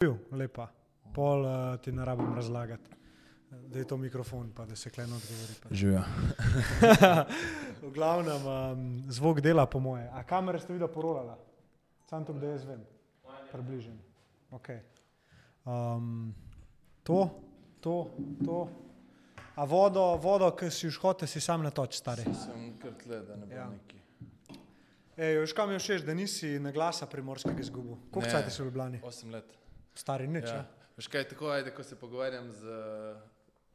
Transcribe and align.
bil, 0.00 0.16
lepa. 0.32 0.64
Pol 1.12 1.44
uh, 1.44 1.76
ti 1.76 1.92
ne 1.92 2.04
rabim 2.04 2.34
razlagati, 2.34 2.90
da 3.68 3.78
je 3.78 3.84
to 3.84 3.96
mikrofon, 3.96 4.50
pa 4.56 4.64
da 4.64 4.76
se 4.76 4.90
kleno 4.90 5.16
odgovori. 5.16 5.52
Živijo. 5.70 6.02
V 7.82 7.90
glavnem, 7.92 8.46
um, 8.46 9.02
zvok 9.08 9.40
dela 9.40 9.66
po 9.66 9.80
moje. 9.80 10.08
A 10.12 10.22
kamere 10.22 10.58
ste 10.58 10.72
videli 10.72 10.92
porolala? 10.92 11.36
Sam 12.08 12.24
to, 12.24 12.32
da 12.32 12.46
jaz 12.46 12.64
vem. 12.64 12.80
Približen. 13.52 13.98
Okay. 14.50 14.80
Um, 15.64 16.34
to, 17.02 17.28
to, 17.80 18.08
to. 18.44 18.68
A 19.56 19.64
vodo, 19.64 20.16
vodo 20.16 20.48
ki 20.56 20.70
si 20.70 20.88
už 20.88 20.96
hotel, 20.96 21.28
si 21.28 21.40
sam 21.40 21.60
natoč, 21.62 22.00
stari. 22.00 22.24
Sem 22.24 22.72
kar 22.80 22.96
tle, 23.04 23.20
da 23.20 23.36
ne 23.36 23.46
bo 23.46 23.54
Ja. 23.54 23.68
neki. 23.68 24.00
Ej, 25.16 25.42
veš, 25.44 25.52
kam 25.52 25.76
je 25.76 25.78
všeč, 25.78 26.08
da 26.08 26.16
nisi 26.16 26.56
na 26.56 26.72
glasa 26.72 27.06
primorskega 27.06 27.60
izgubil? 27.60 28.00
Koliko 28.10 28.30
cajt 28.32 28.52
si 28.52 28.62
v 28.62 28.70
Ljubljani? 28.70 29.04
Osem 29.04 29.36
let. 29.36 29.60
Stari 30.00 30.26
nič, 30.26 30.48
ja. 30.48 30.54
Ja. 30.54 30.64
Veš 30.96 31.08
kaj, 31.12 31.26
tako 31.28 31.50
ajde, 31.52 31.74
ko 31.76 31.84
se 31.84 31.96
pogovarjam 31.96 32.48
z, 32.52 32.76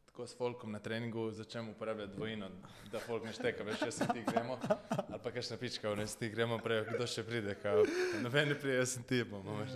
tako 0.10 0.26
s 0.28 0.38
folkom 0.38 0.72
na 0.72 0.80
treningu, 0.80 1.28
začnem 1.32 1.70
uporabljati 1.70 2.14
dvojino, 2.16 2.50
da 2.92 3.00
folk 3.00 3.26
ne 3.26 3.34
šteka, 3.34 3.64
veš, 3.64 3.84
če 3.84 3.92
se 3.92 4.08
ti 4.14 4.24
gremo, 4.32 4.58
ali 4.90 5.20
pa 5.24 5.32
kakšna 5.32 5.58
pička, 5.62 5.92
ne 5.96 6.08
se 6.08 6.18
ti 6.18 6.30
gremo 6.34 6.58
prej, 6.64 6.82
kdo 6.96 7.06
še 7.10 7.24
pride, 7.28 7.54
kao, 7.62 7.84
noben 8.24 8.50
ne 8.50 8.58
pride, 8.58 8.80
jaz 8.80 8.96
sem 8.98 9.06
ti, 9.06 9.22
bomo, 9.30 9.60
veš. 9.62 9.76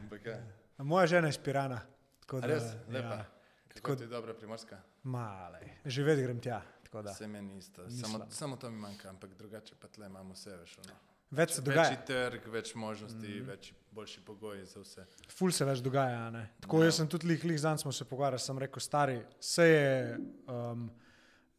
Ampak 0.00 0.26
ja. 0.32 0.40
A 0.78 0.86
Moja 0.86 1.06
žena 1.14 1.30
je 1.30 1.36
spirana. 1.38 1.78
Tako 2.24 2.40
da, 2.42 2.50
res, 2.54 2.66
lepa. 2.90 3.20
Ja, 3.22 3.28
Kako 3.76 3.94
ti 3.96 4.04
je 4.04 4.10
dobra 4.10 4.34
primorska? 4.34 4.80
malej. 5.02 5.70
Živeti 5.84 6.22
grem 6.22 6.40
tja. 6.40 6.62
tako 6.84 7.02
da. 7.02 7.14
Vse 7.14 7.28
meni 7.28 7.58
isto, 7.58 7.86
samo, 7.90 8.26
samo 8.30 8.56
to 8.56 8.70
mi 8.70 8.82
manjka, 8.82 9.08
ampak 9.08 9.34
drugače 9.38 9.78
pa 9.80 9.88
tle 9.88 10.06
imamo 10.06 10.34
vse, 10.34 10.56
veš. 10.56 10.74
Ono. 10.78 10.98
Več 11.30 11.54
se 11.56 11.62
dogaja. 11.62 11.96
trg, 12.06 12.46
več 12.52 12.74
možnosti, 12.74 13.28
mm 13.28 13.40
-hmm. 13.40 13.46
več 13.46 13.72
boljši 13.92 14.20
pogoji 14.20 14.64
za 14.64 14.80
vse. 14.80 15.04
Ful 15.28 15.50
se 15.50 15.64
več 15.64 15.78
dogaja. 15.78 16.18
a 16.18 16.30
ne. 16.30 16.48
Tako 16.60 16.78
Ja. 16.78 16.84
jaz 16.84 16.96
sem 16.96 17.08
tudi 17.08 17.26
lih, 17.26 17.44
lih 17.44 17.60
zanj 17.60 17.78
smo 17.78 17.92
se 17.92 18.04
pogovarjali, 18.04 18.40
sem 18.40 18.58
rekel, 18.58 18.80
stari, 18.80 19.18
vse 19.38 19.64
je 19.64 20.18
um, 20.48 20.90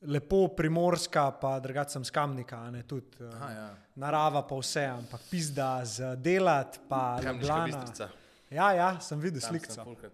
lepo 0.04 0.48
primorska, 0.50 1.32
pa 1.34 1.60
drugače 1.60 1.90
sem 1.92 2.04
skamnika, 2.04 2.58
a 2.58 2.72
ne 2.72 2.84
tudi. 2.84 3.18
Uh, 3.20 3.34
Aha, 3.34 3.52
ja. 3.52 3.68
narava 3.96 4.42
pa 4.44 4.56
vse, 4.56 4.86
ampak 4.88 5.22
pizda 5.30 5.86
z 5.86 6.16
delat, 6.18 6.80
pa 6.90 7.20
bistrica. 7.22 8.10
Ja, 8.50 8.72
ja, 8.72 9.00
sem 9.00 9.20
videl 9.20 9.42
Tam 9.42 9.50
sem 9.50 9.60
sliko. 9.60 9.84
fulkrat. 9.84 10.14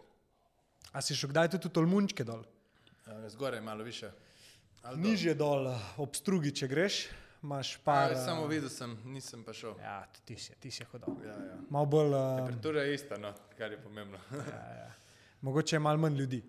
A 0.91 1.01
si 1.01 1.15
šel 1.15 1.29
kdaj 1.29 1.49
tudi 1.49 1.67
v 1.67 1.71
Tolmunčke 1.71 2.23
dol? 2.23 2.43
Eh, 3.05 3.29
Zgoraj 3.29 3.61
malo 3.61 3.83
više. 3.83 4.11
Ali 4.83 4.95
dol? 4.95 5.03
Nižje 5.03 5.33
dol, 5.35 5.67
ob 5.97 6.15
strugi, 6.15 6.51
če 6.51 6.67
greš, 6.67 7.07
imaš 7.43 7.77
Pa, 7.77 7.93
par. 7.93 8.15
samo 8.15 8.45
eh, 8.45 8.47
videl 8.47 8.69
sem, 8.69 8.97
nisem 9.05 9.43
pa 9.43 9.53
šel. 9.53 9.75
Ja, 9.81 10.05
ti 10.25 10.35
si, 10.37 10.55
ti 10.59 10.71
si 10.71 10.83
hodil. 10.91 11.15
Ja, 11.25 11.33
ja. 11.33 11.57
Malo 11.69 11.85
bolj, 11.85 12.13
uh, 12.13 12.37
Temperatura 12.37 12.83
je 12.83 12.93
ista, 12.95 13.17
no, 13.17 13.33
kar 13.57 13.71
je 13.71 13.81
pomembno. 13.81 14.17
ja, 14.31 14.65
ja. 14.79 14.91
mogoče 15.41 15.75
je 15.75 15.79
malo 15.79 15.97
manj 15.97 16.15
ljudi, 16.15 16.43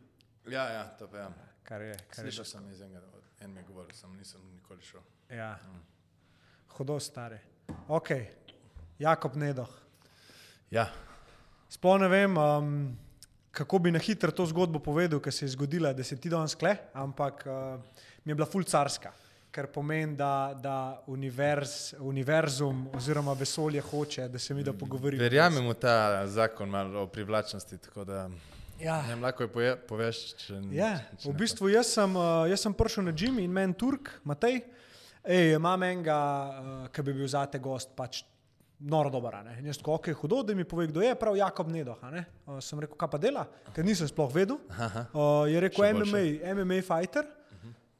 ja, 0.49 0.65
ja, 0.73 0.85
to 0.99 1.09
pa 1.09 1.19
ja. 1.19 1.29
kar 1.63 1.83
je. 1.83 1.95
Kar 2.09 2.25
je 2.25 2.33
Slišal 2.33 2.45
sem 2.45 2.71
iz 2.71 2.81
enega, 2.81 3.07
en 3.41 3.53
mi 3.55 3.61
je 3.61 3.65
govoril, 3.69 3.95
sem 3.95 4.17
nisem 4.17 4.41
nikoli 4.55 4.83
šel. 4.83 5.01
ja. 5.31 5.59
Hodo 6.71 7.01
stare. 7.01 7.41
Ok, 7.89 8.11
Jakob 8.99 9.37
Nedoh. 9.37 9.71
Ja, 10.71 10.87
Sploh 11.71 12.01
ne 12.03 12.09
vem, 12.11 12.35
um, 12.35 12.71
kako 13.55 13.79
bi 13.79 13.93
na 13.95 13.99
hitro 14.03 14.33
to 14.35 14.43
zgodbo 14.51 14.81
povedal, 14.83 15.21
ker 15.23 15.31
se 15.33 15.45
je 15.45 15.53
zgodila, 15.55 15.93
da 15.95 16.03
se 16.03 16.17
ti 16.19 16.31
danes 16.31 16.57
kle, 16.59 16.73
ampak 16.99 17.45
uh, 17.47 17.79
mi 18.25 18.33
je 18.33 18.35
bila 18.35 18.47
ful 18.47 18.67
carska, 18.67 19.13
kar 19.51 19.67
pomeni, 19.67 20.17
da, 20.17 20.55
da 20.55 20.75
univerz, 21.07 21.95
univerzum 22.01 22.89
oziroma 22.95 23.33
vesolje 23.33 23.81
hoče, 23.81 24.29
da 24.29 24.39
se 24.39 24.55
mi 24.55 24.63
da 24.63 24.73
pogovorimo. 24.73 25.23
verjamem 25.23 25.69
v 25.69 25.75
ta 25.75 26.27
zakon 26.27 26.75
o 26.97 27.07
privlačnosti, 27.07 27.79
Ja. 28.81 29.03
ne 29.03 29.09
vem, 29.09 29.23
lahko 29.23 29.43
je 29.43 29.77
poveš, 29.77 30.19
če, 30.37 30.55
Ja, 30.73 30.95
če 31.19 31.29
v 31.29 31.35
bistvu 31.37 31.69
jaz 31.69 31.91
sem, 31.93 32.15
uh, 32.17 32.47
jaz 32.49 32.61
sem 32.61 32.73
prišel 32.73 33.05
na 33.05 33.13
Jim 33.13 33.39
in 33.39 33.51
meni 33.53 33.75
Turk, 33.75 34.09
Matej, 34.25 34.63
ej, 35.25 35.57
imam 35.57 35.83
enega, 35.83 36.17
uh, 36.49 36.87
ki 36.89 37.03
bi 37.03 37.13
bil 37.13 37.29
zate 37.29 37.59
gost, 37.59 37.91
pač 37.97 38.23
noro 38.81 39.11
dober. 39.11 39.35
jaz 39.61 39.77
tako, 39.77 39.99
ok, 39.99 40.09
hudo, 40.23 40.43
da 40.43 40.55
mi 40.55 40.65
pove, 40.65 40.87
kdo 40.87 41.03
je, 41.03 41.15
prav 41.15 41.37
Jakob 41.37 41.69
Nedoh. 41.69 41.99
ne. 42.11 42.25
Uh, 42.47 42.57
sem 42.61 42.81
rekel, 42.81 42.97
kaj 42.97 43.11
pa 43.11 43.19
dela, 43.19 43.45
ker 43.75 43.85
nisem 43.85 44.09
sploh 44.09 44.33
vedel. 44.33 44.57
Uh, 45.13 45.45
je 45.45 45.61
rekel 45.61 45.85
MMA, 46.01 46.25
MMA 46.55 46.81
fighter. 46.81 47.27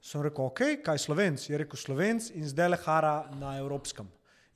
Sem 0.01 0.23
rekel, 0.25 0.49
ok, 0.49 0.63
kaj 0.85 1.03
slovenc? 1.03 1.45
Je 1.51 1.59
rekel 1.61 1.77
slovenc 1.77 2.31
in 2.33 2.49
zdaj 2.49 2.73
le 2.73 2.81
hara 2.87 3.15
na 3.37 3.59
evropskem. 3.61 4.09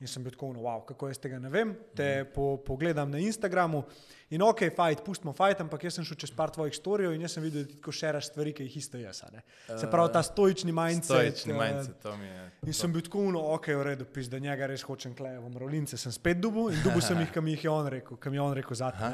In 0.03 0.09
sem 0.11 0.23
bil 0.25 0.33
tako, 0.33 0.49
no, 0.51 0.65
wow, 0.65 0.81
kako 0.83 1.07
jaz 1.07 1.21
tega 1.23 1.37
ne 1.39 1.47
vem. 1.47 1.69
Te 1.95 2.25
po, 2.33 2.57
pogledam 2.59 3.07
na 3.13 3.21
Instagramu 3.23 3.85
in 4.35 4.41
ok, 4.43 4.65
fight, 4.75 5.03
pustimo 5.05 5.31
fight, 5.37 5.61
ampak 5.63 5.85
jaz 5.87 5.95
sem 5.95 6.07
šel 6.07 6.17
čez 6.19 6.33
par 6.35 6.51
tvojih 6.51 6.75
storijev 6.75 7.13
in 7.15 7.23
jaz 7.23 7.37
sem 7.37 7.45
videl, 7.45 7.63
da 7.63 7.69
ti 7.69 7.77
tako 7.77 7.93
šeraš 7.95 8.27
stvari, 8.27 8.51
ki 8.57 8.67
jih 8.67 8.75
isto 8.81 8.99
jaz. 8.99 9.21
ne. 9.31 9.45
Se 9.69 9.87
pravi, 9.91 10.11
ta 10.11 10.23
stoični 10.25 10.75
mindset. 10.75 11.13
Stoični 11.13 11.53
eh, 11.53 11.61
mindset, 11.61 11.95
to 12.03 12.17
mi 12.19 12.27
je. 12.27 12.43
In 12.67 12.75
sem 12.75 12.91
bil 12.91 13.05
tako, 13.05 13.23
no, 13.37 13.45
ok, 13.55 13.71
v 13.71 13.87
redu, 13.87 14.09
pis, 14.11 14.27
da 14.33 14.41
njega 14.43 14.67
res 14.73 14.83
hočem 14.83 15.15
kleje 15.15 15.39
v 15.39 15.53
mrolince. 15.55 16.01
Sem 16.01 16.11
spet 16.11 16.43
dubu 16.43 16.67
in 16.73 16.83
dubu 16.83 16.99
sem 17.05 17.21
jih, 17.23 17.31
kam 17.31 17.47
jih 17.53 17.63
je 17.69 17.71
on 17.71 17.87
rekel, 17.95 18.19
kam 18.19 18.35
je 18.35 18.43
on 18.43 18.57
rekel 18.57 18.81
zate. 18.81 19.13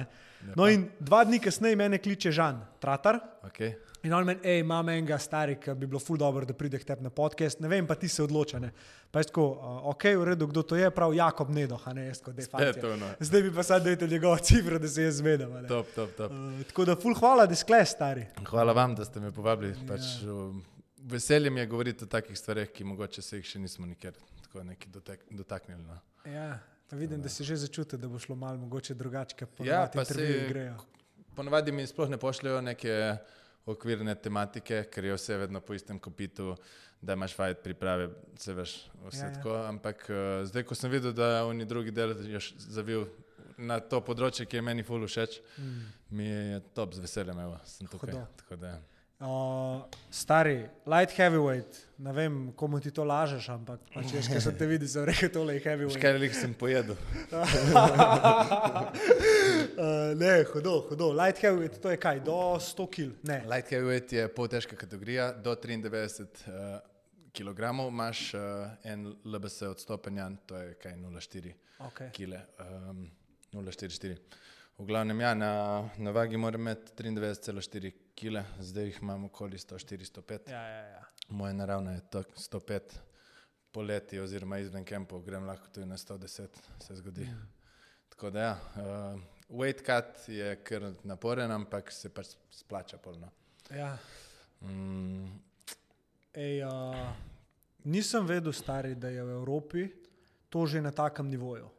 No 0.57 0.65
in 0.71 0.89
dva 0.97 1.21
dni 1.27 1.43
kasneje 1.43 1.77
mene 1.77 2.01
kliče 2.01 2.33
Žan, 2.33 2.65
Tratar. 2.81 3.21
Okay. 3.51 3.75
In 4.03 4.13
on 4.13 4.25
meni, 4.25 4.39
hej, 4.43 4.59
imam 4.63 4.89
enega 4.89 5.17
stari, 5.21 5.59
ki 5.61 5.75
bi 5.77 5.85
bilo 5.85 5.99
ful 6.01 6.17
dobro, 6.17 6.45
da 6.45 6.55
pride 6.57 6.79
k 6.81 6.87
tebi 6.89 7.03
na 7.05 7.11
podcast, 7.13 7.59
ne 7.61 7.69
vem, 7.69 7.85
pa 7.85 7.93
ti 7.95 8.07
se 8.09 8.23
odloča. 8.23 8.57
Ne. 8.59 8.71
Pa 9.13 9.21
je 9.21 9.27
tako, 9.29 9.43
uh, 9.53 9.89
ok, 9.91 10.05
v 10.17 10.23
redu, 10.31 10.47
kdo 10.49 10.63
to 10.65 10.75
je, 10.79 10.87
prav 10.91 11.13
Jakob 11.13 11.51
Nedoh, 11.53 11.83
ne 11.93 12.07
jaz 12.07 12.21
kot 12.25 12.39
to, 12.81 12.95
no. 12.97 13.11
Zdaj 13.19 13.43
bi 13.45 13.51
pa 13.53 13.63
sad 13.63 13.85
dajte 13.85 14.07
njegovo 14.07 14.37
cifro, 14.41 14.79
da 14.81 14.89
se 14.89 15.03
jaz 15.05 15.19
zvedam. 15.21 15.53
Top, 15.69 15.91
top, 15.95 16.15
top. 16.17 16.31
Uh, 16.33 16.63
tako 16.71 16.85
da 16.89 16.95
ful 16.97 17.13
hvala, 17.19 17.45
da 17.45 17.55
skle 17.55 17.83
stari. 17.85 18.25
Hvala 18.49 18.73
vam, 18.73 18.95
da 18.97 19.05
ste 19.05 19.21
me 19.21 19.29
povabili. 19.31 19.75
Pač, 19.87 20.23
um, 20.25 20.63
veselje 21.05 21.49
mi 21.53 21.61
je 21.61 21.65
govoriti 21.69 22.03
o 22.03 22.09
takih 22.09 22.37
stvareh, 22.39 22.71
ki 22.73 22.87
mogoče 22.89 23.21
se 23.21 23.37
jih 23.37 23.45
še 23.45 23.61
nismo 23.61 23.85
nikjer 23.85 24.17
tako 24.41 24.63
neki 24.63 24.89
dotek, 24.89 25.27
dotaknili. 25.29 25.83
No. 25.85 25.99
Ja, 26.25 26.57
pa 26.89 26.97
vidim, 26.97 27.21
da 27.21 27.29
se 27.29 27.43
že 27.43 27.55
začuti, 27.55 28.01
da 28.01 28.09
bo 28.09 28.19
šlo 28.19 28.35
malo 28.35 28.57
mogoče 28.57 28.97
drugače, 28.97 29.37
kot 29.45 29.61
Ja, 29.65 29.85
pa 29.93 30.01
saj- 30.09 30.49
grejo. 30.49 30.73
Ponavadi 31.35 31.71
mi 31.71 31.85
sploh 31.87 32.09
ne 32.09 32.17
pošljajo 32.17 32.61
neke 32.65 32.97
okvirne 33.65 34.15
tematike, 34.15 34.83
ker 34.91 35.05
je 35.05 35.15
vse 35.17 35.37
vedno 35.37 35.61
po 35.61 35.73
istem 35.73 35.99
kopitu, 35.99 36.55
da 37.01 37.13
imaš 37.13 37.33
fajt 37.35 37.63
priprave, 37.63 38.09
se 38.37 38.53
veš, 38.53 38.75
vse 39.07 39.17
Ja, 39.17 39.23
ja, 39.23 39.25
ja. 39.25 39.29
ja. 39.29 39.35
tako. 39.35 39.55
Ampak 39.65 40.05
uh, 40.09 40.45
zdaj, 40.45 40.63
ko 40.63 40.75
sem 40.75 40.91
videl, 40.91 41.13
da 41.13 41.45
oni 41.45 41.65
drugi 41.65 41.91
del 41.91 42.13
je 42.29 42.39
zavil 42.57 43.07
na 43.57 43.79
to 43.79 44.01
področje, 44.01 44.45
ki 44.45 44.57
je 44.57 44.61
meni 44.61 44.83
ful 44.83 45.05
všeč, 45.05 45.41
Mm. 45.57 45.81
mi 46.09 46.25
je 46.25 46.61
top 46.73 46.93
z 46.93 46.99
veseljem, 47.03 47.39
evo, 47.39 47.59
sem 47.65 47.87
tukaj. 47.87 48.13
Hudo. 48.13 48.25
Tako 48.37 48.55
da, 48.55 48.79
Uh, 49.21 49.85
stari, 50.09 50.63
light 50.89 51.11
heavyweight, 51.13 51.77
ne 52.01 52.09
vem, 52.13 52.37
komu 52.57 52.79
ti 52.81 52.89
to 52.91 53.03
lažeš, 53.05 53.49
ampak 53.53 53.79
pač 53.93 54.13
jaz, 54.15 54.25
ki 54.33 54.39
sem 54.41 54.55
te 54.57 54.65
videl, 54.65 54.87
sem 54.89 55.05
rekel, 55.05 55.29
tole 55.29 55.53
je 55.59 55.61
heavyweight. 55.61 56.01
kaj 56.01 56.13
veliko 56.15 56.33
sem 56.39 56.53
pojedel. 56.57 56.97
uh, 57.29 57.45
ne, 60.21 60.31
hudo, 60.53 60.79
hudo. 60.89 61.11
Light 61.13 61.37
heavyweight, 61.37 61.77
to 61.81 61.93
je 61.93 61.97
kaj, 62.01 62.23
do 62.25 62.57
100 62.57 62.87
kg. 62.95 63.13
Light 63.45 63.69
heavyweight 63.69 64.09
je 64.17 64.25
pol 64.33 64.49
težka 64.49 64.73
kategorija, 64.75 65.29
do 65.37 65.53
93 65.53 66.49
uh, 66.49 66.81
kg 67.29 67.61
imaš 67.87 68.33
uh, 68.33 68.41
en 68.83 69.13
LBS 69.25 69.61
odstopenja, 69.69 70.31
to 70.49 70.57
je 70.57 70.73
kaj 70.81 70.97
0,4 70.97 71.53
Okay. 71.81 72.09
kg, 72.13 72.37
um, 72.89 73.05
0,44. 73.53 74.17
V 74.81 74.85
glavnem, 74.85 75.19
ja, 75.19 75.33
na, 75.33 75.89
na 75.97 76.11
vagi 76.11 76.37
moram 76.37 76.61
imeti 76.61 77.03
93,4 77.03 77.91
kg, 78.17 78.41
zdaj 78.59 78.85
jih 78.85 78.97
imam 79.01 79.25
okoli 79.25 79.57
104-105. 79.57 80.49
Ja, 80.49 80.61
ja, 80.67 80.85
ja. 80.87 81.01
Moja 81.29 81.53
naravna 81.53 81.91
je 81.91 82.01
to 82.09 82.23
105, 82.23 82.79
poleti 83.71 84.19
oziroma 84.19 84.57
izven 84.57 84.85
kempov 84.85 85.21
grem 85.21 85.45
lahko 85.45 85.69
tudi 85.69 85.85
na 85.85 85.97
110, 85.97 86.57
se 86.79 86.95
zgodi. 86.95 87.27
Tako 88.09 88.29
da 88.29 88.41
ja, 88.41 88.57
uh, 88.75 89.21
weight 89.49 89.85
cut 89.85 90.27
je 90.27 90.55
kar 90.63 90.89
naporen, 91.03 91.51
ampak 91.51 91.91
se 91.91 92.09
pač 92.09 92.33
splača 92.49 92.97
polno. 92.97 93.29
ja. 93.69 93.97
Mm, 94.61 95.29
Ej, 96.33 96.63
uh, 96.65 97.11
nisem 97.83 98.25
vedel, 98.25 98.53
stari, 98.53 98.95
da 98.95 99.09
je 99.09 99.23
v 99.23 99.29
Evropi 99.29 99.89
to 100.49 100.65
že 100.65 100.81
na 100.81 100.91
takem 100.91 101.29
nivoju, 101.29 101.69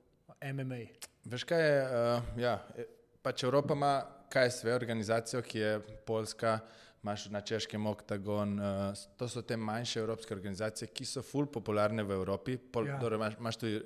MMA. 0.54 1.11
Veš 1.24 1.44
kaj 1.44 1.62
je, 1.62 1.82
uh, 1.82 2.30
ja, 2.40 2.56
e, 2.76 2.86
pač 3.22 3.44
Evropa 3.44 3.74
ima 3.74 3.94
KSV 4.32 4.74
organizacijo, 4.74 5.42
ki 5.42 5.58
je 5.58 5.72
Poljska, 6.06 6.58
imaš 7.02 7.26
na 7.30 7.40
češkem 7.40 7.86
Octagon, 7.86 8.58
uh, 8.58 9.06
to 9.16 9.28
so 9.28 9.42
te 9.42 9.56
manjše 9.56 10.00
evropske 10.00 10.34
organizacije, 10.34 10.88
ki 10.94 11.04
so 11.04 11.22
full 11.22 11.46
popularne 11.46 12.02
v 12.02 12.18
Evropi, 12.18 12.56
Pol, 12.56 12.86
Ja. 12.86 12.98
dobro, 12.98 13.16
imaš, 13.16 13.34
imaš 13.38 13.56
tudi 13.56 13.82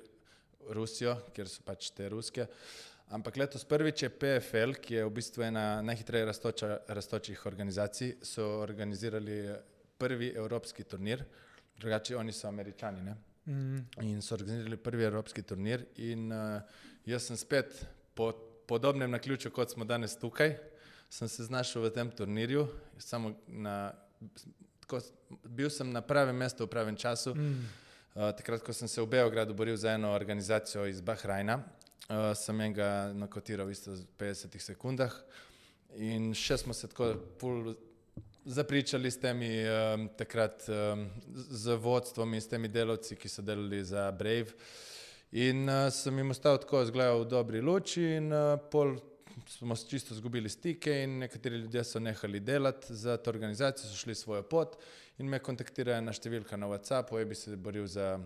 Rusijo, 0.69 1.15
kjer 1.33 1.47
so 1.47 1.63
pač 1.65 1.91
te 1.95 2.09
ruske. 2.09 2.47
Ampak 3.15 3.37
letos 3.39 3.63
prvič 3.63 4.03
je 4.03 4.09
PFL, 4.11 4.73
ki 4.83 4.97
je 4.97 5.05
v 5.07 5.11
bistvu 5.15 5.45
ena 5.47 5.81
najhitreje 5.81 6.25
rastoča, 6.27 6.73
rastočih 6.91 7.45
organizacij, 7.47 8.17
so 8.21 8.59
organizirali 8.59 9.37
prvi 9.97 10.33
evropski 10.35 10.83
turnir, 10.83 11.23
drugače 11.79 12.17
oni 12.17 12.35
so 12.35 12.49
američani. 12.49 13.03
Ne? 13.05 13.15
Mm. 13.45 13.85
In 14.03 14.21
so 14.21 14.35
organizirali 14.35 14.77
prvi 14.77 15.07
evropski 15.07 15.41
turnir, 15.41 15.85
in 16.03 16.31
uh, 16.31 16.61
jaz 17.07 17.27
sem 17.27 17.37
spet 17.37 17.85
po 18.15 18.31
podobnem 18.67 19.11
na 19.11 19.19
ključu, 19.19 19.51
kot 19.51 19.71
smo 19.71 19.85
danes 19.85 20.17
tukaj, 20.19 20.57
sem 21.09 21.27
se 21.27 21.43
znašel 21.43 21.87
v 21.87 21.91
tem 21.95 22.11
turnirju. 22.11 22.67
Samo 22.99 23.33
na, 23.47 23.93
tako, 24.79 24.99
bil 25.43 25.69
sem 25.69 25.91
na 25.91 26.01
pravem 26.01 26.35
mestu 26.35 26.65
v 26.65 26.71
pravem 26.71 26.95
času. 26.95 27.35
Mm. 27.35 27.69
Uh, 28.17 28.31
takrat, 28.35 28.63
ko 28.65 28.73
sem 28.73 28.87
se 28.87 29.01
v 29.01 29.07
Beogradu 29.07 29.53
boril 29.53 29.77
za 29.77 29.93
eno 29.93 30.11
organizacijo 30.11 30.87
iz 30.89 31.01
Bahrajna, 31.01 31.59
uh, 31.61 32.33
sem 32.35 32.61
enega 32.61 33.13
nakotiral 33.13 33.71
isto 33.71 33.93
v 33.93 34.07
50 34.19 34.57
sekundah. 34.59 35.13
In 35.95 36.33
še 36.35 36.57
smo 36.57 36.73
se 36.73 36.89
tako 36.89 37.13
pol 37.39 37.75
zapričali 38.47 39.11
s 39.11 39.19
temi 39.19 39.49
um, 39.63 40.09
takrat 40.17 40.65
um, 40.67 41.07
z 41.35 41.75
vodstvom 41.75 42.33
in 42.33 42.41
s 42.41 42.49
temi 42.49 42.67
delavci, 42.67 43.15
ki 43.15 43.29
so 43.29 43.45
delali 43.45 43.83
za 43.83 44.11
Brave. 44.11 44.55
In 45.31 45.67
uh, 45.67 45.89
sem 45.91 46.17
jim 46.17 46.31
ostal 46.31 46.57
tako 46.57 46.85
zgledal 46.87 47.25
v 47.25 47.27
dobri 47.27 47.61
luči 47.61 48.03
in 48.15 48.31
uh, 48.31 48.55
pol 48.71 48.95
smo 49.47 49.75
čisto 49.75 50.13
izgubili 50.13 50.49
stike 50.49 51.03
in 51.03 51.17
nekateri 51.19 51.55
ljudje 51.55 51.83
so 51.83 51.99
nehali 51.99 52.39
delati 52.39 52.95
za 52.95 53.17
to 53.17 53.29
organizacijo, 53.29 53.89
so 53.89 53.95
šli 53.95 54.15
svojo 54.15 54.43
pot 54.43 54.77
in 55.17 55.29
me 55.29 55.39
kontaktirajo 55.39 56.01
na 56.01 56.13
številka 56.13 56.57
na 56.57 56.67
WhatsAppu, 56.67 57.19
da 57.19 57.25
bi 57.25 57.35
se 57.35 57.55
boril 57.55 57.87
za, 57.87 58.19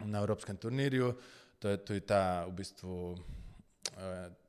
na 0.00 0.20
Evropskem 0.22 0.56
turnirju. 0.56 1.12
To 1.58 1.68
je 1.68 1.80
tudi 1.84 2.00
ta 2.00 2.44
v 2.48 2.52
bistvu 2.56 2.96
uh, 3.12 3.18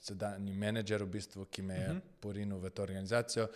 sedanji 0.02 0.54
menedžer, 0.54 1.04
v 1.04 1.12
bistvu, 1.18 1.46
ki 1.52 1.62
me 1.62 1.80
je 1.80 1.90
uh 1.90 1.96
-huh. 1.96 2.02
porinil 2.20 2.60
v 2.60 2.70
to 2.70 2.84
organizacijo. 2.84 3.48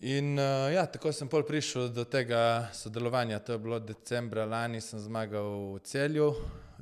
In 0.00 0.38
uh, 0.38 0.72
ja, 0.72 0.86
tako 0.86 1.12
sem 1.12 1.28
pol 1.28 1.42
prišel 1.42 1.88
do 1.88 2.04
tega 2.04 2.68
sodelovanja. 2.72 3.38
To 3.38 3.52
je 3.52 3.58
bilo 3.58 3.78
decembra 3.78 4.44
lani, 4.44 4.80
sem 4.80 5.00
zmagal 5.00 5.74
v 5.74 5.80
celju 5.84 6.34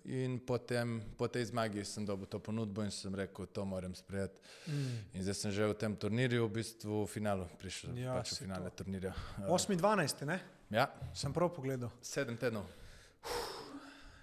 in 0.04 0.38
potem, 0.38 1.00
po 1.16 1.28
tej 1.28 1.50
zmagi 1.50 1.84
sem 1.84 2.04
dobil 2.06 2.26
to 2.26 2.38
ponudbo 2.38 2.82
in 2.84 2.90
sem 2.90 3.14
rekel, 3.14 3.46
to 3.46 3.64
moram 3.64 3.94
sprejeti. 3.94 4.40
Mm. 4.66 4.96
In 5.14 5.22
zdaj 5.22 5.36
sem 5.36 5.52
že 5.52 5.68
v 5.68 5.74
tem 5.74 5.96
turnirju, 5.96 6.46
v 6.48 6.52
bistvu 6.60 7.04
v 7.04 7.10
finalu 7.10 7.46
prišel, 7.60 7.96
ja, 7.98 8.16
pač 8.16 8.32
v 8.34 8.46
finale 8.46 8.70
to. 8.70 8.84
turnirja. 8.84 9.14
8-12, 9.44 10.24
ne? 10.26 10.40
Ja. 10.70 10.88
Sem 11.14 11.32
prav 11.34 11.50
pogledal. 11.54 11.90
Sedem 12.02 12.38
tednov. 12.38 12.64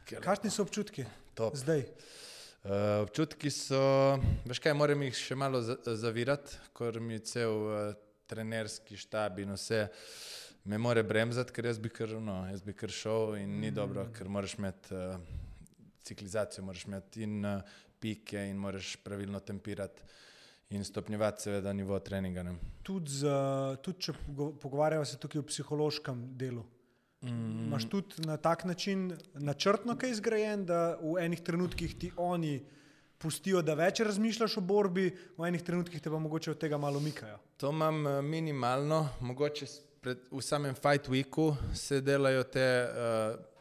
Kakšni 0.08 0.50
so 0.50 0.64
občutki? 0.64 1.04
Top. 1.36 1.54
Zdaj. 1.60 1.84
Uh, 2.68 3.04
občutki 3.06 3.52
so, 3.54 3.80
veš 4.48 4.60
kaj, 4.64 4.74
moram 4.76 5.04
jih 5.06 5.16
še 5.16 5.36
malo 5.40 5.62
zavirati, 5.62 6.58
ker 6.76 6.98
mi 7.04 7.20
cel 7.24 7.54
uh, 7.68 7.92
trenerski 8.28 8.98
štab 9.00 9.40
in 9.40 9.54
vse 9.56 9.86
me 10.68 10.80
more 10.82 11.04
bremzati, 11.04 11.54
ker 11.56 11.70
jaz 11.70 11.80
bi 11.80 11.92
kar, 11.94 12.12
no, 12.20 12.42
jaz 12.52 12.64
bi 12.66 12.76
kar 12.76 12.92
šel 12.92 13.38
in 13.40 13.60
ni 13.62 13.70
mm. 13.70 13.76
dobro, 13.78 14.08
ker 14.16 14.28
moraš 14.32 14.58
imeti 14.60 14.96
uh, 14.96 15.16
ciklizacijo, 16.08 16.66
moraš 16.66 16.88
imeti 16.88 17.28
in 17.28 17.46
uh, 17.46 17.76
pike 18.00 18.48
in 18.50 18.58
moraš 18.58 18.96
pravilno 19.04 19.40
tempirati. 19.40 20.02
In 20.76 20.84
stopnjevati, 20.84 21.46
seveda, 21.46 21.72
nivo 21.74 21.96
treninga. 22.04 22.44
Tudi, 22.84 23.22
tud, 23.84 24.02
če 24.04 24.12
pogovarjamo 24.60 25.06
se 25.08 25.16
tukaj 25.16 25.40
o 25.40 25.46
psihološkem 25.48 26.26
delu, 26.36 26.66
Mm. 27.22 27.66
Imáš 27.66 27.90
tudi 27.90 28.16
na 28.18 28.38
tak 28.38 28.64
način 28.64 29.18
načrtno 29.34 29.98
kaj 29.98 30.10
izgrajen, 30.10 30.66
da 30.66 31.00
v 31.02 31.18
enih 31.20 31.42
trenutkih 31.42 31.96
ti 32.00 32.12
oni 32.18 32.66
pustijo, 33.18 33.62
da 33.62 33.74
več 33.74 34.00
razmišljaš 34.06 34.58
o 34.58 34.62
borbi, 34.62 35.10
v 35.38 35.48
enih 35.50 35.64
trenutkih 35.66 36.02
te 36.02 36.12
pa 36.14 36.20
mogoče 36.22 36.52
od 36.52 36.60
tega 36.62 36.78
malo 36.78 37.00
mikajo. 37.00 37.40
To 37.58 37.72
imam 37.74 38.08
eh, 38.08 38.22
minimalno, 38.22 39.08
mogoče 39.20 39.66
pred, 40.02 40.22
v 40.32 40.42
samem 40.46 40.76
fight 40.76 41.10
weeku 41.10 41.56
se 41.74 42.02
delajo 42.02 42.44
te, 42.44 42.68
uh, 42.86 43.57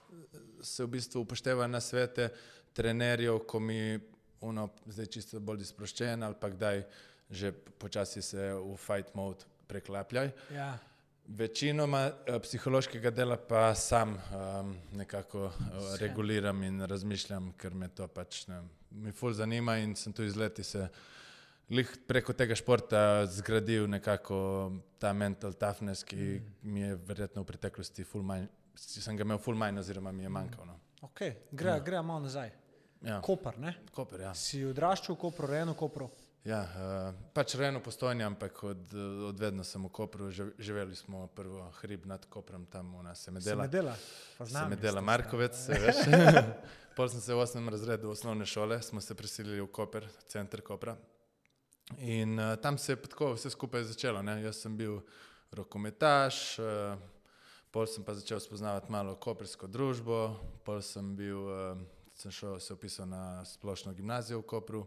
se 0.63 0.85
v 0.85 0.87
bistvu 0.97 1.21
upoštevajo 1.21 1.69
na 1.69 1.81
svete 1.81 2.29
trenerjev, 2.73 3.39
ko 3.47 3.61
mi 3.61 3.99
uno, 4.41 4.69
zdaj 4.87 5.07
čisto 5.07 5.41
bolj 5.41 5.65
sproščen 5.65 6.23
ali 6.23 6.37
pa 6.41 6.51
kdaj 6.53 6.85
že 7.31 7.51
počasi 7.53 8.23
se 8.23 8.53
v 8.55 8.77
fight 8.79 9.15
mode 9.15 9.43
preklapljaj. 9.67 10.31
Ja. 10.55 10.79
Večinoma 11.27 12.05
eh, 12.07 12.39
psihološkega 12.39 13.11
dela 13.11 13.37
pa 13.37 13.75
sam 13.75 14.15
um, 14.15 14.77
nekako 14.93 15.45
uh, 15.45 15.97
reguliram 15.99 16.63
in 16.63 16.81
razmišljam, 16.87 17.51
ker 17.59 17.75
me 17.75 17.89
to 17.89 18.07
pač 18.07 18.45
ne, 18.47 18.61
mi 18.91 19.13
ful 19.13 19.35
zanima 19.35 19.79
in 19.83 19.97
sem 19.99 20.13
tu 20.13 20.23
iz 20.23 20.37
leti 20.37 20.63
se 20.65 20.87
lih 21.71 21.91
preko 22.07 22.33
tega 22.33 22.55
športa 22.55 23.27
zgradil 23.27 23.89
nekako 23.91 24.39
ta 25.03 25.13
mental 25.13 25.53
toughness, 25.53 26.05
ki 26.05 26.17
mm. 26.17 26.53
mi 26.63 26.81
je 26.81 26.95
verjetno 27.09 27.43
v 27.43 27.51
preteklosti 27.51 28.07
ful 28.07 28.23
manj, 28.23 28.47
sem 28.77 29.17
ga 29.17 29.25
imel 29.25 29.39
ful 29.39 29.57
manj 29.59 29.81
oziroma 29.81 30.13
mi 30.13 30.23
je 30.23 30.29
manjkal. 30.29 30.67
No. 30.67 30.79
Ok, 31.01 31.23
gre, 31.51 31.77
ja. 31.77 31.81
gre 31.81 32.03
malo 32.03 32.25
nazaj. 32.27 32.53
Ja. 33.03 33.21
Koper, 33.21 33.59
ne? 33.59 33.75
Koper, 33.95 34.21
ja. 34.27 34.33
Si 34.35 34.65
odraščal 34.67 35.17
v 35.17 35.21
Kopru, 35.21 35.51
rejeno 35.51 35.75
Kopru? 35.79 36.09
Ja, 36.47 36.61
uh, 36.63 37.15
pač 37.35 37.57
rejno 37.59 37.81
postojanje, 37.83 38.23
ampak 38.23 38.61
od, 38.65 38.93
od 39.29 39.41
vedno 39.41 39.65
sem 39.67 39.83
v 39.83 39.91
Kopru, 39.91 40.29
živeli 40.31 40.95
smo 40.97 41.27
prvo 41.35 41.65
hrib 41.81 42.07
nad 42.07 42.23
Koprom, 42.31 42.69
tam 42.71 42.95
v 42.99 43.03
nas 43.03 43.25
se 43.27 43.35
medela. 43.35 43.67
Medela, 43.67 43.97
se 44.39 44.67
medela 44.71 45.03
Markovec, 45.03 45.59
se 45.59 45.79
veš. 45.83 46.05
Pol 46.97 47.11
sem 47.13 47.21
se 47.21 47.35
v 47.35 47.43
osmem 47.43 47.69
razredu 47.69 48.11
osnovne 48.11 48.47
šole, 48.47 48.79
smo 48.83 49.03
se 49.03 49.15
preselili 49.15 49.61
v 49.61 49.67
Koper, 49.75 50.07
center 50.31 50.63
Kopra. 50.63 50.95
In 51.99 52.39
uh, 52.39 52.55
tam 52.63 52.79
se 52.79 52.93
je 52.93 53.03
tako 53.03 53.35
vse 53.35 53.51
skupaj 53.51 53.85
začelo. 53.91 54.23
Ne? 54.23 54.41
Jaz 54.43 54.63
sem 54.63 54.77
bil 54.77 55.01
rokometaš, 55.51 56.59
uh, 56.59 56.95
pol 57.77 57.85
sem 57.85 58.01
pa 58.01 58.15
začel 58.17 58.41
spoznavati 58.41 58.89
malo 58.89 59.19
kopersko 59.21 59.69
družbo, 59.69 60.31
pol 60.65 60.79
sem 60.81 61.11
bil, 61.13 61.43
uh, 61.45 61.77
sem 62.17 62.33
šel 62.33 62.55
se 62.57 62.73
opisal 62.73 63.05
na 63.11 63.45
splošno 63.45 63.93
gimnazijo 63.93 64.39
v 64.41 64.47
Kopru. 64.49 64.81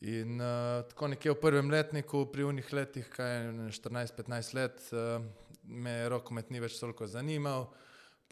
In 0.00 0.40
uh, 0.40 0.80
tako 0.88 1.10
nekje 1.12 1.34
v 1.34 1.40
prvem 1.42 1.68
letniku, 1.68 2.22
pri 2.32 2.46
unih 2.48 2.72
letih, 2.72 3.10
kaj 3.12 3.32
je 3.34 3.50
14-15 3.82 4.56
let, 4.56 4.80
uh, 4.96 5.20
me 5.68 5.92
rokomet 6.08 6.48
ni 6.48 6.62
več 6.64 6.78
toliko 6.80 7.04
zanimal, 7.04 7.68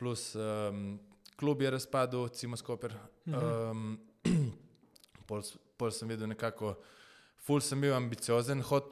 plus 0.01 0.31
um, 0.41 0.97
klub 1.37 1.61
je 1.61 1.75
razpadel, 1.77 2.31
Cimo 2.33 2.57
Skoper. 2.57 2.97
Um, 3.29 3.99
pol, 5.29 5.45
pol 5.77 5.93
sem 5.93 6.09
videl 6.09 6.33
nekako, 6.33 6.73
ful 7.45 7.61
sem 7.61 7.85
bil 7.85 7.93
ambiciozen, 8.01 8.65
hot, 8.65 8.89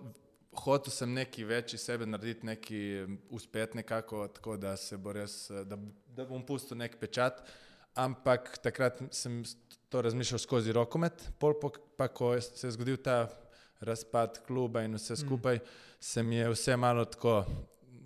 hotel 0.63 0.93
sem 0.93 1.13
neki 1.15 1.45
več 1.49 1.75
iz 1.75 1.85
sebe 1.87 2.07
narediti, 2.07 2.47
neki 2.47 2.81
uspet 3.35 3.75
nekako, 3.75 4.27
tako 4.29 4.57
da 4.61 4.77
se 4.77 4.97
bo 4.97 5.13
res, 5.13 5.49
da, 5.69 5.79
da 6.17 6.27
bom 6.29 6.45
pustil 6.47 6.79
nek 6.79 6.99
pečat. 7.01 7.43
Ampak 7.95 8.57
takrat 8.63 8.99
sem 9.15 9.43
to 9.89 10.03
razmišljal 10.03 10.43
skozi 10.43 10.73
rokomet, 10.75 11.29
pol 11.39 11.55
pa 11.97 12.09
ko 12.11 12.33
se 12.41 12.67
je 12.67 12.75
zgodil 12.75 12.99
ta 12.99 13.29
razpad 13.85 14.41
kluba 14.47 14.83
in 14.83 14.99
vse 14.99 15.17
skupaj, 15.17 15.61
mm. 15.61 15.85
se 16.01 16.23
mi 16.23 16.41
je 16.41 16.49
vse 16.51 16.77
malo 16.77 17.05
tako 17.05 17.45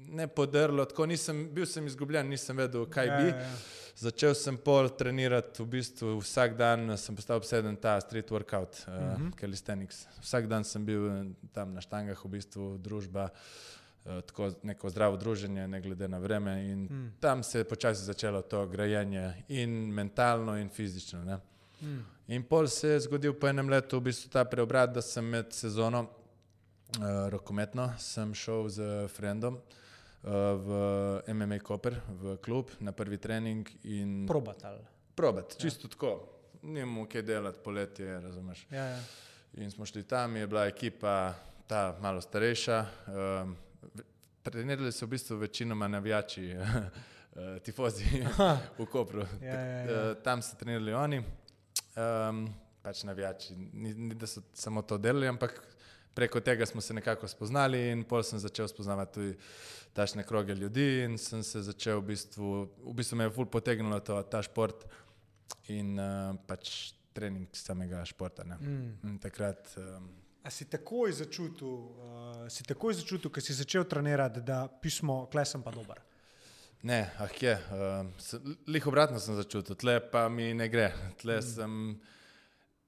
ne 0.08 0.26
podrlo, 0.28 0.84
tako 0.84 1.06
nisem, 1.06 1.48
bil 1.54 1.66
sem 1.66 1.86
izgubljen, 1.86 2.28
nisem 2.28 2.56
vedel, 2.56 2.86
kaj 2.90 3.06
ja, 3.06 3.18
bi. 3.18 3.28
Ja, 3.28 3.36
ja. 3.36 3.56
Začel 3.98 4.30
sem 4.38 4.54
pol 4.54 4.86
trenirati, 4.94 5.58
v 5.58 5.66
bistvu 5.66 6.20
vsak 6.22 6.54
dan 6.54 6.94
sem 6.94 7.16
postal 7.18 7.40
obseden 7.42 7.74
ta 7.74 7.96
street 7.98 8.30
workout, 8.30 8.86
uh, 8.86 8.94
mm 8.94 9.16
-hmm. 9.16 9.30
calisthenics. 9.34 10.06
Vsak 10.22 10.46
dan 10.46 10.64
sem 10.64 10.84
bil 10.84 11.34
tam 11.52 11.74
na 11.74 11.80
štangah, 11.80 12.24
v 12.24 12.28
bistvu 12.28 12.78
družba. 12.78 13.30
Uh, 14.04 14.20
tako 14.20 14.54
neko 14.62 14.90
zdravo 14.90 15.16
druženje, 15.16 15.68
ne 15.68 15.80
glede 15.80 16.08
na 16.08 16.18
vreme, 16.18 16.70
in 16.70 16.78
mm. 16.78 17.12
tam 17.20 17.42
se 17.42 17.58
je 17.58 17.64
počasi 17.64 18.04
začelo 18.04 18.42
to 18.42 18.66
grajenje, 18.66 19.44
in 19.48 19.70
mentalno, 19.90 20.56
in 20.56 20.68
fizično. 20.68 21.40
Mm. 21.80 22.04
In 22.28 22.42
pol 22.42 22.66
se 22.66 22.88
je 22.88 23.00
zgodil 23.00 23.32
po 23.32 23.48
enem 23.48 23.68
letu 23.68 23.98
v 23.98 24.02
bistvu 24.02 24.30
ta 24.30 24.44
preobrat, 24.44 24.94
da 24.94 25.02
sem 25.02 25.24
med 25.24 25.52
sezono 25.52 26.00
uh, 26.00 27.28
rokometno 27.28 27.92
šel 28.34 28.68
z 28.68 29.08
Frendom 29.08 29.54
uh, 29.54 29.60
v 30.28 30.68
MMA 31.34 31.58
Koper, 31.58 32.00
v 32.08 32.36
klub 32.44 32.70
na 32.80 32.92
prvi 32.92 33.18
trening. 33.18 33.68
Probat 34.26 34.64
ali? 34.64 34.84
Probat, 35.14 35.54
ja. 35.54 35.60
čisto 35.60 35.88
tako. 35.88 36.28
Nimamo 36.62 37.06
kaj 37.06 37.22
delati 37.22 37.58
poletje, 37.64 38.20
razumeš. 38.20 38.66
Ja, 38.70 38.84
ja. 38.84 39.00
In 39.54 39.70
smo 39.70 39.86
šli 39.86 40.02
tam, 40.02 40.36
je 40.36 40.46
bila 40.46 40.66
ekipa 40.66 41.34
ta 41.66 41.96
malo 42.00 42.20
starejša. 42.20 42.86
Um, 43.06 43.56
trenirali 44.42 44.92
so 44.92 45.06
v 45.06 45.10
bistvu 45.10 45.36
večinoma 45.36 45.88
navijači. 45.88 46.54
Tifozi 47.64 48.04
v 48.78 48.86
Kopru. 48.86 49.26
Ja, 49.42 49.60
ja, 49.60 49.78
ja. 49.78 50.14
Tam 50.14 50.42
so 50.42 50.56
trenirali 50.56 50.92
oni, 50.92 51.18
um, 51.18 52.48
pač 52.82 53.02
navijači. 53.02 53.54
Ni, 53.72 53.94
ni 53.94 54.14
da 54.14 54.26
so 54.26 54.42
samo 54.54 54.82
to 54.82 54.98
delali, 54.98 55.28
ampak 55.28 55.62
preko 56.14 56.40
tega 56.40 56.66
smo 56.66 56.80
se 56.80 56.94
nekako 56.94 57.28
spoznali 57.28 57.90
in 57.90 58.02
pol 58.04 58.22
sem 58.22 58.38
začel 58.38 58.68
spoznavati 58.68 59.12
tudi 59.14 59.36
tašne 59.92 60.22
kroge 60.26 60.54
ljudi 60.54 61.04
in 61.04 61.18
sem 61.18 61.42
se 61.42 61.62
začel 61.62 62.00
v 62.00 62.12
bistvu, 62.12 62.48
v 62.86 62.94
bistvu 62.94 63.18
me 63.18 63.28
je 63.28 63.34
ful 63.34 63.46
potegnilo 63.46 64.00
to, 64.00 64.20
ta 64.22 64.42
šport 64.42 64.86
in 65.72 65.98
uh, 65.98 66.36
pač 66.46 66.92
trening 67.12 67.48
samega 67.56 68.04
športa. 68.06 68.44
Mm. 68.44 69.18
Takrat. 69.22 69.72
Um, 69.76 70.10
A 70.44 70.50
si 70.54 70.68
takoj 70.70 71.12
začutil, 71.12 71.66
uh, 71.68 72.44
si 72.48 72.64
takoj 72.64 72.94
začutil, 72.94 73.32
ker 73.32 73.42
si 73.42 73.56
začel 73.56 73.84
trenirati, 73.84 74.44
da 74.44 74.66
pismo, 74.68 75.26
klesem 75.32 75.64
pa 75.64 75.74
dober? 75.74 75.98
Ne, 76.86 77.10
ah 77.18 77.32
je, 77.40 77.56
uh, 77.74 78.06
lih 78.70 78.86
obratno 78.86 79.18
sem 79.18 79.34
začutil, 79.34 79.74
tle 79.74 79.98
pa 80.12 80.28
mi 80.30 80.52
ne 80.54 80.68
gre. 80.70 80.92
Tle 81.18 81.40
mm. 81.40 81.48
sem, 81.48 81.74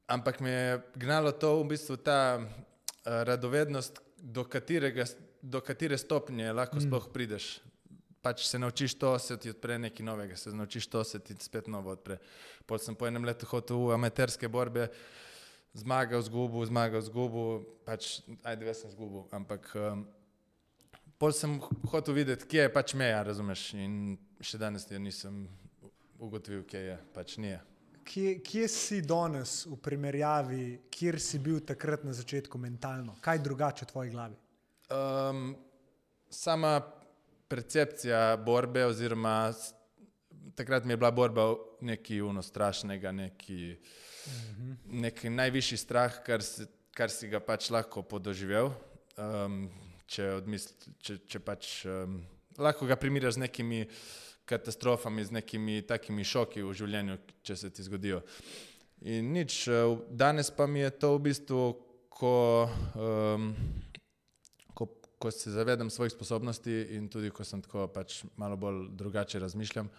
ampak 0.06 0.38
me 0.40 0.54
je 0.54 0.78
gnalo 1.02 1.34
to 1.34 1.56
v 1.58 1.72
bistvu 1.74 1.98
ta 1.98 2.38
uh, 2.38 2.46
radovednost, 3.26 3.98
do, 4.20 4.44
katerega, 4.44 5.08
do 5.42 5.60
katere 5.60 5.98
stopnje 5.98 6.52
lahko 6.52 6.76
mm. 6.76 6.86
sploh 6.86 7.08
prideš. 7.12 7.60
Pač 8.20 8.44
se 8.44 8.58
naučiš 8.58 8.94
to, 9.00 9.14
se 9.18 9.36
ti 9.40 9.50
odpre 9.50 9.78
nekaj 9.80 10.04
novega, 10.04 10.36
se 10.36 10.52
naučiš 10.52 10.86
to, 10.92 11.04
se 11.04 11.18
ti 11.24 11.34
spet 11.40 11.70
novo 11.72 11.90
odpre. 11.90 12.18
Potem 12.66 12.90
sem 12.90 12.96
po 12.96 13.08
enem 13.08 13.24
letu 13.24 13.48
hodil 13.48 13.86
v 13.88 13.94
amaterske 13.96 14.48
borbe, 14.48 14.90
zmagal, 15.72 16.20
zgubil, 16.22 16.66
zmagal, 16.68 17.00
zgubil, 17.06 17.62
pač 17.88 18.18
ajde, 18.44 18.68
veš, 18.68 18.82
sem 18.84 18.92
zgubil. 18.92 19.24
Ampak 19.32 19.70
um, 19.72 20.04
pol 21.16 21.32
sem 21.32 21.56
hotel 21.88 22.18
videti, 22.20 22.44
kje 22.44 22.68
je 22.68 22.74
pač 22.74 22.92
meja, 22.92 23.24
razumeš? 23.24 23.70
In 23.80 24.18
še 24.44 24.60
danes 24.60 24.84
jo 24.90 25.00
nisem 25.00 25.46
ugotovil, 26.20 26.66
kje 26.68 26.84
je, 26.90 27.00
pač 27.16 27.38
nije. 27.40 27.62
Kje, 28.04 28.36
kje 28.44 28.68
si 28.68 29.00
danes 29.06 29.64
v 29.70 29.80
primerjavi, 29.80 30.62
kjer 30.92 31.20
si 31.22 31.40
bil 31.40 31.60
takrat 31.64 32.04
na 32.04 32.12
začetku 32.12 32.60
mentalno? 32.60 33.16
Kaj 33.24 33.40
drugače 33.48 33.88
v 33.88 33.92
tvoji 33.92 34.12
glavi? 34.12 34.36
Um, 34.90 35.56
sama 36.30 36.80
percepcija 37.48 38.36
borbe, 38.36 38.84
oziroma 38.86 39.52
takrat 40.54 40.84
mi 40.84 40.92
je 40.92 40.96
bila 40.96 41.10
borba 41.10 41.54
nekaj 41.80 42.20
uno 42.20 42.42
strašnega, 42.42 43.12
neki, 43.12 43.76
Mhm. 44.26 44.72
neki 45.00 45.30
najvišji 45.30 45.78
strah, 45.78 46.22
kar 46.24 46.42
si, 46.42 46.66
kar 46.94 47.10
si 47.10 47.28
ga 47.28 47.40
pač 47.40 47.70
lahko 47.70 48.02
podoživel. 48.02 48.70
Um, 49.16 49.70
če, 50.06 50.26
odmisl, 50.40 50.74
če, 50.98 51.18
če 51.26 51.40
pač 51.40 51.84
um, 51.86 52.20
lahko 52.58 52.86
ga 52.86 52.96
primerjaš 52.96 53.38
z 53.38 53.44
nekimi 53.44 53.80
katastrofami, 54.44 55.24
z 55.24 55.30
nekimi 55.38 55.82
takimi 55.86 56.24
šoki 56.26 56.62
v 56.66 56.74
življenju, 56.74 57.18
če 57.46 57.56
se 57.56 57.70
ti 57.70 57.84
zgodijo. 57.86 58.22
In 59.06 59.32
nič, 59.32 59.68
eh, 59.68 59.96
danes 60.10 60.50
pa 60.50 60.66
mi 60.66 60.82
je 60.82 60.90
to 60.90 61.14
v 61.16 61.22
bistvu, 61.30 61.60
ko, 62.10 62.68
um, 62.98 63.54
ko, 65.20 65.30
se 65.30 65.52
zavedam 65.52 65.90
svojih 65.90 66.12
sposobnosti 66.12 66.72
in 66.96 67.08
tudi 67.08 67.30
ko 67.30 67.44
sem 67.44 67.60
tako 67.62 67.84
pač 67.92 68.22
malo 68.40 68.56
bolj 68.56 68.86
drugače 68.96 69.38
razmišljam, 69.38 69.90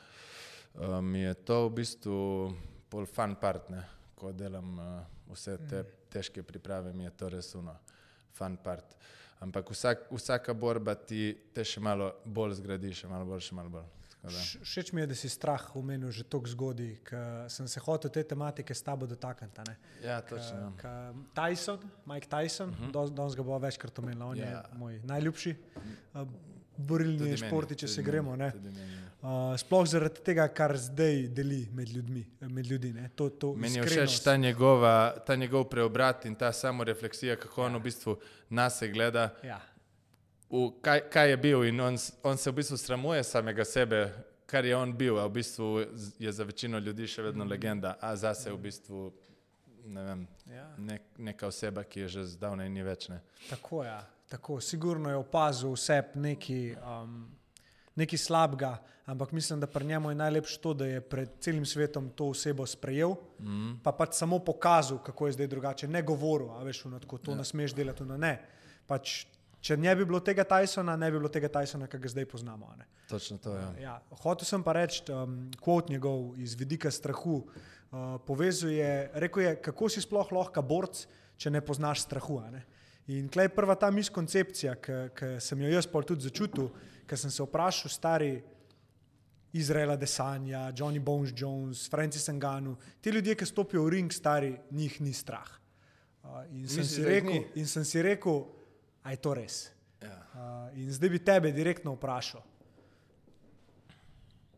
um, 0.73 1.05
mi 1.05 1.21
je 1.21 1.33
to 1.45 1.67
v 1.67 1.73
bistvu 1.77 2.19
bolj 2.91 3.05
fun 3.05 3.35
part, 3.41 3.69
ne? 3.69 3.85
ko 4.17 4.33
delam 4.33 4.73
uh, 4.79 4.89
vse 5.33 5.57
te 5.69 5.83
težke 6.09 6.43
priprave, 6.43 6.93
mi 6.93 7.05
je 7.07 7.13
to 7.17 7.29
res 7.29 7.53
uno, 7.55 7.77
fun 8.33 8.57
part. 8.63 8.97
Ampak 9.41 9.71
vsak, 9.73 10.09
vsaka 10.11 10.53
borba 10.53 10.93
ti 10.95 11.31
te 11.53 11.65
še 11.65 11.81
malo 11.81 12.11
bolj 12.25 12.59
zgradi, 12.59 12.93
še 12.93 13.09
malo 13.09 13.25
bolj, 13.25 13.47
še 13.47 13.57
malo 13.57 13.73
bolj. 13.77 14.00
Všeč 14.61 14.93
mi 14.93 15.01
je, 15.01 15.07
da 15.07 15.15
si 15.15 15.29
strah 15.29 15.75
omenil 15.75 16.11
že 16.11 16.23
tako 16.23 16.45
zgodaj, 16.47 16.99
ker 17.03 17.19
sem 17.49 17.67
se 17.67 17.79
hotel 17.79 18.11
te 18.11 18.23
tematike 18.23 18.69
s 18.69 18.81
tabo 18.81 19.05
dotakniti. 19.05 19.61
Ja, 20.03 20.21
točno. 20.21 20.57
ja. 20.59 20.71
Ka- 20.77 21.13
Tyson, 21.33 21.79
Mike 22.05 22.27
Tyson, 22.27 22.69
uh 22.69 22.75
-huh. 22.77 23.09
danes 23.09 23.35
ga 23.35 23.43
bo 23.43 23.57
večkrat 23.57 23.99
omenil, 23.99 24.21
on 24.23 24.31
Mhm. 24.31 24.41
Ja. 24.41 24.49
je 24.49 24.77
moj 24.77 24.99
najljubši 24.99 25.55
uh, 26.13 26.27
borilni 26.77 27.17
Tudi 27.19 27.37
šport, 27.37 27.69
meni, 27.69 27.77
če 27.77 27.87
se 27.87 28.01
meni, 28.01 28.11
gremo. 28.11 28.31
meni, 28.31 28.43
ja. 28.43 29.01
Uh, 29.21 29.29
sploh 29.57 29.87
zaradi 29.87 30.21
tega, 30.21 30.47
kar 30.47 30.77
zdaj 30.77 31.27
deli 31.27 31.69
med 31.71 31.89
ljudmi. 31.89 32.25
Med 32.41 32.65
ljudi, 32.65 32.93
ne. 32.93 33.09
to, 33.09 33.29
to 33.29 33.53
Meni 33.53 33.75
je 33.75 33.83
všeč 33.83 34.19
ta, 34.19 34.37
njegova, 34.37 35.13
ta 35.19 35.35
njegov 35.35 35.63
preobrat 35.63 36.25
in 36.25 36.35
ta 36.35 36.51
samorefleksija, 36.51 37.35
kako 37.35 37.63
on 37.63 37.75
v 37.75 37.79
bistvu 37.79 38.17
nas 38.49 38.83
gleda, 38.83 39.29
Ja. 39.43 39.61
V 40.51 40.67
kaj, 40.83 41.05
kaj 41.09 41.29
je 41.29 41.37
bil 41.37 41.63
in 41.63 41.79
on, 41.79 41.97
on 42.23 42.37
se 42.37 42.51
v 42.51 42.59
bistvu 42.59 42.77
sramuje 42.77 43.23
samega 43.23 43.65
sebe, 43.65 44.03
kar 44.45 44.65
je 44.65 44.75
on 44.75 44.91
bil, 44.93 45.19
a 45.19 45.25
v 45.25 45.39
bistvu 45.39 45.85
je 46.19 46.31
za 46.31 46.43
večino 46.43 46.79
ljudi 46.79 47.07
še 47.07 47.23
vedno 47.23 47.47
legenda, 47.47 47.95
a 48.01 48.15
zase 48.15 48.51
v 48.51 48.59
bistvu 48.59 49.11
ne 49.85 50.03
vem, 50.03 50.27
Ja. 50.51 50.67
nek, 50.77 51.01
neka 51.17 51.47
oseba, 51.47 51.83
ki 51.83 51.99
je 51.99 52.07
že 52.07 52.23
zdavnaj 52.35 52.69
ni 52.69 52.83
več. 52.83 53.09
Ne. 53.09 53.21
Tako 53.49 53.83
je. 53.83 53.89
Ja. 53.89 54.01
Tako, 54.31 54.61
sigurno 54.63 55.09
je 55.09 55.19
opazil 55.19 55.73
vse 55.75 55.97
nekaj, 56.15 56.75
um, 56.79 57.25
nekaj 57.99 58.19
slabega, 58.19 58.77
ampak 59.05 59.31
mislim, 59.35 59.59
da 59.59 59.67
pri 59.67 59.85
njemu 59.85 60.11
je 60.11 60.15
najlepše 60.15 60.59
to, 60.63 60.73
da 60.73 60.85
je 60.87 61.01
pred 61.01 61.33
celim 61.39 61.65
svetom 61.65 62.09
to 62.15 62.29
osebo 62.31 62.65
sprejel, 62.65 63.15
mm. 63.39 63.81
pa 63.83 63.91
pač 63.91 64.15
samo 64.15 64.39
pokazal, 64.39 65.01
kako 65.03 65.27
je 65.27 65.35
zdaj 65.35 65.47
drugače. 65.47 65.87
Ne 65.87 66.01
govoril, 66.01 66.53
a 66.55 66.63
veš, 66.63 66.85
ono, 66.85 66.99
tako, 66.99 67.17
to 67.17 67.35
ja. 67.35 67.37
ne 67.37 67.45
smeš 67.45 67.75
delati, 67.75 68.07
no 68.07 68.17
ne. 68.17 68.37
Pač, 68.87 69.25
če 69.61 69.77
ne 69.77 69.93
bi 69.95 70.05
bilo 70.09 70.19
tega 70.25 70.43
Tysona, 70.47 70.97
ne 70.97 71.11
bi 71.11 71.19
bilo 71.19 71.29
tega 71.29 71.49
Tysona, 71.53 71.87
ki 71.89 71.99
ga 72.01 72.11
zdaj 72.11 72.25
poznamo. 72.29 72.73
Točno 73.09 73.37
to 73.37 73.53
je. 73.55 73.61
Ja. 73.61 73.73
Ja, 73.81 73.95
hotel 74.23 74.49
sem 74.49 74.63
pa 74.65 74.73
reči, 74.77 75.03
um, 75.13 75.43
kvot 75.61 75.89
njegov 75.93 76.33
iz 76.41 76.55
vidika 76.57 76.91
strahu. 76.91 77.43
Uh, 77.91 78.15
povezuje, 78.25 79.11
rekel 79.19 79.43
je, 79.43 79.55
kako 79.61 79.89
si 79.91 80.01
sploh 80.01 80.31
lahko 80.31 80.63
borc, 80.63 81.03
če 81.37 81.51
ne 81.51 81.61
poznaš 81.61 82.05
strahu. 82.07 82.39
ne. 82.51 82.63
In 83.11 83.27
klej 83.29 83.49
je 83.49 83.55
prva 83.55 83.75
ta 83.75 83.89
miskoncepcija, 83.91 84.77
ki 84.79 85.35
sem 85.41 85.61
jo 85.61 85.69
jaz 85.69 85.87
pol 85.89 86.05
tudi 86.07 86.23
začutil, 86.23 86.69
ker 87.09 87.19
sem 87.19 87.33
se 87.33 87.43
vprašal, 87.43 87.91
stari 87.91 88.35
Izraela 89.53 89.97
Desanja, 89.99 90.69
Johnny 90.71 91.01
Bones 91.03 91.33
Jones, 91.35 91.89
Francis 91.91 92.29
Enganu, 92.29 92.77
ti 93.01 93.11
ljudje, 93.11 93.35
ki 93.35 93.45
stopijo 93.45 93.83
v 93.83 93.97
ring, 93.97 94.13
stari, 94.13 94.53
njih 94.71 95.01
ni 95.01 95.13
strah. 95.13 95.49
Uh, 96.23 96.45
in, 96.53 96.67
sem 96.69 96.85
da 96.85 96.95
jih 96.95 97.07
rekel, 97.09 97.43
in 97.59 97.67
sem 97.67 97.85
si 97.85 98.01
rekel, 98.05 98.45
a 99.03 99.11
je 99.11 99.21
to 99.21 99.33
res. 99.33 99.69
Ja. 100.01 100.17
Uh, 100.33 100.77
in 100.81 100.89
zdaj 100.93 101.09
bi 101.13 101.19
tebe 101.21 101.51
direktno 101.53 101.93
vprašal, 101.93 102.41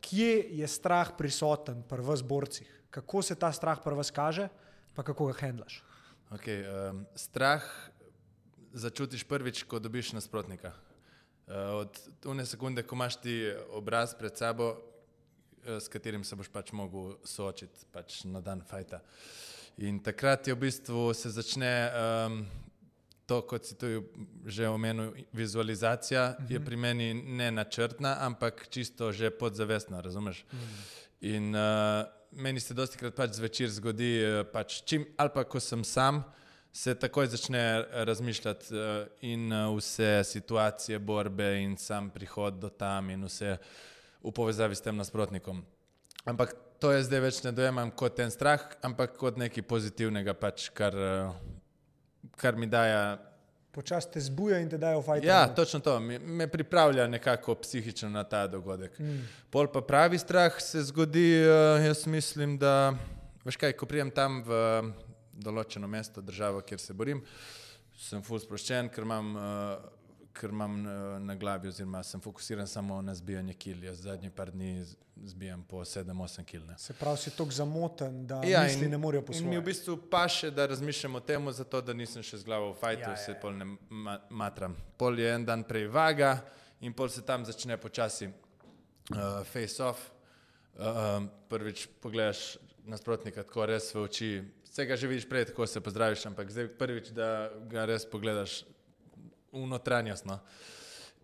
kje 0.04 0.36
je 0.60 0.68
strah 0.68 1.12
prisoten 1.18 1.84
pri 1.88 2.04
vas 2.04 2.24
borcih, 2.24 2.68
kako 2.92 3.22
se 3.22 3.36
ta 3.36 3.52
strah 3.52 3.80
pri 3.84 3.96
vas 3.96 4.12
kaže, 4.12 4.48
pa 4.96 5.04
kako 5.04 5.32
ga 5.32 5.40
handlaš. 5.40 5.82
Okay, 6.34 6.64
um, 6.66 7.04
strah 7.16 7.64
začutiš 8.74 9.24
prvič, 9.30 9.64
ko 9.70 9.80
dobiš 9.80 10.14
nasprotnika. 10.14 10.74
Uh, 11.44 11.84
od 11.84 12.00
tune 12.24 12.46
sekunde, 12.46 12.84
ko 12.88 12.96
imaš 12.96 13.20
ti 13.22 13.36
obraz 13.76 14.16
pred 14.16 14.38
sabo, 14.38 14.74
uh, 14.74 15.78
s 15.78 15.92
katerim 15.92 16.24
se 16.24 16.36
boš 16.36 16.50
pač 16.50 16.72
mogel 16.72 17.18
soočiti 17.28 17.86
pač 17.92 18.24
na 18.26 18.42
dan 18.42 18.64
fajta. 18.64 19.04
In 19.78 20.00
takrat 20.00 20.48
je 20.48 20.54
v 20.54 20.62
bistvu 20.68 21.14
se 21.18 21.30
začne 21.34 21.74
um, 21.90 22.46
to, 23.34 23.42
kot 23.50 23.66
si 23.66 23.76
tu 23.76 24.04
že 24.46 24.68
omenil, 24.70 25.14
vizualizacija, 25.34 26.36
uh 26.38 26.46
-huh. 26.46 26.52
je 26.54 26.60
pri 26.66 26.78
meni 26.78 27.14
ne 27.14 27.52
načrtna, 27.52 28.18
ampak 28.20 28.68
čisto 28.70 29.12
že 29.12 29.30
podzavestna, 29.30 30.02
razumeš? 30.02 30.46
Uh 30.54 30.60
-huh. 30.60 30.66
In 31.22 31.56
uh, 31.56 32.06
meni 32.32 32.60
se 32.60 32.74
dosti 32.74 32.98
krat 32.98 33.16
pač 33.16 33.32
zvečer 33.32 33.70
zgodi, 33.70 34.22
uh, 34.26 34.46
pač 34.52 34.84
čim, 34.86 35.06
ali 35.18 35.30
pa 35.34 35.44
ko 35.44 35.60
sem 35.60 35.84
sam, 35.84 36.24
se 36.74 36.96
takoj 36.96 37.28
začne 37.28 37.86
razmišljati 37.92 38.76
uh, 38.76 39.08
in 39.22 39.54
uh, 39.54 39.78
vse 39.78 40.24
situacije, 40.24 41.00
borbe 41.00 41.62
in 41.62 41.78
sam 41.78 42.10
prihod 42.10 42.54
do 42.54 42.70
tam 42.70 43.10
in 43.10 43.24
vse 43.24 43.58
v 44.24 44.32
povezavi 44.32 44.76
s 44.76 44.82
tem 44.82 44.98
nasprotnikom. 44.98 45.66
Ampak 46.26 46.56
to 46.80 46.92
jaz 46.92 47.06
zdaj 47.06 47.20
več 47.20 47.44
ne 47.44 47.52
dojemam 47.52 47.92
kot 47.92 48.20
en 48.20 48.32
strah, 48.32 48.62
ampak 48.82 49.18
kot 49.18 49.38
nekaj 49.38 49.64
pozitivnega, 49.64 50.34
pač, 50.34 50.70
kar, 50.70 50.96
uh, 50.96 51.36
kar 52.38 52.56
mi 52.56 52.68
daje. 52.68 53.18
Počasi 53.74 54.12
te 54.14 54.22
zbuja 54.22 54.60
in 54.62 54.68
te 54.70 54.78
dajo 54.78 55.02
fajn. 55.02 55.24
Ja, 55.26 55.48
točno 55.50 55.80
to, 55.82 55.96
me, 56.00 56.20
me 56.20 56.46
pripravlja 56.48 57.08
nekako 57.08 57.56
psihično 57.56 58.10
na 58.10 58.22
ta 58.24 58.44
dogodek. 58.48 59.00
Mm. 59.00 59.24
Pol 59.50 59.68
pa 59.74 59.82
pravi 59.82 60.20
strah 60.22 60.60
se 60.62 60.84
zgodi, 60.84 61.42
uh, 61.42 61.82
jaz 61.86 62.06
mislim, 62.06 62.58
da, 62.62 62.94
veš 63.46 63.58
kaj, 63.58 63.74
ko 63.74 63.90
prijem 63.90 64.12
tam 64.14 64.44
v 64.46 64.60
določeno 65.34 65.90
mesto, 65.90 66.22
državo, 66.22 66.62
kjer 66.62 66.80
se 66.80 66.94
borim, 66.94 67.24
sem 67.98 68.22
full 68.22 68.42
sproščen, 68.44 68.92
ker 68.94 69.08
imam, 69.08 69.34
uh, 69.34 70.03
ker 70.34 70.50
imam 70.50 70.74
uh, 70.78 70.92
na 71.20 71.36
glavi, 71.36 71.68
oziroma 71.68 72.04
sem 72.04 72.22
fokusiran 72.22 72.68
samo 72.68 73.02
na 73.02 73.16
zbijanje 73.16 73.54
kil. 73.54 73.84
Jaz 73.84 74.00
zadnji 74.00 74.30
par 74.30 74.52
dni 74.52 74.86
zbijam 75.18 75.64
po 75.64 75.78
7-8 75.78 76.44
kil. 76.44 76.66
ne. 76.66 76.78
Se 76.78 76.94
pravi, 76.94 77.18
si 77.18 77.30
tako 77.32 77.52
zamoten, 77.52 78.28
da 78.28 78.42
Ja, 78.44 78.64
misli 78.64 78.86
in- 78.86 78.92
ne 78.92 78.98
morejo 78.98 79.22
In 79.22 79.26
mi 79.26 79.28
v 79.28 79.34
poslušati. 79.34 79.66
bistvu 79.66 79.98
paše, 80.10 80.52
da 80.52 80.66
razmišljam 80.66 81.16
o 81.16 81.20
tem, 81.22 81.52
zato 81.52 81.82
da 81.82 81.94
nisem 81.94 82.24
še 82.24 82.38
z 82.38 82.44
glavo 82.44 82.72
v 82.72 82.76
fajtu, 82.76 83.02
ja, 83.02 83.10
ja, 83.10 83.18
se 83.18 83.32
ja. 83.32 83.40
pol 83.40 83.54
ne 83.54 83.66
ma 83.90 84.20
matram. 84.32 84.76
Pol 84.98 85.20
je 85.20 85.30
en 85.30 85.46
dan 85.46 85.64
prej 85.64 85.88
vaga 85.88 86.42
in 86.80 86.94
pol 86.94 87.10
se 87.10 87.22
tam 87.22 87.46
začne 87.46 87.78
počasi 87.78 88.28
uh, 88.28 88.34
face 89.44 89.80
off. 89.80 90.10
Uh, 90.74 90.86
prvič 91.48 91.88
pogledaš 92.02 92.58
nasprotnika 92.84 93.44
tako 93.44 93.66
res 93.66 93.94
v 93.94 94.00
oči. 94.00 94.30
Vse 94.66 94.86
ga 94.86 94.96
že 94.96 95.08
vidiš 95.08 95.30
prej, 95.30 95.46
tako 95.46 95.68
se 95.68 95.80
pozdraviš, 95.80 96.26
ampak 96.26 96.50
zdaj 96.50 96.68
prvič, 96.70 97.10
da 97.10 97.28
ga 97.64 97.86
res 97.86 98.06
pogledaš 98.06 98.64
v 99.54 99.66
notranjost. 99.70 100.26
No. 100.26 100.40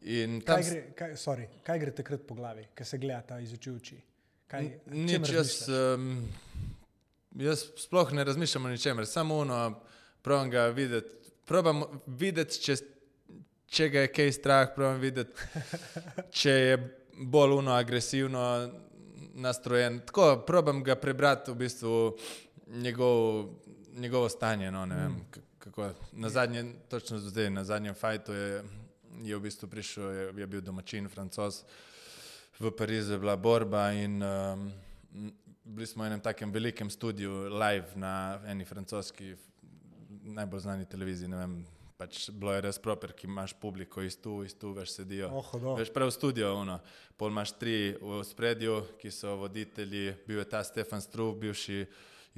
In 0.01 0.39
Kaj 0.45 0.63
gre, 0.63 0.83
kaj, 0.95 1.15
sorry, 1.19 1.49
kaj 1.65 1.79
gre 1.81 1.91
takrat 1.91 2.21
po 2.27 2.37
glavi, 2.37 2.69
ko 2.77 2.85
se 2.87 2.97
gleda 2.97 3.21
ta 3.33 3.39
iz 3.43 3.51
oči 3.53 3.69
v 3.69 3.75
oči? 3.75 3.97
Kaj, 4.47 4.69
Nič, 4.95 5.29
jaz, 5.29 5.55
um, 5.67 6.23
jaz 7.35 7.65
sploh 7.77 8.13
ne 8.15 8.23
razmišljam 8.23 8.65
o 8.65 8.71
ničemer, 8.71 9.05
samo 9.05 9.41
ono, 9.43 9.57
probam 10.21 10.49
ga 10.49 10.67
videti, 10.73 11.11
probam 11.45 11.83
videti, 12.07 12.61
če, 12.63 12.77
če 13.67 13.89
ga 13.89 14.05
je 14.05 14.13
kaj 14.15 14.31
strah, 14.33 14.71
probam 14.75 15.01
videti, 15.03 15.35
če 16.39 16.55
je 16.55 16.79
bolj 17.19 17.57
uno 17.59 17.75
agresivno 17.75 18.45
nastrojen. 19.35 19.99
Tako, 20.07 20.45
probam 20.47 20.79
ga 20.83 20.95
prebrati 20.95 21.51
v 21.51 21.59
bistvu 21.59 21.99
njegov 22.67 23.49
njegovo 23.93 24.29
stanje. 24.29 24.71
No, 24.71 24.85
vem, 24.85 25.19
k- 25.31 25.43
kako, 25.69 25.93
na 26.11 26.29
zadnje, 26.29 26.73
točno 26.89 27.19
zdaj, 27.19 27.49
na 27.49 27.63
zadnjem 27.63 27.95
fajtu 27.95 28.33
je, 28.33 28.63
je 29.23 29.37
v 29.37 29.41
bistvu 29.41 29.69
prišel, 29.69 30.11
je, 30.11 30.33
je 30.37 30.47
bil 30.47 30.61
domačin, 30.61 31.09
francos. 31.09 31.63
V 32.59 32.71
Parizu 32.71 33.13
je 33.13 33.19
bila 33.19 33.35
borba 33.35 33.91
in 33.91 34.23
um, 34.23 34.71
bili 35.63 35.87
smo 35.87 36.03
v 36.03 36.07
enem 36.07 36.21
takem 36.21 36.51
velikem 36.51 36.89
studiu, 36.89 37.47
live 37.47 37.95
na 37.95 38.39
eni 38.45 38.65
francoski, 38.65 39.35
najbolj 40.09 40.59
znani 40.59 40.85
televiziji. 40.85 41.29
ne 41.29 41.37
Vem, 41.37 41.65
pač 41.97 42.29
bilo 42.31 42.53
je 42.53 42.61
res 42.61 42.79
proper, 42.79 43.13
ki 43.13 43.27
imaš 43.27 43.53
publiko 43.61 44.01
iz 44.01 44.17
tu, 44.17 44.41
iz 44.43 44.55
tu, 44.57 44.73
veš, 44.73 44.97
sedijo. 44.97 45.29
Oh, 45.31 45.45
hudo. 45.51 45.75
Veš, 45.79 45.93
prav 45.93 46.11
studio, 46.11 46.55
ono. 46.55 46.79
pol 47.17 47.29
imaš 47.29 47.51
tri 47.59 47.95
v 48.01 48.23
spredju, 48.23 48.81
ki 48.99 49.11
so 49.11 49.35
voditelji, 49.35 50.15
bil 50.27 50.39
je 50.39 50.49
ta 50.49 50.63
Stefan 50.63 51.01
Struv, 51.01 51.35
bivši 51.35 51.85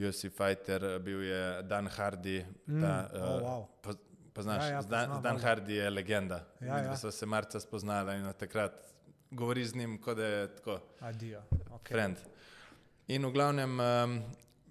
UFC 0.02 0.30
fighter, 0.34 1.00
bil 1.00 1.22
je 1.24 1.62
Dan 1.64 1.88
Hardy. 1.88 2.40
Ta, 2.66 3.10
Mm, 3.14 3.22
oh, 3.22 3.42
wow. 3.42 3.66
po, 3.82 3.94
poznaš, 4.34 4.64
Ja, 4.64 4.70
ja, 4.70 4.82
Z 4.82 4.88
Dan, 4.90 5.08
poznam, 5.08 5.24
Dan 5.24 5.36
valjda. 5.36 5.48
Hardy 5.48 5.74
je 5.76 5.90
legenda. 5.90 6.40
Ja, 6.62 6.76
Midva 6.76 6.92
ja. 6.92 6.98
sva 6.98 7.12
se 7.12 7.26
marca 7.26 7.60
spoznala 7.60 8.16
in 8.16 8.34
takrat 8.34 8.74
govori 9.32 9.66
z 9.66 9.76
njim, 9.76 9.98
kot 10.02 10.18
da 10.18 10.26
je 10.26 10.56
tako 10.56 10.80
Adijo. 11.00 11.42
Okay. 11.70 11.92
friend. 11.92 12.18
In 13.08 13.26
v 13.26 13.32
glavnem, 13.32 13.80
um, 13.80 14.22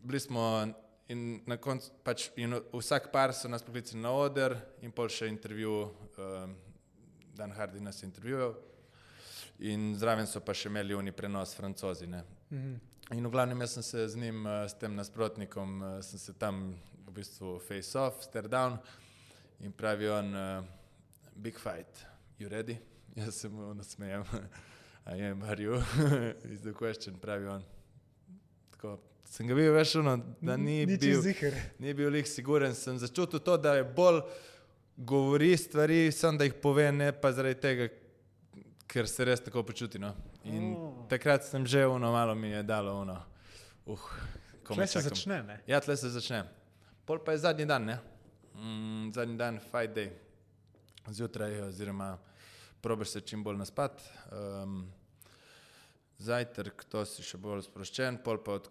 bili 0.03 0.21
smo 0.21 0.67
in 1.09 1.41
na 1.47 1.57
koncu, 1.57 1.91
pač, 2.05 2.29
vsak 2.73 3.11
par 3.13 3.33
so 3.35 3.49
nas 3.49 3.63
poklicali 3.63 4.01
na 4.03 4.13
oder, 4.13 4.57
in 4.83 4.93
pol 4.93 5.09
še 5.09 5.27
intervju, 5.29 5.91
um, 6.19 6.57
Dan 7.35 7.51
Hardy 7.53 7.81
nas 7.81 8.03
je 8.03 8.07
intervjuval, 8.07 8.55
in 9.59 9.95
zraven 9.97 10.27
so 10.27 10.41
pa 10.41 10.55
še 10.55 10.69
imeli 10.69 10.95
oni 10.95 11.13
prenos 11.13 11.55
francozi. 11.57 12.07
Ne. 12.07 12.23
Mhm. 12.51 12.75
In 13.11 13.26
v 13.26 13.31
glavnem, 13.31 13.61
jaz 13.61 13.73
sem 13.73 13.83
se 13.83 14.09
z 14.09 14.17
njim, 14.17 14.45
uh, 14.47 14.52
s 14.71 14.75
tem 14.79 14.95
nasprotnikom, 14.95 15.83
uh, 15.83 15.88
sem 16.02 16.19
se 16.19 16.33
tam 16.33 16.76
v 17.07 17.12
bistvu 17.12 17.57
face 17.59 17.99
off, 17.99 18.23
stare 18.23 18.49
down 18.49 18.76
in 19.61 19.73
pravi 19.73 20.07
on, 20.09 20.29
uh, 20.35 20.62
big 21.35 21.59
fight, 21.59 22.05
you 22.38 22.49
ready? 22.49 22.79
Jaz 23.19 23.35
se 23.35 23.49
mu 23.49 23.75
nasmejem, 23.75 24.23
I 25.17 25.23
am, 25.26 25.43
are 25.43 25.62
you? 25.62 25.75
Is 26.55 26.61
the 26.62 26.73
question, 26.73 27.19
pravi 27.19 27.49
on. 27.50 27.64
Tako, 28.76 29.00
sem 29.26 29.50
ga 29.50 29.59
bil 29.59 29.75
veš, 29.75 29.97
ono, 30.05 30.17
da 30.40 30.57
ni 30.57 30.85
Ni 30.87 30.95
bil, 30.95 31.17
čez 31.19 31.26
ziher. 31.26 31.59
ni 31.83 31.95
bil 31.95 32.14
lih 32.14 32.29
siguren, 32.31 32.75
sem 32.79 32.99
začutil 32.99 33.43
to, 33.43 33.57
da 33.59 33.75
je 33.81 33.85
bolj 33.85 34.23
govori 34.97 35.57
stvari, 35.59 36.12
sem 36.12 36.38
da 36.38 36.47
jih 36.47 36.55
pove, 36.62 36.87
ne 36.93 37.11
pa 37.12 37.33
zaradi 37.35 37.59
tega, 37.59 37.90
ker 38.87 39.09
se 39.11 39.26
res 39.26 39.43
tako 39.43 39.67
počuti. 39.67 39.99
No. 39.99 40.14
In 40.44 40.75
Oh. 40.76 41.06
takrat 41.09 41.44
sem 41.44 41.66
že 41.66 41.87
ono, 41.87 42.12
malo 42.12 42.35
mi 42.35 42.49
je 42.50 42.62
dalo 42.62 43.00
ono. 43.00 43.18
Uh, 43.87 44.00
Tle 44.64 44.87
se 44.87 44.92
čakam. 45.02 45.09
začne, 45.09 45.42
ne? 45.42 45.61
Ja, 45.66 45.80
tle 45.80 45.97
se 45.97 46.09
začne. 46.11 46.44
Pol 47.04 47.18
pa 47.18 47.32
je 47.32 47.38
zadnji 47.38 47.66
dan, 47.66 47.85
ne? 47.85 47.99
Mm, 48.54 49.11
zadnji 49.12 49.37
dan, 49.37 49.59
fight 49.61 49.94
day. 49.97 50.11
Zjutraj, 51.09 51.61
oziroma 51.62 52.18
probiš 52.80 53.09
se 53.09 53.20
čim 53.20 53.44
bolj 53.44 53.56
naspat. 53.56 54.00
Um, 54.32 54.87
zajtrk, 56.18 56.85
to 56.88 57.04
si 57.04 57.23
še 57.25 57.38
bolj 57.40 57.64
sproščen, 57.66 58.20
pol 58.25 58.38
pa 58.44 58.59
od 58.61 58.68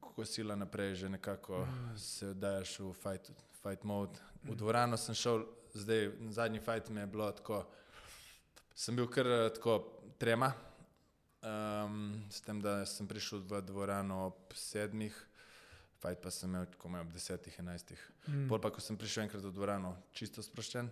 kosila 0.00 0.56
naprej 0.56 0.94
že 0.94 1.08
nekako 1.08 1.66
se 1.96 2.32
oddajaš 2.32 2.78
v 2.80 2.92
fight, 2.94 3.30
fight 3.62 3.84
mode. 3.84 4.18
V 4.44 4.56
dvorano 4.56 4.96
sem 4.96 5.14
šel, 5.14 5.44
zdaj 5.74 6.10
zadnji 6.30 6.60
fight 6.60 6.88
mi 6.90 7.00
je 7.00 7.06
bilo 7.06 7.30
tako, 7.32 7.62
sem 8.74 8.96
bil 8.96 9.06
kar 9.08 9.26
eh, 9.26 9.50
tako 9.54 9.78
trema, 10.18 10.52
um, 11.42 12.22
s 12.30 12.40
tem, 12.40 12.60
da 12.62 12.82
sem 12.86 13.06
prišel 13.08 13.42
v 13.46 13.62
dvorano 13.66 14.26
ob 14.30 14.54
sedmih, 14.54 15.14
fight 16.02 16.22
pa 16.22 16.30
sem 16.30 16.50
imel 16.50 16.66
komaj 16.78 17.04
ob 17.04 17.12
desetih, 17.14 17.58
enajstih. 17.58 18.00
Mm. 18.28 18.46
Pol 18.50 18.62
pa, 18.62 18.70
ko 18.74 18.82
sem 18.82 18.98
prišel 18.98 19.26
enkrat 19.26 19.44
v 19.44 19.52
dvorano, 19.54 19.94
čisto 20.14 20.42
sproščen, 20.42 20.90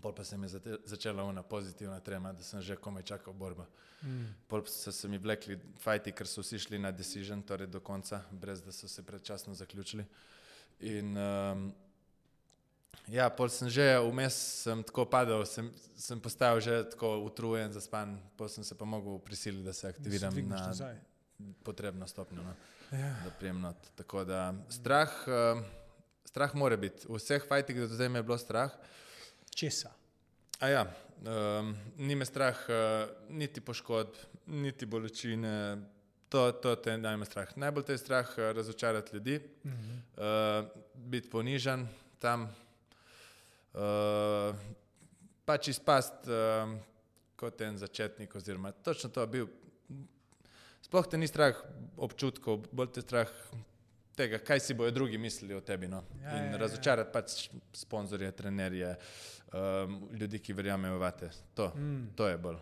pol 0.00 0.14
pa 0.16 0.24
se 0.24 0.36
mi 0.36 0.48
je 0.48 0.56
zate- 0.56 0.80
začela 0.88 1.24
ona 1.24 1.42
pozitivna 1.42 2.00
trema, 2.00 2.32
da 2.32 2.42
sem 2.42 2.60
že 2.60 2.76
komaj 2.76 3.02
čakal 3.02 3.34
borbo. 3.34 3.66
Mm. 4.02 4.34
Pol 4.48 4.64
so 4.66 4.92
se 4.92 5.08
mi 5.08 5.18
vlekli 5.18 5.58
fajti, 5.80 6.12
ker 6.12 6.26
so 6.26 6.42
vsi 6.42 6.58
šli 6.58 6.78
na 6.78 6.90
decision, 6.90 7.42
torej 7.42 7.68
do 7.68 7.80
konca, 7.80 8.24
brez 8.30 8.62
da 8.62 8.72
so 8.72 8.88
se 8.88 9.02
predčasno 9.02 9.54
zaključili. 9.54 10.04
In 10.80 11.16
um, 11.16 11.72
ja, 13.08 13.30
pol 13.30 13.48
sem 13.48 13.68
že 13.68 13.98
vmes 14.00 14.34
sem 14.62 14.82
tako 14.82 15.04
padel, 15.04 15.44
sem, 15.44 15.68
sem 15.96 16.20
postal 16.20 16.60
že 16.60 16.90
tako 16.90 17.18
utrujen, 17.20 17.72
zaspan, 17.72 18.16
pol 18.36 18.48
sem 18.48 18.64
se 18.64 18.74
pa 18.74 18.84
mogel 18.84 19.18
prisiliti, 19.18 19.64
da 19.64 19.72
se 19.72 19.88
aktiviram 19.88 20.32
dvigneš 20.32 20.60
na 20.60 20.66
nazaj. 20.66 20.96
potrebno 21.62 22.06
stopnjo. 22.06 22.42
No 22.42 22.54
Ja. 22.92 23.16
da 23.24 23.30
prijem 23.30 23.60
not. 23.60 23.76
Tako 23.96 24.24
da 24.24 24.54
strah, 24.68 25.08
uh, 25.26 25.62
strah 26.24 26.54
mora 26.54 26.76
biti. 26.76 27.06
V 27.06 27.16
vseh 27.16 27.40
fajtih 27.42 27.76
do 27.78 27.86
zdaj 27.86 28.08
me 28.08 28.18
je 28.18 28.22
bilo 28.22 28.38
strah. 28.38 28.68
Česa? 29.50 29.88
A 30.58 30.68
ja, 30.68 30.82
um, 31.18 31.72
ni 31.96 32.14
me 32.14 32.24
strah 32.24 32.52
uh, 32.62 32.74
niti 33.30 33.60
poškodb, 33.60 34.12
niti 34.46 34.84
bolečine. 34.86 35.80
To, 36.28 36.52
to 36.52 36.76
te 36.76 36.98
najme 36.98 37.24
strah. 37.24 37.48
Najbolj 37.54 37.84
te 37.84 37.92
je 37.92 37.98
strah 37.98 38.28
uh, 38.28 38.52
razočarati 38.52 39.10
ljudi, 39.12 39.40
Mhm. 39.64 39.96
uh, 40.14 40.68
biti 40.94 41.30
ponižen 41.30 41.88
tam, 42.18 42.52
uh, 43.74 44.54
pač 45.44 45.68
izpast 45.68 46.28
uh, 46.28 46.72
kot 47.36 47.60
en 47.60 47.78
začetnik. 47.78 48.34
Oziroma, 48.36 48.72
točno 48.72 49.10
to 49.10 49.26
bil. 49.26 49.48
Sploh 50.82 51.06
te 51.06 51.18
ni 51.18 51.26
strah 51.30 51.56
občutkov, 51.96 52.66
bolj 52.72 52.90
te 52.92 53.00
je 53.00 53.06
strah 53.06 53.30
tega, 54.18 54.38
kaj 54.38 54.60
si 54.60 54.74
bojo 54.74 54.90
drugi 54.90 55.18
mislili 55.18 55.54
o 55.54 55.60
tebi. 55.60 55.88
No? 55.88 56.02
Ja, 56.20 56.28
Ja, 56.28 56.36
ja, 56.36 56.44
In 56.44 56.52
ja. 56.52 56.58
razočarati 56.58 57.12
pač 57.12 57.48
sponzorje, 57.72 58.32
trenerje, 58.32 58.96
um, 59.52 60.08
ljudi, 60.12 60.38
ki 60.38 60.52
verjamejo 60.52 60.98
v 60.98 61.00
vate. 61.00 61.30
To, 61.54 61.72
Mm. 61.76 62.10
to 62.16 62.28
je 62.28 62.38
bolj. 62.38 62.58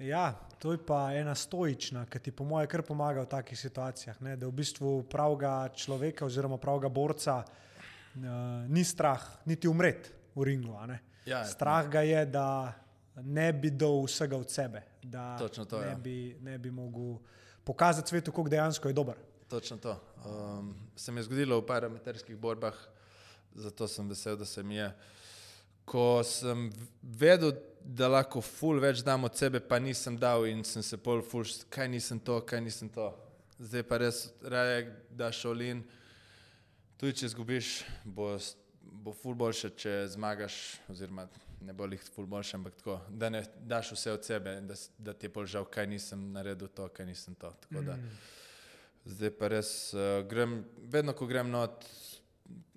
Ja, 0.00 0.32
to 0.58 0.72
je 0.72 0.78
pa 0.80 1.12
ena 1.12 1.34
stoična, 1.34 2.06
ki 2.08 2.18
ti 2.18 2.32
po 2.32 2.44
mojem 2.44 2.68
kar 2.68 2.82
pomaga 2.82 3.20
v 3.20 3.28
takih 3.28 3.58
situacijah. 3.58 4.16
Ne? 4.22 4.36
Da 4.36 4.46
v 4.48 4.52
bistvu 4.52 5.02
pravega 5.04 5.68
človeka 5.76 6.24
oziroma 6.24 6.56
pravega 6.56 6.88
borca 6.88 7.44
uh, 7.44 8.22
ni 8.68 8.84
strah 8.84 9.20
niti 9.44 9.68
umret 9.68 10.08
v 10.34 10.42
ringu. 10.42 10.74
a 10.74 10.86
ne. 10.86 11.00
Ja, 11.26 11.44
Strah 11.44 11.88
ga 11.88 12.00
je, 12.00 12.26
da 12.26 12.72
ne 13.16 13.52
bi 13.52 13.70
dal 13.70 14.04
vsega 14.04 14.36
od 14.36 14.50
sebe, 14.50 14.82
da 15.02 15.36
to, 15.38 15.78
ne, 15.78 15.86
ja. 15.86 15.94
bi, 15.94 16.14
ne 16.40 16.58
bi 16.58 16.70
mogel 16.70 17.18
pokazati 17.64 18.08
svetu, 18.08 18.32
kako 18.32 18.48
dejansko 18.48 18.88
je 18.88 18.94
dober. 18.94 19.14
Točno 19.48 19.76
to. 19.76 19.96
Um, 20.24 20.74
se 20.96 21.12
mi 21.12 21.18
je 21.18 21.24
zgodilo 21.24 21.58
v 21.58 21.66
parametrskih 21.66 22.36
borbah, 22.36 22.74
zato 23.54 23.88
sem 23.88 24.08
vesel, 24.08 24.36
da 24.36 24.44
se 24.44 24.62
mi 24.62 24.76
je. 24.76 24.92
Ko 25.84 26.22
sem 26.22 26.70
vedel, 27.02 27.52
da 27.80 28.08
lahko 28.08 28.40
ful 28.40 28.78
več 28.78 29.00
dam 29.00 29.24
od 29.24 29.34
sebe, 29.34 29.60
pa 29.60 29.78
nisem 29.78 30.16
dal 30.16 30.46
in 30.46 30.62
sem 30.64 30.82
se 30.82 30.96
pol 30.96 31.22
ful, 31.22 31.42
kaj 31.68 31.88
nisem 31.88 32.20
to, 32.20 32.40
kaj 32.40 32.60
nisem 32.60 32.88
to. 32.88 33.10
Zdaj 33.58 33.82
pa 33.82 33.98
res 33.98 34.20
raje 34.42 34.84
daš 35.10 35.44
olin, 35.44 35.82
tudi 36.96 37.12
če 37.14 37.28
zgubiš, 37.28 37.70
bo, 38.04 38.34
s- 38.38 38.54
bo 38.92 39.12
ful 39.12 39.34
boljše, 39.34 39.70
če 39.76 39.92
zmagaš, 40.08 40.56
oziroma 40.88 41.28
ne 41.60 41.72
bo 41.72 41.86
jih 41.86 42.02
ful 42.14 42.26
boljše, 42.26 42.56
ampak 42.56 42.74
tako, 42.76 42.98
da 43.10 43.28
ne 43.30 43.42
daš 43.68 43.92
vse 43.92 44.12
od 44.12 44.24
sebe, 44.24 44.60
da, 44.60 44.74
da 44.98 45.12
ti 45.12 45.26
je 45.26 45.32
pol 45.32 45.46
žal, 45.46 45.64
kaj 45.64 45.86
nisem 45.86 46.32
naredil 46.32 46.68
to, 46.68 46.88
kaj 46.88 47.06
nisem 47.06 47.34
to. 47.34 47.52
Tako 47.66 47.82
da, 47.82 47.96
Mm. 47.96 48.10
Zdaj 49.04 49.30
pa 49.30 49.48
res 49.48 49.94
uh, 49.94 50.00
grem, 50.28 50.58
vedno 50.92 51.12
ko 51.16 51.24
grem 51.26 51.48
not, 51.50 51.86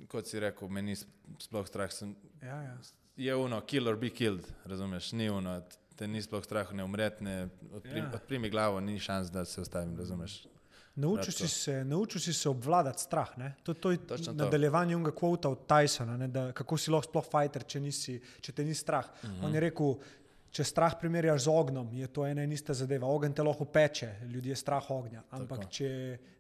kot 0.08 0.28
si 0.28 0.40
rekel, 0.40 0.70
me 0.70 0.82
ni 0.82 0.96
sploh 1.40 1.68
strah. 1.68 1.92
Sem, 1.92 2.16
Ja, 2.42 2.62
ja. 2.64 2.78
je 3.18 3.36
uno, 3.36 3.60
kill 3.62 3.88
or 3.90 3.98
be 4.00 4.10
killed, 4.10 4.48
razumeš, 4.66 5.12
ni 5.12 5.30
uno, 5.30 5.58
te 5.96 6.08
ni 6.08 6.22
sploh 6.22 6.44
strah, 6.44 6.72
ne 6.74 6.84
umreti, 6.84 7.24
ne 7.24 7.50
odprim, 7.74 7.98
Ja. 7.98 8.04
ja. 8.06 8.12
odprimi 8.16 8.50
glavo, 8.50 8.80
ni 8.80 9.00
šans, 9.00 9.32
da 9.32 9.46
se 9.46 9.62
ustavim, 9.62 9.98
razumeš. 9.98 10.46
Naučil 10.96 11.34
si, 11.34 11.48
se, 11.48 11.84
naučil 11.84 12.22
si 12.22 12.34
se 12.34 12.50
obvladati 12.50 13.02
strah. 13.02 13.38
Ne? 13.38 13.56
To, 13.64 13.74
to 13.74 13.92
je 13.92 13.98
Točno 13.98 14.26
to. 14.28 14.34
nadaljevanje 14.36 14.96
unga 14.96 15.12
kvota 15.12 15.50
od 15.50 15.66
Tysona, 15.68 16.18
ne? 16.18 16.28
da 16.28 16.52
kako 16.52 16.78
si 16.78 16.92
lahko 16.92 17.10
sploh 17.10 17.26
fighter, 17.26 17.64
če, 17.64 17.80
nisi, 17.80 18.20
če 18.42 18.52
te 18.52 18.64
ni 18.64 18.74
strah. 18.74 19.06
Uh 19.14 19.30
Mhm. 19.30 19.34
-huh. 19.34 19.46
On 19.46 19.54
je 19.54 19.60
rekel, 19.60 19.96
če 20.52 20.64
strah 20.64 20.94
primerjaš 20.94 21.42
z 21.42 21.50
ognjem, 21.50 21.94
je 21.94 22.08
to 22.08 22.26
ena 22.26 22.44
in 22.44 22.52
ista 22.52 22.74
zadeva. 22.74 23.08
Ogenj 23.08 23.34
te 23.34 23.44
lahko 23.44 23.66
peče, 23.66 24.16
ljudi 24.24 24.50
je 24.50 24.56
strah 24.56 24.90
ognja. 24.90 25.24
Ampak 25.32 25.60
Tako. 25.60 25.72
če 25.72 25.88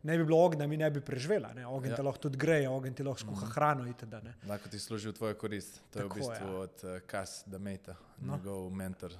ne 0.03 0.17
bi 0.17 0.25
bilo 0.25 0.37
ognja, 0.37 0.67
mi 0.67 0.77
ne 0.77 0.91
bi 0.91 1.01
preživela. 1.01 1.53
Ne? 1.53 1.67
Ogenj 1.67 1.89
Ja. 1.89 1.95
te 1.95 2.01
lahko 2.03 2.19
tudi 2.19 2.37
greje, 2.37 2.69
ogenj 2.69 2.93
ti 2.93 3.03
lahko 3.03 3.19
skuha 3.19 3.33
uh 3.33 3.37
Mhm. 3.37 3.47
-huh. 3.47 3.53
hrano 3.53 3.87
itd. 3.87 4.13
Lahko 4.47 4.69
ti 4.69 4.79
služi 4.79 5.09
v 5.09 5.13
tvojo 5.13 5.33
korist. 5.35 5.81
To 5.89 5.99
Tako, 5.99 6.03
je 6.17 6.23
v 6.23 6.27
bistvu 6.29 6.47
ja. 6.47 6.53
od 6.53 6.83
uh, 6.83 6.99
Kas 6.99 7.43
Dameta, 7.47 7.95
No. 8.19 8.33
njegov 8.33 8.69
mentor. 8.69 9.11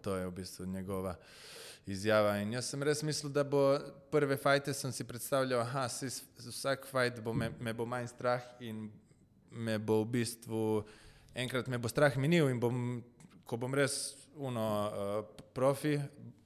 To 0.00 0.16
je 0.16 0.26
v 0.26 0.30
bistvu 0.32 0.66
njegova 0.66 1.14
izjava. 1.86 2.36
In 2.40 2.52
jaz 2.56 2.70
sem 2.72 2.82
res 2.82 3.02
mislil, 3.04 3.32
da 3.32 3.44
bo 3.44 3.62
prve 4.12 4.36
fajte 4.40 4.72
sem 4.74 4.92
si 4.92 5.04
predstavljal, 5.04 5.64
da 5.64 5.88
vsak 6.50 6.86
fajt 6.90 7.20
bo 7.24 7.34
me, 7.36 7.50
me 7.60 7.74
bo 7.76 7.86
manj 7.86 8.12
strah 8.14 8.44
in 8.60 8.88
me 9.50 9.78
bo 9.78 10.02
v 10.02 10.10
bistvu 10.18 10.62
enkrat 11.34 11.68
me 11.68 11.78
bo 11.78 11.90
strah 11.90 12.16
minil 12.16 12.48
in 12.50 12.60
bom 12.62 13.02
ko 13.44 13.58
bom 13.60 13.74
res 13.76 14.14
uno 14.40 14.64
uh, 14.64 15.42
profi, 15.54 15.98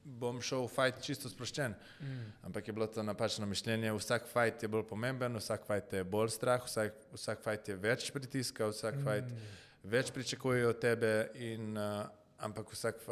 bom 0.02 0.40
šel 0.42 0.64
v 0.64 0.72
fajt 0.72 1.00
čisto 1.04 1.30
sproščen. 1.30 1.76
Mm. 2.02 2.26
Ampak 2.48 2.68
je 2.68 2.74
bilo 2.74 2.88
to 2.90 3.04
napačno 3.06 3.46
mišljenje. 3.46 3.92
Vsak 3.94 4.26
fajt 4.32 4.64
je 4.64 4.70
bolj 4.72 4.86
pomemben, 4.88 5.36
vsak 5.38 5.66
fajt 5.68 5.98
je 6.00 6.04
bolj 6.04 6.32
strah, 6.34 6.64
vsak, 6.64 6.96
vsak 7.14 7.44
fajt 7.44 7.72
je 7.72 7.76
več 7.78 8.08
pritiska, 8.14 8.70
vsak 8.72 8.98
mm. 8.98 9.04
fajt 9.06 9.86
več 9.88 10.10
pričakujejo 10.16 10.72
od 10.74 10.80
tebe. 10.82 11.12
In, 11.38 11.76
uh, 11.76 12.08
ampak 12.38 12.72
vsak, 12.72 13.02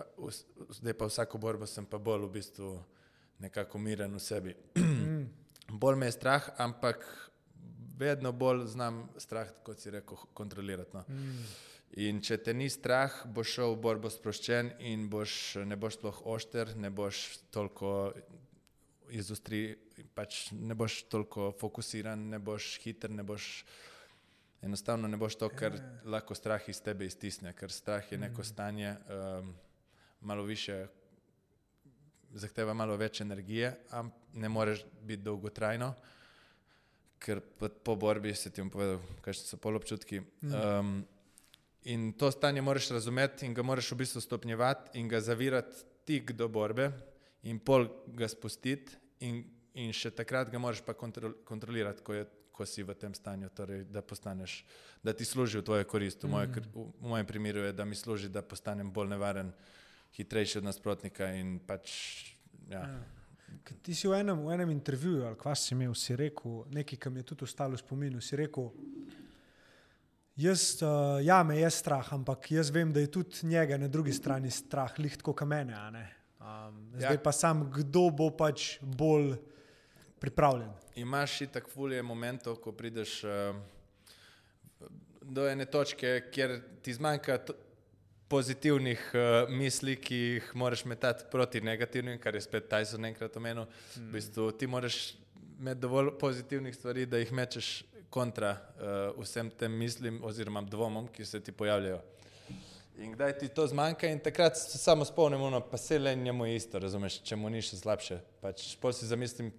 zdaj 0.78 0.94
pa 0.94 1.08
vsako 1.10 1.38
borbo 1.38 1.66
sem 1.66 1.86
pa 1.86 1.98
bolj 1.98 2.26
v 2.26 2.32
bistvu 2.38 2.70
nekako 3.42 3.78
miren 3.78 4.14
v 4.14 4.22
sebi. 4.22 4.56
bolj 5.82 5.96
me 5.96 6.06
je 6.06 6.16
strah, 6.16 6.50
ampak 6.58 7.04
vedno 7.98 8.32
bolj 8.32 8.66
znam 8.66 9.06
strah, 9.18 9.50
kot 9.64 9.80
si 9.80 9.90
rekel, 9.90 10.18
kontrolirati. 10.34 10.96
No. 10.96 11.04
In 11.96 12.20
če 12.20 12.36
te 12.44 12.52
ni 12.54 12.68
strah, 12.68 13.14
boš 13.32 13.54
šel 13.56 13.74
v 13.76 13.80
borbo 13.80 14.10
sproščen 14.12 14.74
in 14.84 15.06
boš, 15.08 15.56
ne 15.64 15.78
boš 15.80 15.96
sploh 16.00 16.18
ošter, 16.34 16.74
ne 16.76 16.90
boš 16.90 17.22
toliko 17.54 18.12
izostri, 19.14 19.76
pač 20.14 20.50
ne 20.52 20.74
boš 20.74 21.04
toliko 21.12 21.52
fokusiran, 21.60 22.28
ne 22.34 22.40
boš 22.42 22.76
hiter, 22.84 23.12
ne 23.14 23.24
boš. 23.24 23.64
Enostavno 24.66 25.08
ne 25.08 25.16
boš 25.16 25.36
to, 25.38 25.48
kar 25.48 25.76
lahko 26.04 26.34
strah 26.34 26.64
iz 26.68 26.80
tebe 26.82 27.06
iztisne, 27.06 27.52
ker 27.54 27.70
strah 27.70 28.06
je 28.12 28.18
neko 28.18 28.42
stanje, 28.44 28.96
um, 29.06 29.52
malo 30.20 30.42
više, 30.42 30.86
zahteva 32.34 32.74
malo 32.74 32.96
več 32.98 33.20
energije, 33.22 33.70
ampak 33.94 34.34
ne 34.34 34.48
moreš 34.48 34.82
biti 35.06 35.22
dolgotrajno, 35.22 35.92
ker 37.22 37.40
po, 37.60 37.94
borbi 37.96 38.34
se 38.34 38.50
ti 38.50 38.60
bom 38.60 38.72
povedal, 38.74 38.98
kakšni 39.22 39.52
so 39.52 39.58
polobčutki. 39.62 40.18
Um, 40.50 40.98
in 41.86 42.10
to 42.18 42.32
stanje 42.34 42.62
moraš 42.62 42.90
razumeti 42.90 43.46
in 43.46 43.54
ga 43.54 43.62
moraš 43.62 43.92
v 43.92 44.00
bistvu 44.02 44.20
stopnjevati 44.20 44.98
in 44.98 45.08
ga 45.08 45.20
zavirati 45.20 45.84
tik 46.10 46.32
do 46.32 46.48
borbe 46.48 46.90
in 47.46 47.62
pol 47.62 47.86
ga 48.18 48.26
spustiti 48.28 48.98
in, 49.20 49.44
in 49.78 49.94
še 49.94 50.10
takrat 50.10 50.50
ga 50.50 50.58
moraš 50.58 50.82
pa 50.82 50.98
kontrol, 50.98 51.38
kontrolirati, 51.46 52.02
ko, 52.02 52.18
je, 52.18 52.26
ko 52.56 52.66
si 52.66 52.82
v 52.82 52.94
tem 52.96 53.12
stanju, 53.14 53.50
torej 53.52 53.84
da 53.92 54.00
postaneš, 54.02 54.62
da 55.04 55.12
ti 55.12 55.24
služi 55.24 55.60
v 55.60 55.66
tvojo 55.66 55.84
korist. 55.84 56.24
V, 56.24 56.30
moje, 56.32 56.48
kr- 56.48 56.68
v, 56.72 56.86
mojem 57.04 57.26
primeru 57.28 57.66
je, 57.66 57.72
da 57.76 57.84
mi 57.84 57.94
služi, 57.94 58.32
da 58.32 58.42
postanem 58.42 58.88
bolj 58.92 59.12
nevaren, 59.12 59.52
hitrejši 60.16 60.58
od 60.58 60.64
nasprotnika 60.64 61.28
in 61.36 61.58
pač, 61.60 61.92
ja. 62.72 62.86
Ker 63.66 63.76
Ti 63.82 63.94
si 63.94 64.08
v 64.08 64.16
enem, 64.18 64.40
v 64.46 64.54
enem 64.56 64.72
intervjuju, 64.72 65.26
ali 65.28 65.38
kva 65.38 65.54
si 65.54 65.74
imel, 65.74 65.92
si 65.94 66.16
rekel, 66.16 66.64
nekaj, 66.74 66.98
kar 66.98 67.12
mi 67.12 67.20
je 67.20 67.28
tudi 67.30 67.44
ostalo 67.46 67.76
v 67.76 67.82
spominu. 67.82 68.22
Si 68.24 68.38
rekel, 68.38 68.70
jaz, 70.40 70.64
uh, 70.82 71.18
ja, 71.22 71.42
me 71.46 71.58
je 71.60 71.70
strah, 71.70 72.08
ampak 72.16 72.50
jaz 72.56 72.72
vem, 72.74 72.92
da 72.92 73.04
je 73.04 73.10
tudi 73.12 73.46
njega 73.46 73.78
na 73.78 73.88
drugi 73.88 74.14
strani 74.16 74.50
strah, 74.50 74.96
lihtko 74.98 75.34
kamene. 75.36 75.76
Um, 75.76 76.88
zdaj 76.96 77.12
Ja. 77.12 77.12
ja. 77.12 77.22
pa 77.22 77.32
sam, 77.32 77.68
kdo 77.70 78.08
bo 78.10 78.30
pač 78.30 78.78
bolj 78.80 79.36
pripravljen. 80.20 80.70
Imaš 80.96 81.40
i 81.40 81.46
tak 81.46 81.68
fulje 81.68 82.02
momentov, 82.02 82.56
ko 82.62 82.72
prideš 82.72 83.24
uh, 83.24 83.56
do 85.20 85.48
ene 85.48 85.64
točke, 85.64 86.20
kjer 86.32 86.60
ti 86.82 86.94
zmanjka 86.94 87.38
pozitivnih 88.28 89.10
uh, 89.14 89.50
misli, 89.50 89.96
ki 89.96 90.16
jih 90.16 90.50
moraš 90.54 90.84
metati 90.84 91.24
proti 91.30 91.60
negativnim, 91.60 92.18
kar 92.18 92.34
je 92.34 92.40
spet 92.40 92.70
Tyson 92.70 93.06
enkrat 93.06 93.36
omenil. 93.36 93.66
Mm. 93.66 94.08
V 94.08 94.12
bistvu 94.12 94.50
ti 94.52 94.66
moraš 94.66 95.14
imeti 95.58 95.80
dovolj 95.80 96.14
pozitivnih 96.20 96.74
stvari, 96.74 97.06
da 97.06 97.18
jih 97.18 97.32
mečeš 97.32 97.84
kontra 98.10 98.56
uh, 98.56 99.22
vsem 99.22 99.50
tem 99.50 99.72
mislim 99.72 100.22
oziroma 100.24 100.62
dvomom, 100.62 101.08
ki 101.12 101.24
se 101.24 101.40
ti 101.40 101.52
pojavljajo. 101.52 102.00
In 102.98 103.12
kdaj 103.12 103.38
ti 103.38 103.48
to 103.52 103.66
zmanjka, 103.68 104.08
in 104.08 104.18
takrat 104.24 104.56
se 104.56 104.78
samo 104.78 105.04
spomnimo, 105.04 105.50
no, 105.50 105.60
pa 105.60 105.76
se 105.76 105.98
le 105.98 106.14
njemu 106.16 106.46
je 106.46 106.56
isto, 106.56 106.78
razumeš, 106.78 107.18
če 107.28 107.36
mu 107.36 107.50
ni 107.52 107.60
še 107.60 107.76
slabše. 107.76 108.16
Pač, 108.40 108.70
pol 108.80 108.94
si 108.96 109.08
zamislim, 109.08 109.50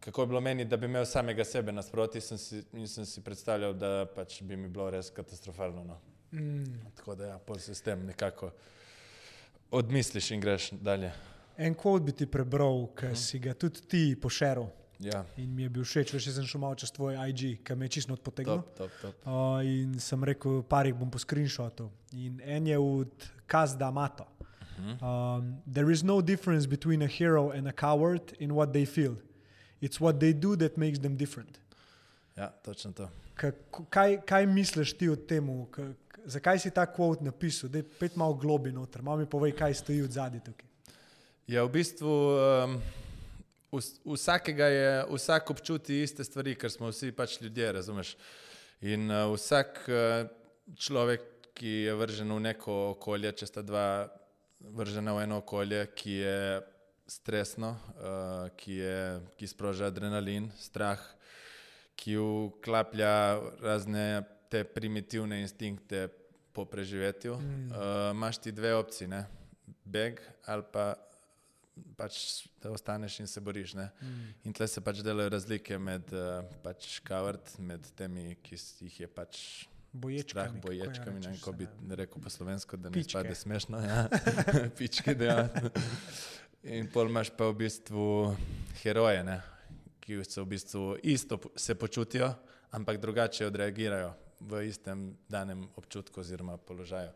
kako 0.00 0.22
je 0.22 0.26
bilo 0.26 0.40
meni, 0.40 0.64
da 0.64 0.76
bi 0.76 0.86
imel 0.86 1.04
samega 1.06 1.44
sebe 1.44 1.72
nasproti, 1.72 2.20
sem 2.20 2.38
si, 2.38 2.62
in 2.72 2.88
sem 2.88 3.06
si 3.06 3.20
predstavljal, 3.20 3.74
da 3.74 4.06
pač 4.14 4.42
bi 4.42 4.56
mi 4.56 4.68
bilo 4.68 4.90
res 4.90 5.10
katastrofalno. 5.10 5.84
No. 5.84 6.00
Mm. 6.32 6.90
Tako 6.96 7.14
da 7.14 7.32
ja, 7.34 7.38
pol 7.38 7.58
se 7.58 7.74
s 7.74 7.82
tem 7.82 8.06
nekako 8.06 8.52
odmisliš 9.70 10.30
in 10.30 10.40
greš 10.40 10.70
dalje. 10.70 11.12
En 11.56 11.74
kvot 11.74 12.02
bi 12.02 12.12
ti 12.12 12.26
prebral, 12.26 12.86
ki 12.96 13.14
si 13.16 13.38
ga 13.38 13.54
tudi 13.54 13.82
ti 13.88 14.04
pošeril 14.20 14.70
Ja, 15.00 15.24
in 15.36 15.54
mi 15.54 15.62
je 15.62 15.68
bil 15.72 15.84
všeč, 15.84 16.12
veš, 16.12 16.26
sem 16.34 16.44
šel 16.44 16.60
malo 16.60 16.76
čez 16.76 16.90
tvoj 16.92 17.16
IG, 17.30 17.62
ki 17.64 17.74
me 17.74 17.88
je 17.88 17.96
čisto 17.96 18.12
odpotegnil. 18.12 18.60
top, 18.60 18.76
top, 18.76 18.90
top. 19.00 19.22
Uh, 19.24 19.64
in 19.64 19.94
sem 19.96 20.24
rekel, 20.24 20.60
par 20.68 20.84
jih 20.84 20.94
bom 20.94 21.08
po 21.08 21.18
screenshotu. 21.18 21.88
In 22.12 22.36
en 22.44 22.66
je 22.68 22.76
od 22.78 23.30
Kazda 23.48 23.90
Mato. 23.90 24.28
Um, 24.80 25.60
there 25.66 25.90
is 25.92 26.02
no 26.02 26.22
difference 26.22 26.66
between 26.66 27.02
a 27.02 27.06
hero 27.06 27.50
and 27.50 27.68
a 27.68 27.72
coward 27.72 28.32
in 28.38 28.54
what 28.54 28.72
they 28.72 28.86
feel. 28.86 29.16
It's 29.80 30.00
what 30.00 30.20
they 30.20 30.32
do 30.32 30.56
that 30.56 30.76
makes 30.76 31.00
them 31.00 31.16
different. 31.16 31.58
Ja, 32.36 32.48
točno 32.64 32.92
to. 32.92 33.08
Kaj, 33.90 34.18
kaj 34.26 34.46
misliš 34.46 34.92
ti 34.98 35.08
o 35.08 35.16
tem? 35.16 35.48
Zakaj 36.24 36.58
si 36.60 36.70
ta 36.70 36.84
kvot 36.86 37.22
napisal? 37.24 37.70
Dej, 37.72 37.86
pet 37.98 38.16
malo 38.16 38.34
globi 38.36 38.72
noter, 38.72 39.02
malo 39.02 39.22
mi 39.22 39.26
povej, 39.26 39.54
kaj 39.56 39.74
stoji 39.80 40.02
od 40.04 40.12
zadaj 40.12 40.42
tukaj. 40.44 40.68
Ja, 41.48 41.64
v 41.64 41.72
bistvu 41.72 42.12
um, 42.12 42.76
vs- 43.72 43.96
vsakega 44.04 44.68
je, 44.70 44.90
vsak 45.10 45.50
občuti 45.50 46.02
iste 46.04 46.24
stvari, 46.24 46.54
ker 46.54 46.70
smo 46.70 46.92
vsi 46.92 47.10
pač 47.16 47.40
ljudje, 47.40 47.72
razumeš. 47.72 48.12
In 48.86 49.08
uh, 49.10 49.32
vsak 49.32 49.80
uh, 49.88 50.28
človek, 50.76 51.24
ki 51.56 51.72
je 51.88 51.94
vržen 51.96 52.30
v 52.32 52.40
neko 52.44 52.76
okolje, 52.92 53.32
če 53.40 53.48
sta 53.48 53.64
dva 53.64 54.06
vržena 54.60 55.16
v 55.16 55.24
eno 55.24 55.40
okolje, 55.40 55.82
ki 55.96 56.14
je 56.20 56.36
stresno, 57.10 57.74
uh, 57.74 58.48
ki, 58.56 58.78
je, 58.78 59.20
ki 59.38 59.48
sproža 59.50 59.90
adrenalin, 59.90 60.46
strah, 60.62 61.00
ki 61.98 62.14
vklaplja 62.20 63.12
razne 63.60 64.22
te 64.50 64.62
primitivne 64.64 65.40
instinkte 65.42 66.06
po 66.54 66.64
preživetju, 66.64 67.36
mm. 67.36 67.70
uh, 67.70 68.10
imaš 68.14 68.38
ti 68.38 68.52
dve 68.52 68.74
opcije, 68.74 69.08
ne? 69.08 69.24
beg 69.84 70.20
ali 70.46 70.62
pa 70.72 70.94
pač, 71.96 72.46
da 72.62 72.70
ostaneš 72.70 73.20
in 73.20 73.26
se 73.26 73.40
boriš. 73.40 73.74
Mm. 73.74 74.30
In 74.44 74.54
tle 74.54 74.68
se 74.68 74.82
pač 74.84 75.02
delajo 75.02 75.32
razlike 75.34 75.78
med 75.78 76.12
uh, 76.14 76.46
pač 76.62 76.98
kavard, 77.06 77.54
med 77.58 77.86
temi, 77.98 78.36
ki 78.42 78.58
jih 78.86 79.00
je 79.00 79.10
pač 79.10 79.44
Boječkami, 79.92 80.30
strah, 80.30 80.52
kako 80.54 80.72
ja 80.72 80.84
boječkami, 80.84 81.20
ne 81.20 81.32
kako 81.34 81.52
bi 81.52 81.66
ne. 81.82 81.96
rekel 81.98 82.22
po 82.22 82.30
slovensko, 82.30 82.76
da 82.76 82.90
ne 82.90 83.02
spade 83.02 83.34
smešno. 83.34 83.80
Ja. 83.82 84.04
Pičke, 84.78 85.14
da. 85.18 85.48
In 86.62 86.90
pol 86.92 87.08
imaš 87.08 87.30
pa 87.32 87.48
v 87.48 87.56
bistvu 87.64 88.36
heroje, 88.82 89.24
ne? 89.24 89.40
ki 90.00 90.20
se 90.24 90.40
v 90.42 90.46
bistvu 90.46 90.82
isto 91.02 91.38
se 91.56 91.74
počutijo, 91.74 92.28
ampak 92.76 92.98
drugače 93.00 93.46
odreagirajo 93.46 94.12
v 94.40 94.66
istem 94.68 95.16
danem 95.28 95.64
občutku 95.76 96.20
oziroma 96.20 96.56
položaju. 96.56 97.10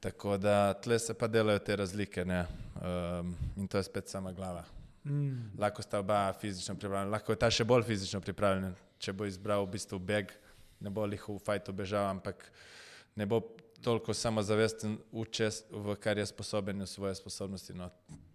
Tako 0.00 0.36
da 0.38 0.74
tle 0.74 0.98
se 0.98 1.14
pa 1.14 1.26
delajo 1.26 1.58
te 1.58 1.76
razlike 1.76 2.24
ne? 2.24 2.46
um, 2.78 3.34
in 3.56 3.66
to 3.68 3.78
je 3.78 3.82
spet 3.82 4.08
sama 4.08 4.32
glava. 4.32 4.64
Mm. 5.04 5.58
Lahko 5.58 5.82
sta 5.82 5.98
oba 5.98 6.32
fizično 6.32 6.74
pripravljena, 6.78 7.10
lahko 7.10 7.32
je 7.32 7.38
ta 7.42 7.50
še 7.50 7.64
bolj 7.64 7.82
fizično 7.82 8.20
pripravljen, 8.20 8.74
če 8.98 9.12
bo 9.12 9.26
izbral 9.26 9.66
v 9.66 9.74
bistvu 9.74 9.98
beg, 9.98 10.30
ne 10.78 10.90
bo 10.90 11.06
jih 11.10 11.28
v 11.28 11.38
fajtu 11.42 11.74
bežal, 11.74 12.06
ampak 12.14 12.46
ne 13.18 13.26
bo 13.26 13.42
toliko 13.82 14.14
samozavesten 14.14 15.00
v, 15.10 15.24
čes, 15.34 15.64
v 15.70 15.98
kar 15.98 16.18
je 16.18 16.30
sposoben 16.30 16.78
v 16.78 16.86
svoje 16.86 17.18
sposobnosti 17.18 17.74
no, 17.74 17.90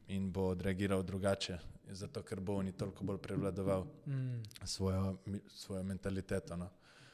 in 0.07 0.31
bo 0.31 0.47
odreagiral 0.49 1.03
drugače, 1.03 1.57
zato 1.91 2.23
ker 2.23 2.39
bo 2.39 2.55
oni 2.55 2.71
toliko 2.71 3.03
bolj 3.03 3.17
prevladoval 3.17 3.85
Mm. 4.05 4.43
svojo, 4.63 5.17
svojo 5.47 5.83
mentaliteto. 5.83 6.55
No. 6.57 6.69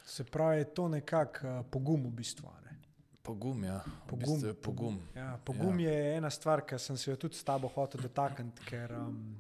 Se 0.06 0.24
pravi, 0.24 0.58
je 0.58 0.74
to 0.74 0.88
nekako 0.88 1.48
uh, 1.48 1.66
pogum 1.72 2.04
v 2.06 2.12
bistvu. 2.12 2.50
Ne? 2.66 2.78
Pogum, 3.24 3.64
ja, 3.64 3.78
v 3.78 4.08
Pogum, 4.08 4.20
bistvu 4.20 4.48
je 4.48 4.54
pogum. 4.54 5.00
Ja, 5.16 5.40
pogum 5.46 5.80
ja. 5.80 5.92
je 5.92 6.16
ena 6.18 6.30
stvar, 6.30 6.62
ki 6.66 6.80
sem 6.80 6.98
se 6.98 7.12
jo 7.12 7.16
tudi 7.16 7.36
s 7.36 7.44
tabo 7.44 7.68
hotel 7.68 8.02
dotakniti, 8.02 8.66
ker 8.68 8.92
um, 9.00 9.40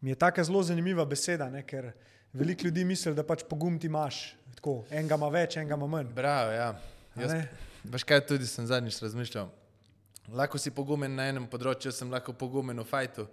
mi 0.00 0.10
je 0.10 0.14
tako 0.14 0.44
zelo 0.44 0.62
zanimiva 0.62 1.04
beseda. 1.04 1.48
Ne, 1.50 1.62
ker 1.66 1.92
veliko 2.32 2.66
ljudi 2.68 2.84
misli, 2.84 3.14
da 3.14 3.24
pač 3.24 3.42
pogum 3.48 3.78
ti 3.78 3.86
imaš. 3.86 4.36
Tako, 4.54 4.84
enega 4.90 5.14
ima 5.14 5.28
več, 5.28 5.56
enega 5.56 5.74
ima 5.74 5.86
manj. 5.86 6.12
Bravo, 6.14 6.50
ja. 6.52 6.68
Jaz, 7.16 7.32
veš 7.84 8.04
kaj, 8.04 8.20
tudi 8.26 8.46
sem 8.46 8.66
zadnjič 8.66 9.00
razmišljal. 9.02 9.48
Lahko 10.32 10.58
si 10.58 10.70
pogumen 10.70 11.14
na 11.16 11.28
enem 11.30 11.46
področju, 11.48 11.92
sem 11.94 12.10
lahko 12.12 12.34
pogumen 12.36 12.76
v 12.76 12.84
fajtu. 12.84 13.24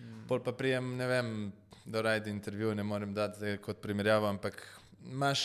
Mm. 0.00 0.22
Pol 0.26 0.40
pa 0.42 0.54
prijem, 0.56 0.96
ne 0.98 1.06
vem, 1.06 1.28
da 1.86 2.02
rajdi 2.02 2.30
intervju, 2.30 2.74
ne 2.74 2.82
morem 2.82 3.12
dati 3.14 3.56
kot 3.62 3.80
primerjavo, 3.82 4.26
ampak 4.26 4.58
imaš, 5.06 5.42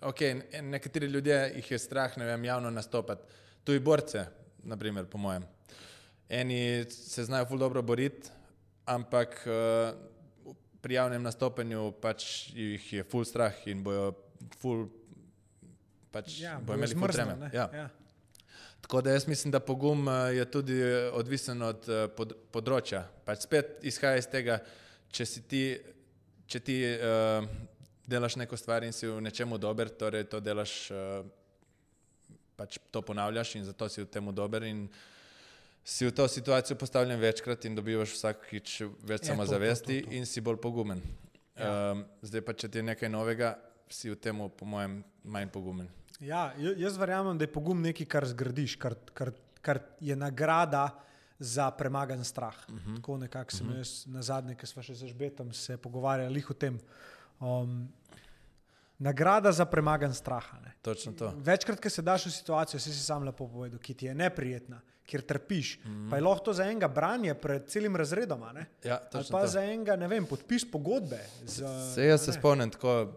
ok, 0.00 0.20
ne- 0.38 0.62
nekateri 0.74 1.10
ljudje 1.12 1.38
jih 1.56 1.70
je 1.74 1.78
strah, 1.78 2.16
ne 2.18 2.24
vem, 2.24 2.44
javno 2.44 2.70
nastopati. 2.70 3.40
Tuji 3.64 3.80
borce, 3.80 4.26
naprimer, 4.64 5.06
po 5.06 5.18
mojem. 5.18 5.44
Eni 6.28 6.84
se 6.90 7.24
znajo 7.24 7.46
ful 7.50 7.60
dobro 7.60 7.82
boriti, 7.82 8.30
ampak 8.88 9.42
uh, 9.46 10.54
pri 10.80 10.94
javnem 10.94 11.22
nastopanju 11.22 11.92
pač 12.02 12.50
jih 12.56 12.92
je 12.92 13.04
ful 13.04 13.24
strah 13.28 13.54
in 13.70 13.84
bojo 13.84 14.14
ful, 14.58 14.86
pač 16.10 16.40
Ja, 16.40 16.56
bojo 16.58 16.80
imeli 16.80 16.96
ful 16.96 17.12
treme. 17.12 17.50
Ja. 17.52 17.68
Ja. 17.76 17.90
Tako 18.82 19.00
da 19.00 19.10
jaz 19.14 19.26
mislim, 19.28 19.52
da 19.52 19.60
pogum 19.60 20.08
eh, 20.08 20.12
je 20.36 20.44
tudi 20.50 20.80
eh, 20.80 21.10
odvisen 21.12 21.62
od 21.62 21.88
eh, 21.88 22.08
pod, 22.16 22.34
področja. 22.52 23.04
Pač 23.24 23.46
spet 23.46 23.78
izhaja 23.86 24.18
iz 24.18 24.26
tega, 24.28 24.58
če 25.14 25.26
si 25.26 25.42
ti, 25.48 25.62
če 26.50 26.60
ti 26.60 26.74
uh, 26.84 27.46
delaš 28.08 28.36
neko 28.40 28.56
stvar 28.56 28.84
in 28.84 28.92
si 28.92 29.06
v 29.06 29.20
nečemu 29.24 29.56
dober, 29.60 29.88
torej 29.88 30.26
to 30.28 30.40
delaš, 30.40 30.74
uh, 30.92 31.22
pač 32.58 32.76
to 32.92 33.00
ponavljaš 33.04 33.54
in 33.60 33.64
zato 33.68 33.88
si 33.92 34.02
v 34.02 34.08
tem 34.10 34.28
dober. 34.34 34.66
In 34.68 34.86
si 35.84 36.08
v 36.08 36.12
to 36.16 36.26
situacijo 36.28 36.76
postavljen 36.80 37.20
večkrat 37.20 37.64
in 37.68 37.76
dobivaš 37.78 38.16
vsakič 38.16 38.74
več 39.04 39.22
Ja, 39.22 39.24
to, 39.24 39.30
samozavesti 39.32 40.00
to, 40.00 40.04
to, 40.04 40.10
to. 40.10 40.16
in 40.16 40.28
si 40.28 40.44
bolj 40.44 40.60
pogumen. 40.64 41.00
Ja. 41.56 41.92
Um, 41.92 42.04
zdaj 42.24 42.44
pa, 42.44 42.56
če 42.56 42.68
ti 42.72 42.80
je 42.80 42.88
nekaj 42.88 43.12
novega, 43.12 43.54
si 43.92 44.10
v 44.10 44.16
tem, 44.16 44.38
po 44.56 44.68
mojem, 44.68 45.02
manj 45.24 45.52
pogumen. 45.52 45.88
Ja, 46.22 46.52
jaz 46.56 46.96
verjamem, 46.96 47.38
da 47.38 47.44
je 47.44 47.52
pogum 47.52 47.80
nekaj, 47.82 48.06
kar 48.06 48.26
zgradiš, 48.30 48.76
kar, 48.78 48.94
kar, 49.14 49.32
kar 49.60 49.80
je 50.00 50.16
nagrada 50.16 50.88
za 51.42 51.70
premagan 51.74 52.24
strah. 52.24 52.54
Uh 52.68 52.74
-huh. 52.74 52.96
Tako 52.96 53.16
nekako 53.18 53.50
sem 53.50 53.66
uh 53.66 53.72
-huh. 53.72 53.78
jaz 53.78 54.06
na 54.06 54.22
zadnje, 54.22 54.54
ki 54.54 54.66
smo 54.66 54.82
še 54.82 54.94
z 54.94 55.06
Žbetom 55.06 55.52
se 55.52 55.76
pogovarjali 55.76 56.44
o 56.50 56.52
tem. 56.52 56.78
Um, 57.40 57.88
nagrada 58.98 59.52
za 59.52 59.64
premagan 59.64 60.14
strah. 60.14 60.54
a 60.54 60.60
ne. 60.60 60.72
Točno 60.82 61.12
to. 61.12 61.32
Večkrat, 61.36 61.80
ko 61.80 61.90
se 61.90 62.02
daš 62.02 62.26
v 62.26 62.30
situacijo, 62.30 62.80
si 62.80 62.92
si 62.92 63.04
sam 63.04 63.24
lepo 63.24 63.48
povedal, 63.48 63.78
ki 63.78 63.94
ti 63.94 64.06
je 64.06 64.14
neprijetna, 64.14 64.80
kjer 65.06 65.22
trpiš, 65.22 65.78
mm 65.84 65.90
-hmm. 65.90 66.10
pa 66.10 66.16
je 66.16 66.22
lahko 66.22 66.44
to 66.44 66.52
za 66.52 66.64
enega 66.64 66.88
branje 66.88 67.34
pred 67.34 67.66
celim 67.66 67.96
razredom, 67.96 68.40
ne? 68.54 68.66
Ja, 68.84 69.00
ali 69.12 69.24
pa 69.30 69.40
to. 69.40 69.46
za 69.46 69.64
enega, 69.64 69.96
ne 69.96 70.08
vem, 70.08 70.26
podpis 70.26 70.70
pogodbe. 70.70 71.18
Z, 71.46 71.64
Se 71.94 72.06
jaz 72.06 72.20
a 72.20 72.24
se 72.24 72.30
ne. 72.30 72.38
spomnim 72.38 72.70
tako, 72.70 73.12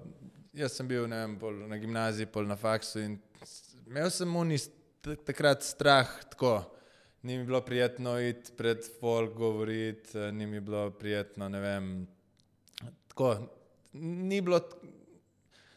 jaz 0.55 0.77
sem 0.77 0.87
bil 0.87 1.07
vem, 1.07 1.37
na 1.67 1.77
gimnaziji, 1.77 2.29
pol 2.31 2.47
na 2.47 2.55
faksu 2.55 3.01
in 3.03 3.17
imel 3.85 4.09
sem 4.11 4.35
uni 4.35 4.57
takrat 5.27 5.63
strah 5.63 6.09
tako. 6.31 6.57
Ni 7.25 7.39
mi 7.39 7.45
bilo 7.47 7.61
prijetno 7.65 8.19
iti 8.21 8.53
pred 8.57 8.83
folk 8.99 9.33
govoriti, 9.33 10.17
eh, 10.17 10.31
ni 10.31 10.45
mi 10.45 10.59
bilo 10.61 10.91
prijetno, 10.91 11.49
ne 11.49 11.59
vem. 11.59 11.87
Tako, 13.07 13.49
ni 13.93 14.41
bilo, 14.41 14.59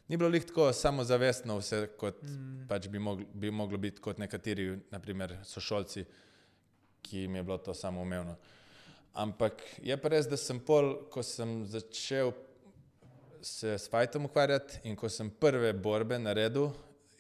ni 0.09 0.17
bilo 0.17 0.29
lih 0.29 0.45
tako 0.45 0.73
samozavestno 0.73 1.57
vse, 1.57 1.87
kot 1.97 2.21
mm. 2.23 2.67
pač 2.69 2.89
bi, 2.93 2.99
moglo, 2.99 3.25
bi 3.33 3.51
moglo 3.51 3.81
biti 3.81 4.05
kot 4.05 4.21
nekateri, 4.21 4.75
naprimer, 4.93 5.39
sošolci, 5.45 6.05
ki 7.03 7.25
jim 7.25 7.41
je 7.41 7.43
bilo 7.43 7.59
to 7.65 7.75
samoumevno. 7.75 8.37
Ampak 9.17 9.65
je 9.83 9.97
pa 9.97 10.13
res, 10.13 10.29
da 10.29 10.37
sem 10.37 10.61
pol, 10.61 11.09
ko 11.09 11.25
sem 11.25 11.63
začel 11.65 12.35
se 13.43 13.79
s 13.79 13.91
fajtom 13.91 14.25
ukvarjati 14.29 14.81
in 14.89 14.97
ko 14.97 15.09
sem 15.09 15.31
prve 15.31 15.73
borbe 15.73 16.19
naredil, 16.19 16.71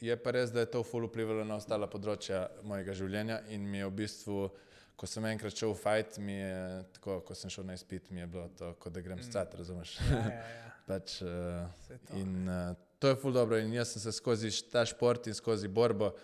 je 0.00 0.16
pa 0.16 0.30
res, 0.34 0.52
da 0.54 0.62
je 0.62 0.70
to 0.70 0.82
ful 0.86 1.06
vplivalo 1.08 1.44
na 1.44 1.58
ostala 1.58 1.88
področja 1.90 2.46
mojega 2.62 2.94
življenja 2.94 3.40
in 3.54 3.66
mi 3.66 3.80
je 3.80 3.88
v 3.88 3.94
bistvu, 4.02 4.38
ko 4.98 5.06
sem 5.06 5.26
enkrat 5.30 5.54
šel 5.54 5.74
v 5.74 5.80
fajt, 5.82 6.18
mi 6.22 6.38
je 6.38 6.62
tako, 6.96 7.20
ko 7.26 7.36
sem 7.38 7.50
šel 7.50 7.66
na 7.66 7.76
izpit, 7.78 8.10
mi 8.10 8.22
je 8.22 8.30
bilo 8.30 8.48
to, 8.58 8.72
kot 8.82 8.94
da 8.94 9.02
grem 9.02 9.22
scat, 9.22 9.54
razumeš? 9.58 9.98
Ja, 10.08 10.22
ja, 10.24 10.42
ja. 10.56 10.72
pač, 10.88 11.18
uh, 11.22 11.90
to. 12.08 12.16
in 12.18 12.48
uh, 12.48 12.72
to 12.98 13.12
je 13.12 13.18
ful 13.20 13.34
dobro 13.34 13.58
in 13.60 13.74
jaz 13.74 13.92
sem 13.94 14.02
se 14.02 14.14
skozi 14.16 14.50
ta 14.72 14.86
šport 14.88 15.28
in 15.28 15.36
skozi 15.36 15.68
borbo 15.68 16.14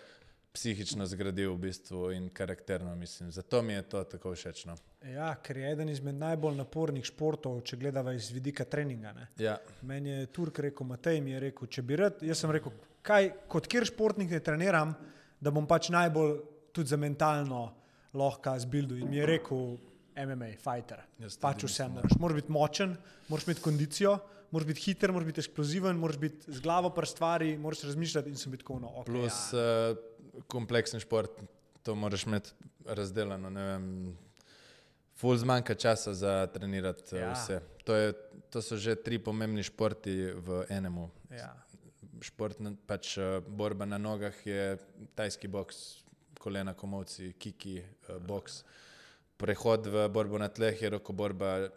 psihično 0.55 1.05
zgradil 1.05 1.53
v 1.53 1.67
bistvu 1.67 2.09
in 2.15 2.29
karakterno, 2.33 2.95
mislim. 2.95 3.31
Zato 3.31 3.61
mi 3.61 3.73
je 3.73 3.81
to 3.91 4.03
tako 4.03 4.31
všeč. 4.35 4.65
No. 4.69 4.75
Ja, 5.11 5.33
ker 5.43 5.57
je 5.59 5.71
eden 5.71 5.89
izmed 5.91 6.15
najbolj 6.15 6.55
napornih 6.57 7.05
športov, 7.05 7.59
če 7.67 7.79
gledava 7.81 8.15
iz 8.15 8.31
vidika 8.33 8.65
treninga. 8.65 9.13
Ne. 9.13 9.27
Ja, 9.41 9.57
Meni 9.81 10.13
je 10.13 10.29
Turk 10.33 10.59
rekel, 10.63 10.87
Matej 10.87 11.21
mi 11.21 11.35
je 11.35 11.41
rekel, 11.49 11.67
če 11.67 11.83
bi 11.83 11.99
rad, 11.99 12.23
jaz 12.25 12.43
sem 12.43 12.53
rekel, 12.55 12.73
kaj, 13.05 13.31
kot 13.51 13.67
kjer 13.71 13.87
športnik 13.91 14.31
ne 14.31 14.39
treniram, 14.43 14.95
da 15.39 15.51
bom 15.53 15.67
pač 15.67 15.91
najbolj 15.93 16.39
tudi 16.75 16.91
za 16.91 16.97
mentalno 16.97 17.67
lahko 18.15 18.55
zbildu. 18.59 18.97
In 19.03 19.11
mi 19.11 19.19
je 19.19 19.27
rekel, 19.35 19.75
MMA, 20.15 20.55
fighter. 20.63 21.03
Jaz 21.19 21.35
Pač 21.41 21.65
vse 21.67 21.89
moraš. 21.91 22.15
Moraš 22.19 22.39
biti 22.39 22.55
močen, 22.55 22.95
moraš 23.27 23.47
imeti 23.49 23.61
kondicijo, 23.61 24.15
moraš 24.51 24.67
biti 24.67 24.85
hiter, 24.87 25.11
moraš 25.11 25.27
biti 25.27 25.41
eksploziven, 25.43 25.97
moraš 25.99 26.19
biti 26.21 26.51
z 26.51 26.63
glavo 26.63 26.89
pri 26.95 27.07
stvari, 27.07 27.57
moraš 27.57 27.83
razmišljati 27.89 28.31
in 28.31 28.39
sem 28.39 28.51
bil 28.51 28.63
tako 28.63 28.79
no. 28.79 28.93
Okay, 29.01 29.05
plus 29.11 29.39
ja. 29.53 29.91
uh, 29.91 30.14
kompleksen 30.47 30.99
šport, 30.99 31.31
to 31.83 31.95
moraš 31.95 32.25
imeti 32.25 32.51
razdeljeno. 32.85 33.49
vem, 33.49 34.17
Ful 35.15 35.37
zmanjka 35.37 35.75
časa 35.75 36.13
za 36.13 36.47
trenirati 36.47 37.15
Ja. 37.15 37.19
ja. 37.21 37.33
vse. 37.33 37.61
To, 37.83 37.95
je, 37.95 38.13
to 38.49 38.61
so 38.61 38.75
že 38.77 38.95
tri 38.95 39.19
pomembni 39.19 39.63
športi 39.63 40.31
v 40.35 40.65
enemu. 40.69 41.09
Ja. 41.31 41.55
Šport, 42.21 42.59
pač 42.87 43.17
uh, 43.17 43.39
borba 43.47 43.85
na 43.85 43.97
nogah 43.97 44.35
je 44.45 44.77
tajski 45.15 45.47
boks, 45.47 46.03
kolena, 46.39 46.73
komovci, 46.73 47.33
kiki, 47.39 47.79
uh, 47.79 48.17
boks. 48.19 48.63
Prehod 49.37 49.87
v 49.87 50.07
borbo 50.09 50.39
na 50.39 50.47
tleh 50.47 50.81
je 50.81 50.89
rokoborba, 50.89 51.69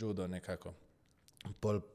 judo 0.00 0.26
nekako. 0.26 0.74
Pol 1.60 1.78
eh, 1.78 1.93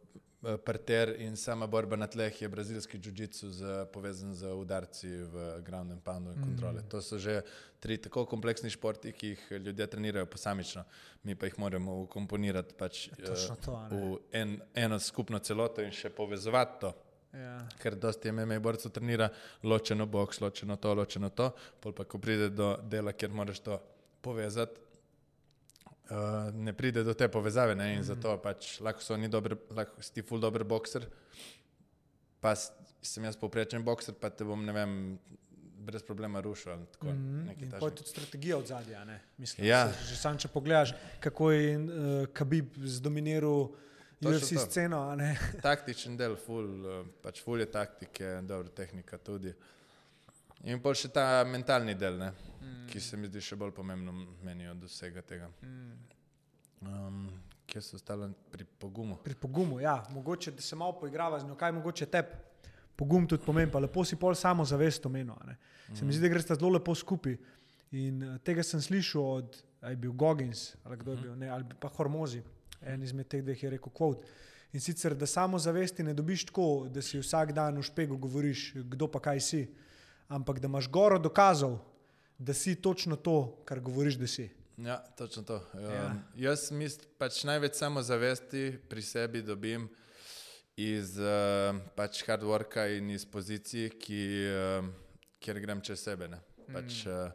parter 0.65 1.15
in 1.21 1.36
sama 1.36 1.67
borba 1.67 1.95
na 1.95 2.08
tleh 2.08 2.41
je 2.41 2.47
brazilski 2.47 2.97
jiu-jitsu 2.97 3.49
povezan 3.93 4.36
z 4.36 4.54
udarci 4.54 5.08
v 5.08 5.62
ground 5.62 5.91
and 5.91 6.04
poundu 6.04 6.32
in 6.32 6.41
kontrole. 6.41 6.82
To 6.89 7.02
so 7.02 7.17
že 7.17 7.41
tri 7.80 7.97
tako 7.97 8.25
kompleksni 8.25 8.69
športi, 8.69 9.12
ki 9.12 9.28
jih 9.28 9.52
ljudje 9.52 9.88
trenirajo 9.88 10.25
posamično, 10.25 10.84
mi 11.23 11.36
pa 11.36 11.45
jih 11.45 11.60
moramo 11.60 12.02
ukomponirati 12.02 12.75
pač, 12.78 13.08
eh, 13.08 13.25
točno 13.25 13.56
to, 13.56 13.75
a 13.75 13.89
ne. 13.89 13.99
v 13.99 14.17
en, 14.32 14.60
eno 14.75 14.99
skupno 14.99 15.39
celoto 15.39 15.82
in 15.82 15.91
še 15.91 16.10
povezovati 16.10 16.80
to. 16.80 16.93
Ja. 17.34 17.60
Ker 17.82 17.95
dosti 17.95 18.32
MMA 18.32 18.60
borcev 18.60 18.91
trenira 18.91 19.30
ločeno 19.63 20.06
boks, 20.06 20.41
ločeno 20.41 20.75
to, 20.75 20.93
ločeno 20.93 21.30
to, 21.30 21.52
pol 21.80 21.93
pa 21.93 22.04
ko 22.04 22.17
pride 22.17 22.49
do 22.49 22.78
dela, 22.82 23.12
kjer 23.12 23.32
moraš 23.32 23.60
to 23.60 23.80
povezati, 24.21 24.88
uh, 26.12 26.54
ne 26.54 26.74
pride 26.74 27.04
do 27.04 27.13
te 27.13 27.28
povezave 27.32 27.76
ne? 27.76 27.93
in 27.98 28.04
zato 28.04 28.36
pač 28.43 28.78
lahko 28.86 29.04
so 29.04 29.13
oni 29.13 29.30
dobri, 29.30 29.58
lahko 29.76 30.04
si 30.04 30.13
ti 30.13 30.26
ful 30.26 30.39
dober 30.39 30.63
bokser, 30.63 31.08
pa 32.39 32.56
sem 32.56 33.24
jaz 33.24 33.38
povprečen 33.39 33.84
bokser, 33.86 34.15
pa 34.19 34.30
te 34.30 34.48
bom, 34.48 34.65
ne 34.65 34.76
vem, 34.76 34.95
brez 35.89 36.04
problema 36.04 36.41
rušil. 36.41 36.86
Tako, 36.93 37.13
nekaj 37.48 37.63
In 37.63 37.72
pa 37.72 37.86
je 37.86 37.95
tudi 37.95 38.10
strategija 38.10 38.58
od 38.58 38.67
zadja. 38.67 39.06
Ja. 39.58 39.84
Že 40.10 40.15
sam, 40.15 40.38
če 40.38 40.52
pogledaš, 40.54 40.93
kako 41.24 41.52
je 41.52 41.78
uh, 41.78 42.28
Kabib 42.34 42.76
zdominiral 42.78 43.69
UFC 44.19 44.54
to. 44.54 44.65
sceno. 44.65 45.02
Taktičen 45.63 46.17
del, 46.19 46.36
ful, 46.36 46.69
uh, 46.84 47.04
pač 47.24 47.41
ful 47.43 47.63
je 47.63 47.69
taktike, 47.72 48.39
dobra 48.48 48.69
tehnika 48.76 49.17
tudi. 49.17 49.54
In 50.67 50.82
pa 50.84 50.91
še 50.98 51.12
ta 51.13 51.43
mentalni 51.48 51.95
del, 51.95 52.17
ne, 52.19 52.32
mm. 52.60 52.88
ki 52.91 53.00
se 53.00 53.17
mi 53.17 53.30
zdi 53.30 53.41
še 53.43 53.56
bolj 53.60 53.72
pomemben 53.78 54.26
meni 54.43 54.67
od 54.67 54.84
vsega 54.89 55.24
tega. 55.24 55.48
Mm. 55.63 55.93
Um, 56.89 57.22
kje 57.69 57.82
so 57.86 57.95
ostale 58.00 58.32
pri 58.52 58.65
pogumu? 58.65 59.19
Pri 59.24 59.36
pogumu, 59.39 59.80
ja, 59.80 60.02
mogoče 60.12 60.52
da 60.52 60.62
se 60.62 60.76
malo 60.76 60.98
poigrava 61.00 61.39
z 61.39 61.48
njo, 61.48 61.56
kaj 61.56 61.72
mogoče 61.78 62.06
tebi. 62.12 62.45
Pogum 63.00 63.28
tudi 63.28 63.45
pomeni, 63.45 63.72
pa 63.72 63.80
lepo 63.80 64.04
si 64.04 64.17
pol 64.19 64.36
samo 64.36 64.65
zavest 64.67 65.06
omenil. 65.08 65.32
a 65.39 65.45
ne. 65.48 65.56
Se 65.95 66.06
mi 66.06 66.13
zdi, 66.13 66.26
da 66.28 66.34
gre 66.34 66.41
sta 66.43 66.58
zelo 66.60 66.74
lepo 66.76 66.95
skupaj. 66.95 67.38
In 67.95 68.24
eh, 68.24 68.38
tega 68.43 68.63
sem 68.63 68.82
slišal 68.82 69.24
od, 69.24 69.56
a 69.82 69.93
je 69.93 69.95
bil 69.95 70.12
Goggins 70.12 70.76
ali 70.84 70.98
kdo 70.98 71.12
je 71.12 71.22
bil, 71.22 71.36
ne, 71.39 71.50
ali 71.50 71.63
pa 71.80 71.89
Hormozi, 71.89 72.41
en 72.82 73.04
izmed 73.04 73.30
teh 73.32 73.41
dveh 73.41 73.63
je 73.63 73.72
rekel 73.78 73.93
kvot. 73.95 74.28
In 74.74 74.84
sicer, 74.84 75.15
da 75.15 75.26
samo 75.26 75.58
zavesti 75.60 76.04
ne 76.04 76.13
dobiš 76.13 76.45
tako, 76.52 76.88
da 76.91 77.02
si 77.02 77.17
vsak 77.17 77.54
dan 77.58 77.80
v 77.80 77.86
špegu 77.88 78.17
govoriš, 78.17 78.74
kdo 78.91 79.08
pa 79.08 79.22
kaj 79.24 79.41
si, 79.41 79.63
ampak 80.30 80.60
da 80.60 80.70
imaš 80.70 80.88
goro 80.89 81.20
dokazov, 81.20 81.78
da 82.38 82.54
si 82.54 82.76
točno 82.76 83.15
to, 83.15 83.58
kar 83.65 83.80
govoriš, 83.80 84.15
da 84.15 84.28
si. 84.28 84.50
Ja, 84.78 84.98
točno 85.18 85.44
to. 85.44 85.56
Um, 85.74 85.84
Ja. 85.84 85.94
ja. 85.94 86.15
Jaz 86.36 86.72
mislim, 86.72 87.08
pač 87.18 87.44
največ 87.44 87.76
samozavesti 87.76 88.80
pri 88.89 89.02
sebi 89.02 89.42
dobim 89.42 89.89
iz 90.78 91.18
uh, 91.20 91.76
pač 91.96 92.24
hard 92.24 92.44
worka 92.48 92.88
in 92.98 93.10
iz 93.10 93.26
pozicij, 93.26 93.89
ki, 94.00 94.22
uh, 94.48 94.86
kjer 95.39 95.60
grem 95.60 95.82
čez 95.82 96.00
sebe. 96.04 96.30
Ne. 96.32 96.39
Pač, 96.72 97.04
uh, 97.10 97.34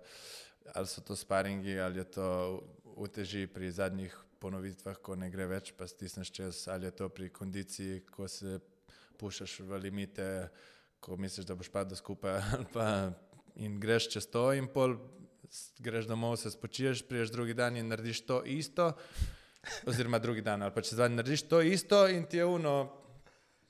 ali 0.75 0.89
so 0.89 1.05
to 1.05 1.17
sparingi, 1.17 1.77
ali 1.81 2.01
je 2.01 2.05
to 2.17 2.29
uteži 2.97 3.47
pri 3.47 3.71
zadnjih 3.71 4.15
ponovitvah, 4.39 4.97
ko 5.03 5.17
ne 5.17 5.29
gre 5.31 5.47
več, 5.51 5.75
pa 5.77 5.89
stisneš 5.89 6.33
čez, 6.33 6.69
ali 6.73 6.89
je 6.89 6.97
to 6.97 7.09
pri 7.09 7.29
kondiciji, 7.29 8.05
ko 8.09 8.29
se 8.29 8.61
pušaš 9.19 9.61
v 9.61 9.79
limite, 9.79 10.49
ko 11.05 11.17
misliš, 11.21 11.47
da 11.47 11.55
boš 11.55 11.69
padel 11.69 11.97
skupaj, 12.01 12.41
pa 12.75 13.13
in 13.61 13.77
greš 13.81 14.09
čez 14.17 14.27
to 14.33 14.49
in 14.57 14.67
pol 14.73 14.97
greš 15.79 16.09
domov, 16.09 16.39
se 16.41 16.51
spočiješ, 16.51 17.05
priješ 17.09 17.31
drugi 17.31 17.55
dan 17.55 17.77
in 17.77 17.89
narediš 17.93 18.25
to 18.27 18.43
isto, 18.43 18.93
oziroma 19.87 20.19
drugi 20.19 20.41
dan 20.43 20.63
ali 20.63 20.75
pa 20.75 20.83
čez 20.83 20.99
dan 20.99 21.15
narediš 21.15 21.49
to 21.49 21.61
isto 21.61 22.07
in 22.09 22.25
ti 22.25 22.37
je 22.37 22.45
uno 22.45 23.05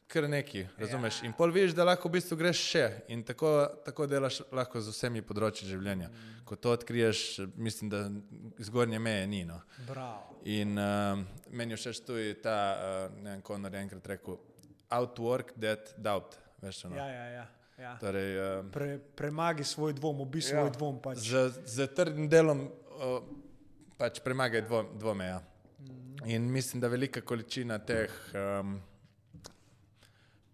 kar 0.06 0.28
neki, 0.30 0.66
razumeš? 0.78 1.22
In 1.22 1.32
pol 1.32 1.50
vidiš, 1.50 1.72
da 1.74 1.84
lahko 1.84 2.08
v 2.08 2.18
bistvu 2.18 2.36
greš 2.38 2.60
še 2.70 2.84
in 3.10 3.24
tako, 3.26 3.50
tako 3.86 4.06
delaš 4.06 4.42
lahko 4.54 4.78
z 4.80 4.92
vsemi 4.94 5.24
področji 5.26 5.66
življenja. 5.66 6.10
Ko 6.46 6.54
to 6.60 6.74
odkriješ, 6.76 7.24
mislim, 7.56 7.90
da 7.90 8.04
zgornje 8.62 9.00
meje 9.02 9.26
ni. 9.26 9.42
No. 9.48 9.58
Bravo. 9.88 10.38
In 10.44 10.78
uh, 10.78 11.18
meni 11.50 11.74
všeč 11.74 12.04
tudi 12.06 12.36
ta, 12.44 12.56
uh, 12.76 13.18
ne 13.24 13.32
vem, 13.34 13.42
Konor 13.42 13.74
je 13.74 13.80
enkrat 13.80 14.10
rekel, 14.14 14.38
outwork 14.92 15.56
that 15.58 15.96
doubt. 15.98 16.38
Veš, 16.64 16.84
ono. 16.88 16.96
Ja, 16.96 17.06
ja, 17.08 17.24
ja. 17.38 17.46
Ja. 17.78 17.96
Torej, 17.98 18.38
um, 18.38 18.70
Pre, 18.70 18.98
premagi 19.18 19.64
svoj 19.66 19.92
dvom, 19.98 20.20
obi 20.22 20.40
svoj 20.40 20.68
Ja. 20.68 20.70
dvom. 20.70 21.00
Pač. 21.02 21.18
z, 21.18 21.50
z 21.66 21.86
trdim 21.90 22.28
delom 22.30 22.68
uh, 22.70 23.18
pač 23.98 24.20
premagaj 24.22 24.62
dvo, 24.62 24.84
dvome. 24.94 25.26
Ja. 25.26 25.40
In 26.24 26.46
mislim, 26.52 26.80
da 26.80 26.88
velika 26.88 27.20
količina 27.20 27.78
teh 27.82 28.14
um, 28.32 28.78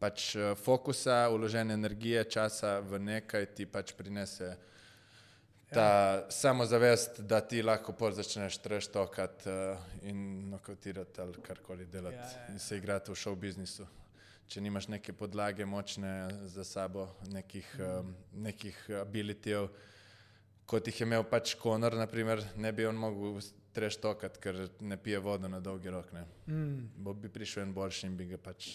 pač, 0.00 0.34
uh, 0.34 0.56
fokusa, 0.56 1.28
uložene 1.30 1.76
energije, 1.76 2.24
časa 2.24 2.80
v 2.80 2.98
nekaj 2.98 3.46
ti 3.54 3.66
pač 3.68 3.92
prinese 3.92 4.56
ta 5.70 5.84
ja. 5.86 6.30
samozavest, 6.30 7.20
da 7.20 7.38
ti 7.40 7.62
lahko 7.62 7.92
pol 7.92 8.10
začneš 8.16 8.56
treštokati 8.58 9.50
uh, 9.52 9.78
in 10.02 10.48
nokautirati 10.50 11.20
ali 11.20 11.42
karkoli 11.46 11.86
delati 11.86 12.16
Ja, 12.16 12.22
ja, 12.22 12.46
ja. 12.48 12.52
in 12.52 12.58
se 12.58 12.76
igrati 12.80 13.12
v 13.12 13.14
show 13.14 13.36
biznisu. 13.36 13.86
Če 14.50 14.58
nimaš 14.64 14.88
neke 14.90 15.12
podlage 15.14 15.62
močne 15.62 16.10
za 16.50 16.64
sabo, 16.66 17.04
nekih, 17.30 17.66
um, 17.78 18.08
nekih 18.42 18.78
abilitijev, 18.98 19.68
kot 20.66 20.88
jih 20.90 20.96
je 21.00 21.06
imel 21.06 21.22
pač 21.30 21.52
Konor, 21.54 21.94
naprimer, 21.94 22.42
ne 22.58 22.72
bi 22.74 22.86
on 22.88 22.98
mogel 22.98 23.38
treštokati, 23.70 24.40
ker 24.42 24.56
ne 24.82 24.96
pije 24.98 25.20
vodo 25.22 25.48
na 25.48 25.60
dolgi 25.62 25.90
rok. 25.94 26.08
Ne. 26.12 26.24
Mm. 26.46 26.88
Bo 26.98 27.12
bi 27.14 27.28
prišel 27.30 27.62
en 27.62 27.74
boljši 27.74 28.08
in 28.08 28.16
bi 28.18 28.26
ga 28.32 28.38
pač 28.42 28.72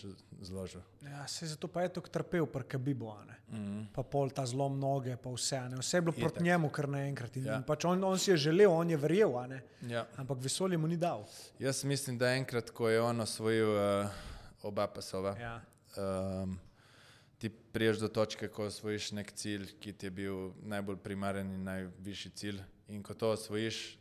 zložil. 0.47 0.79
Ja, 1.03 1.25
se 1.27 1.47
zato 1.51 1.67
pa 1.67 1.83
je 1.83 1.91
tako 1.97 2.11
trpel, 2.13 2.47
prka 2.53 2.79
bibo. 2.79 3.09
a 3.11 3.25
ne. 3.25 3.35
Mm. 3.51 3.81
Pa 3.95 4.03
pol 4.03 4.31
ta 4.31 4.45
zlom 4.47 4.77
noge, 4.79 5.17
pa 5.19 5.33
vse. 5.33 5.59
Ne. 5.73 5.81
Vse 5.81 5.97
je 5.97 6.05
bilo 6.07 6.15
proti 6.15 6.43
njemu, 6.43 6.69
kar 6.69 6.88
naenkrat. 6.88 7.35
Ja. 7.35 7.59
pač 7.67 7.83
on, 7.83 8.03
on 8.03 8.19
si 8.19 8.31
je 8.31 8.38
želel, 8.47 8.71
on 8.71 8.95
je 8.95 8.97
verjel, 8.97 9.35
ne. 9.51 9.59
Ja. 9.91 10.05
ampak 10.15 10.39
vesolje 10.39 10.79
mu 10.79 10.88
ni 10.88 10.95
dal. 10.97 11.27
Jaz 11.59 11.83
mislim, 11.83 12.17
da 12.17 12.31
enkrat, 12.39 12.71
ko 12.71 12.89
je 12.89 13.01
on 13.01 13.27
osvojil 13.27 13.75
uh, 13.75 14.23
oba 14.65 14.88
pasova, 14.89 15.36
Ja. 15.39 15.56
um, 15.97 16.58
ti 17.38 17.49
priješ 17.49 17.99
do 18.01 18.08
točke, 18.10 18.47
ko 18.47 18.65
osvojiš 18.71 19.12
nek 19.12 19.32
cilj, 19.38 19.75
ki 19.80 19.93
ti 19.93 20.08
je 20.08 20.12
bil 20.12 20.51
najbolj 20.65 20.97
primaren 21.04 21.51
in 21.54 21.63
najvišji 21.67 22.32
cilj. 22.32 22.62
In 22.88 23.04
ko 23.04 23.13
to 23.13 23.32
osvojiš, 23.36 23.97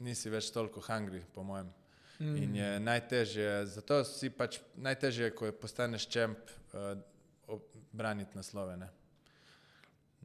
nisi 0.00 0.30
več 0.32 0.50
toliko 0.52 0.80
hungry, 0.80 1.22
po 1.34 1.42
mojem. 1.42 1.70
Mm. 2.18 2.36
In 2.36 2.56
je 2.56 2.68
najtežje, 2.80 3.66
zato 3.66 4.02
si 4.04 4.30
pač 4.30 4.60
najtežje, 4.76 5.30
ko 5.34 5.50
postaneš 5.52 6.06
čemp, 6.08 6.38
uh, 6.72 7.58
braniti 7.92 8.36
naslove. 8.36 8.76
Ne? 8.76 8.88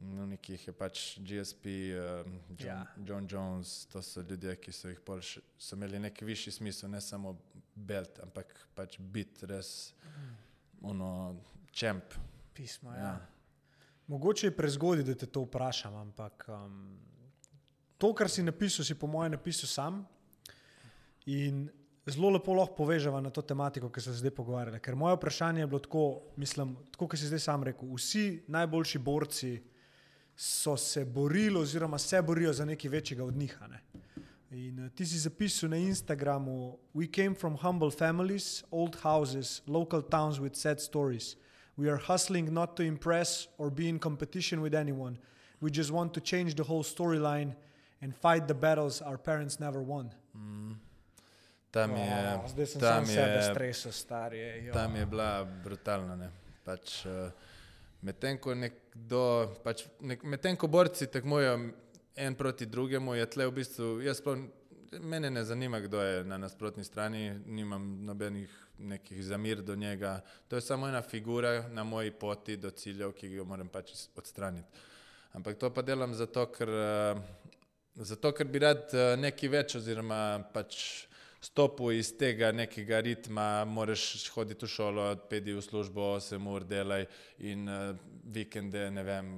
No, 0.00 0.26
nekih 0.26 0.66
je 0.66 0.72
pač 0.72 1.18
GSP, 1.18 1.66
um, 1.92 2.38
John, 2.50 2.66
Ja. 2.66 2.86
John 2.98 3.26
Jones, 3.30 3.86
to 3.86 4.02
so 4.02 4.20
ljudje, 4.20 4.56
ki 4.56 4.72
so, 4.72 4.88
jih 4.88 4.98
še- 5.20 5.42
so 5.58 5.76
imeli 5.76 5.98
neki 5.98 6.24
višji 6.24 6.52
smisel, 6.52 6.90
ne 6.90 7.00
samo 7.00 7.34
belt, 7.74 8.18
ampak 8.18 8.46
pač 8.74 8.96
biti 8.98 9.46
res 9.46 9.92
ono, 10.82 11.36
čemp. 11.70 12.04
Pismo. 12.54 12.92
Ja. 12.92 12.98
Ja. 12.98 13.26
Mogoče 14.06 14.46
je 14.46 14.56
prezgodaj, 14.56 15.04
da 15.04 15.14
te 15.14 15.26
to 15.26 15.40
vprašam, 15.42 15.94
ampak 15.96 16.46
um, 16.48 16.98
to, 17.98 18.14
kar 18.14 18.28
si 18.28 18.42
napisal, 18.42 18.84
si 18.84 18.94
po 18.94 19.06
mojem 19.06 19.32
napisal 19.32 19.68
sam. 19.68 20.06
In 21.26 21.68
zelo 22.06 22.30
lepo 22.30 22.54
lahko 22.54 22.74
povežemo 22.76 23.20
na 23.20 23.30
to 23.30 23.42
tematiko, 23.42 23.90
ki 23.90 24.00
smo 24.00 24.12
se 24.12 24.18
zdaj 24.18 24.30
pogovarjali. 24.32 24.80
Ker 24.80 24.96
moje 24.96 25.14
vprašanje 25.14 25.60
je 25.60 25.66
bilo 25.66 25.78
tako, 25.78 26.04
mislim, 26.36 26.76
tako 26.90 27.06
kot 27.06 27.18
si 27.18 27.28
zdaj 27.28 27.38
sam 27.40 27.62
rekel. 27.62 27.86
Vsi 27.90 28.24
najboljši 28.48 28.98
borci 29.00 29.52
so 30.42 30.76
se 30.76 31.04
borili, 31.04 31.58
oziroma 31.58 31.98
se 31.98 32.22
borijo 32.22 32.52
za 32.52 32.64
nekaj 32.64 32.90
večjega 32.90 33.24
od 33.24 33.36
njih. 33.36 33.58
Ne? 33.70 33.80
In 34.50 34.84
uh, 34.84 34.90
ti 34.90 35.06
si 35.06 35.18
zapisal 35.18 35.70
na 35.70 35.76
Instagramu: 35.76 36.78
We 36.94 37.06
came 37.16 37.34
from 37.34 37.56
humble 37.56 37.90
families, 37.90 38.64
old 38.70 38.96
houses, 39.02 39.62
local 39.66 40.02
towns 40.02 40.38
with 40.38 40.54
sad 40.54 40.80
stories. 40.80 41.36
We 41.76 41.88
are 41.92 42.00
hustling 42.06 42.50
not 42.52 42.76
to 42.76 42.82
impress 42.82 43.48
or 43.58 43.70
be 43.70 43.88
in 43.88 43.98
competition 43.98 44.60
with 44.62 44.74
anyone. 44.74 45.16
We 45.60 45.70
just 45.70 45.90
want 45.90 46.12
to 46.14 46.20
change 46.20 46.54
the 46.54 46.62
whole 46.62 46.82
storyline 46.82 47.52
and 48.02 48.14
fight 48.16 48.46
the 48.48 48.54
battles 48.54 49.02
our 49.02 49.18
parents 49.18 49.58
never 49.60 49.82
won. 49.82 50.10
Tam 51.70 51.90
je, 51.96 52.36
Oh, 52.44 52.48
zdaj 52.48 52.66
sem 52.66 52.80
tam 52.80 53.06
sam 53.06 53.14
sebe 53.14 53.36
je, 53.36 53.42
stresel, 53.50 53.92
stari. 53.92 54.66
jo. 54.66 54.72
tam 54.72 54.96
je 54.96 55.06
bila 55.06 55.44
brutalna. 55.64 56.16
ne. 56.16 56.30
Pač, 56.64 57.04
uh, 57.06 57.30
Medtem 58.02 58.38
ko 58.40 58.54
nekdo, 58.56 59.22
pač, 59.64 59.84
nek, 60.00 60.22
medtem 60.24 60.56
ko 60.56 60.70
borci 60.72 61.10
tekmujejo 61.12 61.56
en 62.16 62.34
proti 62.34 62.66
drugemu, 62.66 63.14
je 63.14 63.26
tle 63.30 63.46
v 63.50 63.54
bistvu, 63.60 63.90
jaz 64.04 64.22
sploh, 64.22 64.40
mene 65.04 65.30
ne 65.30 65.44
zanima, 65.44 65.80
kdo 65.84 66.00
je 66.02 66.24
na 66.24 66.38
nasprotni 66.40 66.84
strani, 66.84 67.30
nimam 67.46 68.04
nobenih 68.04 68.56
nekih 68.80 69.24
zamir 69.24 69.62
do 69.62 69.76
njega. 69.76 70.20
To 70.48 70.56
je 70.56 70.64
samo 70.64 70.88
ena 70.88 71.02
figura 71.02 71.68
na 71.68 71.84
moji 71.84 72.10
poti 72.10 72.56
do 72.56 72.70
ciljev, 72.70 73.12
ki 73.12 73.32
jo 73.34 73.44
moram 73.44 73.68
pač 73.68 73.92
odstraniti. 74.16 74.68
Ampak 75.32 75.58
to 75.58 75.70
pa 75.70 75.82
delam 75.82 76.14
zato, 76.14 76.46
ker, 76.46 76.68
eh, 76.68 77.20
zato, 77.94 78.32
ker 78.32 78.48
bi 78.48 78.58
rad 78.58 78.88
eh, 78.92 79.16
nekaj 79.16 79.48
več 79.48 79.76
oziroma 79.78 80.40
pač 80.54 81.06
stopil 81.40 81.92
iz 81.92 82.12
tega 82.18 82.52
nekega 82.52 83.00
ritma, 83.00 83.64
moraš 83.64 84.28
hoditi 84.34 84.66
v 84.66 84.68
šolo, 84.68 85.04
pedi 85.30 85.54
v 85.56 85.62
službo, 85.64 86.14
8 86.18 86.48
ur 86.52 86.64
delaj 86.68 87.06
in 87.38 87.68
uh, 87.68 87.96
vikende, 88.24 88.90
ne 88.90 89.04
vem, 89.04 89.30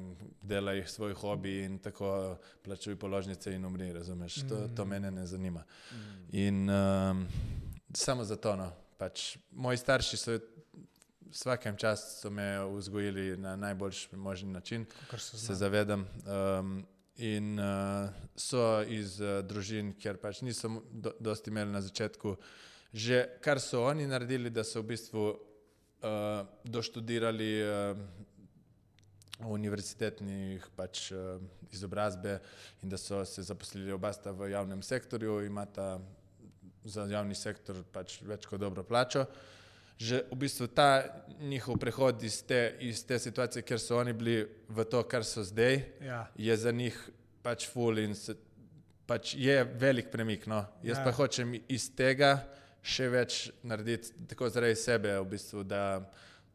delaj 0.42 0.84
svoj 0.90 1.14
hobi 1.14 1.60
in 1.64 1.78
tako 1.78 2.36
plačuj 2.64 2.96
položnice 2.98 3.54
in 3.54 3.64
umri, 3.64 3.92
razumeš? 3.92 4.42
To, 4.48 4.66
to 4.76 4.84
mene 4.84 5.10
ne 5.10 5.26
zanima. 5.26 5.62
In 6.32 6.66
um, 6.70 7.26
samo 7.94 8.24
zato, 8.24 8.56
no, 8.56 8.72
pač 8.98 9.36
moji 9.50 9.78
starši 9.78 10.16
so 10.16 10.38
vsakem 11.32 11.76
času 11.76 12.20
so 12.20 12.30
me 12.30 12.58
vzgojili 12.76 13.36
na 13.36 13.56
najboljši 13.56 14.16
možni 14.16 14.52
način, 14.52 14.86
se 15.18 15.54
zavedam. 15.54 16.08
Um, 16.26 16.86
in 17.16 17.58
uh, 17.58 18.08
so 18.36 18.82
iz 18.88 19.20
uh, 19.20 19.40
družin, 19.44 19.92
kjer 20.00 20.16
pač 20.20 20.40
niso 20.42 20.70
do, 20.90 21.12
dosti 21.20 21.52
imeli 21.52 21.72
na 21.72 21.82
začetku, 21.84 22.36
že 22.92 23.24
kar 23.44 23.60
so 23.60 23.84
oni 23.84 24.06
naredili, 24.08 24.50
da 24.50 24.64
so 24.64 24.80
v 24.80 24.92
bistvu 24.94 25.24
uh, 25.28 25.38
doštudirali 26.64 27.52
uh, 27.62 27.98
univerzitetnih 29.48 30.66
pač, 30.76 31.10
uh, 31.12 31.36
izobrazbe 31.72 32.38
in 32.82 32.92
da 32.92 32.98
so 33.00 33.24
se 33.24 33.42
zaposlili 33.42 33.92
oba 33.92 34.12
sta 34.12 34.32
v 34.32 34.52
javnem 34.52 34.82
sektorju, 34.82 35.40
imata 35.46 35.98
za 36.84 37.06
javni 37.10 37.34
sektor 37.34 37.82
pač 37.92 38.20
več 38.26 38.46
kot 38.46 38.60
dobro 38.60 38.84
plačo. 38.84 39.26
Že 40.02 40.24
v 40.32 40.36
bistvu 40.42 40.66
ta 40.66 41.04
njihov 41.38 41.78
prehod 41.78 42.22
iz 42.26 42.40
te, 42.42 42.74
iz 42.82 43.04
te 43.06 43.18
situacije, 43.22 43.62
kjer 43.62 43.78
so 43.80 43.98
oni 44.00 44.12
bili, 44.12 44.40
v 44.68 44.84
to, 44.90 45.02
kar 45.06 45.22
so 45.24 45.44
zdaj, 45.46 45.82
Ja. 46.02 46.24
je 46.36 46.56
za 46.56 46.72
njih 46.74 46.96
pač 47.42 47.68
ful 47.70 47.98
in 48.02 48.14
se, 48.14 48.34
pač 49.06 49.34
je 49.38 49.62
velik 49.78 50.10
premik. 50.10 50.46
No. 50.46 50.64
Jaz 50.82 50.98
Ja. 50.98 51.04
pa 51.04 51.12
hočem 51.12 51.54
iz 51.68 51.86
tega 51.94 52.40
še 52.82 53.06
več 53.08 53.50
narediti, 53.62 54.10
tako 54.26 54.48
zaradi 54.50 54.74
sebe, 54.74 55.14
v 55.20 55.28
bistvu, 55.36 55.62
da, 55.62 56.02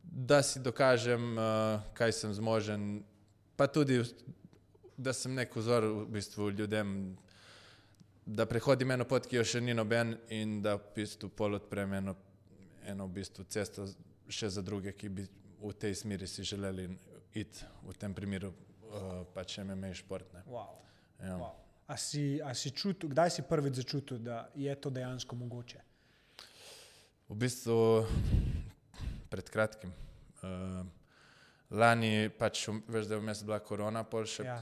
da 0.04 0.42
si 0.44 0.60
dokažem, 0.60 1.38
uh, 1.38 1.80
kaj 1.96 2.12
sem 2.12 2.34
zmožen, 2.36 3.04
pa 3.56 3.68
tudi, 3.68 4.02
da 4.98 5.14
sem 5.14 5.32
nek 5.36 5.56
vzor 5.56 5.86
v 5.88 6.06
bistvu 6.18 6.50
ljudem, 6.52 7.16
da 8.28 8.44
prehodim 8.46 8.92
eno 8.92 9.06
pot, 9.08 9.24
ki 9.24 9.40
jo 9.40 9.44
še 9.48 9.62
ni 9.64 9.72
noben 9.78 10.18
in 10.36 10.58
da 10.62 10.76
v 10.76 10.90
bistvu 10.98 11.30
pol 11.32 11.56
odprem 11.62 11.94
eno, 12.02 12.16
eno 12.88 13.08
v 13.08 13.20
bistvu 13.20 13.46
cesto 13.52 13.86
še 14.28 14.50
za 14.50 14.62
druge, 14.64 14.94
ki 14.96 15.10
bi 15.10 15.28
v 15.62 15.74
tej 15.74 15.96
smeri 15.96 16.28
si 16.28 16.44
želeli 16.44 16.88
iti, 17.34 17.66
v 17.84 17.94
tem 17.98 18.14
primeru 18.14 18.52
uh, 18.52 19.24
pač 19.34 19.60
MMA 19.64 19.94
šport. 19.94 20.28
Ne. 20.34 20.44
Wow. 20.48 20.78
Ja. 21.22 21.38
Wow. 21.38 21.56
A 21.88 21.96
si, 21.98 22.42
a 22.44 22.52
si 22.54 22.72
čutil, 22.76 23.10
kdaj 23.10 23.32
si 23.32 23.42
prvič 23.48 23.80
začutil, 23.80 24.20
da 24.20 24.50
je 24.56 24.74
to 24.76 24.92
dejansko 24.92 25.36
mogoče? 25.40 25.80
V 27.30 27.36
bistvu 27.36 28.04
pred 29.32 29.50
kratkim. 29.50 29.92
Uh, 30.44 30.84
lani 31.72 32.30
pač, 32.40 32.68
veš, 32.88 33.08
da 33.08 33.16
je 33.16 33.22
vmes 33.24 33.44
bila 33.44 33.60
korona, 33.60 34.04
pol 34.04 34.28
še 34.28 34.44
Ja. 34.48 34.62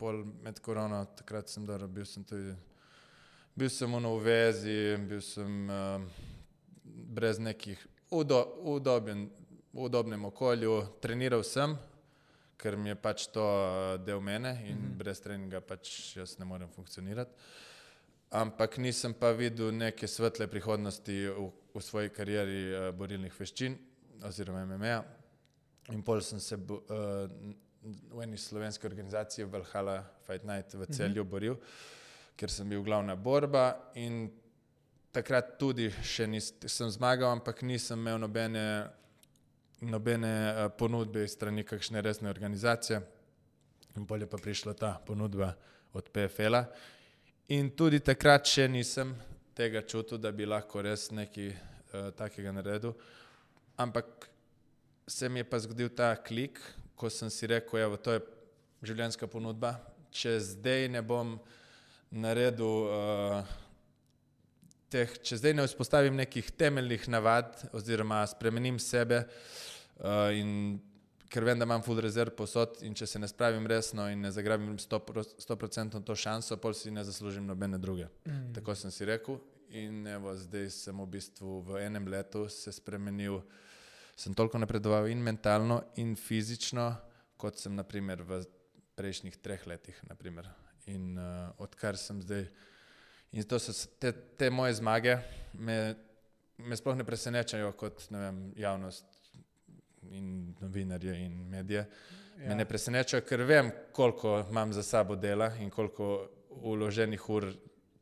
pol 0.00 0.24
med 0.42 0.58
korono, 0.60 1.04
takrat 1.16 1.48
sem 1.48 1.66
dobro, 1.66 1.88
bil 1.88 2.04
sem 2.04 2.24
tudi, 2.24 2.56
bil 3.56 3.70
sem 3.70 3.92
v 3.92 4.16
vezi, 4.24 4.96
bil 5.08 5.20
sem 5.22 5.68
uh, 5.70 6.00
brez 7.14 7.38
nekih 7.38 7.86
udo, 8.10 8.40
udoben, 8.62 9.28
udobnem 9.72 10.24
okolju, 10.24 10.82
treniral 11.02 11.42
sem, 11.46 11.76
ker 12.56 12.76
mi 12.76 12.90
je 12.90 12.96
pač 12.98 13.26
to 13.34 13.44
uh, 13.44 13.94
del 14.04 14.20
mene 14.20 14.54
in 14.66 14.76
mm 14.76 14.82
-hmm. 14.82 14.98
brez 14.98 15.20
treninga 15.20 15.60
pač 15.60 16.16
jaz 16.16 16.38
ne 16.38 16.44
morem 16.44 16.68
funkcionirati. 16.68 17.32
Ampak 18.30 18.78
nisem 18.78 19.14
pa 19.14 19.30
videl 19.30 19.72
neke 19.72 20.06
svetle 20.06 20.46
prihodnosti 20.46 21.28
v, 21.28 21.50
v 21.74 21.80
svoji 21.80 22.08
karieri 22.10 22.62
uh, 22.72 22.94
borilnih 22.94 23.40
veščin 23.40 23.78
oziroma 24.22 24.66
MMA. 24.66 25.04
In 25.92 26.02
pol 26.02 26.20
sem 26.20 26.40
se 26.40 26.54
uh, 26.54 27.28
v 28.12 28.22
eni 28.22 28.36
slovenski 28.36 28.86
organizaciji 28.86 29.44
Valhalla 29.44 30.04
Fight 30.26 30.44
Night 30.44 30.74
v 30.74 30.86
celju 30.86 31.24
boril, 31.24 31.56
ker 32.36 32.50
sem 32.50 32.68
bil 32.68 32.82
glavna 32.82 33.16
borba 33.16 33.92
in 33.94 34.30
takrat 35.14 35.54
tudi 35.60 35.88
še 36.02 36.26
nis, 36.26 36.50
sem 36.66 36.90
zmagal, 36.90 37.30
ampak 37.36 37.62
nisem 37.66 38.00
imel 38.00 38.18
nobene, 38.18 38.64
nobene 39.86 40.32
uh, 40.50 40.66
ponudbe 40.74 41.22
strani 41.30 41.62
kakšne 41.66 42.02
resne 42.02 42.30
organizacije. 42.32 43.00
In 43.94 44.08
bolje 44.10 44.26
pa 44.26 44.40
prišla 44.42 44.74
ta 44.74 44.96
ponudba 45.06 45.52
od 45.94 46.10
PFL-a. 46.10 46.64
In 47.54 47.70
tudi 47.78 48.02
takrat 48.02 48.48
še 48.50 48.66
nisem 48.66 49.14
tega 49.54 49.84
čutil, 49.86 50.18
da 50.18 50.32
bi 50.34 50.48
lahko 50.50 50.82
res 50.82 51.10
nekaj 51.14 51.50
uh, 51.52 52.10
takega 52.18 52.50
naredil. 52.56 52.96
Ampak 53.78 54.28
se 55.06 55.28
mi 55.28 55.44
je 55.44 55.46
pa 55.46 55.60
zgodil 55.62 55.92
ta 55.94 56.14
klik, 56.18 56.58
ko 56.98 57.10
sem 57.10 57.30
si 57.30 57.46
rekel, 57.46 57.94
da 57.94 58.00
to 58.02 58.16
je 58.16 58.24
življenjska 58.90 59.30
ponudba. 59.30 59.76
Če 60.14 60.40
zdaj 60.42 60.88
ne 60.90 61.02
bom 61.06 61.36
naredil, 62.10 62.90
uh, 62.90 63.62
teh, 64.94 65.14
če 65.26 65.40
zdaj 65.40 65.54
ne 65.58 65.66
vzpostavim 65.66 66.16
nekih 66.18 66.52
temeljnih 66.58 67.08
navad, 67.10 67.56
oziroma 67.74 68.22
spremenim 68.30 68.78
sebe, 68.82 69.24
uh, 69.98 70.30
in 70.34 70.78
ker 71.34 71.46
vem, 71.46 71.58
da 71.58 71.66
imam 71.66 71.82
full 71.82 71.98
rezerv 72.02 72.36
posod, 72.38 72.78
in 72.86 72.94
če 72.94 73.08
se 73.10 73.18
ne 73.18 73.28
spravim 73.30 73.66
resno 73.66 74.06
in 74.12 74.22
ne 74.22 74.30
zagrabim 74.30 74.76
100% 74.78 76.02
to 76.06 76.14
šanso, 76.14 76.60
pol 76.62 76.76
si 76.78 76.92
ne 76.94 77.02
zaslužim 77.06 77.46
nobene 77.46 77.80
druge. 77.82 78.06
Mm. 78.28 78.52
Tako 78.54 78.76
sem 78.78 78.94
si 78.94 79.08
rekel. 79.08 79.40
In 79.74 80.04
evo, 80.06 80.36
zdaj 80.38 80.68
sem 80.70 81.00
v 81.02 81.06
bistvu 81.10 81.56
v 81.66 81.80
enem 81.82 82.06
letu 82.12 82.44
se 82.52 82.70
spremenil, 82.70 83.40
sem 84.14 84.36
toliko 84.36 84.60
napredoval 84.62 85.08
in 85.10 85.24
mentalno, 85.24 85.80
in 85.98 86.14
fizično, 86.14 86.92
kot 87.40 87.58
sem 87.58 87.74
naprimer 87.74 88.22
v 88.22 88.44
prejšnjih 88.94 89.40
treh 89.42 89.66
letih. 89.66 89.98
Naprimer. 90.06 90.46
In 90.92 91.16
uh, 91.18 91.50
odkar 91.64 91.98
sem 91.98 92.22
zdaj, 92.22 92.46
in 93.34 93.44
to 93.44 93.58
so 93.58 93.72
te, 93.98 94.12
te 94.38 94.50
moje 94.50 94.74
zmage, 94.78 95.18
me, 95.58 95.94
me 96.58 96.76
sploh 96.76 96.96
ne 96.96 97.04
presenečajo 97.04 97.72
kot 97.78 98.06
ne 98.14 98.22
vem, 98.22 98.40
javnost 98.56 99.04
in 100.14 100.54
novinarje 100.60 101.16
in 101.24 101.38
medije. 101.50 101.86
Ja. 102.38 102.48
Me 102.48 102.54
ne 102.54 102.66
presenečajo, 102.68 103.24
ker 103.26 103.42
vem, 103.46 103.70
koliko 103.92 104.40
imam 104.50 104.72
za 104.72 104.82
sabo 104.82 105.16
dela 105.16 105.50
in 105.60 105.70
koliko 105.70 106.28
uloženih 106.50 107.30
ur 107.30 107.50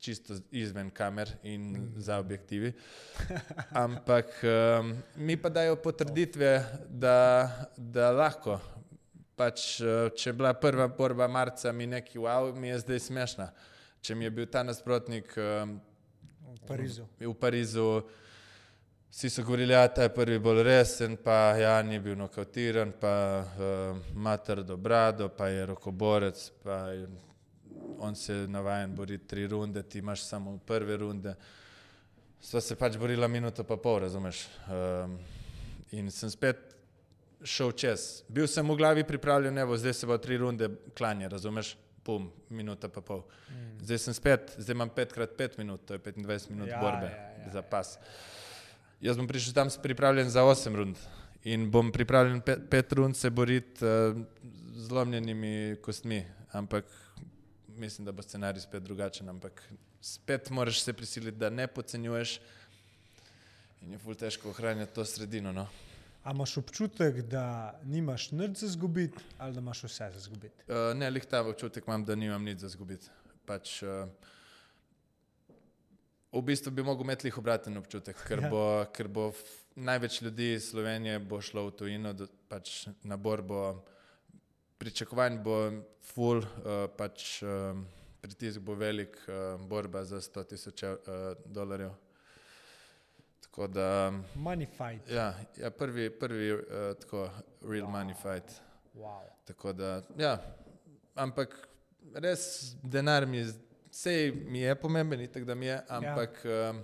čisto 0.03 0.35
izven 0.51 0.91
kamer 0.91 1.31
in 1.43 1.71
mm. 1.73 1.93
za 1.97 2.19
objektivi. 2.19 2.73
Ampak 3.85 4.27
um, 4.43 4.97
mi 5.17 5.37
pa 5.37 5.49
dajo 5.49 5.77
potrditve, 5.77 6.65
da, 6.89 7.49
da 7.77 8.11
lahko 8.11 8.59
pač, 9.37 9.81
eh, 9.81 10.09
če 10.17 10.31
je 10.31 10.37
bila 10.37 10.53
prva 10.55 10.89
borba 10.93 11.29
marca, 11.29 11.73
mi 11.73 11.87
neki 11.87 12.21
wow, 12.23 12.53
mi 12.55 12.73
je 12.73 12.81
zdaj 12.85 13.01
smešna. 13.09 13.49
Če 14.03 14.15
mi 14.19 14.27
je 14.27 14.31
bil 14.35 14.47
ta 14.51 14.65
nasprotnik 14.67 15.31
um, 15.39 15.77
v 16.53 16.61
Parizu. 16.67 17.07
V 17.23 17.35
Parizu 17.39 18.03
Vsi 19.13 19.31
so 19.31 19.43
govorili, 19.45 19.75
da 19.75 19.83
ja, 19.83 20.03
je 20.03 20.09
prvi 20.09 20.39
bolj 20.39 20.63
resen, 20.63 21.19
pa 21.21 21.53
ja, 21.61 21.83
ni 21.83 21.99
bil 22.01 22.17
nokautiran, 22.17 22.95
pa 23.01 23.45
uh, 23.45 23.99
ima 24.15 24.37
trdo 24.37 24.77
brado, 24.77 25.29
pa 25.29 25.49
je 25.53 25.67
rokoborec, 25.67 26.51
pa 26.63 26.79
je, 26.97 27.09
on 27.99 28.17
se 28.17 28.35
je 28.35 28.49
navajen 28.49 28.95
boriti 28.97 29.27
tri 29.27 29.47
runde, 29.47 29.83
ti 29.83 29.99
imaš 29.99 30.25
samo 30.25 30.57
prve 30.67 30.97
runde. 30.97 31.35
Sva 32.41 32.61
se 32.61 32.75
pač 32.75 32.97
borila 32.97 33.29
minuto 33.29 33.65
pa 33.69 33.77
pol, 33.77 33.99
razumeš. 34.07 34.47
Um, 34.67 35.19
in 35.93 36.11
sem 36.11 36.31
spet 36.33 36.73
šel 37.45 37.77
čez. 37.77 38.23
Bil 38.29 38.49
sem 38.49 38.65
v 38.65 38.81
glavi 38.81 39.05
pripravljen, 39.05 39.59
evo, 39.59 39.77
zdaj 39.77 39.93
se 39.93 40.09
bo 40.09 40.17
tri 40.19 40.41
runde 40.41 40.71
klanje, 40.97 41.29
razumeš? 41.29 41.77
Pum, 42.03 42.31
minuta 42.51 42.89
pa 42.91 43.01
pol. 43.01 43.23
Mm. 43.49 43.79
Zdaj 43.87 43.99
sem 43.99 44.15
spet, 44.15 44.55
zdaj 44.59 44.75
imam 44.75 44.91
pet 44.91 45.13
krat 45.15 45.37
pet 45.39 45.59
minut, 45.59 45.85
to 45.87 45.95
je 45.95 46.03
25 46.03 46.51
minut 46.51 46.69
ja, 46.69 46.81
borbe 46.83 47.07
ja, 47.07 47.29
ja, 47.45 47.53
za 47.55 47.63
pas. 47.63 47.95
Jaz 49.03 49.19
bom 49.19 49.29
prišel 49.31 49.55
tam 49.55 49.71
pripravljen 49.83 50.31
za 50.31 50.43
8 50.43 50.75
rund 50.79 50.99
in 51.45 51.71
bom 51.71 51.93
pripravljen 51.95 52.41
pet, 52.41 52.67
pet 52.71 52.93
rund 52.93 53.17
se 53.17 53.31
boriti 53.31 53.85
uh, 53.87 54.19
z 54.75 54.91
lomljenimi 54.91 55.77
kostmi, 55.83 56.25
ampak 56.53 56.85
mislim, 57.77 58.05
da 58.05 58.13
bo 58.13 58.23
scenarij 58.23 58.61
spet 58.61 58.83
drugačen, 58.83 59.29
ampak 59.29 59.63
spet 60.01 60.51
moraš 60.51 60.83
se 60.83 60.93
prisiliti, 60.93 61.39
da 61.39 61.51
ne 61.51 61.67
podcenjuješ 61.67 62.41
in 63.83 63.93
je 63.93 63.99
ful 63.99 64.15
težko 64.15 64.51
ohranjati 64.51 64.95
to 64.95 65.05
sredino. 65.05 65.53
No? 65.53 65.67
A 66.25 66.31
imaš 66.31 66.57
občutek, 66.57 67.21
da 67.27 67.75
nimaš 67.85 68.31
nič 68.31 68.59
za 68.59 68.69
zgubiti, 68.69 69.19
ali 69.39 69.55
da 69.55 69.61
imaš 69.61 69.83
vse 69.85 70.11
za 70.15 70.21
zgubiti? 70.21 70.55
Uh, 70.69 70.95
ne, 70.95 71.11
lih 71.11 71.25
ta 71.27 71.41
občutek 71.43 71.87
imam, 71.87 72.05
da 72.05 72.15
nimam 72.15 72.45
nič 72.45 72.63
za 72.63 72.69
zgubiti. 72.69 73.11
Pač, 73.47 73.83
uh, 73.83 74.07
v 76.33 76.43
bistvu 76.47 76.71
bi 76.71 76.83
mogel 76.87 77.05
imeti 77.05 77.27
jih 77.27 77.39
obraten 77.39 77.77
občutek, 77.77 78.23
ker 78.29 78.45
ja. 78.45 78.51
bo, 78.51 78.63
ker 78.95 79.09
bo 79.09 79.33
največ 79.75 80.21
ljudi 80.23 80.53
iz 80.53 80.71
Slovenije 80.71 81.21
šlo 81.41 81.67
v 81.67 81.75
tujino, 81.77 82.13
do, 82.13 82.29
pač 82.49 82.87
na 83.03 83.17
borbo. 83.17 83.83
Pričakovanj 84.79 85.43
bo 85.43 85.59
full, 86.15 86.39
uh, 86.39 86.87
pač, 86.97 87.43
uh, 87.43 87.75
pritisk 88.23 88.61
bo 88.61 88.79
velik, 88.79 89.19
uh, 89.27 89.59
borba 89.59 90.05
za 90.05 90.23
100 90.23 90.49
tisoč 90.55 90.83
uh, 90.83 90.95
dolarjev. 91.47 91.99
Tako 93.53 93.67
da. 93.67 94.13
Money 94.35 94.67
fight. 94.67 95.11
Ja, 95.11 95.35
ja 95.57 95.71
prvi, 95.71 96.11
prvi 96.11 96.53
uh, 96.53 96.61
tako, 97.01 97.31
real 97.63 97.87
wow. 97.87 97.91
money 97.91 98.15
fight. 98.15 98.61
Wow. 98.95 99.21
Tako 99.45 99.73
da, 99.73 100.03
ja, 100.19 100.39
ampak 101.15 101.69
res 102.15 102.73
denar 102.83 103.27
mi, 103.27 103.43
vse 103.91 104.33
mi 104.47 104.59
je 104.59 104.75
pomemben, 104.75 105.27
tako 105.29 105.45
da 105.45 105.55
mi 105.55 105.67
je, 105.67 105.83
ampak 105.89 106.41
ja. 106.45 106.71
uh, 106.71 106.77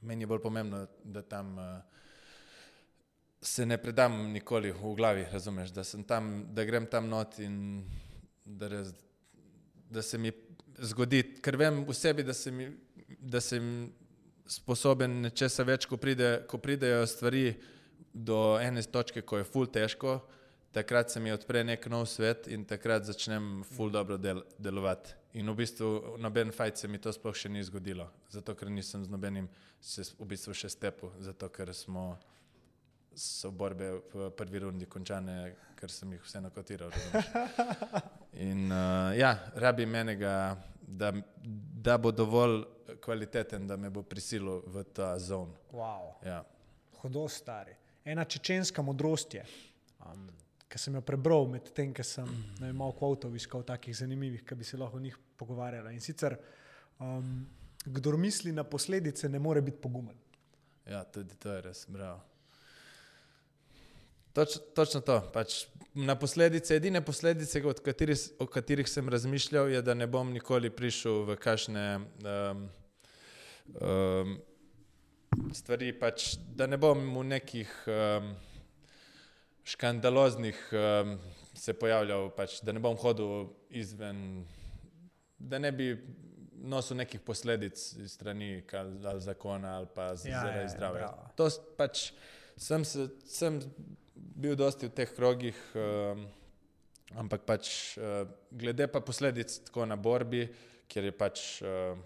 meni 0.00 0.22
je 0.22 0.26
bolj 0.26 0.42
pomembno, 0.42 0.86
da 1.04 1.22
tam. 1.22 1.58
Uh, 1.58 1.64
Se 3.42 3.64
ne 3.66 3.78
predam 3.80 4.32
nikoli 4.32 4.68
v 4.72 4.90
glavi, 4.96 5.24
razumeš, 5.32 5.70
da, 5.72 5.82
tam, 6.06 6.44
da 6.52 6.64
grem 6.64 6.86
tam 6.86 7.08
not 7.08 7.38
in 7.38 7.86
da, 8.44 8.68
res, 8.68 8.90
da 9.88 10.02
se 10.02 10.18
mi 10.18 10.32
zgodi, 10.76 11.22
ker 11.40 11.56
vem 11.56 11.80
v 11.88 11.96
sebi, 11.96 12.22
da 12.22 12.34
se 12.36 12.52
mi, 12.52 12.68
da 13.08 13.40
se 13.40 13.60
mi 13.60 13.88
sposoben 14.50 15.20
nečesa 15.24 15.64
več, 15.66 15.86
ko, 15.86 15.98
pride, 16.00 16.40
ko 16.50 16.58
pridejo 16.58 17.06
stvari 17.06 17.54
do 18.12 18.58
ene 18.58 18.82
točke, 18.82 19.22
ko 19.22 19.38
je 19.38 19.46
ful 19.46 19.70
težko, 19.70 20.18
takrat 20.74 21.10
se 21.10 21.20
mi 21.20 21.32
odpre 21.32 21.62
nek 21.64 21.86
nov 21.90 22.06
svet 22.10 22.48
in 22.50 22.64
takrat 22.66 23.06
začnem 23.06 23.62
ful 23.76 23.90
dobro 23.94 24.18
del, 24.18 24.42
delovati. 24.58 25.14
In 25.38 25.50
v 25.50 25.60
bistvu 25.62 26.18
noben 26.18 26.50
fajt 26.50 26.82
se 26.82 26.88
mi 26.90 26.98
to 26.98 27.12
sploh 27.14 27.36
še 27.36 27.50
ni 27.50 27.62
zgodilo, 27.62 28.08
zato 28.30 28.54
ker 28.58 28.70
nisem 28.70 29.04
z 29.06 29.12
nobenim 29.12 29.46
se 29.80 30.02
v 30.18 30.26
bistvu 30.32 30.54
še 30.54 30.72
stepil, 30.72 31.14
zato 31.22 31.48
ker 31.54 31.70
smo 31.74 32.16
so 33.20 33.50
borbe 33.50 33.90
v 34.12 34.30
prvi 34.36 34.58
rundi 34.58 34.86
končane, 34.88 35.36
ker 35.76 35.92
sem 35.92 36.12
jih 36.14 36.22
vse 36.24 36.40
nakotiral. 36.40 36.92
In 38.46 38.70
uh, 38.72 39.12
ja, 39.16 39.34
rabi 39.60 39.86
menega, 39.86 40.56
da, 40.80 41.12
da 41.82 41.98
bo 41.98 42.12
dovolj 42.12 42.62
kvaliteten, 43.00 43.66
da 43.68 43.76
me 43.76 43.90
bo 43.90 44.02
prisilil 44.02 44.62
v 44.66 44.84
ta 44.96 45.12
zon. 45.18 45.52
Wow. 45.72 46.14
Ja. 46.24 46.40
Hodo 47.02 47.26
stari. 47.28 47.76
Ena 48.04 48.24
čečenska 48.24 48.82
modrost 48.82 49.34
je, 49.34 49.44
um, 50.06 50.24
ki 50.68 50.80
sem 50.80 50.96
jo 50.96 51.04
prebral 51.04 51.44
med 51.50 51.68
tem, 51.76 51.92
ko 51.94 52.04
sem 52.06 52.28
vem, 52.60 52.72
malo 52.76 52.96
kvotov 52.96 53.36
iskal 53.36 53.66
takih 53.66 53.96
zanimivih, 53.96 54.46
ki 54.46 54.56
bi 54.56 54.64
se 54.64 54.80
lahko 54.80 54.96
o 54.96 55.04
njih 55.04 55.18
pogovarjala. 55.36 55.92
In 55.92 56.00
sicer, 56.00 56.38
um, 56.98 57.44
kdo 57.84 58.16
misli 58.16 58.52
na 58.56 58.64
posledice, 58.64 59.28
ne 59.28 59.38
more 59.38 59.60
biti 59.60 59.80
pogumen. 59.82 60.16
Ja, 60.88 61.04
tudi 61.04 61.36
to 61.36 61.52
je 61.52 61.62
res, 61.68 61.84
bravo. 61.88 62.29
Toč, 64.32 64.58
točno 64.74 65.00
to. 65.00 65.20
Pač 65.32 65.64
na 65.94 66.14
posledice, 66.14 66.76
edine 66.76 67.00
posledice, 67.04 67.62
kateri, 67.84 68.14
o 68.38 68.46
katerih 68.46 68.88
sem 68.88 69.08
razmišljal, 69.08 69.70
je, 69.70 69.82
da 69.82 69.94
ne 69.94 70.06
bom 70.06 70.30
nikoli 70.32 70.70
prišel 70.70 71.24
v 71.26 71.36
kakšne 71.40 71.86
um, 71.98 72.62
um, 73.80 74.36
stvari, 75.54 75.90
pač, 75.98 76.36
da 76.38 76.70
ne 76.70 76.78
bom 76.78 77.02
v 77.18 77.26
nekih 77.32 77.74
um, 77.90 78.32
škandaloznih 79.66 80.62
um, 80.72 81.18
se 81.58 81.74
pojavljal, 81.74 82.30
pač, 82.38 82.60
da 82.62 82.72
ne 82.72 82.82
bom 82.82 82.96
hodil 82.96 83.50
izven, 83.74 84.44
da 85.38 85.58
ne 85.58 85.72
bi 85.74 85.92
nosil 86.60 87.00
nekih 87.00 87.22
posledic 87.24 87.80
iz 87.98 88.12
strani 88.12 88.62
ali, 88.78 88.98
ali 89.06 89.20
zakona 89.20 89.78
ali 89.78 89.88
pa 89.94 90.10
ja, 90.12 90.16
zaradi 90.16 90.58
ja, 90.58 90.62
ja 90.62 90.68
zdravja. 90.68 91.08
To 91.36 91.48
pač 91.76 92.10
sem 92.60 92.84
se. 92.84 93.08
Sem, 93.24 93.58
bil 94.20 94.56
dosti 94.56 94.88
v 94.88 94.94
teh 94.94 95.10
krogih, 95.16 95.56
um, 95.74 96.24
ampak 97.20 97.44
pač 97.48 97.96
uh, 97.98 98.28
glede 98.50 98.86
pa 98.88 99.00
posledic 99.00 99.60
tako 99.66 99.86
na 99.86 99.96
borbi, 99.96 100.46
kjer 100.90 101.10
je 101.10 101.14
pač 101.16 101.42
uh, 101.62 101.98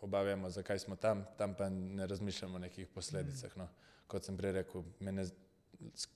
obavemo, 0.00 0.50
zakaj 0.50 0.78
smo 0.78 0.96
tam, 0.96 1.24
tam 1.38 1.54
pa 1.54 1.68
ne 1.68 2.06
razmišljamo 2.06 2.56
o 2.56 2.58
nekih 2.58 2.88
posledicah. 2.94 3.56
No. 3.56 3.68
Kot 4.06 4.24
sem 4.24 4.36
prej 4.38 4.52
rekel, 4.60 4.84
ne, 5.00 5.26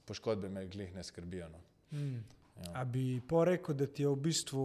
poškodbe 0.07 0.49
me 0.49 0.67
glih 0.71 0.95
ne 0.95 1.05
skrbijo. 1.05 1.49
No. 1.49 1.61
Mm. 1.91 2.23
Ja. 2.61 2.73
A 2.83 2.85
bi 2.85 3.21
porekel, 3.29 3.75
da 3.75 3.87
ti 3.87 4.03
je 4.03 4.09
v 4.09 4.17
bistvu, 4.21 4.65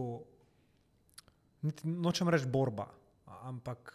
nočem 1.84 2.28
reči 2.28 2.46
borba, 2.46 2.86
ampak 3.48 3.94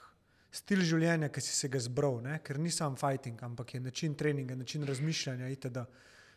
stil 0.51 0.81
življenja, 0.83 1.29
ki 1.31 1.43
si 1.43 1.53
se 1.55 1.69
ga 1.71 1.79
zbral, 1.79 2.19
ne? 2.25 2.39
ker 2.43 2.59
ni 2.59 2.71
sam 2.73 2.97
fighting, 2.99 3.39
ampak 3.43 3.75
je 3.75 3.79
način 3.79 4.15
treninga, 4.17 4.55
način 4.55 4.83
razmišljanja. 4.87 5.51
Itd 5.53 5.85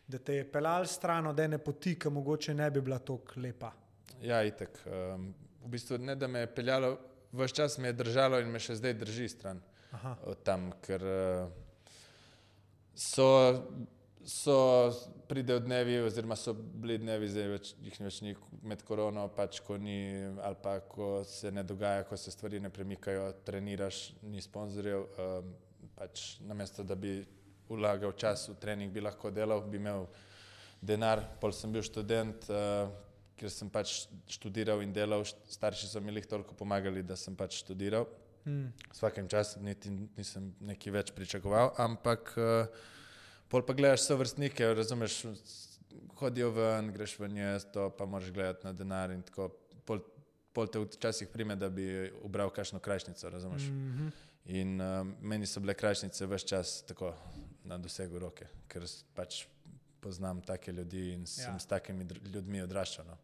da 0.08 0.18
te 0.18 0.34
je 0.34 0.52
pelal 0.52 0.86
stran 0.86 1.26
od 1.26 1.40
ene 1.40 1.58
poti, 1.58 1.96
ki 1.98 2.10
mogoče 2.10 2.54
ne 2.54 2.70
bi 2.70 2.80
bila 2.80 2.98
tako 2.98 3.40
lepa. 3.40 3.72
Ja, 4.22 4.42
itek. 4.44 4.78
Um, 4.86 5.34
v 5.64 5.72
bistvu 5.72 5.98
ne, 5.98 6.16
da 6.16 6.28
me 6.28 6.44
je 6.44 6.54
peljalo, 6.54 6.96
vse 7.32 7.54
čas 7.54 7.78
me 7.78 7.88
je 7.88 7.98
držalo 8.04 8.40
in 8.40 8.52
me 8.52 8.60
še 8.60 8.76
zdaj 8.78 8.94
drži 9.00 9.28
stran 9.28 9.60
Aha. 9.96 10.16
od 10.28 10.42
tam, 10.44 10.68
ker 10.84 11.02
uh, 11.02 11.48
so, 12.94 13.28
so 14.28 14.56
pridejo 15.28 15.64
dnevi, 15.64 15.98
oziroma 16.04 16.36
so 16.36 16.54
bili 16.54 16.98
dnevi, 17.00 17.30
zdaj 17.32 17.48
več, 17.50 17.72
jih 17.82 18.00
več 18.06 18.20
ni 18.26 18.34
med 18.62 18.84
korono, 18.86 19.26
pač 19.34 19.62
ko 19.64 19.78
ni, 19.80 19.98
ali 20.44 20.60
pa 20.62 20.78
ko 20.88 21.24
se 21.28 21.52
ne 21.52 21.64
dogaja, 21.64 22.04
ko 22.08 22.16
se 22.20 22.32
stvari 22.34 22.60
ne 22.60 22.70
premikajo, 22.70 23.30
treniraš, 23.46 24.10
ni 24.28 24.44
sponzorjev, 24.44 25.08
um, 25.16 25.54
pač 25.96 26.34
namesto 26.44 26.84
da 26.84 26.96
bi 26.98 27.22
vlagal 27.68 28.12
čas 28.16 28.48
v 28.48 28.56
trening, 28.60 28.92
bi 28.92 29.02
lahko 29.04 29.30
delal, 29.30 29.62
bi 29.68 29.80
imel 29.80 30.06
denar, 30.84 31.22
pol 31.40 31.52
sem 31.52 31.72
bil 31.72 31.84
študent, 31.84 32.48
uh, 32.52 32.90
ker 33.38 33.50
sem 33.50 33.70
pač 33.72 34.04
študiral 34.30 34.82
in 34.84 34.92
delal, 34.94 35.24
starši 35.24 35.88
so 35.90 36.02
mi 36.02 36.14
jih 36.14 36.28
toliko 36.30 36.54
pomagali, 36.58 37.02
da 37.02 37.16
sem 37.16 37.36
pač 37.36 37.58
študiral. 37.62 38.06
Hmm. 38.44 38.72
Vsakem 38.92 39.28
času 39.28 39.62
niti 39.64 39.88
nisem 40.18 40.50
nekaj 40.60 40.92
več 40.92 41.12
pričakoval, 41.16 41.72
ampak 41.80 42.34
uh, 42.36 42.82
pol 43.48 43.64
pa 43.64 43.76
gledaš 43.76 44.04
vse 44.04 44.18
vrstnike, 44.20 44.68
razumeš, 44.76 45.22
hodijo 46.20 46.50
ven, 46.52 46.92
greš 46.92 47.16
v 47.18 47.30
njesto, 47.32 47.88
pa 47.96 48.06
moraš 48.06 48.30
gledati 48.30 48.66
na 48.66 48.72
denar 48.76 49.14
in 49.14 49.22
tako. 49.24 49.50
Pol, 49.84 50.00
pol 50.54 50.68
te 50.70 50.80
včasih 50.80 51.28
prime, 51.28 51.56
da 51.56 51.68
bi 51.68 51.84
ubral 52.24 52.52
kakšno 52.54 52.78
krajšnico, 52.80 53.30
razumeš. 53.30 53.62
Mhm. 53.62 54.12
In 54.54 54.80
uh, 54.80 55.06
meni 55.20 55.48
so 55.48 55.60
bile 55.60 55.74
krajšnice 55.74 56.26
vse 56.28 56.46
čas 56.46 56.82
tako 56.88 57.14
na 57.64 57.78
dosegu 57.78 58.18
roke, 58.18 58.46
ker 58.68 58.84
pač 59.14 59.46
poznam 60.00 60.40
take 60.44 60.72
ljudi 60.72 61.12
in 61.14 61.26
sem 61.26 61.52
Ja. 61.54 61.58
s 61.58 61.66
takimi 61.66 62.04
ljudmi 62.34 62.60
odraščal. 62.62 63.06
No. 63.06 63.16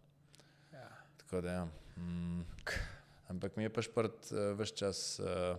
Ja. 0.73 0.89
Tako 1.19 1.41
da, 1.41 1.53
ja. 1.53 1.65
Mm. 1.97 2.45
Ampak 3.29 3.57
mi 3.57 3.63
je 3.63 3.73
pa 3.73 3.83
šport 3.83 4.33
uh, 4.33 4.39
vse 4.59 4.75
čas. 4.77 5.21
Uh, 5.21 5.57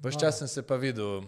vse 0.00 0.16
No. 0.16 0.20
čas 0.20 0.38
sem 0.38 0.48
se 0.48 0.62
pa 0.62 0.76
videl, 0.76 1.22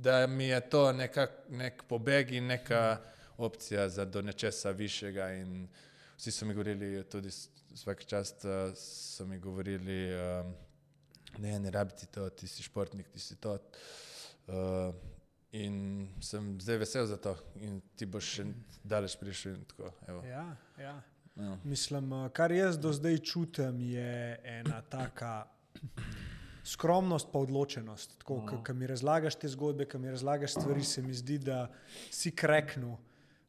da 0.00 0.26
mi 0.26 0.44
je 0.50 0.60
to 0.70 0.92
nekak, 0.92 1.30
nek 1.48 1.82
pobeg 1.88 2.32
in 2.32 2.46
neka 2.46 2.98
opcija 3.38 3.88
za 3.88 4.04
do 4.04 4.22
nečesa 4.22 4.70
višjega. 4.70 5.30
In 5.32 5.68
vsi 6.18 6.30
so 6.30 6.46
mi 6.46 6.54
govorili, 6.54 7.04
tudi 7.04 7.30
vsak 7.74 8.04
čas 8.04 8.34
uh, 8.44 8.74
so 8.76 9.26
mi 9.26 9.38
govorili, 9.38 10.10
um, 10.14 10.54
ne, 11.38 11.58
ne 11.58 11.70
rabiti 11.70 12.06
to, 12.06 12.28
ti 12.30 12.48
si 12.48 12.62
športnik, 12.62 13.08
ti 13.08 13.20
si 13.20 13.36
to. 13.36 13.58
Uh, 14.48 14.94
in 15.52 16.08
sem 16.20 16.60
zdaj 16.60 16.76
vesel 16.76 17.06
za 17.06 17.16
to, 17.16 17.36
in 17.56 17.80
ti 17.96 18.06
boš 18.06 18.32
še 18.38 18.44
daleč 18.84 19.16
prišel. 19.20 19.56
Tako, 19.70 19.92
evo. 20.08 20.24
Ja, 20.26 20.56
ja. 20.80 20.98
Ja. 21.38 21.56
Mislim, 21.64 22.12
eh, 22.12 22.28
kar 22.34 22.52
jaz 22.52 22.78
do 22.78 22.92
zdaj 22.92 23.18
čutim, 23.18 23.80
je 23.80 24.40
ena 24.44 24.82
taka 24.90 25.46
skromnost, 26.64 27.28
pa 27.32 27.38
odločenost. 27.38 28.22
Ko 28.22 28.42
mi 28.74 28.86
razlagaš 28.86 29.38
te 29.38 29.48
zgodbe, 29.48 29.86
ko 29.88 29.98
mi 29.98 30.10
razlagaš 30.10 30.58
stvari, 30.58 30.84
se 30.84 31.02
mi 31.02 31.14
zdi, 31.14 31.38
da 31.38 31.68
si 32.10 32.30
kreknu. 32.30 32.98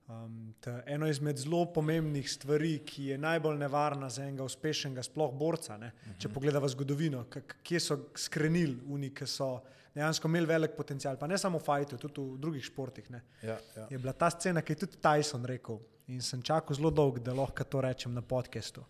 Um, 0.10 0.54
eno 0.86 1.08
izmed 1.08 1.38
zelo 1.38 1.66
pomembnih 1.74 2.32
stvari, 2.32 2.80
ki 2.86 3.04
je 3.06 3.18
najbolj 3.18 3.58
nevarna 3.58 4.10
za 4.10 4.24
enega 4.26 4.44
uspešnega, 4.44 5.04
sploh 5.04 5.34
borca. 5.38 5.78
Ne? 5.78 5.92
Če 6.18 6.28
Mhm. 6.28 6.34
pogledamo 6.34 6.68
zgodovino, 6.68 7.26
kje 7.64 7.80
so 7.80 7.98
skrenili, 8.16 8.80
oni, 8.90 9.10
ki 9.14 9.28
so 9.28 9.62
dejansko 9.96 10.28
imeli 10.28 10.46
velik 10.46 10.72
potencial, 10.78 11.18
pa 11.18 11.28
ne 11.28 11.38
samo 11.38 11.60
v 11.60 11.64
fajtu, 11.64 11.98
tudi 11.98 12.22
v 12.22 12.38
drugih 12.42 12.64
športih. 12.66 13.12
Ne? 13.12 13.22
Ja, 13.44 13.60
ja. 13.78 13.88
je 13.90 13.98
bila 13.98 14.14
ta 14.14 14.30
scena, 14.30 14.62
ki 14.62 14.74
je 14.74 14.76
tudi 14.78 14.98
Tyson 14.98 15.46
rekel. 15.46 15.80
In 16.08 16.22
sem 16.22 16.42
čakal 16.42 16.76
zelo 16.76 16.90
dolgo, 16.90 17.20
da 17.20 17.34
lahko 17.34 17.64
to 17.64 17.82
rečem 17.82 18.14
na 18.14 18.22
podkastu. 18.22 18.82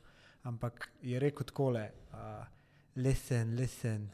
Ampak 0.44 0.90
je 1.02 1.20
rekel 1.20 1.44
takole: 1.44 1.92
uh, 2.14 2.46
Listen, 2.96 3.56
listen, 3.56 4.10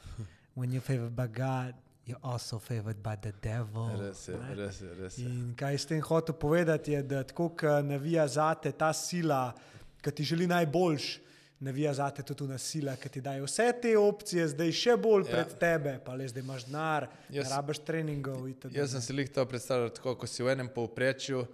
when 0.55 0.71
you're 0.71 0.81
favored 0.81 1.13
by 1.15 1.27
God, 1.27 1.75
you're 2.05 2.21
also 2.23 2.59
favored 2.59 2.97
by 2.97 3.15
the 3.15 3.33
devil. 3.41 3.89
Res 3.99 4.27
je, 4.27 4.35
Ne? 4.35 4.55
res 4.55 4.81
je, 4.81 4.93
res 4.93 5.17
je. 5.17 5.25
In 5.25 5.53
kaj 5.55 5.75
s 5.75 5.85
tem 5.85 6.01
hotel 6.01 6.35
povedati, 6.35 6.91
je, 6.91 7.03
da 7.03 7.23
tako, 7.23 7.49
ko 7.51 7.81
navija 7.81 8.27
zate 8.27 8.71
ta 8.71 8.93
sila, 8.93 9.53
ki 9.97 10.11
ti 10.11 10.23
želi 10.23 10.47
najboljš, 10.47 11.19
navija 11.59 11.93
zate 11.93 12.21
tudi 12.21 12.43
ona 12.43 12.57
sila, 12.57 12.95
ki 12.95 13.09
ti 13.09 13.21
daje 13.21 13.41
vse 13.41 13.71
te 13.81 13.97
opcije, 13.97 14.47
zdaj 14.47 14.71
še 14.73 14.97
bolj 14.97 15.23
Ja. 15.23 15.31
pred 15.31 15.57
tebe, 15.57 15.99
pa 15.99 16.13
le 16.13 16.27
zdaj 16.27 16.43
imaš 16.43 16.65
denar, 16.65 17.07
rabiš 17.31 17.79
treningov. 17.79 18.47
itd. 18.47 18.75
Jaz 18.75 18.91
sem 18.91 19.01
si 19.01 19.13
jih 19.15 19.29
to 19.29 19.45
predstavljal 19.45 19.89
tako, 19.89 20.15
ko 20.15 20.27
si 20.27 20.43
v 20.43 20.49
enem 20.49 20.69
povprečju, 20.69 21.45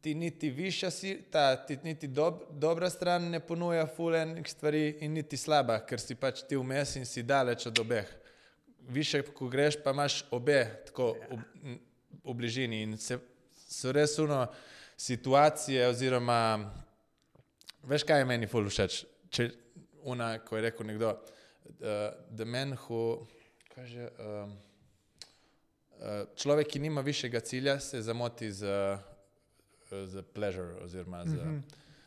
ti 0.00 0.14
niti 0.14 0.50
višja 0.50 0.90
si, 0.90 1.14
ta, 1.30 1.54
ti 1.56 1.76
niti 1.84 2.08
dob, 2.08 2.42
dobra 2.50 2.90
stran 2.90 3.30
ne 3.30 3.38
ponuja 3.38 3.86
fulenih 3.86 4.48
stvari 4.48 4.96
in 5.00 5.12
niti 5.12 5.36
slaba, 5.36 5.78
ker 5.80 6.00
si 6.00 6.14
pač 6.14 6.42
ti 6.42 6.56
vmes 6.56 6.96
in 6.96 7.04
si 7.04 7.22
daleč 7.22 7.66
od 7.66 7.78
obeh. 7.78 8.08
Više, 8.90 9.22
ko 9.22 9.48
greš, 9.48 9.76
pa 9.84 9.90
imaš 9.94 10.24
obe 10.30 10.64
tako 10.86 11.14
v, 11.30 11.76
v 12.24 12.34
bližini 12.34 12.82
in 12.82 12.96
se, 12.98 13.18
so 13.68 13.92
res 13.92 14.18
uno 14.18 14.46
situacije 14.98 15.88
oziroma, 15.88 16.70
veš 17.82 18.02
kaj 18.04 18.18
je 18.20 18.24
meni 18.26 18.48
ful 18.50 18.66
všeč, 18.68 19.04
če 19.30 19.50
una, 20.02 20.32
ko 20.42 20.56
je 20.58 20.62
rekel 20.62 20.86
nekdo, 20.86 21.12
uh, 21.14 21.86
the 22.36 22.44
man 22.44 22.74
who, 22.76 23.26
kaže, 23.74 24.10
um, 24.18 24.58
Uh, 26.00 26.24
človek, 26.32 26.64
ki 26.72 26.78
nima 26.80 27.02
višjega 27.04 27.40
cilja, 27.44 27.74
se 27.80 27.98
zamoti 28.02 28.46
z, 28.52 28.64
z 30.06 30.22
pleasure. 30.32 30.78
Oziroma 30.80 31.26
z, 31.26 31.34
mm 31.34 31.36
Mhm. 31.44 31.58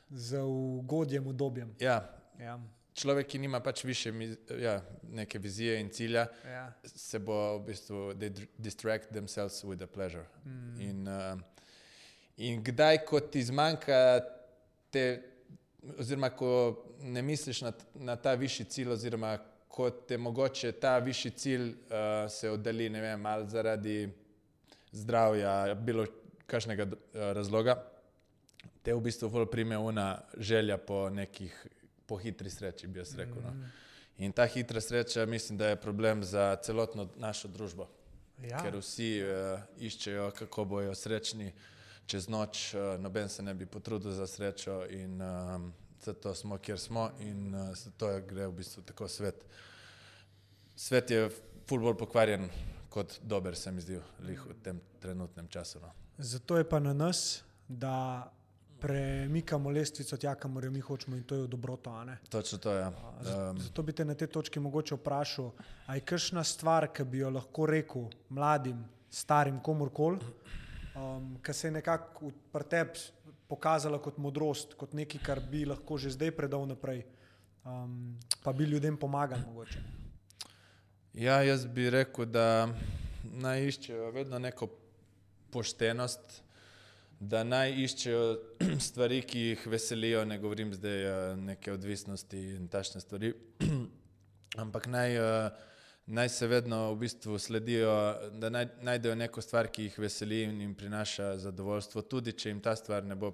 Z 0.09 0.39
ugodjem, 0.41 1.27
udobjem. 1.27 1.75
ja, 1.79 2.09
Ja. 2.39 2.57
Človek, 2.93 3.27
ki 3.27 3.39
nima 3.39 3.59
pač 3.59 3.83
više 3.83 4.13
ja, 4.61 4.81
neke 5.09 5.39
vizije 5.39 5.79
in 5.81 5.89
cilja, 5.89 6.27
Ja. 6.45 6.73
se 6.85 7.19
bo 7.19 7.57
v 7.57 7.65
bistvu 7.65 8.13
they 8.13 8.47
distract 8.57 9.09
themselves 9.11 9.63
with 9.63 9.77
the 9.77 9.87
pleasure. 9.87 10.25
Mm. 10.45 10.81
In, 10.81 11.07
uh, 11.07 11.39
in 12.37 12.63
kdaj, 12.63 13.05
ko 13.05 13.19
ti 13.19 13.43
zmanjka 13.43 14.21
te, 14.91 15.21
oziroma 15.99 16.29
ko 16.29 16.83
ne 17.01 17.21
misliš 17.21 17.61
na, 17.61 17.73
na 17.95 18.15
ta 18.15 18.33
višji 18.33 18.65
cilj, 18.65 18.89
oziroma 18.89 19.37
ko 19.67 19.89
te 19.89 20.17
mogoče 20.17 20.71
ta 20.71 20.97
višji 20.99 21.31
cilj 21.31 21.69
uh, 21.69 22.29
se 22.29 22.49
oddali, 22.49 22.89
ne 22.89 23.01
vem, 23.01 23.25
ali 23.25 23.49
zaradi 23.49 24.09
zdravja, 24.91 25.73
bilo 25.75 26.05
kakšnega 26.45 26.85
uh, 26.85 26.97
razloga, 27.33 27.79
te 28.83 28.93
v 28.93 29.01
bistvu 29.01 29.29
bolj 29.29 29.47
prime 29.51 29.77
una 29.77 30.21
želja 30.37 30.77
po 30.77 31.09
nekih, 31.09 31.55
po 32.13 32.19
hitri 32.21 32.49
sreči, 32.53 32.87
bi 32.87 33.01
jaz 33.01 33.15
rekel. 33.17 33.41
No. 33.41 33.53
In 34.21 34.31
ta 34.37 34.45
hitra 34.45 34.81
sreča, 34.81 35.25
mislim, 35.25 35.57
da 35.57 35.71
je 35.71 35.81
problem 35.81 36.21
za 36.23 36.51
celotno 36.61 37.09
našo 37.17 37.49
družbo 37.49 37.89
Ja. 38.41 38.59
ker 38.59 38.75
vsi 38.75 39.21
uh, 39.23 39.61
iščejo, 39.79 40.31
kako 40.35 40.65
bojo 40.67 40.93
srečni 40.97 41.53
čez 42.09 42.27
noč, 42.29 42.73
uh, 42.75 42.97
noben 42.99 43.29
se 43.29 43.43
ne 43.45 43.53
bi 43.55 43.65
potrudil 43.65 44.11
za 44.11 44.27
srečo 44.27 44.81
in 44.91 45.21
um, 45.21 45.69
zato 46.03 46.33
smo, 46.35 46.57
kjer 46.57 46.79
smo 46.79 47.07
in 47.23 47.55
uh, 47.55 47.71
zato 47.77 48.09
je 48.11 48.21
gre 48.27 48.47
v 48.49 48.57
bistvu 48.57 48.83
tako 48.83 49.07
svet. 49.07 49.45
Svet 50.75 51.11
je 51.13 51.29
bolj 51.69 51.95
pokvarjen 51.97 52.49
kot 52.93 53.19
dober, 53.21 53.55
se 53.55 53.71
mi 53.71 53.81
zdi, 53.81 53.97
v 54.19 54.57
tem 54.65 54.81
trenutnem 55.01 55.47
času. 55.47 55.79
No. 55.81 55.93
Zato 56.17 56.57
je 56.57 56.67
pa 56.69 56.81
na 56.83 56.93
nas, 56.93 57.43
da 57.67 58.27
premikamo 58.83 59.69
lestvico 59.71 60.17
tja, 60.17 60.35
kamor 60.35 60.65
jo 60.67 60.71
mi 60.71 60.81
hočemo 60.83 61.15
in 61.15 61.23
to 61.23 61.35
je 61.35 61.47
dobroto. 61.47 61.93
Točno 62.29 62.57
to 62.57 62.71
je. 62.71 62.81
Ja. 62.81 62.91
Um, 63.49 63.59
Zato 63.59 63.83
bi 63.83 63.93
te 63.93 64.05
na 64.05 64.13
tej 64.13 64.27
točki 64.27 64.59
mogoče 64.59 64.95
vprašal, 64.95 65.51
ali 65.85 65.97
je 65.97 66.05
kakšna 66.11 66.43
stvar, 66.43 66.89
ki 66.91 67.05
bi 67.07 67.21
jo 67.23 67.29
lahko 67.29 67.65
rekel 67.65 68.09
mladim, 68.29 68.83
starim, 69.09 69.61
komorkoli, 69.63 70.19
um, 70.95 71.37
ki 71.39 71.53
se 71.53 71.67
je 71.67 71.71
nekako 71.71 72.33
pri 72.51 72.69
tebi 72.69 73.07
pokazala 73.47 74.01
kot 74.03 74.17
modrost, 74.17 74.75
kot 74.75 74.93
nekaj, 74.93 75.23
kar 75.23 75.39
bi 75.39 75.63
lahko 75.65 75.97
že 75.97 76.11
zdaj 76.11 76.35
predal 76.35 76.67
naprej, 76.67 77.05
um, 77.63 78.19
pa 78.43 78.51
bi 78.51 78.67
ljudem 78.67 78.97
pomagali 78.97 79.47
mogoče. 79.47 79.79
Ja, 81.13 81.39
jaz 81.43 81.65
bi 81.65 81.87
rekel, 81.89 82.25
da 82.25 82.67
naj 83.23 83.67
iščejo 83.67 84.11
vedno 84.11 84.39
neko 84.43 84.67
poštenost, 85.55 86.41
da 87.29 87.43
naj 87.43 87.73
iščejo 87.83 88.23
stvari, 88.87 89.21
ki 89.27 89.43
jih 89.49 89.67
veselijo. 89.71 90.23
Ne 90.25 90.39
govorim 90.39 90.73
zdaj 90.73 91.03
eh, 91.03 91.35
neke 91.37 91.73
odvisnosti 91.73 92.39
in 92.55 92.67
tašne 92.67 93.01
stvari, 93.01 93.33
ampak 94.63 94.87
naj, 94.91 95.15
eh, 95.15 95.69
naj 96.05 96.29
se 96.29 96.47
vedno 96.47 96.85
v 96.93 96.99
bistvu 97.05 97.39
sledijo, 97.39 97.93
da 98.39 98.49
naj, 98.49 98.67
najdejo 98.81 99.15
neko 99.15 99.41
stvar, 99.41 99.71
ki 99.71 99.89
jih 99.89 99.99
veseli 100.05 100.43
in 100.43 100.61
jim 100.61 100.75
prinaša 100.75 101.37
zadovoljstvo, 101.47 102.01
tudi 102.01 102.35
če 102.35 102.51
jim 102.51 102.61
ta 102.61 102.75
stvar 102.75 103.05
ne 103.07 103.15
bo 103.15 103.31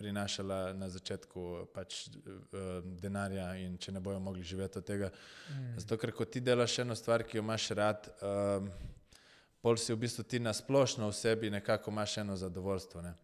prinašala 0.00 0.72
na 0.72 0.88
začetku 0.88 1.42
pač, 1.74 2.06
uh, 2.08 2.78
denarja 3.02 3.50
in 3.60 3.74
če 3.76 3.92
ne 3.92 4.00
bojo 4.00 4.16
mogli 4.20 4.40
živeti 4.48 4.80
od 4.80 4.86
tega. 4.88 5.10
Mm. 5.50 5.74
Zato, 5.82 5.98
ker 6.00 6.14
ko 6.16 6.24
ti 6.24 6.40
delaš 6.40 6.78
eno 6.80 6.96
stvar, 6.96 7.26
ki 7.28 7.36
jo 7.36 7.42
imaš 7.44 7.66
rad, 7.76 8.08
um, 8.24 8.70
pol 9.60 9.76
si 9.76 9.92
v 9.92 10.00
bistvu 10.00 10.24
ti 10.24 10.40
na 10.40 10.52
splošno 10.52 11.08
v 11.08 11.16
sebi 11.16 11.50
nekako 11.50 11.90
imaš 11.90 12.18
eno 12.18 12.36
zadovoljstvo. 12.36 13.02
Ne? 13.02 13.14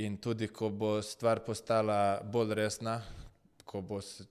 In 0.00 0.16
tudi, 0.16 0.48
ko 0.48 0.70
bo 0.70 1.02
stvar 1.02 1.40
postala 1.44 2.20
bolj 2.24 2.54
resna, 2.54 3.02
ko 3.64 3.80
bo 3.80 4.00
se 4.00 4.24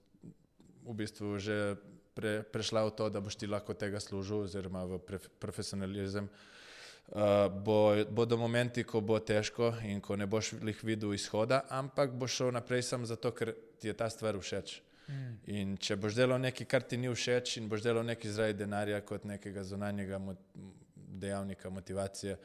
v 0.88 0.93
bistvu 0.93 1.38
že 1.38 1.75
pre, 2.15 2.41
prešla 2.43 2.88
v 2.88 2.91
to, 2.97 3.09
da 3.09 3.21
boš 3.21 3.35
ti 3.35 3.47
lahko 3.47 3.73
tega 3.73 3.99
služil, 3.99 4.47
oziroma 4.47 4.85
v 4.85 4.97
pre, 5.03 5.19
profesionalizem, 5.39 6.25
uh, 6.25 7.45
bo, 7.51 7.93
bodo 8.09 8.38
momenti, 8.38 8.83
ko 8.83 9.01
bo 9.01 9.19
težko 9.19 9.75
in 9.85 10.01
ko 10.01 10.15
ne 10.15 10.25
boš 10.25 10.55
jih 10.57 10.83
videl 10.83 11.13
izhoda, 11.13 11.61
ampak 11.69 12.15
boš 12.17 12.41
šel 12.41 12.55
naprej 12.55 12.88
samo 12.88 13.05
zato, 13.05 13.31
ker 13.31 13.53
ti 13.77 13.91
je 13.91 13.93
ta 13.93 14.09
stvar 14.09 14.39
všeč. 14.39 14.81
Mm. 15.07 15.35
In 15.53 15.77
če 15.77 15.95
boš 15.95 16.17
delal 16.17 16.41
nekaj, 16.41 16.67
kar 16.67 16.83
ti 16.83 16.97
ni 16.97 17.11
všeč, 17.11 17.59
in 17.61 17.69
boš 17.69 17.85
delal 17.85 18.07
nekaj 18.07 18.31
zaradi 18.31 18.63
denarja, 18.63 19.03
kot 19.05 19.27
nekega 19.27 19.63
zunanjega 19.63 20.19
mot 20.19 20.41
dejavnika 21.20 21.70
motivacije, 21.70 22.38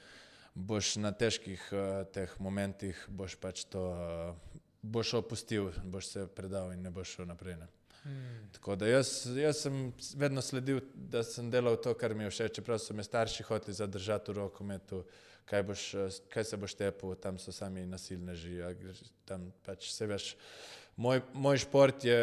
boš 0.54 0.96
na 0.96 1.12
težkih 1.12 1.62
uh, 1.72 2.02
teh 2.12 2.32
momentih 2.40 2.98
boš 3.08 3.36
pač 3.40 3.64
to 3.64 3.84
uh, 3.92 4.58
boš 4.82 5.14
opustil, 5.14 5.70
boš 5.84 6.06
se 6.06 6.26
predal 6.26 6.72
in 6.72 6.82
ne 6.82 6.90
boš 6.90 7.16
šel 7.16 7.26
naprej. 7.30 7.56
Ne. 7.56 7.68
Hmm. 8.02 8.48
Tako 8.52 8.76
da 8.76 8.86
jaz, 8.86 9.26
jaz 9.36 9.62
sem 9.62 9.92
vedno 10.16 10.42
sledil, 10.42 10.80
da 10.94 11.22
sem 11.22 11.50
delal 11.50 11.76
to, 11.76 11.94
kar 11.94 12.14
mi 12.14 12.24
je 12.24 12.30
všeč. 12.30 12.56
Čeprav 12.58 12.80
so 12.82 12.94
me 12.94 13.04
starši 13.06 13.46
hoteli 13.46 13.74
zadržati 13.78 14.32
v 14.32 14.40
rokometu, 14.40 15.04
kaj, 15.46 15.62
boš, 15.62 15.84
kaj 16.32 16.44
se 16.44 16.58
boš 16.58 16.74
tepel, 16.74 17.14
tam 17.14 17.38
so 17.38 17.54
sami 17.54 17.86
nasilneži. 17.86 18.58
Tam 19.24 19.52
pač 19.66 19.92
se 19.94 20.06
veš. 20.10 20.32
Moj, 20.96 21.22
moj 21.32 21.62
šport 21.62 22.04
je, 22.04 22.18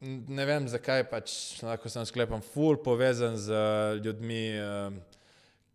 ne 0.00 0.48
vem 0.48 0.68
zakaj, 0.72 1.04
pač 1.10 1.36
lahko 1.62 1.92
sem 1.92 2.08
sklepam, 2.08 2.40
ful 2.42 2.80
povezan 2.80 3.36
z 3.36 3.60
ljudmi, 4.00 4.42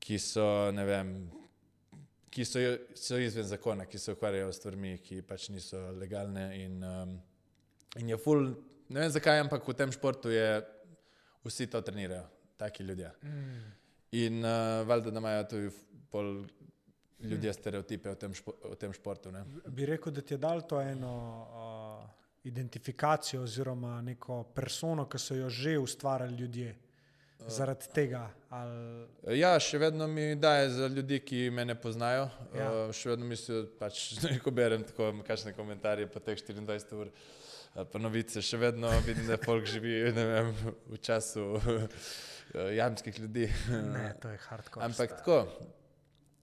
ki 0.03 0.19
so, 0.19 0.45
ne 0.75 0.83
vem, 0.87 1.11
ki 2.33 2.45
so, 2.47 2.61
so 2.97 3.19
izven 3.21 3.47
zakona, 3.47 3.85
ki 3.87 3.99
se 4.01 4.15
ukvarjajo 4.15 4.51
s 4.51 4.59
stvarmi, 4.59 4.97
ki 5.05 5.21
pač 5.27 5.47
niso 5.53 5.79
legalne. 5.99 6.47
In, 6.59 6.81
um, 6.83 7.13
in 8.01 8.11
je 8.11 8.17
ful, 8.19 8.49
ne 8.89 9.05
vem 9.05 9.13
zakaj, 9.13 9.43
ampak 9.45 9.67
v 9.69 9.77
tem 9.79 9.93
športu 9.95 10.33
je, 10.33 10.47
vsi 11.47 11.69
to 11.71 11.81
trenirajo, 11.85 12.25
taki 12.59 12.83
ljudje. 12.83 13.13
Mm. 13.23 13.63
In 14.19 14.43
uh, 14.43 14.83
valjda, 14.87 15.13
da 15.13 15.23
imajo 15.23 15.47
tudi 15.53 15.71
pol 16.11 16.33
ljudje 17.23 17.49
mm. 17.49 17.57
stereotipe 17.59 18.11
o 18.11 18.19
tem, 18.19 18.35
špo, 18.35 18.57
o 18.69 18.75
tem 18.79 18.93
športu. 18.93 19.31
Ne? 19.31 19.45
Bi 19.71 19.87
rekel, 19.87 20.13
da 20.13 20.21
ti 20.21 20.35
je 20.35 20.43
dal 20.43 20.67
to 20.67 20.81
eno. 20.81 21.15
Uh, 21.53 22.11
Identifikacijo 22.43 23.45
oziroma 23.45 24.01
neko 24.03 24.41
persono, 24.51 25.05
ki 25.07 25.19
so 25.19 25.35
jo 25.37 25.45
že 25.49 25.77
ustvarjali 25.79 26.35
ljudje 26.35 26.73
zaradi 27.47 27.87
tega? 27.93 28.27
Ali... 28.49 29.37
Ja, 29.39 29.53
še 29.59 29.79
vedno 29.81 30.07
mi 30.07 30.35
daje 30.35 30.69
za 30.69 30.87
ljudi, 30.87 31.19
ki 31.19 31.49
me 31.53 31.65
ne 31.65 31.75
poznajo. 31.75 32.27
Ja. 32.55 32.69
Uh, 32.69 32.93
še 32.95 33.13
vedno 33.13 33.27
mislim, 33.29 33.63
da 33.63 33.79
pač, 33.79 34.03
ko 34.43 34.53
berem 34.55 34.85
tako 34.87 35.11
kakšne 35.27 35.55
komentarje 35.57 36.09
po 36.11 36.21
teh 36.23 36.39
24 36.39 36.99
ur, 36.99 37.11
pa 37.91 38.01
novice, 38.01 38.43
še 38.45 38.59
vedno 38.61 38.91
vidim, 39.07 39.25
da 39.29 39.39
folk 39.41 39.69
živi 39.69 39.95
vem, 40.15 40.51
v 40.93 40.99
času 41.01 41.47
uh, 41.57 42.09
jamskih 42.77 43.23
ljudi. 43.25 43.47
Ne, 43.71 44.11
to 44.21 44.33
je 44.33 44.41
hardcore. 44.47 44.85
Ampak 44.85 45.17
tako, 45.19 45.39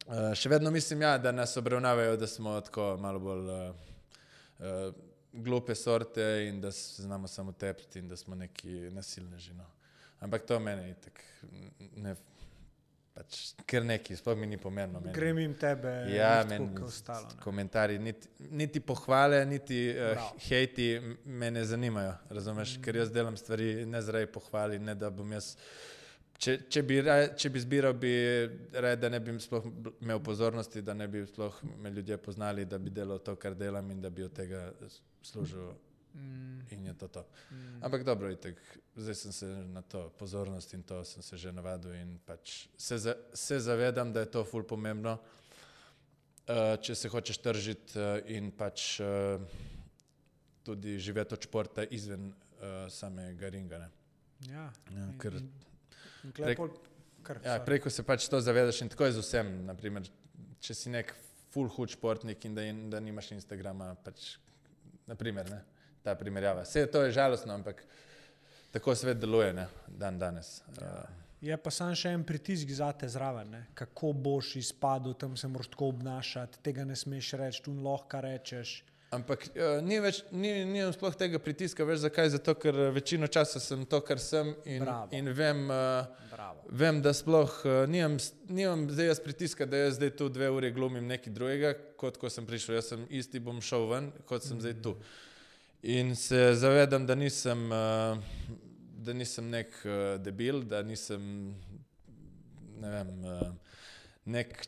uh, 0.09 0.33
še 0.35 0.53
vedno 0.53 0.75
mislim, 0.75 1.07
ja, 1.07 1.17
da 1.23 1.33
nas 1.35 1.57
obravnavajo, 1.61 2.19
da 2.21 2.31
smo 2.31 2.59
tako 2.67 2.93
malo 3.01 3.23
bolj 3.23 3.55
uh, 3.55 4.91
glupe 5.33 5.75
sorte 5.75 6.49
in 6.49 6.61
da 6.61 6.73
se 6.73 7.03
znamo 7.03 7.29
samo 7.29 7.53
tepiti 7.53 7.99
in 7.99 8.09
da 8.09 8.17
smo 8.17 8.35
neki 8.35 8.91
nasilneži. 8.91 9.55
No. 9.55 9.65
Ampak 10.21 10.45
to 10.45 10.61
meni 10.61 10.89
je 10.89 10.95
tako, 10.95 11.23
ne, 11.97 12.15
pač, 13.17 13.39
ker 13.69 13.85
neki, 13.89 14.17
sploh 14.19 14.37
mi 14.39 14.49
ni 14.51 14.59
pomembno. 14.61 15.01
Grem 15.15 15.39
jim 15.41 15.55
tebe, 15.59 15.93
ja, 16.13 16.43
meni 16.49 16.69
ostalo. 16.85 17.31
Komentarji, 17.41 17.99
niti, 17.99 18.29
niti 18.51 18.83
pohvale, 18.85 19.43
niti 19.49 19.81
uh, 19.95 20.27
hejti 20.49 20.91
me 21.25 21.51
ne 21.51 21.65
zanimajo. 21.65 22.15
Razumeš, 22.31 22.77
mm. 22.77 22.85
ker 22.85 23.01
jaz 23.01 23.15
delam 23.15 23.37
stvari 23.41 23.87
ne 23.87 24.03
zaradi 24.05 24.29
pohvali, 24.33 24.79
ne 24.79 24.95
da 24.95 25.11
bom 25.11 25.33
jaz. 25.33 25.55
Če, 26.41 26.57
če, 26.73 26.83
bi, 26.89 27.03
če 27.37 27.51
bi 27.53 27.61
zbiral, 27.61 27.93
bi 28.01 28.15
rekel, 28.73 29.01
da 29.03 29.11
ne 29.13 29.19
bi 29.21 29.35
sploh 29.41 29.67
imel 30.01 30.23
pozornosti, 30.25 30.81
da 30.85 30.95
ne 30.97 31.09
bi 31.09 31.27
sploh 31.29 31.59
me 31.85 31.93
ljudje 31.93 32.17
poznali, 32.17 32.65
da 32.65 32.79
bi 32.81 32.93
delal 32.97 33.21
to, 33.25 33.37
kar 33.37 33.57
delam 33.57 33.91
in 33.93 34.01
da 34.01 34.09
bi 34.09 34.25
od 34.25 34.33
tega 34.37 34.71
služil. 35.21 35.69
Mm. 35.69 35.90
Mm. 36.15 36.61
In 36.71 36.87
je 36.87 36.95
to 36.95 37.09
to. 37.09 37.27
Mm. 37.51 37.85
Ampak 37.85 38.05
dobro, 38.05 38.31
itek, 38.31 38.59
zdaj 38.97 39.15
sem 39.15 39.33
se 39.33 39.47
na 39.47 39.83
to 39.83 40.11
pozornost 40.19 40.75
in 40.75 40.83
to 40.83 41.05
sem 41.05 41.23
se 41.23 41.39
že 41.39 41.53
navadil 41.53 41.95
in 41.95 42.19
pač 42.25 42.69
se, 42.79 42.99
za, 42.99 43.15
se 43.35 43.61
zavedam, 43.61 44.13
da 44.13 44.21
je 44.21 44.31
to 44.31 44.45
ful 44.45 44.63
pomembno, 44.63 45.19
uh, 45.19 46.77
če 46.83 46.95
se 46.95 47.09
hočeš 47.09 47.39
tržiti 47.39 47.99
uh, 47.99 48.19
in 48.27 48.51
pač 48.51 49.01
uh, 49.01 49.39
tudi 50.67 50.99
živeti 50.99 51.35
od 51.35 51.43
športa 51.47 51.87
izven 51.91 52.31
uh, 52.31 52.91
samega 52.91 53.49
ringa. 53.49 53.79
Ne. 53.79 53.91
Ja, 54.51 54.67
ja 54.91 55.09
ker, 55.19 55.39
in, 55.39 55.51
in 56.25 56.33
preko, 56.35 56.71
kar, 57.23 57.43
ja, 57.45 57.59
preko 57.65 57.91
se 57.91 58.03
pač 58.03 58.29
to 58.29 58.41
zavedaš 58.41 58.83
in 58.83 58.91
tako 58.91 59.07
je 59.07 59.19
z 59.19 59.27
vsem. 59.27 59.53
Naprimer, 59.67 60.11
če 60.61 60.75
si 60.75 60.91
nek 60.91 61.15
ful 61.51 61.71
hud 61.71 61.95
športnik 61.95 62.45
in 62.45 62.55
da, 62.55 62.67
in, 62.67 62.89
da 62.91 62.99
nimaš 63.03 63.31
Instagrama, 63.39 63.95
pač, 64.03 64.37
naprimer, 65.07 65.51
ne 65.55 65.67
ta 66.03 66.15
primerjava. 66.15 66.63
Vse 66.63 66.87
to 66.91 67.03
je 67.03 67.13
žalostno, 67.13 67.55
ampak 67.55 67.83
tako 68.71 68.95
svet 68.95 69.19
deluje 69.19 69.53
ne, 69.53 69.67
dan 69.87 70.19
danes. 70.19 70.61
Ja. 70.81 71.07
Je 71.41 71.57
pa 71.57 71.73
samo 71.73 71.97
še 71.97 72.13
en 72.13 72.25
pritisk 72.29 72.69
za 72.77 72.91
te 72.93 73.09
zraven, 73.09 73.49
ne? 73.49 73.63
kako 73.75 74.13
boš 74.13 74.57
izpadel, 74.61 75.15
tam 75.17 75.39
se 75.41 75.49
moraš 75.49 75.71
tako 75.73 75.89
obnašati, 75.95 76.61
tega 76.63 76.85
ne 76.85 76.97
smeš 76.97 77.33
reči, 77.41 77.63
tu 77.65 77.73
lahko 77.81 78.21
rečeš. 78.21 78.81
Ampak 79.11 79.49
uh, 79.49 79.81
ni 79.83 79.97
več, 79.99 80.21
ni, 80.31 80.53
ni 80.69 80.85
sploh 80.95 81.17
tega 81.19 81.41
pritiska, 81.43 81.83
veš 81.89 82.05
zakaj? 82.05 82.29
Zato, 82.37 82.55
ker 82.61 82.77
večino 82.95 83.27
časa 83.27 83.59
sem 83.59 83.83
to, 83.89 83.99
kar 84.07 84.21
sem 84.23 84.53
in, 84.69 84.85
in 85.17 85.33
vem, 85.35 85.65
uh, 85.73 86.37
vem, 86.69 87.01
da 87.03 87.11
sploh 87.17 87.57
uh, 87.65 87.81
nimam, 87.91 88.21
nimam 88.47 88.85
zdaj 88.93 89.11
jaz 89.11 89.23
pritiska, 89.25 89.67
da 89.67 89.81
jaz 89.81 89.97
zdaj 89.99 90.13
tu 90.21 90.29
dve 90.31 90.53
ure 90.55 90.71
glumim 90.77 91.09
nekaj 91.11 91.35
drugega, 91.35 91.73
kot 91.99 92.21
ko 92.23 92.31
sem 92.31 92.47
prišel. 92.47 92.77
Jaz 92.79 92.93
sem 92.93 93.03
isti, 93.11 93.43
bom 93.43 93.59
šel 93.65 93.89
ven, 93.91 94.13
kot 94.29 94.47
sem 94.47 94.55
mm 94.55 94.61
-hmm. 94.61 94.63
zdaj 94.69 94.83
tu. 94.85 94.95
In 95.83 96.17
se 96.17 96.55
zavedam, 96.55 97.07
da 97.07 97.15
nisem, 97.15 97.71
uh, 97.73 98.19
da 99.01 99.13
nisem 99.13 99.49
nek 99.51 99.73
uh, 99.85 100.21
debil, 100.21 100.61
da 100.69 100.83
nisem, 100.83 101.55
ne 102.81 102.91
vem, 102.91 103.13
uh, 103.25 103.47
nek, 104.25 104.67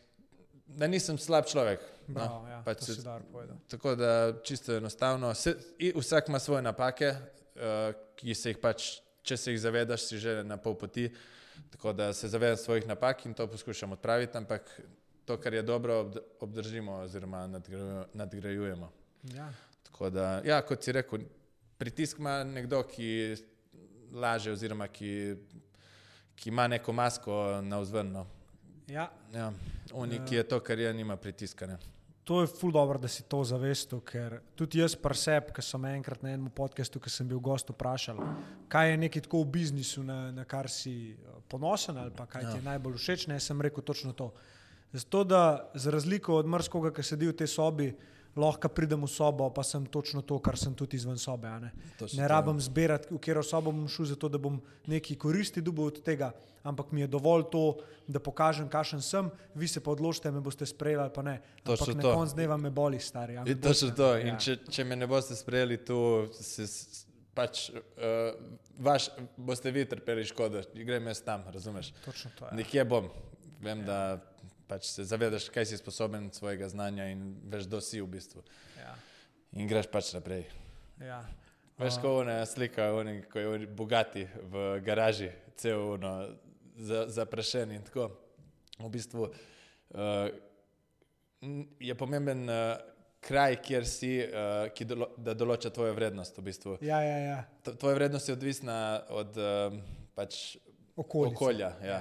da 0.66 0.88
nisem 0.88 1.18
slab 1.20 1.44
človek. 1.50 1.84
No, 2.06 2.14
Bravo, 2.14 2.38
no, 2.42 2.48
ja, 2.48 2.60
pač 2.64 2.86
se, 2.86 2.94
tako 3.68 3.92
da 3.94 4.32
čisto 4.44 4.76
enostavno. 4.76 5.34
Se, 5.34 5.52
vsak 5.94 6.28
ima 6.28 6.38
svoje 6.38 6.62
napake, 6.62 7.12
ki 8.16 8.34
se 8.34 8.50
jih 8.50 8.58
pač, 8.58 8.88
če 9.22 9.36
se 9.36 9.52
jih 9.52 9.60
zavedaš, 9.60 10.08
si 10.08 10.18
že 10.18 10.40
na 10.44 10.56
pol 10.56 10.74
poti. 10.80 11.06
Tako 11.70 11.92
da 11.92 12.08
se 12.16 12.28
zavedam 12.28 12.56
svojih 12.56 12.88
napak 12.88 13.26
in 13.26 13.34
to 13.34 13.46
poskušam 13.46 13.92
odpraviti, 13.92 14.36
ampak 14.38 14.80
to, 15.24 15.36
kar 15.40 15.54
je 15.54 15.62
dobro, 15.62 16.10
obdržimo 16.40 17.04
oziroma 17.04 17.44
nadgrajujemo. 18.14 18.90
Ja. 19.36 19.52
Tako 19.92 20.10
da, 20.10 20.40
ja, 20.44 20.62
kot 20.66 20.82
si 20.82 20.92
rekel, 20.92 21.26
pritisk 21.78 22.18
ima 22.18 22.40
nekdo, 22.44 22.82
ki 22.88 23.36
laže, 24.12 24.52
oziroma 24.52 24.88
ki, 24.88 25.34
ki 26.34 26.48
ima 26.50 26.66
neko 26.68 26.92
masko 26.92 27.60
na 27.62 27.78
vzvrno. 27.78 28.26
Ja. 28.88 29.10
Ja, 29.34 29.52
oni, 29.92 30.20
ki 30.28 30.40
je 30.40 30.48
to, 30.48 30.60
kar 30.60 30.78
je, 30.78 30.94
nima 30.94 31.16
pritiska. 31.16 31.66
Ne. 31.66 31.78
To 32.24 32.40
je 32.40 32.46
ful 32.46 32.72
dobro, 32.72 32.98
da 32.98 33.08
si 33.08 33.24
to 33.26 33.40
zavestil, 33.44 34.00
ker 34.06 34.38
tudi 34.54 34.78
jaz 34.78 34.94
preseb, 34.94 35.50
ki 35.54 35.62
sem 35.64 35.84
enkrat 35.90 36.22
na 36.22 36.30
enem 36.36 36.50
podkastu, 36.54 37.00
ki 37.02 37.10
sem 37.10 37.28
bil 37.28 37.40
gost, 37.42 37.72
vprašal, 37.74 38.20
kaj 38.70 38.90
je 38.92 39.00
nekaj 39.04 39.24
tako 39.26 39.42
v 39.42 39.50
biznisu, 39.56 40.04
na, 40.06 40.18
na 40.30 40.44
kar 40.46 40.70
si 40.70 40.94
eh, 41.12 41.38
ponosen 41.50 41.98
ali 41.98 42.14
pa 42.14 42.26
kaj 42.30 42.46
ja. 42.46 42.52
ti 42.52 42.62
je 42.62 42.66
najbolj 42.68 42.98
všeč. 43.00 43.26
Ne, 43.32 43.40
sem 43.40 43.60
rekel 43.60 43.82
točno 43.82 44.14
to. 44.14 44.30
Zato, 44.92 45.24
da 45.24 45.70
za 45.74 45.90
razliko 45.90 46.36
od 46.36 46.46
mrskoga, 46.46 46.92
ki 46.94 47.02
sedi 47.02 47.26
v 47.26 47.34
tej 47.36 47.50
sobi, 47.50 47.90
lahko 48.36 48.68
pridem 48.68 49.02
v 49.04 49.08
sobo, 49.10 49.48
pa 49.52 49.62
sem 49.62 49.84
točno 49.86 50.22
to, 50.22 50.38
kar 50.40 50.56
sem 50.56 50.74
tudi 50.74 50.96
izven 50.96 51.18
sobe. 51.20 51.50
Ne, 51.60 51.72
ne 52.16 52.28
rabim 52.28 52.60
zbirati, 52.60 53.12
v 53.12 53.20
katero 53.20 53.42
sobo 53.44 53.72
bom 53.72 53.88
šel, 53.88 54.12
zato 54.14 54.30
da 54.32 54.40
bom 54.40 54.60
nekaj 54.88 55.18
koristi 55.20 55.62
dobil 55.64 55.90
od 55.90 56.00
tega, 56.04 56.32
ampak 56.64 56.92
mi 56.92 57.04
je 57.04 57.10
dovolj 57.12 57.44
to, 57.52 57.64
da 58.08 58.22
pokažem, 58.22 58.68
kakšen 58.72 59.04
sem, 59.04 59.30
vi 59.54 59.68
se 59.68 59.82
pa 59.84 59.92
odločite, 59.92 60.32
me 60.32 60.40
boste 60.40 60.66
sprejeli 60.66 61.04
ali 61.04 61.14
pa 61.14 61.22
ne. 61.22 61.38
Ampak 61.64 61.94
na 61.94 62.02
koncu 62.08 62.34
dneva 62.34 62.56
me 62.56 62.70
boli, 62.70 63.00
stari. 63.00 63.36
In 63.44 63.60
to 63.60 63.76
je 63.76 63.94
to. 63.94 64.10
In 64.18 64.34
ja. 64.34 64.40
če, 64.40 64.58
če 64.68 64.84
me 64.84 64.96
ne 64.96 65.06
boste 65.06 65.36
sprejeli, 65.36 65.80
tu 65.84 66.28
se. 66.40 66.68
Pač, 67.32 67.70
uh, 67.72 68.34
vaš, 68.84 69.06
boste 69.40 69.70
vi 69.72 69.86
trpeli 69.88 70.20
škodo, 70.28 70.60
gremo 70.76 71.08
jaz 71.08 71.22
tam, 71.24 71.46
razumeš? 71.48 71.94
Točno 72.04 72.28
to. 72.36 72.44
Ja. 72.44 72.56
Nekje 72.58 72.84
bom, 72.84 73.06
vem, 73.64 73.80
ja. 73.80 73.86
da 73.88 74.31
pač 74.72 74.88
se 74.88 75.04
zavedaš, 75.04 75.50
kaj 75.52 75.68
si 75.68 75.76
sposoben 75.76 76.30
svojega 76.32 76.68
znanja 76.72 77.10
in 77.12 77.34
veš, 77.52 77.68
kdo 77.68 77.80
si 77.84 78.00
v 78.00 78.08
bistvu. 78.14 78.40
Ja. 78.80 78.94
In 79.60 79.68
greš 79.68 79.90
pač 79.92 80.14
naprej. 80.16 80.46
Ja. 81.02 81.20
Veš, 81.76 81.98
ko 82.00 82.22
je 82.24 82.38
slika, 82.46 82.92
oni, 82.96 83.18
ko 83.28 83.42
je 83.42 83.66
bogati 83.66 84.22
v 84.48 84.80
garaži, 84.84 85.28
cel 85.60 85.98
ono, 85.98 86.12
zaprašen 87.08 87.74
in 87.76 87.84
tako. 87.84 88.08
v 88.78 88.88
bistvu 88.88 89.28
uh, 89.28 90.28
je 91.80 91.94
pomemben 91.98 92.48
uh, 92.48 92.80
kraj, 93.20 93.58
kjer 93.62 93.86
si, 93.86 94.14
uh, 94.24 94.70
ki 94.72 94.88
dolo, 94.88 95.10
da 95.18 95.34
določa 95.34 95.70
tvojo 95.70 95.92
vrednost. 95.94 96.38
V 96.38 96.46
bistvu. 96.48 96.78
Ja, 96.80 97.02
ja, 97.04 97.18
ja. 97.18 97.38
Tvoja 97.68 97.98
vrednost 97.98 98.30
je 98.30 98.38
odvisna 98.38 98.78
od 99.10 99.36
uh, 99.36 99.76
pač, 100.16 100.56
Okolice. 100.96 101.34
okolja. 101.34 101.70
Ja. 101.84 102.00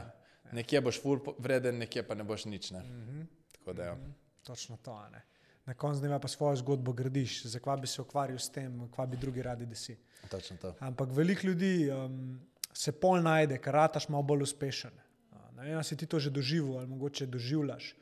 Nekje 0.52 0.82
boš 0.82 1.02
ful 1.02 1.20
vreden, 1.38 1.78
nekje 1.78 2.04
pa 2.08 2.16
ne 2.16 2.24
boš 2.24 2.46
nič. 2.46 2.72
Ne. 2.72 2.80
Mhm. 2.80 3.22
Tako 3.52 3.74
da, 3.74 3.84
ja. 3.84 3.98
Točno 4.44 4.78
to. 4.78 5.10
Ne? 5.12 5.22
Na 5.66 5.74
koncu 5.74 6.00
dneva 6.00 6.20
pa 6.20 6.28
svojo 6.28 6.56
zgodbo 6.56 6.94
gradiš, 6.94 7.44
zakaj 7.46 7.78
bi 7.78 7.88
se 7.88 8.02
ukvarjal 8.02 8.40
s 8.40 8.50
tem, 8.50 8.90
kva 8.92 9.06
bi 9.06 9.18
drugi 9.18 9.42
radi, 9.42 9.66
da 9.66 9.76
si. 9.76 9.98
Točno 10.30 10.58
to. 10.58 10.74
Ampak 10.80 11.10
veliko 11.12 11.48
ljudi 11.48 11.92
um, 11.92 12.40
se 12.74 12.92
pol 12.92 13.22
najde, 13.22 13.58
ker 13.62 13.74
rataš 13.74 14.10
malo 14.10 14.24
bolj 14.24 14.44
uspešen. 14.50 14.92
Ne 15.62 15.76
vem, 15.76 15.84
si 15.84 15.98
ti 15.98 16.06
to 16.10 16.20
že 16.20 16.32
doživel 16.34 16.80
ali 16.80 16.88
mogoče 16.88 17.26
doživljaš. 17.26 17.96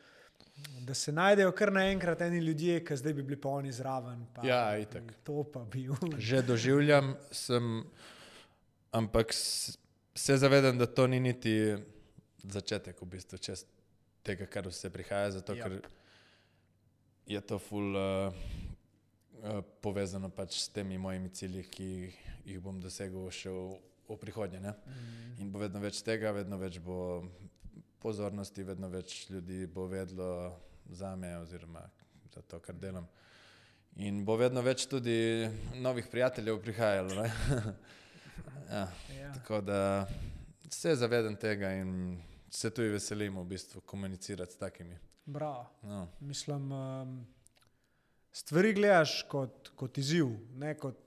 Da 0.87 0.93
se 0.93 1.11
najdejo 1.11 1.51
kar 1.51 1.71
naenkrat 1.73 2.21
eni 2.21 2.39
ljudje, 2.39 2.79
ki 2.85 2.95
zdaj 2.97 3.13
bi 3.13 3.23
bili 3.23 3.41
pa 3.41 3.49
oni 3.49 3.71
zraven. 3.71 4.25
Pa, 4.33 4.47
Ja, 4.47 4.77
itak. 4.79 5.03
To 5.23 5.43
pa 5.43 5.63
bi. 5.63 5.87
Že 6.17 6.41
doživljam, 6.41 7.15
sem, 7.31 7.83
ampak 8.91 9.33
se 10.15 10.37
zavedam, 10.37 10.77
da 10.77 10.85
to 10.85 11.07
ni 11.07 11.19
niti 11.19 11.75
začetek 12.43 13.01
v 13.01 13.05
bistvu 13.05 13.37
čez 13.37 13.65
tega, 14.23 14.45
kar 14.45 14.67
vse 14.67 14.89
prihaja, 14.89 15.31
zato 15.39 15.55
Ja. 15.55 15.63
ker 15.63 15.81
je 17.25 17.41
to 17.41 17.59
ful 17.59 17.95
uh, 17.95 18.33
uh, 19.43 19.61
povezano 19.81 20.29
pač 20.29 20.59
s 20.63 20.69
temi 20.69 20.97
mojimi 20.97 21.29
cilji, 21.29 21.63
ki 21.69 21.89
jih 22.45 22.59
bom 22.61 22.79
dosegel 22.81 23.29
še 23.31 23.49
v, 23.49 23.77
v 24.09 24.17
prihodnje. 24.17 24.59
Ne? 24.59 24.73
In 25.39 25.51
bo 25.51 25.59
vedno 25.61 25.79
več 25.79 26.01
tega, 26.01 26.31
vedno 26.33 26.57
več 26.57 26.79
bo 26.81 27.23
pozornosti, 28.01 28.63
vedno 28.63 28.89
več 28.89 29.27
ljudi 29.29 29.67
bo 29.67 29.85
vedlo 29.87 30.55
za 30.89 31.15
me 31.15 31.35
oziroma 31.37 31.83
za 32.33 32.41
to, 32.41 32.59
kar 32.59 32.75
delam. 32.75 33.05
In 33.99 34.23
bo 34.25 34.37
vedno 34.39 34.61
več 34.63 34.87
tudi 34.87 35.45
novih 35.81 36.07
prijateljev 36.07 36.61
prihajalo. 36.63 37.25
ja, 38.71 38.85
Ja. 39.19 39.31
tako 39.33 39.61
da 39.61 40.07
se 40.69 40.95
zavedam 40.95 41.35
tega 41.35 41.71
in 41.73 42.21
se 42.49 42.69
tudi 42.69 42.89
veselim 42.89 43.37
v 43.37 43.45
bistvu 43.45 43.81
komunicirati 43.81 44.53
s 44.53 44.57
takimi. 44.57 44.97
Bravo. 45.25 45.65
No. 45.83 46.07
Mislim, 46.19 46.71
um, 46.71 47.27
stvari 48.31 48.73
gledaš 48.73 49.23
kot, 49.29 49.71
kot 49.75 49.97
izziv, 49.97 50.27
ne 50.57 50.73
kot 50.77 50.97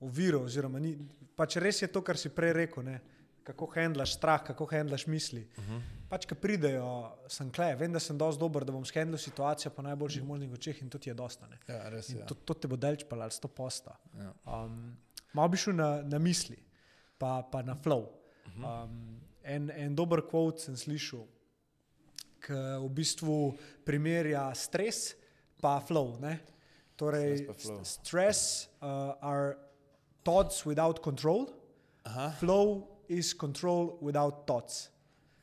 oviro. 0.00 0.42
oziroma 0.44 0.80
Ni, 0.82 0.96
pač 1.36 1.56
res 1.62 1.82
je 1.82 1.88
to, 1.88 2.02
kar 2.04 2.20
si 2.20 2.32
prej 2.34 2.52
rekel. 2.56 2.84
Ne? 2.84 3.00
Kako 3.42 3.66
handlaš 3.74 4.16
strah, 4.18 4.42
kako 4.44 4.68
handlaš 4.70 5.06
misli. 5.06 5.48
Uh 5.56 5.64
-huh. 5.64 5.82
Pač, 6.08 6.26
ki 6.26 6.34
pridejo, 6.34 7.16
sem 7.28 7.50
kle, 7.50 7.74
vem, 7.76 7.92
da 7.92 8.00
sem 8.00 8.18
dovolj 8.18 8.38
dober, 8.38 8.64
da 8.64 8.72
bom 8.72 8.84
shendlil 8.84 9.18
situacijo 9.18 9.70
po 9.70 9.82
najboljših 9.82 10.24
možnih 10.24 10.52
očeh 10.52 10.82
in 10.82 10.90
to 10.90 10.98
ti 10.98 11.10
je 11.10 11.14
dosta. 11.14 11.46
Ne? 11.46 11.58
Ja, 11.68 11.88
res. 11.88 12.08
In 12.08 12.26
to, 12.26 12.34
to 12.34 12.54
te 12.54 12.68
bo 12.68 12.76
delč 12.76 13.04
pa 13.08 13.16
ali 13.16 13.30
sto 13.30 13.48
posta. 13.48 13.96
Ja. 14.18 14.34
Um, 14.46 14.96
malo 15.32 15.48
bi 15.48 15.56
šel 15.56 15.74
na, 15.74 16.02
na 16.02 16.18
misli, 16.18 16.58
pa, 17.18 17.42
pa 17.52 17.62
na 17.62 17.74
flow. 17.74 18.21
Um, 18.62 19.20
en, 19.44 19.70
en 19.70 19.94
dober 19.96 20.20
kvot 20.28 20.60
sem 20.60 20.76
slišal, 20.76 21.24
ki 22.42 22.58
v 22.82 22.88
bistvu 22.94 23.36
primerja 23.86 24.48
stres 24.54 25.14
pa 25.62 25.78
flow. 25.80 26.16
Ne? 26.22 26.36
Torej, 26.98 27.36
Stres 27.36 27.46
pa 27.48 27.54
flow. 27.58 27.78
st- 27.82 28.06
stress 28.06 28.40
uh, 28.82 29.14
are 29.22 29.56
thoughts 30.24 30.64
without 30.66 31.00
control, 31.02 31.48
Aha, 32.04 32.30
flow 32.38 32.88
is 33.08 33.32
control 33.34 33.96
without 34.00 34.46
thoughts. 34.46 34.90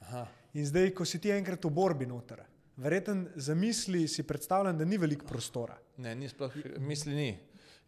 aha. 0.02 0.28
In 0.54 0.66
zdaj, 0.66 0.94
ko 0.98 1.06
si 1.06 1.20
ti 1.20 1.30
enkrat 1.32 1.64
v 1.64 1.70
borbi 1.72 2.06
noter, 2.10 2.42
verjeten 2.80 3.28
za 3.36 3.54
misli 3.56 4.08
si 4.08 4.24
predstavljam, 4.24 4.78
da 4.78 4.86
ni 4.86 4.98
veliko 4.98 5.26
prostora. 5.28 5.76
Ne, 5.98 6.16
ni 6.16 6.30
sploh 6.30 6.52
misli 6.80 7.14
ni. 7.16 7.30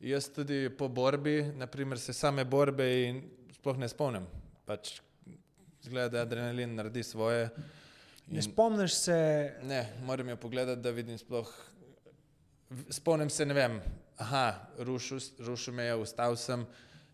Jaz 0.01 0.27
tudi 0.33 0.69
po 0.69 0.87
borbi, 0.89 1.41
naprimer, 1.57 1.99
se 1.99 2.13
same 2.13 2.45
borbe 2.45 2.85
in 3.07 3.21
sploh 3.53 3.77
ne 3.77 3.87
spomnim. 3.89 4.25
Pač 4.65 4.99
zgleda, 5.81 6.09
da 6.09 6.21
adrenalin 6.21 6.75
naredi 6.75 7.03
svoje. 7.03 7.49
Ne 8.27 8.41
spomniš 8.41 8.93
se, 8.95 9.17
Ne, 9.63 9.81
moram 10.03 10.29
jo 10.29 10.37
pogledati, 10.37 10.81
da 10.81 10.89
vidim 10.91 11.17
sploh. 11.17 11.49
Spomnim 12.89 13.29
se, 13.29 13.45
ne 13.45 13.53
vem, 13.53 13.81
aha, 14.17 14.45
rušil, 14.79 15.19
rušil 15.39 15.73
me 15.73 15.83
je, 15.83 15.95
ustal 15.95 16.35
sem. 16.35 16.65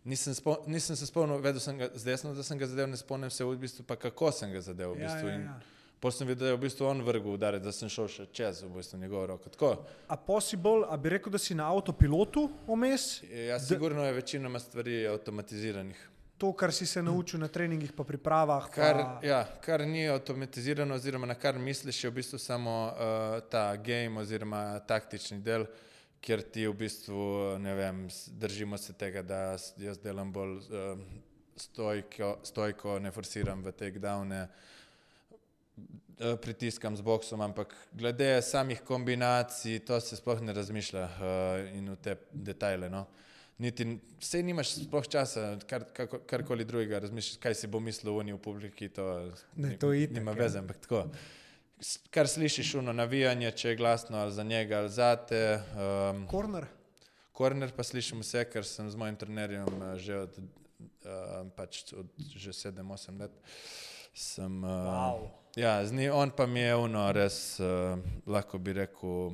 Nisem, 0.03 0.33
spo, 0.33 0.57
nisem 0.67 0.95
se 0.95 1.05
spomnil, 1.05 1.37
vedel 1.37 1.59
sem 1.59 1.77
ga 1.77 1.89
z 1.93 2.03
desno, 2.05 2.33
da 2.33 2.43
sem 2.43 2.57
ga 2.57 2.67
zadev, 2.67 2.87
ne 2.87 2.97
spomnim 2.97 3.29
se 3.29 3.43
v 3.43 3.57
bistvu 3.57 3.83
pa 3.83 3.95
kako 3.95 4.29
sem 4.31 4.51
ga 4.51 4.61
zadev. 4.61 4.93
V 4.93 5.01
Ja, 5.01 5.07
bistvu. 5.07 5.27
ja, 5.27 5.35
In 5.35 5.41
ja. 5.43 5.55
Potem 5.99 6.17
sem 6.17 6.27
videl, 6.27 6.45
da 6.45 6.51
je 6.51 6.57
v 6.57 6.61
bistvu 6.61 6.85
on 6.85 7.01
vrgel 7.01 7.33
udarec, 7.33 7.63
da 7.63 7.71
sem 7.73 7.89
šel 7.89 8.07
še 8.07 8.27
čez 8.31 8.61
v 8.61 8.69
bistvu 8.69 8.99
njegovo 9.01 9.25
roko. 9.27 9.49
Tako. 9.49 9.71
A 10.07 10.15
possible, 10.15 10.85
a 10.85 10.95
bi 10.95 11.09
rekel, 11.09 11.33
da 11.33 11.41
si 11.41 11.55
na 11.55 11.65
avtopilotu 11.67 12.45
vmes, 12.67 13.23
Ja, 13.25 13.57
sigurno 13.59 14.05
je 14.05 14.13
večinoma 14.13 14.59
stvari 14.59 15.07
avtomatiziranih. 15.07 15.97
To, 16.37 16.53
kar 16.53 16.73
si 16.73 16.85
se 16.85 17.01
naučil 17.03 17.39
na 17.39 17.47
treningih, 17.47 17.91
pa 17.93 18.03
pripravah. 18.03 18.69
Kar, 18.69 18.95
pa, 18.95 19.19
ja, 19.25 19.41
kar 19.61 19.81
ni 19.87 20.07
avtomatizirano, 20.09 20.95
oziroma 20.95 21.25
na 21.25 21.35
kar 21.35 21.57
misliš, 21.59 22.03
je 22.03 22.09
v 22.09 22.19
bistvu 22.19 22.39
samo 22.39 22.75
uh, 22.87 23.39
ta 23.49 23.75
game 23.75 24.21
oziroma 24.21 24.79
taktični 24.87 25.41
del, 25.41 25.65
kjer 26.21 26.41
ti 26.41 26.67
v 26.67 26.73
bistvu, 26.77 27.57
ne 27.61 27.73
vem, 27.75 28.05
držimo 28.27 28.77
se 28.77 28.93
tega, 28.93 29.21
da 29.21 29.41
jaz 29.81 30.01
delam 30.03 30.31
bolj 30.33 30.59
uh, 30.69 30.99
stojko, 31.57 32.37
stojko, 32.43 32.99
ne 32.99 33.11
forsiram 33.11 33.63
v 33.65 33.73
takedowne, 33.73 34.47
eh, 36.19 36.35
pritiskam 36.41 36.97
z 36.97 37.01
boksom, 37.01 37.41
ampak 37.41 37.73
glede 37.93 38.41
samih 38.41 38.81
kombinacij, 38.85 39.79
to 39.85 39.99
se 40.01 40.15
sploh 40.15 40.41
ne 40.41 40.53
razmišlja 40.53 41.03
uh, 41.03 41.77
in 41.77 41.89
v 41.93 41.97
te 42.01 42.17
detajle. 42.31 42.89
No. 42.89 43.07
Niti, 43.57 43.85
vse 44.21 44.43
nimaš 44.43 44.75
sploh 44.75 45.07
časa, 45.09 45.55
kar, 45.65 45.83
kako, 45.93 46.19
karkoli 46.29 46.65
drugega 46.65 46.99
razmišljati, 46.99 47.41
kaj 47.41 47.55
si 47.55 47.67
bo 47.67 47.79
mislil 47.79 48.13
oni 48.13 48.33
v 48.33 48.37
publiki, 48.37 48.89
to, 48.89 49.31
Ne, 49.55 49.69
ni- 49.69 49.79
to 49.79 49.93
itak, 49.93 50.13
nima 50.13 50.31
ja. 50.31 50.37
veze, 50.43 50.59
ampak 50.59 50.77
tako. 50.77 51.07
Kar 52.09 52.27
slišiš, 52.27 52.75
uno 52.75 52.93
navijanje, 52.93 53.51
če 53.51 53.69
je 53.69 53.75
glasno 53.75 54.17
ali 54.17 54.33
za 54.33 54.43
njega 54.43 54.77
ali 54.77 54.89
zate. 54.89 55.41
Um, 55.73 56.27
Korner. 56.27 56.65
Korner 57.31 57.71
pa 57.71 57.83
slišim 57.83 58.21
vse, 58.21 58.45
ker 58.45 58.65
sem 58.65 58.89
z 58.89 58.95
mojim 58.95 59.15
trenerjem 59.15 59.67
eh, 59.83 59.97
že 59.97 60.15
od, 60.17 60.37
uh, 60.37 60.45
pač 61.55 61.93
od 61.93 62.05
že 62.17 62.49
7-8 62.51 63.19
let. 63.19 63.31
Sem, 64.13 64.63
uh, 64.63 64.69
Wow. 64.69 65.27
Ja, 65.55 65.85
z 65.85 65.93
njim, 65.93 66.13
on 66.13 66.29
pa 66.29 66.45
mi 66.45 66.59
je 66.59 66.75
uno 66.75 67.11
res, 67.11 67.59
uh, 67.59 67.97
lahko 68.25 68.57
bi 68.57 68.73
rekel, 68.73 69.33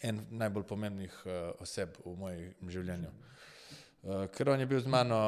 en 0.00 0.22
najbolj 0.30 0.64
pomembnih 0.64 1.14
uh, 1.26 1.32
oseb 1.60 1.96
v 2.04 2.16
mojem 2.18 2.70
življenju. 2.70 3.10
Uh, 4.02 4.24
ker 4.34 4.48
on 4.50 4.58
je 4.58 4.66
bil 4.66 4.80
z 4.82 4.90
mano 4.90 5.18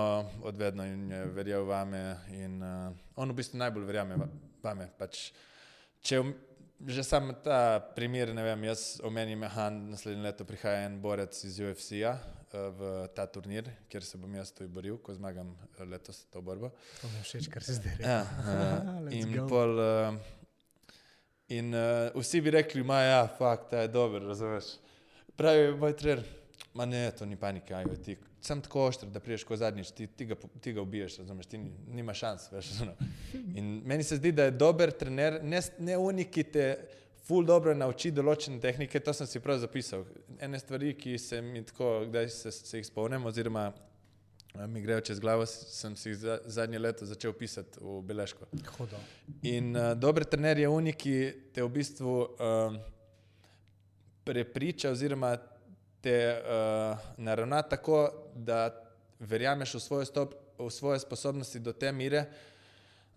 odvedno 0.42 0.82
in 0.86 1.10
je 1.10 1.20
verjel 1.30 1.62
vame 1.68 2.00
in 2.34 2.56
uh, 2.62 2.90
on 3.16 3.30
v 3.30 3.36
bistvu 3.38 3.58
najbolj 3.60 3.84
verjame 3.86 4.16
va- 4.18 4.30
vame. 4.64 4.88
Pač, 4.98 5.28
če 6.02 6.18
om- 6.24 6.34
že 6.84 7.04
sam 7.06 7.30
ta 7.44 7.78
primer, 7.94 8.34
ne 8.34 8.42
vem, 8.42 8.64
jaz 8.66 8.98
omenim, 9.06 9.40
da 9.46 9.70
naslednje 9.70 10.22
leto 10.22 10.44
prihaja 10.44 10.82
en 10.88 10.98
borec 11.00 11.38
iz 11.46 11.60
UFC-ja 11.62 12.16
uh, 12.18 12.58
v 12.74 13.08
ta 13.14 13.26
turnir, 13.30 13.70
kjer 13.88 14.02
se 14.04 14.18
bom 14.18 14.34
jaz 14.34 14.50
tudi 14.52 14.68
boril, 14.74 14.98
ko 14.98 15.14
zmagam 15.14 15.54
letos 15.86 16.24
to 16.34 16.42
borbo. 16.42 16.72
To 17.00 17.08
mi 17.08 17.22
je 17.22 17.22
všeč, 17.30 17.48
kar 17.54 17.62
se 17.62 17.78
zdaj 17.78 17.94
reče. 18.00 18.10
Ja, 18.10 18.20
uh, 18.26 19.12
in 19.20 19.32
go. 19.36 19.46
pol, 19.48 19.78
uh, 19.78 20.18
in 21.48 21.74
uh, 21.74 22.14
vsi 22.20 22.40
bi 22.40 22.54
rekli, 22.54 22.84
ma 22.86 23.00
ja, 23.02 23.24
fakt, 23.38 23.70
ta 23.70 23.84
je 23.84 23.88
dober, 23.92 24.22
razumeš. 24.22 24.76
Pravi 25.36 25.74
moj 25.76 25.96
trener, 25.98 26.22
ma 26.74 26.86
ne, 26.86 27.08
to 27.16 27.26
ni 27.26 27.36
panika, 27.36 27.80
ajoj, 27.82 27.98
ti 28.02 28.16
sem 28.44 28.60
tako 28.60 28.86
ošter, 28.86 29.08
da 29.08 29.20
priješ 29.20 29.44
ko 29.44 29.56
zadnjič, 29.56 29.90
ti, 29.96 30.06
ti, 30.06 30.26
ga, 30.28 30.36
ti 30.60 30.72
ga 30.72 30.82
ubiješ, 30.82 31.18
razumeš, 31.18 31.46
ti 31.46 31.58
ni, 31.58 31.70
nima 31.96 32.14
šans, 32.14 32.50
veš. 32.52 32.70
ono. 32.82 32.92
In 33.54 33.80
meni 33.84 34.04
se 34.04 34.16
zdi, 34.16 34.32
da 34.32 34.44
je 34.44 34.50
dober 34.50 34.92
trener, 34.92 35.40
ne, 35.42 35.60
ne 35.78 35.96
oni, 35.96 36.24
ki 36.24 36.44
te 36.52 36.66
ful 37.24 37.46
dobro 37.48 37.74
nauči 37.74 38.12
določene 38.12 38.60
tehnike, 38.60 39.00
to 39.00 39.14
sem 39.16 39.28
si 39.28 39.40
prav 39.40 39.62
zapisal. 39.62 40.04
Ene 40.44 40.60
stvari, 40.60 40.92
ki 40.98 41.16
se 41.18 41.40
mi 41.42 41.64
tako, 41.64 42.04
kdaj 42.10 42.28
se, 42.34 42.52
se 42.52 42.80
jih 42.80 42.86
spomnim, 42.86 43.24
oziroma 43.30 43.70
mi 44.54 44.80
grejo 44.80 45.00
čez 45.00 45.20
glavo, 45.20 45.46
sem 45.46 45.96
si 45.96 46.14
za, 46.14 46.38
zadnje 46.46 46.78
leto 46.78 47.06
začel 47.06 47.32
pisati 47.32 47.78
v 47.80 48.00
beležko. 48.06 48.46
Hodo. 48.78 48.98
In 49.42 49.74
uh, 49.76 49.94
dober 49.98 50.24
trener 50.24 50.58
je 50.58 50.68
unik, 50.68 50.96
ki 50.96 51.16
te 51.54 51.62
v 51.62 51.70
bistvu 51.74 52.14
um, 52.14 52.78
prepriča 54.24 54.92
oziroma 54.94 55.34
te 56.00 56.18
uh, 56.38 57.02
naravna 57.18 57.62
tako, 57.62 58.06
da 58.34 58.70
verjameš 59.18 59.74
v 59.74 59.80
svoje, 59.80 60.06
stop, 60.06 60.34
v 60.58 60.70
svoje 60.70 61.02
sposobnosti 61.02 61.58
do 61.58 61.72
te 61.72 61.92
mere, 61.92 62.26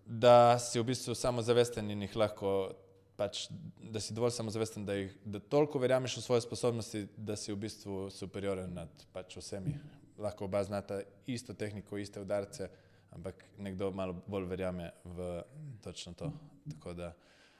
da 0.04 0.58
si 0.58 0.80
v 0.80 0.88
bistvu 0.90 1.14
samozavesten 1.14 1.90
in 1.92 2.02
jih 2.02 2.16
lahko, 2.16 2.72
pač, 3.16 3.46
da 3.78 4.00
si 4.00 4.16
dovolj 4.16 4.34
samozavesten, 4.34 4.86
da, 4.88 4.96
jih, 4.98 5.14
da 5.24 5.38
toliko 5.38 5.78
verjameš 5.78 6.18
v 6.18 6.24
svoje 6.24 6.46
sposobnosti, 6.48 7.06
da 7.16 7.36
si 7.36 7.52
v 7.52 7.60
bistvu 7.62 8.08
superioren 8.10 8.74
nad 8.74 9.06
pač 9.12 9.38
vsemi. 9.38 9.76
Lahko 10.18 10.44
oba 10.44 10.64
znata 10.64 11.00
isto 11.26 11.54
tehniko, 11.54 11.98
iste 11.98 12.20
udarce, 12.20 12.68
ampak 13.14 13.44
nekdo 13.58 13.92
malo 13.94 14.16
bolj 14.26 14.48
verjame 14.50 14.90
v 15.04 15.42
točno 15.82 16.14
to. 16.14 16.32
Tako 16.74 16.94
da 16.94 17.14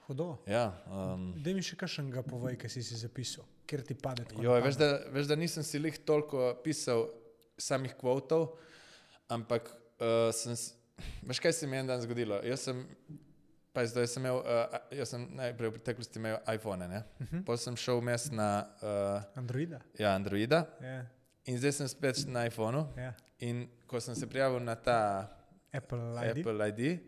Hudo. 0.08 0.36
Ja, 0.46 0.72
um, 0.88 1.34
Da 1.36 1.52
mi 1.52 1.60
še 1.60 1.76
kakšnega 1.76 2.22
povej, 2.24 2.54
kaj 2.56 2.70
si 2.72 2.80
si 2.80 2.96
zapisal, 2.96 3.44
ker 3.68 3.82
ti 3.84 3.92
pade 3.92 4.24
tako. 4.24 4.40
jo, 4.40 4.54
veš, 4.64 4.78
da, 4.80 4.86
veš, 5.12 5.26
da 5.28 5.36
nisem 5.36 5.66
si 5.68 5.76
jih 5.76 5.98
toliko 6.08 6.54
pisal 6.64 7.10
samih 7.60 7.92
kvotov, 7.98 8.54
ampak 9.28 9.68
uh, 9.68 10.30
sem, 10.32 10.56
veš, 11.28 11.42
kaj 11.44 11.52
se 11.52 11.68
mi 11.68 11.76
je 11.76 11.82
en 11.84 11.92
dan 11.92 12.00
zgodilo. 12.00 12.40
Jaz 12.40 12.64
sem, 12.70 12.80
pa 13.76 13.84
zdaj 13.84 14.08
sem 14.08 14.24
imel, 14.24 14.40
uh, 14.40 14.78
jaz 14.96 15.12
sem 15.12 15.28
najprej 15.42 15.74
v 15.74 15.76
preteklosti 15.76 16.24
imel 16.24 16.40
iPhone, 16.56 16.88
ne? 16.88 17.04
Uh 17.04 17.26
-huh. 17.28 17.44
Potem 17.44 17.64
sem 17.66 17.76
šel 17.76 18.00
vmes 18.00 18.30
na 18.32 18.64
uh, 18.80 19.36
Androida. 19.36 19.84
ja, 19.98 20.14
Androida 20.16 20.64
Ja, 20.80 21.04
in 21.46 21.58
zdaj 21.58 21.72
sem 21.72 21.88
spet 21.88 22.24
na 22.26 22.46
iPhonu. 22.46 22.86
ja. 22.96 23.14
In 23.38 23.68
ko 23.86 24.00
sem 24.00 24.14
se 24.14 24.26
prijavil 24.26 24.60
na 24.60 24.74
ta 24.74 25.28
Apple 25.72 25.98
ID. 26.30 26.38
Apple 26.38 26.68
ID, 26.68 26.98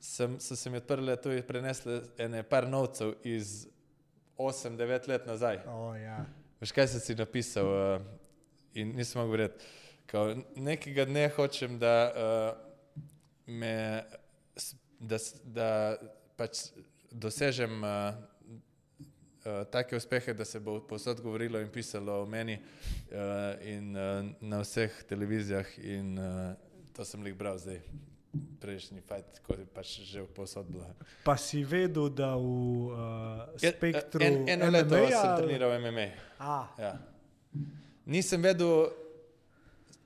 sem, 0.00 0.40
so 0.40 0.56
se 0.56 0.70
mi 0.70 0.76
odprle 0.76 1.16
tu 1.16 1.32
in 1.32 1.42
prenesle 1.42 2.02
ene 2.18 2.42
par 2.42 2.68
novcev 2.68 3.14
iz 3.24 3.66
8-9 4.38 5.08
let 5.08 5.26
nazaj. 5.26 5.58
O, 5.66 5.94
ja. 5.94 6.24
Veš, 6.60 6.72
kaj 6.72 6.88
sem 6.92 7.00
si 7.00 7.16
napisal 7.18 7.66
uh, 7.66 8.02
in 8.74 8.94
nisem 8.96 9.20
mogel 9.20 9.36
verjeti. 9.36 9.64
Kao, 10.06 10.34
nekega 10.56 11.06
dne 11.08 11.28
hočem, 11.36 11.78
da 11.78 11.94
uh, 12.12 13.02
me, 13.46 14.04
da, 15.00 15.18
da 15.44 15.68
pač 16.36 16.68
dosežem 17.10 17.82
uh, 17.82 18.14
uh, 19.46 19.64
take 19.66 19.96
uspehe, 19.96 20.34
da 20.34 20.44
se 20.44 20.60
bo 20.60 20.80
posod 20.80 21.20
govorilo 21.20 21.60
in 21.60 21.68
pisalo 21.68 22.22
o 22.22 22.26
meni 22.26 22.54
uh, 22.54 23.18
in 23.62 23.92
uh, 23.92 24.02
na 24.40 24.60
vseh 24.60 25.04
televizijah 25.04 25.66
in 25.78 26.18
uh, 26.18 26.52
to 26.92 27.04
sem 27.04 27.22
jih 27.22 27.34
bral 27.34 27.58
zdaj. 27.58 27.80
Prejšnji 28.60 28.98
fajt, 29.00 29.38
ko 29.40 29.54
je 29.54 29.66
pač 29.66 29.86
že 30.02 30.24
posod 30.26 30.66
bila. 30.66 30.88
Pa 31.22 31.36
si 31.36 31.62
vedel, 31.62 32.08
da 32.10 32.34
v 32.34 32.42
uh, 32.42 32.96
spektru. 33.54 34.18
En, 34.20 34.48
eno 34.48 34.70
leto 34.70 34.90
MMA-ja 34.90 35.10
sem 35.12 35.30
ali- 35.30 35.38
treniral 35.40 35.70
MMA. 35.80 36.06
A, 36.40 36.56
Ja. 36.76 36.92
Nisem 38.04 38.42
vedel, 38.42 38.90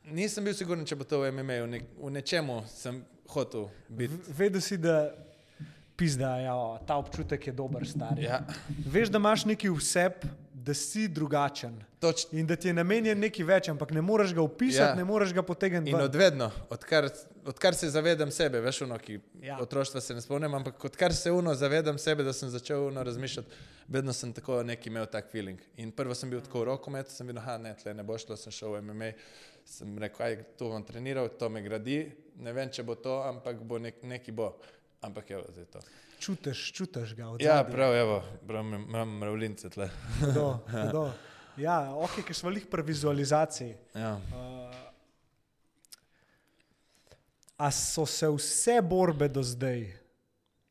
nisem 0.05 0.45
bil 0.45 0.55
siguren, 0.55 0.84
če 0.84 0.95
bo 0.95 1.05
to 1.05 1.18
v 1.18 1.32
MMA, 1.32 1.57
v, 1.59 1.68
ne, 1.68 1.80
v 1.97 2.11
nečemu 2.11 2.62
sem 2.68 3.01
hotel 3.26 3.66
biti. 3.89 4.12
v- 4.12 4.36
vedel 4.36 4.61
si, 4.61 4.76
da 4.76 5.09
pizda, 5.99 6.36
ja, 6.38 6.55
ta 6.80 6.96
občutek 6.96 7.42
je 7.42 7.53
dober, 7.55 7.82
star. 7.84 8.18
Ja, 8.18 8.44
Veš, 8.86 9.09
da 9.09 9.18
imaš 9.18 9.44
neki 9.44 9.70
vseb, 9.70 10.22
da 10.55 10.74
si 10.74 11.07
drugačen 11.09 11.78
toč, 11.99 12.26
in 12.30 12.46
da 12.46 12.55
ti 12.55 12.68
je 12.68 12.74
namenjen 12.74 13.18
nekaj 13.18 13.44
več, 13.46 13.68
ampak 13.68 13.90
ne 13.90 14.03
moreš 14.03 14.34
ga 14.34 14.42
opisati, 14.42 14.90
Ja. 14.90 14.94
ne 14.94 15.05
moreš 15.05 15.32
ga 15.32 15.42
potegniti. 15.42 15.90
in 15.90 15.96
ven. 15.96 16.05
odvedno, 16.05 16.51
odkar, 16.70 17.09
odkar 17.44 17.74
se 17.74 17.88
zavedam 17.88 18.30
sebe, 18.30 18.61
veš, 18.61 18.82
ono, 18.82 18.99
ki 18.99 19.12
Ja. 19.40 19.46
ja. 19.46 19.59
otroštva 19.59 20.01
se 20.01 20.14
ne 20.14 20.20
spomnim, 20.20 20.55
ampak 20.55 20.84
odkar 20.84 21.14
se 21.14 21.30
uno 21.32 21.55
zavedam 21.55 21.99
sebe, 21.99 22.22
da 22.22 22.32
sem 22.32 22.49
začel 22.51 22.86
uno 22.86 23.03
razmišljati, 23.03 23.49
vedno 23.88 24.12
sem 24.12 24.32
tako 24.32 24.62
neki 24.62 24.88
imel 24.88 25.07
tak 25.07 25.30
feeling. 25.32 25.59
In 25.76 25.90
prvo 25.92 26.14
sem 26.14 26.30
bil 26.30 26.40
tako 26.40 26.61
v 26.61 26.64
rokometu, 26.66 27.11
sem 27.11 27.26
videl, 27.26 27.42
da 27.42 27.59
ne, 27.59 27.74
tle 27.74 27.94
ne 27.94 28.05
bo 28.05 28.18
šlo, 28.18 28.36
sem 28.36 28.53
šel 28.53 28.68
v 28.70 28.82
MMA. 28.82 29.12
Sem 29.64 29.99
rekel, 29.99 30.26
aj 30.26 30.36
to 30.57 30.68
bom 30.68 30.84
treniral, 30.84 31.28
to 31.30 31.49
me 31.49 31.61
gradi, 31.61 32.03
ne 32.36 32.53
vem, 32.53 32.68
če 32.68 32.82
bo 32.82 32.94
to, 32.94 33.22
ampak 33.22 33.57
bo 33.61 33.78
nek, 33.78 34.03
neki 34.03 34.32
bo. 34.32 34.55
Ampak 35.01 35.30
je 35.30 35.42
zdaj 35.49 35.64
to. 35.66 35.80
Čutiš, 36.18 36.72
čutiš 36.72 37.14
ga. 37.14 37.28
od 37.28 37.40
Ja, 37.40 37.57
zadaj. 37.57 37.72
prav, 37.72 37.94
evo, 37.94 38.16
prav 38.46 38.64
imam- 38.64 39.18
mravljince 39.18 39.70
tle. 39.70 39.90
Hudo, 40.20 40.59
hudo. 40.72 41.12
Ja, 41.57 41.94
ok, 41.94 42.22
ker 42.22 42.34
smo 42.34 42.51
jih 42.51 42.66
pri 42.66 42.82
vizualizaciji. 42.82 43.74
Ja. 43.94 44.14
Uh, 44.14 44.74
a 47.57 47.70
so 47.70 48.07
se 48.07 48.28
vse 48.28 48.80
borbe 48.82 49.28
do 49.28 49.42
zdaj 49.42 49.86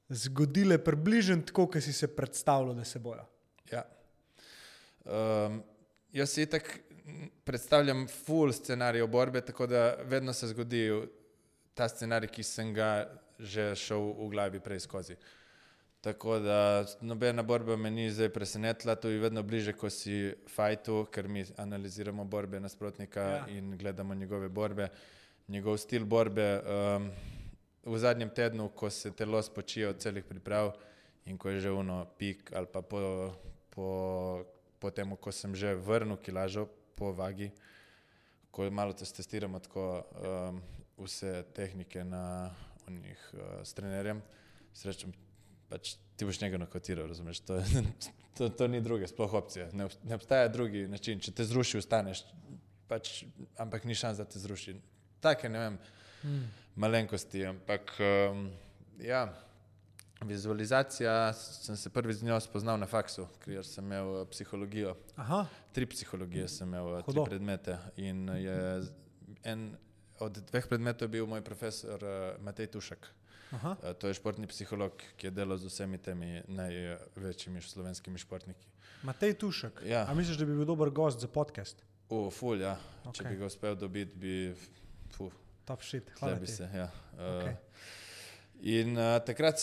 zgodile 0.09 0.77
približno 0.77 1.41
tako, 1.41 1.67
kot 1.67 1.83
si 1.83 1.93
se 1.93 2.07
predstavljal, 2.07 2.73
da 2.73 2.83
se 2.83 2.99
bojo? 2.99 3.25
Ja. 3.71 3.83
Um, 5.05 5.63
jaz 6.11 6.29
si 6.29 6.45
tako 6.45 6.79
predstavljam 7.43 8.07
full 8.07 8.51
scenarij 8.51 9.07
borbe, 9.07 9.41
tako 9.41 9.67
da 9.67 9.95
vedno 10.03 10.33
se 10.33 10.47
zgodi 10.47 10.87
ta 11.73 11.87
scenarij, 11.87 12.27
ki 12.29 12.43
sem 12.43 12.73
ga 12.73 13.07
že 13.39 13.75
šel 13.75 14.13
v 14.13 14.29
glavi 14.29 14.59
prej 14.59 14.79
skozi. 14.79 15.15
Tako 16.01 16.39
da 16.39 16.85
nobena 17.01 17.43
borba 17.43 17.75
me 17.75 17.91
ni 17.91 18.11
zdaj 18.11 18.29
presenetila, 18.29 18.95
to 18.95 19.09
je 19.09 19.19
vedno 19.19 19.43
bliže, 19.43 19.73
ko 19.73 19.89
si 19.89 20.33
fajtu, 20.47 21.07
ker 21.11 21.27
mi 21.27 21.45
analiziramo 21.57 22.25
borbe 22.25 22.59
nasprotnika 22.59 23.21
Ja. 23.21 23.45
in 23.47 23.77
gledamo 23.77 24.13
njegove 24.13 24.49
borbe, 24.49 24.87
njegov 25.47 25.77
stil 25.77 26.05
borbe. 26.05 26.61
Um, 26.61 27.11
v 27.87 27.97
zadnjem 27.97 28.29
tednu, 28.29 28.69
ko 28.69 28.89
se 28.89 29.11
telo 29.11 29.41
spočije 29.41 29.87
od 29.89 29.99
celih 29.99 30.23
priprav 30.23 30.73
in 31.25 31.37
ko 31.37 31.49
je 31.49 31.59
že 31.59 31.71
uno 31.71 32.05
pik 32.17 32.51
ali 32.55 32.67
pa 32.67 32.81
po, 32.81 33.33
po, 33.69 33.87
po 34.79 34.91
tem, 34.91 35.15
ko 35.15 35.31
sem 35.31 35.55
že 35.55 35.75
vrnil 35.75 36.17
kilažo 36.17 36.67
po 36.95 37.11
vagi, 37.11 37.51
ko 38.51 38.69
malo 38.71 38.93
te 38.93 39.05
testiramo 39.05 39.59
tako 39.59 40.03
um, 40.19 40.61
vse 40.97 41.43
tehnike 41.53 42.03
na 42.03 42.51
njih 42.93 43.29
uh, 43.33 43.39
s 43.63 43.73
trenerjem, 43.73 44.21
srečam, 44.73 45.11
pač 45.69 45.95
ti 46.15 46.25
boš 46.25 46.41
njega 46.41 46.57
nakotiral, 46.57 47.07
razumeš, 47.07 47.39
to, 47.39 47.55
je, 47.55 47.83
to, 48.37 48.49
to 48.49 48.67
ni 48.67 48.81
druge, 48.81 49.07
sploh 49.07 49.33
opcije, 49.33 49.69
ne, 49.73 49.87
ne 50.03 50.15
obstaja 50.15 50.47
drugi 50.47 50.87
način, 50.87 51.19
če 51.19 51.31
te 51.31 51.45
zruši, 51.45 51.77
ustaneš, 51.77 52.23
pač, 52.87 53.23
ampak 53.57 53.83
ni 53.83 53.95
šans, 53.95 54.17
da 54.17 54.25
te 54.25 54.39
zruši. 54.39 54.77
Take, 55.19 55.49
ne 55.49 55.59
vem, 55.59 55.77
Hmm. 56.21 56.47
malenkosti, 56.75 57.43
ampak 57.45 57.91
um, 58.01 58.47
ja, 58.99 59.27
vizualizacija, 60.25 61.33
sem 61.33 61.77
se 61.77 61.89
prvi 61.89 62.13
z 62.13 62.23
njo 62.23 62.39
spoznal 62.39 62.79
na 62.79 62.85
faksu, 62.85 63.27
ker 63.43 63.61
sem 63.65 63.85
imel 63.85 64.09
uh, 64.21 64.27
psihologijo. 64.27 64.95
Aha, 65.15 65.45
Tri 65.73 65.85
psihologije 65.85 66.47
sem 66.47 66.67
imel, 66.67 66.87
uh, 66.95 67.03
Hudo. 67.05 67.21
tri 67.21 67.29
predmete. 67.29 67.77
In 67.97 68.29
je 68.29 68.81
en 69.43 69.75
od 70.19 70.37
dveh 70.51 70.67
predmetov 70.67 71.07
je 71.07 71.15
bil 71.17 71.27
moj 71.29 71.41
profesor 71.41 72.03
uh, 72.03 72.43
Matej 72.43 72.67
Tušek. 72.73 73.07
aha. 73.51 73.75
Uh, 73.83 73.93
to 73.93 74.07
je 74.07 74.13
športni 74.13 74.47
psiholog, 74.47 74.91
ki 75.17 75.27
je 75.27 75.31
delal 75.31 75.57
z 75.57 75.69
vsemi 75.69 75.97
temi 75.97 76.41
največjimi 76.47 77.61
slovenskimi 77.61 78.17
športniki. 78.17 78.67
Matej 79.03 79.37
Tušek. 79.37 79.81
Ja. 79.85 80.05
A 80.09 80.13
misliš, 80.13 80.37
da 80.37 80.45
bi 80.45 80.55
bil 80.57 80.65
dober 80.65 80.89
gost 80.89 81.19
za 81.19 81.27
podcast? 81.27 81.83
U, 82.09 82.29
ful, 82.31 82.61
ja. 82.61 82.77
Okay. 83.05 83.19
Če 83.19 83.23
bi 83.29 83.35
ga 83.35 83.45
uspel 83.45 83.75
dobiti, 83.75 84.15
bi. 84.15 84.33
Fuh, 85.15 85.33
Top 85.67 85.83
shit. 85.83 86.11
Hvala 86.19 86.35
bi 86.39 86.47
se, 86.47 86.69
ja. 86.73 86.87
Uh, 87.13 87.41
Okej. 87.41 87.55
In 88.61 88.97
uh, 88.97 89.19
takrat 89.25 89.59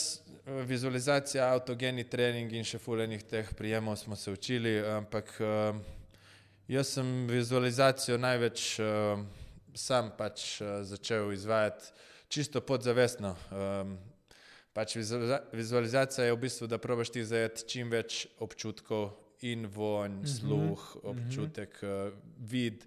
vizualizacija, 0.68 1.48
avtogeni 1.54 2.04
trening 2.04 2.52
in 2.52 2.66
še 2.68 2.78
fulejnih 2.78 3.24
teh 3.26 3.48
prijemov 3.56 3.96
smo 3.96 4.16
se 4.16 4.30
učili, 4.30 4.76
ampak 4.86 5.32
uh, 5.40 5.78
jaz 6.68 6.92
sem 6.98 7.08
vizualizacijo 7.30 8.18
največ 8.20 8.66
uh, 8.84 9.24
sam 9.74 10.10
pač 10.18 10.60
uh, 10.60 10.82
začel 10.82 11.32
izvajati 11.32 11.92
čisto 12.28 12.60
podzavestno. 12.60 13.36
Um, 13.50 13.98
pač 14.72 14.96
vizualiza 14.96 15.40
vizualizacija 15.52 16.26
je 16.26 16.32
v 16.32 16.40
bistvu, 16.46 16.66
da 16.66 16.78
probaš 16.78 17.12
ti 17.14 17.24
zajeti 17.24 17.68
čim 17.68 17.90
več 17.90 18.26
občutkov 18.38 19.12
in 19.44 19.66
vonj, 19.66 20.22
Mhm, 20.22 20.26
sluh, 20.26 20.96
mhm. 20.96 21.08
občutek, 21.10 21.78
uh, 21.82 22.12
vid, 22.38 22.86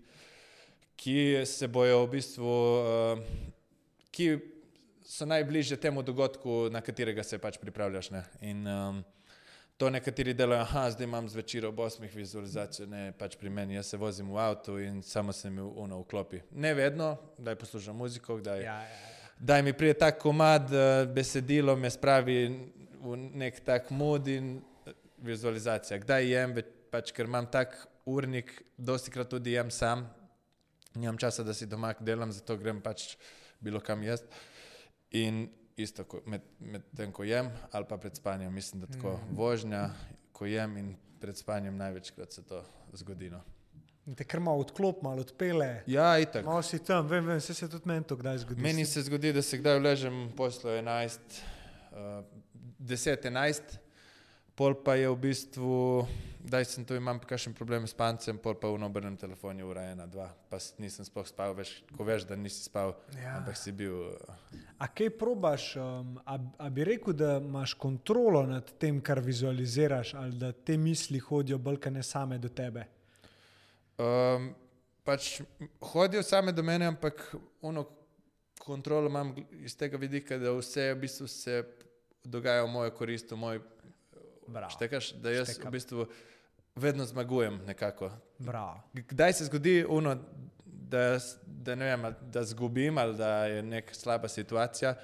ki 0.97 1.45
se 1.45 1.67
bojo 1.67 2.05
v 2.05 2.11
bistvu, 2.17 2.55
uh, 2.81 3.19
ki 4.11 4.39
so 5.07 5.25
najbližje 5.25 5.77
temu 5.77 6.01
dogodku, 6.03 6.67
na 6.71 6.81
katerega 6.81 7.23
se 7.23 7.37
pač 7.39 7.57
pripravljaš. 7.61 8.09
Ne? 8.11 8.23
In 8.41 8.67
um, 8.67 9.03
to 9.77 9.89
nekateri 9.89 10.33
delajo, 10.33 10.65
ah, 10.73 10.89
zdaj 10.91 11.03
imam 11.03 11.29
zvečer 11.29 11.65
ob 11.65 11.79
8 11.79 12.15
vizualizacijo, 12.15 12.87
ne 12.87 13.11
pač 13.13 13.35
pri 13.37 13.49
meni, 13.49 13.75
jaz 13.75 13.85
se 13.87 13.97
vozim 13.97 14.31
v 14.31 14.37
avtu 14.37 14.79
in 14.79 15.03
samo 15.03 15.33
se 15.33 15.49
mi 15.49 15.61
uno 15.61 15.99
vklopi. 15.99 16.39
Ne 16.51 16.73
vedno, 16.73 17.17
da 17.37 17.55
poslušam 17.55 17.95
muziko, 17.95 18.37
kdaj, 18.37 18.63
Ja, 18.63 18.73
ja, 18.73 18.81
ja. 18.81 19.11
da 19.39 19.61
mi 19.61 19.73
prije 19.73 19.93
tak 19.93 20.17
komad, 20.19 20.73
eh, 20.73 21.05
besedilo 21.05 21.75
me 21.75 21.89
spravi 21.89 22.37
v 23.01 23.17
nek 23.17 23.59
tak 23.59 23.89
mod 23.89 24.27
in 24.27 24.55
eh, 24.85 24.93
vizualizacija. 25.17 25.99
Kdaj 25.99 26.25
jem, 26.31 26.53
ve- 26.53 26.65
pač 26.91 27.11
ker 27.11 27.25
imam 27.25 27.45
tak 27.45 27.75
urnik, 28.05 28.63
dosti 28.77 29.11
krat 29.11 29.29
tudi 29.29 29.51
jem 29.51 29.69
sam, 29.71 30.07
nimam 30.95 31.17
časa, 31.17 31.43
da 31.43 31.53
si 31.53 31.65
doma 31.67 31.93
delam, 31.99 32.31
zato 32.31 32.57
grem 32.57 32.81
pač 32.81 33.17
bilo 33.61 33.79
kam 33.79 34.01
jaz. 34.03 34.23
In 35.11 35.49
isto 35.77 36.03
ko- 36.03 36.21
med, 36.25 36.41
med 36.59 36.81
tem, 36.95 37.11
ko 37.11 37.23
jem, 37.23 37.49
ali 37.71 37.85
pa 37.85 37.97
pred 37.97 38.15
spanjem, 38.15 38.53
mislim, 38.53 38.81
da 38.81 38.87
tako 38.87 39.11
Mhm. 39.13 39.35
vožnja, 39.35 39.89
ko 40.31 40.45
jem 40.45 40.77
in 40.77 40.89
pred 41.19 41.37
spanjem 41.37 41.77
največkrat 41.77 42.31
se 42.31 42.43
to 42.43 42.63
zgodi. 42.93 43.29
No. 43.29 43.41
In 44.05 44.15
te 44.15 44.23
kar 44.23 44.39
malo 44.39 44.59
odklop, 44.59 45.01
malo 45.01 45.21
odpele. 45.21 45.83
Ja, 45.85 46.19
itak. 46.19 46.45
Malo 46.45 46.61
si 46.61 46.79
tam, 46.79 47.07
vem, 47.07 47.25
vem, 47.25 47.41
se, 47.41 47.53
se 47.53 47.67
tudi 47.67 47.83
meni 47.85 48.03
to 48.03 48.15
kdaj 48.15 48.37
zgodi. 48.37 48.61
Meni 48.61 48.85
se 48.85 49.01
zgodi, 49.01 49.33
da 49.33 49.41
se 49.41 49.57
kdaj 49.57 49.79
vležem 49.79 50.31
poslo 50.31 50.71
11, 50.71 51.19
uh, 51.91 52.23
10, 52.79 53.25
11, 53.25 53.61
pol 54.57 54.73
pa 54.73 54.95
je 54.97 55.05
v 55.09 55.15
bistvu, 55.21 56.07
da 56.41 56.63
sem 56.65 56.81
tu 56.85 56.95
imam 56.97 57.19
kakšen 57.21 57.53
problem 57.53 57.85
s 57.85 57.93
pancem, 57.93 58.39
pol 58.41 58.55
pa 58.57 58.71
v 58.71 58.79
obrnem 58.81 59.13
telefonu 59.19 59.67
ura 59.69 59.83
1, 59.93 60.01
2, 60.09 60.25
pa 60.49 60.57
nisem 60.81 61.05
sploh 61.05 61.27
spal, 61.29 61.53
veš, 61.53 61.83
ko 61.93 62.07
veš, 62.07 62.25
da 62.25 62.35
nisi 62.35 62.65
spal, 62.65 62.95
Ja. 63.21 63.37
ampak 63.37 63.53
si 63.59 63.71
bil. 63.71 64.15
A 64.81 64.87
kaj 64.89 65.11
probaš, 65.19 65.75
um, 65.77 66.17
a, 66.25 66.39
a 66.57 66.69
bi 66.73 66.87
rekel, 66.89 67.13
da 67.13 67.37
imaš 67.37 67.75
kontrolo 67.77 68.41
nad 68.49 68.65
tem, 68.81 68.97
kar 69.01 69.21
vizualiziraš, 69.21 70.15
ali 70.17 70.39
da 70.41 70.51
te 70.51 70.77
misli 70.77 71.19
hodijo 71.19 71.59
bolj 71.61 71.77
kot 71.77 71.93
ne 71.93 72.03
same 72.03 72.39
do 72.41 72.49
tebe? 72.49 72.87
Um, 73.97 74.55
pač 75.05 75.41
hodijo 75.93 76.23
same 76.23 76.51
do 76.51 76.63
mene, 76.63 76.89
ampak 76.89 77.35
ono 77.61 77.85
kontrolo 78.57 79.07
imam 79.09 79.35
iz 79.61 79.77
tega 79.77 79.97
vidika, 79.97 80.37
da 80.37 80.51
vse 80.51 80.93
v 80.93 81.01
bistvu 81.05 81.27
se 81.27 81.61
dogaja 82.23 82.63
v 82.65 82.71
mojo 82.73 82.91
korist, 82.91 83.31
v 83.31 83.37
moj 83.39 83.59
Bravo. 84.47 84.69
štekaš, 84.71 85.11
da 85.13 85.31
jaz 85.31 85.51
Štekam. 85.51 85.69
v 85.69 85.71
bistvu 85.71 86.05
vedno 86.75 87.05
zmagujem 87.05 87.59
nekako. 87.65 88.11
Bravo. 88.39 88.81
Kdaj 88.93 89.33
se 89.33 89.45
zgodi 89.45 89.85
ono, 89.89 90.17
da, 90.65 91.19
s- 91.19 91.37
da, 91.45 91.75
ne 91.75 91.85
vem, 91.85 92.15
da 92.21 92.43
zgubim 92.43 92.97
ali 92.97 93.17
da 93.17 93.45
je 93.45 93.63
neka 93.63 93.93
slaba 93.93 94.27
situacija 94.27 94.95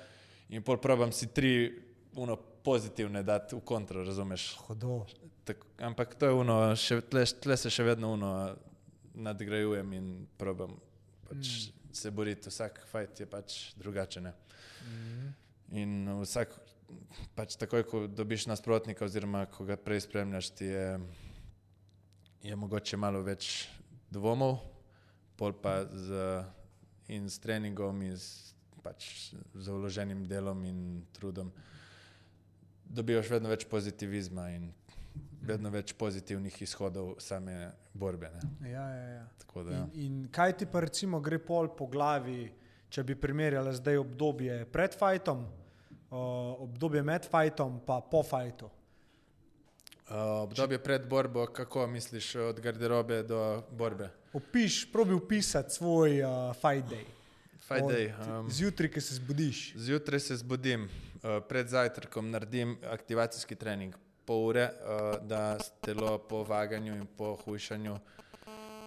in 0.49 0.63
pol 0.63 0.77
probam 0.77 1.11
si 1.11 1.27
tri 1.27 1.81
uno, 2.15 2.35
pozitivne 2.63 3.23
dati 3.23 3.55
v 3.55 3.59
kontro, 3.59 4.03
razumeš? 4.03 4.55
Hodo. 4.57 5.05
Tak, 5.43 5.57
ampak 5.79 6.15
to 6.15 6.25
je 6.25 6.33
uno, 6.33 6.75
še, 6.75 7.01
tle, 7.01 7.25
tle 7.25 7.57
se 7.57 7.69
še 7.69 7.83
vedno 7.83 8.13
uno 8.13 8.55
nadgrajujem 9.13 9.93
in 9.93 10.05
probam 10.37 10.77
pač 11.27 11.49
mm. 11.67 11.93
se 11.93 12.11
boriti. 12.11 12.49
Vsak 12.49 12.79
fajt 12.91 13.19
je 13.19 13.25
pač 13.25 13.57
drugačen. 13.75 14.29
Mm. 14.87 15.33
In 15.71 15.91
vsak, 16.21 16.53
pač 17.35 17.55
takoj, 17.59 17.83
ko 17.87 18.01
dobiš 18.07 18.47
nasprotnika, 18.51 19.05
oziroma 19.05 19.45
ko 19.51 19.65
ga 19.67 19.77
prej 19.77 20.05
spremljaš, 20.07 20.49
ti 20.57 20.69
je, 20.71 20.87
je 22.43 22.55
mogoče 22.55 22.97
malo 22.97 23.21
več 23.25 23.67
dvomov, 24.13 24.59
pol 25.39 25.55
pa 25.57 25.83
z, 25.85 26.43
in 27.13 27.29
s 27.29 27.41
treningom, 27.43 28.01
in 28.05 28.17
s, 28.17 28.53
pač 28.83 29.31
z 29.33 29.67
vloženim 29.67 30.25
delom 30.27 30.63
in 30.67 30.79
trudom. 31.15 31.51
Dobivaš 32.83 33.31
vedno 33.31 33.49
več 33.49 33.65
pozitivizma 33.69 34.49
in 34.53 34.69
vedno 35.43 35.71
več 35.73 35.93
pozitivnih 35.99 36.55
izhodov 36.63 37.15
same 37.23 37.71
borbe. 37.93 38.29
Ne. 38.35 38.71
Ja, 38.71 38.85
ja, 38.89 39.07
ja. 39.17 39.25
Tako 39.43 39.65
da, 39.67 39.75
ja. 39.75 39.87
In, 39.93 40.23
in 40.23 40.29
kaj 40.33 40.57
ti 40.61 40.67
pa 40.69 40.83
recimo 40.85 41.19
gre 41.23 41.39
pol 41.43 41.71
po 41.77 41.87
glavi, 41.91 42.47
če 42.93 43.03
bi 43.07 43.17
primerjala 43.17 43.73
zdaj 43.75 43.99
obdobje 44.03 44.63
pred 44.71 44.95
fajtom, 44.95 45.43
obdobje 46.13 47.03
med 47.03 47.25
fajtom, 47.25 47.79
pa 47.85 48.01
po 48.01 48.23
fajtu? 48.23 48.69
Uh, 50.09 50.43
obdobje 50.43 50.77
pred 50.83 51.07
borbo, 51.09 51.45
kako 51.45 51.87
misliš, 51.87 52.35
od 52.35 52.59
garderobe 52.59 53.23
do 53.23 53.63
borbe? 53.71 54.09
Opiš, 54.33 54.91
probi 54.91 55.13
opisati 55.13 55.73
svoj 55.73 56.23
uh, 56.23 56.53
fight 56.53 56.89
day. 56.91 57.05
Fight 57.59 57.83
Od 57.83 57.91
day. 57.91 58.39
Um, 58.39 58.51
Zjutraj, 58.51 58.91
ki 58.91 59.01
se 59.01 59.15
zbudiš. 59.15 59.73
Zjutraj 59.75 60.19
se 60.19 60.35
zbudim, 60.35 60.83
uh, 60.83 61.43
pred 61.49 61.67
zajtrkom 61.67 62.31
naredim 62.31 62.77
aktivacijski 62.91 63.55
trening, 63.55 63.95
pol 64.25 64.47
ure, 64.47 64.69
uh, 64.69 65.27
da 65.27 65.57
telo 65.81 66.17
po 66.17 66.43
vaganju 66.43 66.95
in 66.95 67.07
po 67.17 67.35
hujšanju. 67.45 67.97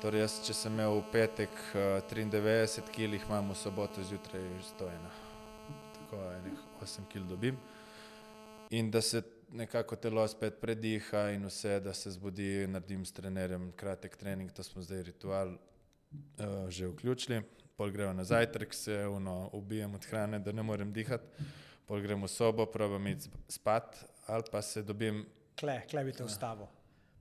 Torej, 0.03 0.21
jaz, 0.21 0.39
če 0.45 0.55
sem 0.55 0.73
imel 0.77 1.01
v 1.01 1.05
petek 1.13 1.59
uh, 1.73 1.81
93 2.13 2.93
kg, 2.93 3.19
imam 3.25 3.51
v 3.51 3.59
soboto 3.59 4.05
zjutraj 4.05 4.45
101. 4.77 5.13
Tako 5.97 6.25
enih 6.37 6.66
8 6.83 7.07
kg 7.13 7.29
dobim. 7.29 7.57
In 8.71 8.91
da 8.91 9.01
se 9.01 9.23
nekako 9.53 9.97
telo 9.97 10.29
spet 10.29 10.61
prediha 10.61 11.31
in 11.31 11.47
vse, 11.47 11.81
da 11.81 11.95
se 11.95 12.11
zbudi, 12.11 12.67
naredim 12.67 13.05
s 13.05 13.13
trenerjem 13.13 13.73
kratek 13.77 14.17
trening, 14.17 14.53
to 14.53 14.63
smo 14.63 14.83
zdaj 14.83 15.03
ritual 15.03 15.55
uh, 15.55 16.69
že 16.69 16.89
vključili. 16.89 17.43
Pol 17.77 17.91
gremo 17.91 18.13
na 18.13 18.25
zajtrk, 18.25 18.75
se 18.75 19.07
uno, 19.07 19.51
ubijem 19.53 19.95
od 19.95 20.05
hrane, 20.07 20.39
da 20.39 20.53
ne 20.53 20.63
morem 20.63 20.93
dihati, 20.93 21.45
pol 21.87 22.01
gremo 22.01 22.27
v 22.27 22.31
sobo, 22.31 22.67
probam 22.67 23.07
iti 23.07 23.31
spat 23.49 24.05
ali 24.27 24.43
pa 24.53 24.63
se 24.63 24.83
dobim. 24.83 25.27
Kle, 25.61 25.83
kle 25.91 26.05
bi 26.05 26.13
te 26.13 26.25
ustavil. 26.25 26.67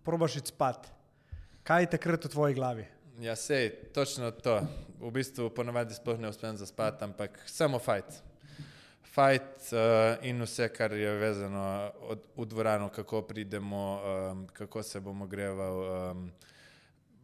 Probaš 0.03 0.35
iti 0.35 0.47
spat. 0.47 0.87
Kaj 1.63 1.83
je 1.83 1.89
takrat 1.89 2.25
v 2.25 2.29
tvoji 2.29 2.53
glavi? 2.53 2.85
Ja, 3.19 3.35
sej, 3.35 3.69
točno 3.93 4.31
to. 4.31 4.59
V 4.99 5.11
bistvu 5.11 5.49
ponavadi 5.49 5.93
sploh 5.93 6.19
ne 6.19 6.29
uspem 6.29 6.57
zaspati, 6.57 7.03
ampak 7.03 7.39
samo 7.45 7.79
fajt. 7.79 8.19
Fajt 9.15 9.41
uh, 9.71 9.79
in 10.21 10.41
vse, 10.41 10.67
kar 10.69 10.91
je 10.93 11.11
vezano 11.13 11.63
od, 12.01 12.19
v 12.35 12.45
dvorano, 12.45 12.89
kako 12.89 13.21
pridemo, 13.21 14.01
um, 14.31 14.47
kako 14.47 14.83
se 14.83 14.99
bomo 14.99 15.25
greval. 15.25 15.77
Um, 16.11 16.31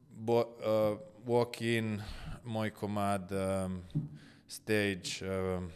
bo, 0.10 0.40
uh, 0.40 0.96
walk 1.26 1.62
in, 1.62 1.98
moj 2.44 2.72
komad, 2.72 3.32
um, 3.32 3.82
stage, 4.48 5.20
um, 5.22 5.72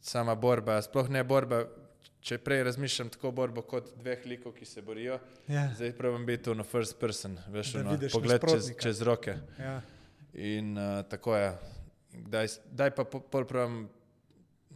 sama 0.00 0.34
borba, 0.34 0.78
sploh 0.80 1.08
ne 1.08 1.24
borba. 1.24 1.64
Če 2.20 2.36
prej 2.38 2.62
razmišljam 2.62 3.08
tako 3.08 3.30
borbo 3.32 3.62
kot 3.62 3.94
dveh 3.96 4.26
likov, 4.26 4.52
ki 4.52 4.64
se 4.66 4.82
borijo, 4.82 5.18
Ja. 5.48 5.70
zdaj 5.72 5.92
pravim 5.92 6.26
biti 6.26 6.52
na 6.52 6.62
first 6.62 6.98
person, 7.00 7.38
veš, 7.48 7.72
Da 7.72 7.80
ono, 7.80 7.98
pogled 8.12 8.44
čez, 8.44 8.70
čez 8.76 9.00
roke. 9.02 9.34
Ja. 9.58 9.78
In 10.34 10.76
uh, 10.78 11.00
tako 11.04 11.36
je. 11.36 11.48
Kdaj, 12.12 12.44
s- 12.44 12.60
daj 12.66 12.90
pa 12.90 13.04
po- 13.04 13.20
pol 13.22 13.44
pravim, 13.44 13.88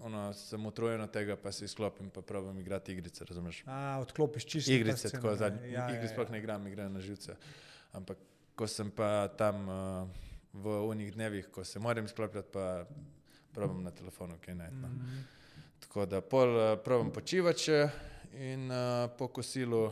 ono, 0.05 0.32
sem 0.36 0.66
utrujen 0.66 1.00
od 1.00 1.11
tega, 1.11 1.36
pa 1.40 1.52
si 1.52 1.64
izklopim, 1.64 2.11
pa 2.11 2.22
pravim 2.22 2.59
igrati 2.61 2.92
igrice, 2.92 3.24
razumeš? 3.24 3.62
A, 3.66 3.98
odklopiš 4.02 4.44
čisto. 4.44 4.72
Igrice, 4.72 5.11
tako 5.11 5.36
zadnje. 5.36 5.70
Ja, 5.72 5.88
Igri 5.96 6.09
sploh 6.09 6.30
ne 6.30 6.38
igram, 6.38 6.66
igram 6.66 6.92
na 6.92 7.00
živce. 7.00 7.36
Ampak 7.92 8.18
ko 8.55 8.68
sem 8.68 8.90
pa 8.90 9.28
tam 9.38 9.68
uh, 9.68 10.09
v 10.52 10.76
unih 10.90 11.12
dnevih, 11.14 11.48
ko 11.50 11.64
se 11.64 11.80
moram 11.80 12.05
izklopiti, 12.05 12.52
pa 12.52 12.84
probam 13.55 13.82
na 13.82 13.90
telefonu, 13.90 14.36
kaj 14.44 14.55
naj. 14.55 14.70
No. 14.70 14.88
Mhm. 14.88 15.22
Tako 15.86 16.07
da 16.07 16.20
pol 16.20 16.57
uh, 16.57 16.64
probam 16.84 17.12
počivati 17.12 17.68
še 17.68 17.80
in 18.34 18.70
uh, 18.70 19.09
po 19.18 19.28
kosilu 19.28 19.86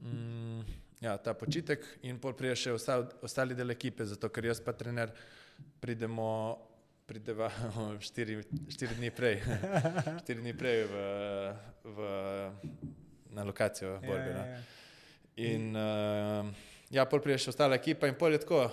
mm, 0.00 0.60
ja, 1.00 1.16
ta 1.16 1.34
počitek 1.34 1.84
in 2.02 2.18
pol 2.20 2.34
prije 2.36 2.56
še 2.56 2.74
ostal, 2.76 3.06
ostali 3.22 3.56
del 3.58 3.74
ekipe, 3.74 4.04
zato 4.04 4.28
ker 4.28 4.50
jaz 4.50 4.60
pa 4.60 4.74
trener 4.76 5.14
pridemo, 5.80 6.58
prideva 7.08 7.48
štiri, 8.06 8.42
štiri 8.68 8.98
dni 9.00 9.10
prej, 9.10 9.40
štiri 10.22 10.42
dni 10.44 10.52
prej 10.52 10.84
v, 10.84 11.04
v, 11.84 12.08
na 13.32 13.46
lokacijo 13.48 13.96
borbe. 14.04 14.34
Ja, 14.34 14.44
ja, 14.44 14.58
ja. 14.58 14.60
In 15.38 15.72
uh, 15.72 16.50
ja, 16.92 17.06
pol 17.08 17.22
prije 17.24 17.38
še 17.46 17.54
ostala 17.54 17.78
ekipa 17.78 18.10
in 18.10 18.18
pol 18.18 18.36
je 18.36 18.42
tako 18.42 18.66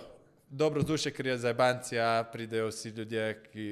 dobro 0.49 0.83
vzdušje, 0.83 1.13
ker 1.15 1.31
je 1.31 1.38
za 1.45 1.53
Bancija, 1.55 2.09
pridejo 2.33 2.67
vsi 2.73 2.91
ljudje, 2.97 3.25
ki 3.53 3.65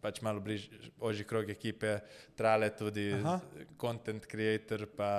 pač 0.00 0.20
malo 0.24 0.40
bliž, 0.44 0.68
ožji 1.00 1.24
krog 1.28 1.48
ekipe, 1.52 1.98
trale 2.36 2.70
tudi 2.76 3.10
Aha. 3.16 3.38
content 3.80 4.24
creator, 4.28 4.84
pa 4.96 5.10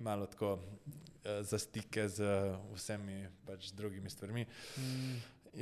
malo 0.00 0.28
tako 0.30 0.56
uh, 0.56 1.40
za 1.44 1.60
stike 1.60 2.08
z 2.08 2.24
vsemi 2.72 3.26
pač 3.44 3.74
drugimi 3.76 4.08
stvarmi. 4.08 4.46
Mm. 4.78 5.18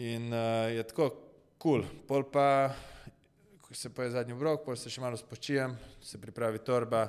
In 0.06 0.30
uh, 0.30 0.68
je 0.70 0.86
tako 0.86 1.25
kul. 1.58 1.82
Cool. 1.82 1.86
Pol 2.06 2.24
pa, 2.24 2.74
ko 3.60 3.74
se 3.74 3.90
poje 3.90 4.10
zadnji 4.10 4.32
obrok, 4.32 4.64
pol 4.64 4.76
se 4.76 4.90
še 4.90 5.00
malo 5.00 5.16
spočijem, 5.16 5.74
se 6.00 6.18
pripravi 6.18 6.58
torba. 6.58 7.06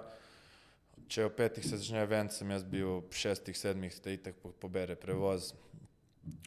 Če 1.07 1.23
ob 1.23 1.37
petih 1.37 1.63
se 1.63 1.77
začne 1.77 2.01
event, 2.01 2.31
sem 2.31 2.49
jaz 2.51 2.63
bil 2.63 2.97
ob 2.97 3.13
šestih, 3.15 3.55
sedmih, 3.55 3.93
itak 4.11 4.35
po- 4.41 4.51
pobere 4.51 4.95
prevoz, 4.95 5.53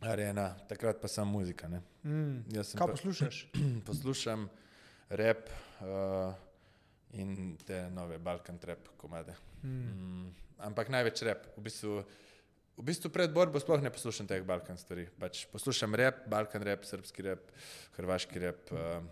arena, 0.05 0.51
takrat 0.69 1.01
pa 1.01 1.09
samo 1.09 1.39
muzika. 1.39 1.69
Ne. 1.69 1.81
Mm. 2.05 2.43
Jaz 2.53 2.73
sem 2.75 2.79
Kaj 2.79 2.87
pa- 2.87 2.93
poslušaš? 2.93 3.39
Poslušam 3.89 4.49
rap 5.11 5.49
uh, 5.81 6.35
in 7.13 7.57
te 7.65 7.87
nove 7.91 8.19
Balkan 8.19 8.59
trap 8.59 8.91
komade. 9.01 9.33
Mm. 9.63 9.81
Mm, 9.97 10.29
ampak 10.69 10.93
največ 10.93 11.23
rep. 11.25 11.47
V 11.57 11.65
bistvu, 11.65 12.03
v 12.81 12.89
bistvu 12.89 13.11
pred 13.13 13.33
borbo 13.33 13.61
sploh 13.61 13.83
ne 13.85 13.93
poslušam 13.93 14.25
teh 14.27 14.41
Balkan 14.47 14.79
stvari. 14.81 15.05
Pač 15.21 15.45
poslušam 15.53 15.93
rep, 16.01 16.25
Balkan 16.33 16.65
rep, 16.65 16.87
srpski 16.89 17.25
rep, 17.29 17.51
hrvaški 17.99 18.41
rep, 18.41 18.73
uh, 18.73 19.03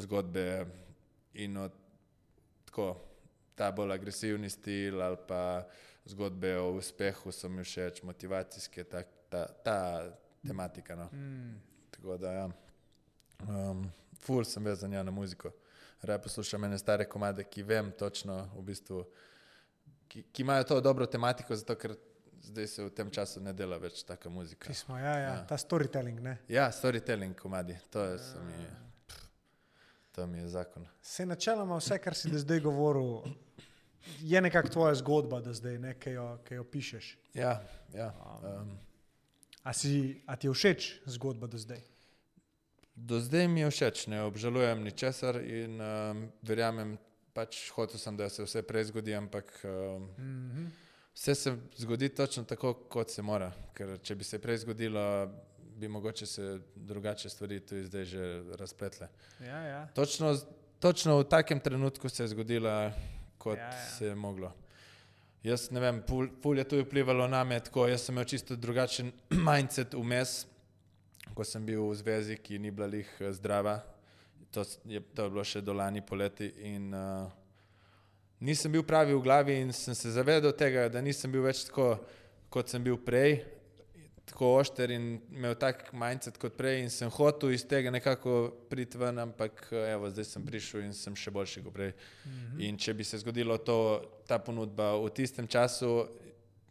zgodbe 0.00 0.64
in 1.44 1.58
od, 1.60 1.74
tako, 2.70 2.94
ta 3.58 3.68
bolj 3.76 3.92
agresivni 3.92 4.48
stil 4.50 5.02
ali 5.04 5.18
pa 5.28 5.66
zgodbe 6.08 6.54
o 6.58 6.70
uspehu 6.78 7.32
so 7.32 7.50
mi 7.52 7.64
všeč, 7.64 8.00
motivacijske, 8.08 8.84
ta, 8.88 9.02
ta, 9.28 9.44
ta 9.64 9.78
tematika. 10.40 10.96
No. 10.96 11.10
Mm. 11.12 11.58
Tako 11.92 12.16
da, 12.16 12.32
ja. 12.32 12.46
um, 13.48 13.84
ful 14.24 14.48
sem 14.48 14.64
vezan 14.64 14.96
ja, 14.96 15.02
na 15.04 15.12
muziko. 15.12 15.52
Raj 16.02 16.22
poslušam 16.24 16.64
ene 16.64 16.78
stare 16.80 17.04
komade, 17.04 17.44
ki 17.44 17.62
vem 17.68 17.92
točno, 17.98 18.48
v 18.56 18.64
bistvu, 18.72 19.04
ki, 20.08 20.24
ki 20.32 20.42
imajo 20.42 20.64
to 20.72 20.80
dobro 20.80 21.06
tematiko, 21.06 21.54
zato 21.54 21.76
ker 21.78 21.94
zdaj 22.42 22.66
se 22.66 22.84
v 22.84 22.90
tem 22.90 23.10
času 23.10 23.40
ne 23.40 23.52
dela 23.52 23.78
več 23.78 24.02
taka 24.04 24.28
muzika. 24.30 24.68
Pismo, 24.68 24.98
ja, 24.98 25.16
ja, 25.18 25.28
Ja. 25.34 25.44
ta 25.46 25.56
storytelling. 25.58 26.20
Ne? 26.20 26.38
Ja, 26.48 26.70
storytelling 26.72 27.34
komadi, 27.38 27.76
to 27.90 28.02
je, 28.04 28.18
so 28.18 28.42
mi, 28.42 28.66
pff, 29.06 29.26
to 30.12 30.26
mi 30.26 30.38
je 30.38 30.48
zakon. 30.48 30.86
Se 31.02 31.26
načeloma 31.26 31.76
vse, 31.78 31.98
kar 31.98 32.14
si 32.14 32.28
zdaj 32.38 32.60
govoril, 32.60 33.22
je 34.20 34.40
nekako 34.40 34.68
tvoja 34.68 34.94
zgodba, 34.94 35.40
da 35.40 35.52
zdaj 35.54 35.78
nekaj 35.78 36.12
jo, 36.12 36.38
ki 36.44 36.54
jo 36.54 36.64
pišeš. 36.64 37.16
Ja, 37.34 37.62
ja. 37.94 38.10
Um, 38.42 38.78
A, 39.64 39.70
si, 39.72 40.18
a 40.26 40.34
ti 40.36 40.46
je 40.50 40.52
všeč 40.52 41.06
zgodba 41.06 41.46
do 41.46 41.54
zdaj? 41.58 41.78
Do 42.98 43.20
zdaj 43.22 43.46
mi 43.48 43.60
je 43.62 43.70
všeč, 43.70 44.06
ne 44.10 44.22
obžalujem 44.26 44.82
ničesar 44.82 45.38
in 45.38 45.78
um, 45.80 46.24
verjamem, 46.42 46.98
pač 47.32 47.70
hotel 47.70 47.94
sem, 48.02 48.16
da 48.18 48.26
se 48.28 48.42
vse 48.42 48.62
prej 48.66 48.90
zgodi, 48.90 49.14
ampak 49.14 49.54
um, 49.64 50.10
Mm 50.18 50.50
-hmm. 50.50 50.66
Vse 51.14 51.34
se 51.34 51.56
zgodi 51.76 52.08
točno 52.08 52.44
tako, 52.44 52.74
kot 52.74 53.10
se 53.10 53.22
mora. 53.22 53.52
Ker 53.74 53.98
če 54.02 54.14
bi 54.14 54.24
se 54.24 54.38
prej 54.38 54.62
zgodilo, 54.64 55.04
bi 55.76 55.88
mogoče 55.88 56.26
se 56.26 56.58
drugače 56.74 57.28
stvari 57.28 57.60
tudi 57.60 57.84
zdaj 57.84 58.04
že 58.04 58.42
razpletle. 58.58 59.08
Ja, 59.40 59.62
ja. 59.62 59.86
Točno, 59.94 60.36
točno 60.80 61.18
v 61.18 61.24
takem 61.24 61.60
trenutku 61.60 62.08
se 62.08 62.22
je 62.22 62.28
zgodila, 62.28 62.92
kot 63.38 63.58
Ja, 63.58 63.70
ja, 63.70 63.86
se 63.98 64.06
je 64.06 64.14
moglo. 64.14 64.52
Jaz 65.42 65.70
ne 65.70 65.80
vem, 65.80 66.02
pul, 66.06 66.28
pul 66.42 66.58
je 66.58 66.64
tudi 66.64 66.82
vplivalo 66.82 67.26
na 67.28 67.44
me, 67.44 67.58
tako 67.60 67.88
jaz 67.90 68.04
sem 68.06 68.14
imel 68.14 68.24
čisto 68.24 68.56
drugačen 68.56 69.10
mindset 69.48 69.94
vmes, 69.94 70.46
ko 71.34 71.44
sem 71.44 71.66
bil 71.66 71.82
v 71.88 71.96
zvezi, 71.98 72.36
ki 72.38 72.60
ni 72.62 72.70
bila 72.70 72.86
lih 72.86 73.08
eh, 73.20 73.32
zdrava. 73.32 73.80
To 74.52 74.62
je, 74.84 75.00
to 75.00 75.24
je 75.24 75.30
bilo 75.32 75.44
še 75.44 75.64
dolani 75.64 76.02
poleti 76.04 76.50
in 76.68 76.92
uh, 76.94 77.24
nisem 78.42 78.72
bil 78.72 78.82
pravi 78.82 79.14
v 79.14 79.22
glavi 79.22 79.56
in 79.62 79.72
sem 79.72 79.94
se 79.94 80.10
zavedal 80.10 80.52
tega, 80.58 80.88
da 80.90 81.00
nisem 81.00 81.30
bil 81.32 81.44
več 81.46 81.66
tako, 81.68 81.94
kot 82.52 82.68
sem 82.68 82.82
bil 82.82 82.98
prej, 83.00 83.40
tako 84.26 84.52
ošter 84.60 84.90
in 84.94 85.06
imel 85.34 85.54
tak 85.58 85.90
mindset 85.96 86.38
kot 86.40 86.56
prej 86.58 86.82
in 86.82 86.90
sem 86.90 87.10
hotel 87.12 87.54
iz 87.54 87.64
tega 87.68 87.90
nekako 87.94 88.52
priti 88.70 88.98
ven, 88.98 89.18
ampak 89.22 89.64
evo, 89.86 90.10
zdaj 90.10 90.26
sem 90.28 90.44
prišel 90.46 90.86
in 90.86 90.92
sem 90.96 91.16
še 91.18 91.32
boljši 91.34 91.62
kot 91.64 91.76
prej. 91.76 91.94
Mhm. 92.26 92.60
In 92.68 92.78
če 92.78 92.94
bi 92.98 93.06
se 93.06 93.22
zgodilo 93.22 93.58
to, 93.62 93.78
ta 94.26 94.38
ponudba 94.42 94.92
v 94.98 95.10
tistem 95.14 95.46
času, 95.46 95.92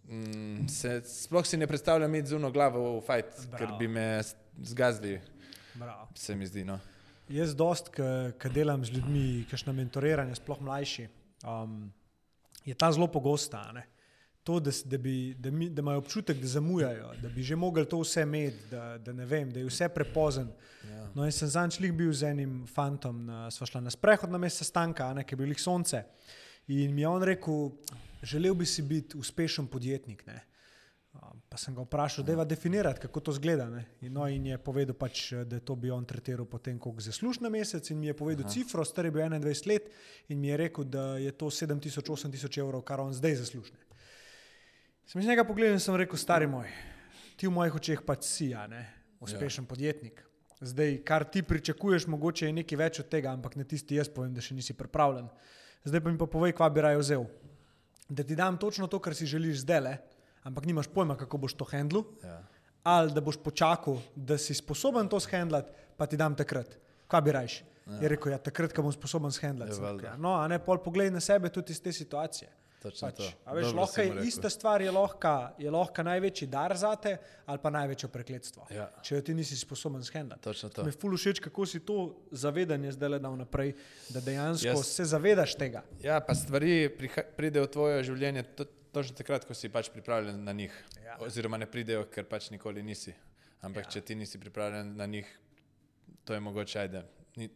mm, 0.07 0.67
se, 0.71 0.99
sploh 1.07 1.47
si 1.47 1.59
ne 1.59 1.67
predstavljam 1.67 2.15
iti 2.15 2.33
z 2.33 2.39
uno 2.39 2.51
glavo 2.51 2.97
v 2.99 3.03
fajt, 3.05 3.35
ker 3.51 3.67
Bravo. 3.67 3.77
bi 3.79 3.87
me 3.87 4.07
zgazili, 4.63 5.19
Bravo. 5.75 6.07
se 6.15 6.35
mi 6.35 6.47
zdi. 6.47 6.65
No. 6.65 6.79
Jaz 7.31 7.55
dost, 7.55 7.93
ki 7.95 8.49
delam 8.51 8.83
z 8.83 8.91
ljudmi, 8.91 9.45
kakšno 9.47 9.71
mentoriranje, 9.73 10.35
sploh 10.35 10.59
mlajši, 10.59 11.07
um, 11.43 11.91
je 12.65 12.73
ta 12.73 12.91
zelo 12.91 13.07
pogosta. 13.07 13.71
ne. 13.71 13.87
To, 14.43 14.59
da, 14.59 14.71
da, 14.85 14.97
bi, 14.97 15.35
da, 15.37 15.51
mi, 15.51 15.69
da 15.69 15.79
imajo 15.79 15.97
občutek, 15.97 16.39
da 16.41 16.47
zamujajo, 16.47 17.11
da 17.21 17.29
bi 17.29 17.43
že 17.43 17.55
mogli 17.55 17.85
to 17.85 17.99
vse 17.99 18.21
imeti, 18.21 18.57
da, 18.71 18.97
da 18.97 19.13
ne 19.13 19.25
vem, 19.25 19.51
da 19.53 19.59
je 19.59 19.65
vse 19.65 19.89
prepozen. 19.89 20.47
Ja. 20.89 21.09
No, 21.15 21.25
in 21.25 21.31
sem 21.31 21.47
zanjčlik 21.47 21.93
bil 21.93 22.13
z 22.13 22.31
enim 22.33 22.63
fantom, 22.67 23.25
na, 23.25 23.51
sva 23.51 23.67
šla 23.69 23.83
na 23.85 23.93
sprehod 23.93 24.31
na 24.31 24.41
mesto 24.41 24.65
stanka, 24.65 25.11
a 25.11 25.13
ne, 25.13 25.23
ki 25.23 25.35
je 25.35 25.37
bil 25.37 25.53
jih 25.53 25.61
sonce. 25.61 26.01
In 26.67 26.95
mi 26.95 27.01
je 27.01 27.07
on 27.07 27.21
rekel, 27.21 27.69
želel 28.23 28.57
bi 28.57 28.65
si 28.65 28.81
biti 28.81 29.17
uspešen 29.17 29.67
podjetnik. 29.67 30.25
Ne. 30.25 30.41
Pa 31.51 31.57
sem 31.59 31.75
ga 31.75 31.83
vprašal, 31.83 32.23
da 32.23 32.31
je 32.31 32.45
definirati, 32.45 33.01
kako 33.03 33.19
to 33.19 33.31
zgleda. 33.35 33.65
Ne. 33.69 33.83
In, 34.01 34.13
no, 34.13 34.23
in 34.31 34.45
je 34.47 34.57
povedal, 34.57 34.95
pač, 34.95 35.33
da 35.45 35.59
to 35.59 35.75
bi 35.75 35.91
on 35.91 36.05
tretiral 36.07 36.47
potem, 36.47 36.79
koliko 36.79 37.03
zasluž 37.03 37.41
na 37.43 37.49
mesec. 37.51 37.89
In 37.91 37.99
mi 37.99 38.07
je 38.07 38.15
povedal 38.15 38.45
Aha. 38.45 38.53
cifro, 38.53 38.85
star 38.87 39.05
je 39.05 39.11
bil 39.11 39.21
21 39.25 39.67
let, 39.67 39.89
in 40.31 40.39
mi 40.39 40.47
je 40.47 40.57
rekel, 40.57 40.87
da 40.87 41.17
je 41.19 41.31
to 41.35 41.51
7000-8000 41.51 42.59
evrov, 42.63 42.85
kar 42.87 43.03
on 43.03 43.11
zdaj 43.13 43.35
zasluži. 43.43 43.75
Sem 45.05 45.19
iz 45.19 45.27
njega 45.27 45.43
pogledal 45.43 45.75
in 45.75 45.83
sem 45.83 45.95
rekel, 45.99 46.15
stari 46.15 46.47
moj, 46.47 46.71
ti 47.35 47.49
v 47.49 47.51
mojih 47.51 47.75
očeh 47.75 48.05
pač 48.07 48.23
si, 48.23 48.53
a 48.55 48.63
ne, 48.71 48.85
uspešen 49.19 49.65
ja. 49.65 49.67
podjetnik. 49.67 50.23
Zdaj, 50.61 51.01
kar 51.03 51.25
ti 51.27 51.43
pričakuješ, 51.43 52.07
mogoče 52.07 52.47
je 52.47 52.53
nekaj 52.53 52.79
več 52.79 53.01
od 53.03 53.09
tega, 53.11 53.33
ampak 53.35 53.57
na 53.59 53.65
tisti 53.67 53.97
jaz 53.99 54.07
povem, 54.07 54.31
da 54.31 54.39
še 54.45 54.55
nisi 54.55 54.77
pripravljen. 54.77 55.27
Zdaj 55.83 56.03
pa 56.05 56.13
mi 56.13 56.21
pa 56.21 56.29
povej, 56.29 56.55
kva 56.55 56.69
bi 56.71 56.85
raje 56.85 57.01
vzel. 57.01 57.25
Da 58.07 58.23
ti 58.23 58.37
dam 58.37 58.55
točno 58.61 58.87
to, 58.87 59.01
kar 59.03 59.17
si 59.17 59.27
želiš 59.27 59.65
zdaj, 59.65 59.81
le, 59.81 59.95
ampak 60.43 60.65
nimaš 60.65 60.87
pojma, 60.87 61.15
kako 61.15 61.37
boš 61.37 61.53
to 61.53 61.65
handlu, 61.65 62.05
Ja. 62.23 62.41
ali 62.83 63.11
da 63.11 63.21
boš 63.21 63.37
počakal, 63.37 63.99
da 64.15 64.37
si 64.37 64.53
sposoben 64.53 65.07
to 65.07 65.19
shendlati, 65.19 65.69
pa 65.97 66.05
ti 66.05 66.17
dam 66.17 66.35
takrat. 66.35 66.77
Kva 67.07 67.21
bi 67.21 67.31
rajš? 67.31 67.63
Ja. 67.83 67.97
Je 67.97 68.09
rekel, 68.09 68.31
ja, 68.31 68.37
takrat, 68.39 68.73
ko 68.73 68.81
bom 68.81 68.91
sposoben 68.91 69.31
shendlati. 69.31 69.75
Ja. 70.03 70.15
No, 70.15 70.35
a 70.35 70.47
ne, 70.47 70.59
pol 70.59 70.77
poglej 70.77 71.11
na 71.11 71.19
sebe 71.19 71.49
tudi 71.49 71.71
iz 71.71 71.81
te 71.81 71.91
situacije. 71.91 72.49
Točno 72.81 73.07
Pač, 73.07 73.19
veš, 73.53 73.73
lahko 73.75 74.01
je 74.01 74.09
rekel. 74.09 74.25
ista 74.25 74.49
stvar, 74.49 74.81
je 74.81 74.89
lahko, 74.89 75.31
je 75.55 75.69
lahko 75.69 76.01
največji 76.01 76.47
dar 76.47 76.73
zate 76.73 77.17
ali 77.45 77.59
pa 77.59 77.69
največje 77.69 78.09
prekletstvo. 78.09 78.65
Ja. 78.71 78.87
Če 79.03 79.15
jo 79.15 79.21
ti 79.21 79.33
nisi 79.33 79.53
sposoben 79.55 80.01
to. 80.67 80.81
Mi 80.81 80.89
je 80.89 80.97
ful 80.97 81.13
všeč, 81.13 81.39
kako 81.39 81.65
si 81.65 81.79
to 81.79 81.97
zavedanje 82.31 82.91
zdaj 82.91 83.09
le 83.09 83.19
dal 83.19 83.37
naprej, 83.37 83.75
da 84.09 84.19
dejansko 84.19 84.67
Jaz- 84.71 84.83
se 84.87 85.05
zavedaš 85.05 85.53
tega. 85.55 85.83
Ja, 86.01 86.17
pa 86.19 86.33
stvari 86.33 86.89
pridejo 87.37 87.63
v 87.63 87.69
tvoje 87.69 88.03
življenje 88.03 88.43
to, 88.55 88.65
točno 88.91 89.15
takrat, 89.15 89.45
ko 89.45 89.53
si 89.53 89.69
pač 89.69 89.89
pripravljen 89.89 90.43
na 90.43 90.53
njih. 90.53 90.73
Ja. 91.05 91.17
Oziroma 91.19 91.57
ne 91.57 91.65
pridejo, 91.65 92.05
ker 92.11 92.25
pač 92.25 92.49
nikoli 92.51 92.83
nisi. 92.83 93.13
Ampak 93.61 93.85
Ja. 93.85 93.89
če 93.91 94.01
ti 94.01 94.15
nisi 94.15 94.39
pripravljen 94.39 94.95
na 94.97 95.05
njih, 95.05 95.27
to 96.25 96.33
je 96.33 96.39
mogoče 96.39 96.79
ajde. 96.79 97.03
Ni, 97.35 97.49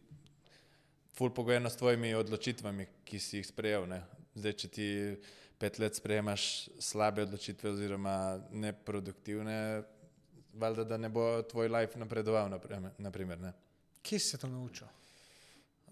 ful 1.16 1.30
pogojeno 1.30 1.70
s 1.70 1.76
tvojimi 1.76 2.14
odločitvami, 2.14 2.86
ki 3.04 3.18
si 3.18 3.36
jih 3.36 3.46
sprejel. 3.46 3.86
Ne? 3.88 4.02
Zdaj, 4.34 4.52
če 4.52 4.68
ti 4.68 4.86
pet 5.58 5.78
let 5.78 5.94
sprejemaš 5.96 6.68
slabe 6.78 7.22
odločitve 7.22 7.70
oziroma 7.70 8.40
neproduktivne, 8.50 9.82
valjda, 10.52 10.84
da 10.84 10.96
ne 10.96 11.08
bo 11.08 11.42
tvoj 11.42 11.68
life 11.68 11.98
napredoval, 11.98 12.48
naprimer. 12.98 13.38
ne? 13.40 13.52
Kje 14.02 14.18
si 14.18 14.28
se 14.28 14.38
to 14.38 14.46
naučil? 14.48 14.86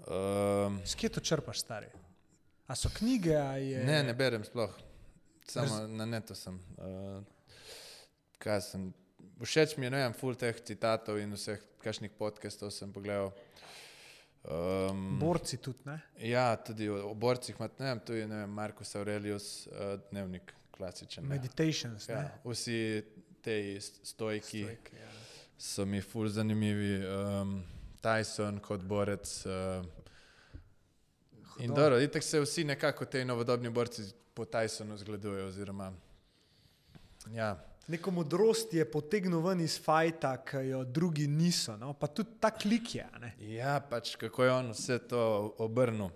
Um, 0.07 0.81
S 0.85 0.95
kje 0.95 1.09
to 1.09 1.21
črpaš, 1.21 1.61
stari? 1.61 1.87
A 2.67 2.75
so 2.75 2.89
knjige, 2.89 3.35
je. 3.61 3.85
Ne, 3.85 4.03
ne 4.03 4.15
berem 4.15 4.45
sploh. 4.45 4.73
Samo 5.49 5.81
Brz... 5.81 5.91
na 5.91 6.07
netu 6.07 6.35
sem. 6.35 6.59
Uh, 6.79 7.23
kaj 8.39 8.61
sem. 8.61 8.93
Všeč 9.41 9.77
mi 9.77 9.87
je, 9.87 9.91
ne 9.91 10.03
vem, 10.05 10.15
full 10.17 10.37
teh 10.39 10.57
citatov 10.65 11.19
in 11.19 11.35
vseh 11.35 11.61
kakšnih 11.83 12.13
podcastov 12.19 12.71
sem 12.73 12.93
pogledal. 12.93 13.33
Um, 14.45 15.17
Borci 15.19 15.57
tudi, 15.57 15.87
ne? 15.89 15.97
ja, 16.21 16.51
tudi 16.61 16.89
o, 16.93 16.99
o 17.09 17.15
borcih, 17.17 17.57
ima, 17.57 17.69
ne 17.81 17.87
vem, 17.89 18.01
tu 18.05 18.17
je 18.17 18.27
ne 18.29 18.43
Markus 18.47 18.93
Aurelius, 19.01 19.67
uh, 19.73 19.95
dnevnik, 20.11 20.53
klasičen. 20.77 21.25
ne. 21.25 21.39
Meditations, 21.39 22.09
ne? 22.09 22.15
Ja, 22.15 22.27
vsi 22.45 22.81
te 23.45 23.57
stojki 23.81 24.65
Stoik, 24.65 24.93
ja. 25.01 25.09
so 25.59 25.87
mi 25.89 26.03
full 26.05 26.29
zanimivi. 26.29 26.99
Um, 27.09 27.63
Tyson 28.05 28.61
kot 28.61 28.85
borec. 28.85 29.31
Uh, 29.49 30.04
in 31.59 31.71
Hudo. 31.71 31.81
dobro, 31.81 32.01
itek 32.01 32.23
se 32.23 32.41
vsi 32.41 32.65
nekako 32.65 33.05
ti 33.05 33.25
novodobni 33.25 33.71
borci 33.71 34.03
po 34.35 34.45
Tysonu 34.45 34.97
zgledujejo. 34.97 35.47
Oziroma, 35.47 35.93
ja, 37.33 37.57
Neko 37.87 38.11
modrost 38.11 38.73
je 38.73 38.85
potegnil 38.91 39.43
ven 39.45 39.61
iz 39.61 39.77
fajta, 39.85 40.39
ki 40.49 40.63
jo 40.71 40.85
drugi 40.85 41.27
niso. 41.29 41.77
No? 41.77 41.93
Pa 41.93 42.07
tudi 42.07 42.39
ta 42.41 42.51
klik 42.51 42.95
je. 42.95 43.05
Ne? 43.21 43.35
ja, 43.39 43.77
pač 43.81 44.15
kako 44.17 44.45
je 44.45 44.53
on 44.53 44.71
vse 44.73 44.99
to 44.99 45.55
obrnil. 45.59 46.09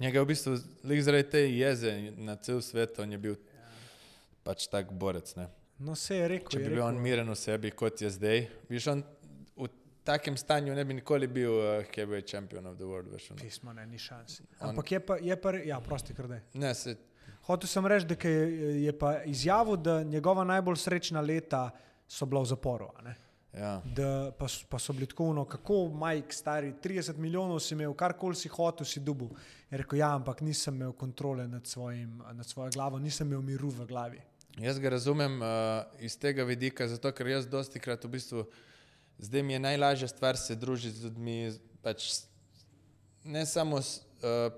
Njega 0.00 0.18
je 0.18 0.24
v 0.24 0.26
bistvu 0.26 0.56
zaradi 0.82 1.30
te 1.30 1.42
jeze 1.46 1.92
na 2.16 2.34
cel 2.36 2.58
svet, 2.62 2.98
on 2.98 3.12
je 3.12 3.18
bil 3.18 3.36
pač 4.42 4.66
tak 4.66 4.90
borec. 4.90 5.30
Ne? 5.38 5.46
No, 5.78 5.94
se 5.94 6.18
je 6.18 6.28
rekel. 6.28 6.56
Če 6.56 6.64
bi 6.64 6.74
bil 6.74 6.82
on 6.82 6.98
rekel, 6.98 7.04
miren 7.06 7.30
v 7.30 7.38
sebi, 7.38 7.70
kot 7.70 8.02
je 8.02 8.10
zdaj, 8.10 8.42
viš, 8.66 8.88
on 8.90 9.04
takem 10.04 10.36
stanju 10.36 10.74
ne 10.74 10.84
bi 10.84 10.94
nikoli 10.94 11.26
bil 11.26 11.52
uh, 11.52 11.64
heavyweight 11.94 12.30
champion 12.30 12.66
of 12.66 12.76
the 12.76 12.84
world. 12.84 13.08
Veš, 13.12 13.30
ono. 13.30 13.40
Pismo, 13.40 13.72
ne, 13.72 13.86
ni 13.86 13.98
šans. 13.98 14.40
On- 14.60 14.68
Ampak 14.68 14.92
je 14.92 15.00
pa, 15.00 15.16
je 15.16 15.40
pa, 15.40 15.52
ja, 15.64 15.80
prosti, 15.80 16.12
da. 16.12 16.40
ne, 16.54 16.74
se, 16.74 16.96
Hotel 17.44 17.68
sem 17.68 17.86
reči, 17.86 18.06
da 18.06 18.16
je, 18.28 18.84
je 18.84 18.92
pa 18.98 19.22
izjavil, 19.24 19.76
da 19.76 20.02
njegova 20.02 20.44
najbolj 20.44 20.76
srečna 20.76 21.20
leta 21.20 21.70
so 22.08 22.26
bila 22.26 22.40
v 22.40 22.46
zaporu. 22.46 22.88
ja. 23.52 23.82
Da 23.84 24.32
pa, 24.38 24.46
pa 24.68 24.78
so 24.78 24.92
bili 24.92 25.06
tako, 25.06 25.32
no, 25.32 25.44
kako 25.44 25.88
Mike, 25.88 26.32
stari 26.32 26.72
30 26.82 27.16
milijonov 27.16 27.60
si 27.60 27.74
imel, 27.74 27.94
karkoli 27.94 28.34
si 28.34 28.48
hotel, 28.48 28.86
si 28.86 29.00
dubu. 29.00 29.28
Je 29.70 29.78
rekel, 29.78 29.98
ja, 29.98 30.14
ampak 30.14 30.40
nisem 30.40 30.74
imel 30.74 30.92
kontrole 30.92 31.48
nad, 31.48 31.66
svojim, 31.66 32.22
nad 32.32 32.46
svojo 32.46 32.70
glavo, 32.70 32.98
nisem 32.98 33.26
imel 33.26 33.42
miru 33.42 33.68
v 33.68 33.86
glavi. 33.86 34.20
Jaz 34.58 34.78
ga 34.78 34.88
razumem 34.90 35.42
uh, 35.42 35.48
iz 36.00 36.18
tega 36.18 36.44
vidika, 36.44 36.88
zato 36.88 37.12
ker 37.12 37.26
jaz 37.26 37.46
dosti 37.46 37.80
krat 37.80 38.04
v 38.04 38.08
bistvu, 38.08 38.44
zdaj 39.18 39.42
mi 39.42 39.52
je 39.52 39.58
najlažja 39.58 40.08
stvar 40.08 40.36
se 40.36 40.56
družiti 40.56 40.96
z 40.96 41.04
ljudmi, 41.04 41.52
pač 41.82 42.24
ne 43.24 43.46
samo, 43.46 43.82
s, 43.82 44.02
uh, 44.22 44.52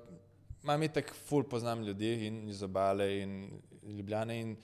imam 0.62 0.82
itak 0.82 1.14
ful 1.28 1.44
poznam 1.44 1.82
ljudi 1.82 2.26
in 2.26 2.48
iz 2.48 2.62
obale 2.62 3.20
in 3.20 3.50
ljubljane 3.82 4.40
in 4.40 4.56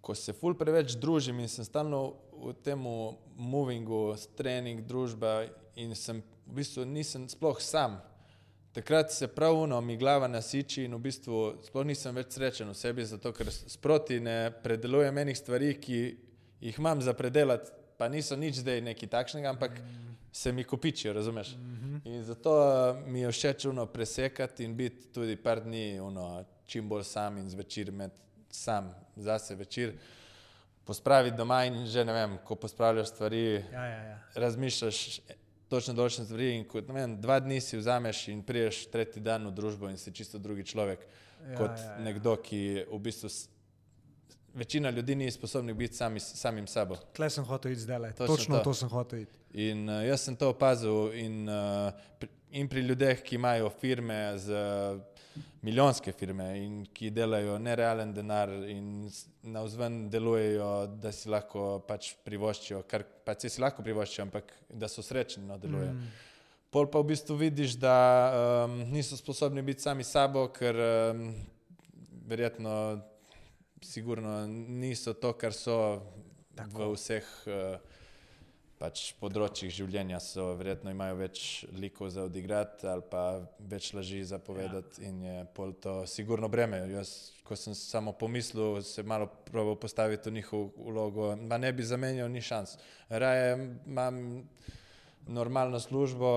ko 0.00 0.14
se 0.14 0.32
ful 0.32 0.54
preveč 0.54 0.96
družim 0.96 1.40
in 1.40 1.48
sem 1.48 1.64
stalno 1.64 2.14
v 2.32 2.52
tem 2.64 2.80
movingu, 3.36 4.16
trening, 4.36 4.80
družba 4.84 5.44
in 5.76 5.94
sem 5.94 6.22
v 6.46 6.60
bistvu 6.60 6.84
nisem 6.88 7.28
sploh 7.28 7.60
sam. 7.60 8.00
Takrat 8.72 9.12
se 9.12 9.28
pravuno 9.28 9.80
mi 9.80 9.96
glava 9.96 10.28
nasiči 10.28 10.84
in 10.86 10.94
v 10.94 11.02
bistvu 11.08 11.40
sploh 11.66 11.86
nisem 11.86 12.14
več 12.14 12.36
srečen 12.36 12.70
v 12.70 12.76
sebi, 12.78 13.04
zato 13.04 13.32
ker 13.34 13.50
sproti 13.50 14.20
ne 14.20 14.52
predelujem 14.62 15.18
enih 15.24 15.38
stvari, 15.38 15.74
ki 15.80 16.00
jih 16.60 16.78
imam 16.78 17.02
za 17.02 17.14
predelati, 17.16 17.72
pa 18.00 18.08
niso 18.08 18.32
nič 18.36 18.62
zdaj 18.64 18.80
neki 18.80 19.06
takšnega, 19.12 19.50
ampak 19.52 19.76
se 20.32 20.52
mi 20.52 20.64
kopičijo, 20.64 21.12
razumeš? 21.12 21.52
In 22.08 22.22
zato 22.24 22.54
eh, 22.56 23.02
mi 23.06 23.20
je 23.20 23.28
všeč 23.28 23.66
uno 23.68 23.84
presekati 23.86 24.64
in 24.64 24.72
biti 24.76 25.12
tudi 25.12 25.36
par 25.36 25.60
dni 25.60 26.00
uno, 26.00 26.44
čim 26.66 26.88
bolj 26.88 27.04
sam 27.04 27.36
in 27.38 27.50
zvečer 27.50 27.92
med 27.92 28.10
sam 28.50 28.88
zase 29.16 29.54
večer. 29.54 29.92
Pospraviti 30.84 31.36
doma 31.36 31.64
in 31.68 31.84
že 31.86 32.04
ne 32.04 32.12
vem, 32.12 32.38
ko 32.44 32.56
pospravljaš 32.56 33.08
stvari, 33.08 33.44
Ja, 33.72 33.84
ja, 33.84 34.02
ja. 34.04 34.18
razmišljaš 34.34 35.20
točno 35.68 35.94
določene 35.94 36.24
stvari. 36.24 36.54
In 36.56 36.64
kot, 36.64 36.88
vem, 36.88 37.20
dva 37.20 37.36
dni 37.40 37.60
si 37.60 37.76
vzameš 37.76 38.28
in 38.32 38.40
priješ 38.42 38.86
tretji 38.90 39.20
dan 39.22 39.44
v 39.46 39.52
družbo 39.54 39.90
in 39.92 40.00
si 40.00 40.12
čisto 40.12 40.38
drugi 40.38 40.64
človek 40.64 41.04
Ja, 41.40 41.56
kot 41.56 41.76
ja, 41.76 41.84
ja. 41.84 41.98
nekdo, 42.04 42.36
ki 42.40 42.86
v 42.88 42.98
bistvu. 43.00 43.28
Večina 44.54 44.90
ljudi 44.90 45.14
ni 45.14 45.30
sposobnih 45.30 45.74
biti 45.76 45.94
sami, 45.94 46.20
samim 46.20 46.66
sabo. 46.66 46.96
Tle 47.14 47.30
sem 47.30 47.44
hotel 47.44 47.72
iti 47.72 47.80
zdaj. 47.80 48.12
Točno 48.12 48.26
Točno 48.26 48.56
to. 48.58 48.64
to 48.64 48.74
sem 48.74 48.88
hotel 48.88 49.18
iti. 49.22 49.32
In 49.54 49.88
uh, 49.88 50.02
jaz 50.06 50.20
sem 50.20 50.36
to 50.36 50.48
opazil 50.50 51.12
in, 51.14 51.48
uh, 51.48 51.92
pri, 52.18 52.28
in 52.50 52.68
pri 52.68 52.80
ljudeh, 52.80 53.22
ki 53.22 53.34
imajo 53.38 53.70
firme, 53.70 54.38
z, 54.38 54.54
milijonske 55.62 56.12
firme 56.12 56.46
in 56.58 56.86
ki 56.94 57.10
delajo 57.10 57.58
nerealen 57.58 58.14
denar 58.14 58.48
in 58.68 59.06
s- 59.10 59.26
navzven 59.42 60.08
delujejo, 60.10 60.86
da 61.02 61.12
si 61.12 61.28
lahko 61.28 61.80
pač 61.86 62.14
privoščijo, 62.24 62.82
kar 62.88 63.04
pač 63.24 63.46
si 63.48 63.60
lahko 63.62 63.82
privoščijo, 63.86 64.24
ampak 64.24 64.52
da 64.68 64.88
so 64.88 65.02
srečni, 65.02 65.44
no 65.46 65.58
delujejo. 65.58 65.92
Mm. 65.92 66.10
Pol 66.70 66.86
pa 66.90 66.98
v 67.02 67.10
bistvu 67.10 67.36
vidiš, 67.36 67.74
da 67.82 67.94
um, 68.64 68.76
niso 68.92 69.16
sposobni 69.18 69.62
biti 69.62 69.82
sami 69.82 70.04
sabo, 70.06 70.46
ker 70.54 70.76
um, 70.78 71.24
verjetno, 72.30 72.74
sigurno 73.82 74.46
niso 74.46 75.14
to, 75.14 75.32
kar 75.32 75.52
so 75.52 76.02
Tako. 76.56 76.90
v 76.90 76.94
vseh 76.94 77.28
uh, 77.46 77.98
pač 78.80 79.10
področjih 79.20 79.72
življenja. 79.72 80.20
So, 80.24 80.54
verjetno 80.56 80.92
imajo 80.92 81.18
več 81.20 81.42
likov 81.76 82.08
za 82.14 82.24
odigrati 82.28 82.88
ali 82.88 83.04
pa 83.10 83.24
več 83.72 83.92
laži 83.96 84.22
za 84.24 84.40
povedati, 84.40 85.02
ja. 85.02 85.10
in 85.10 85.22
je 85.26 85.36
pol 85.56 85.74
to 85.76 86.00
sigurno 86.08 86.48
breme. 86.48 86.80
Jaz, 86.88 87.32
ko 87.44 87.58
sem 87.58 87.76
samo 87.76 88.14
pomislil, 88.16 88.80
se 88.86 89.04
malo 89.04 89.28
proval 89.50 89.76
postaviti 89.80 90.30
v 90.30 90.38
njihovo 90.38 90.70
vlogo, 90.90 91.32
ma 91.36 91.60
ne 91.60 91.72
bi 91.76 91.84
zamenjal 91.84 92.32
ni 92.32 92.40
šans. 92.40 92.78
Raje 93.10 93.56
imam 93.86 94.44
normalno 95.28 95.80
službo, 95.80 96.30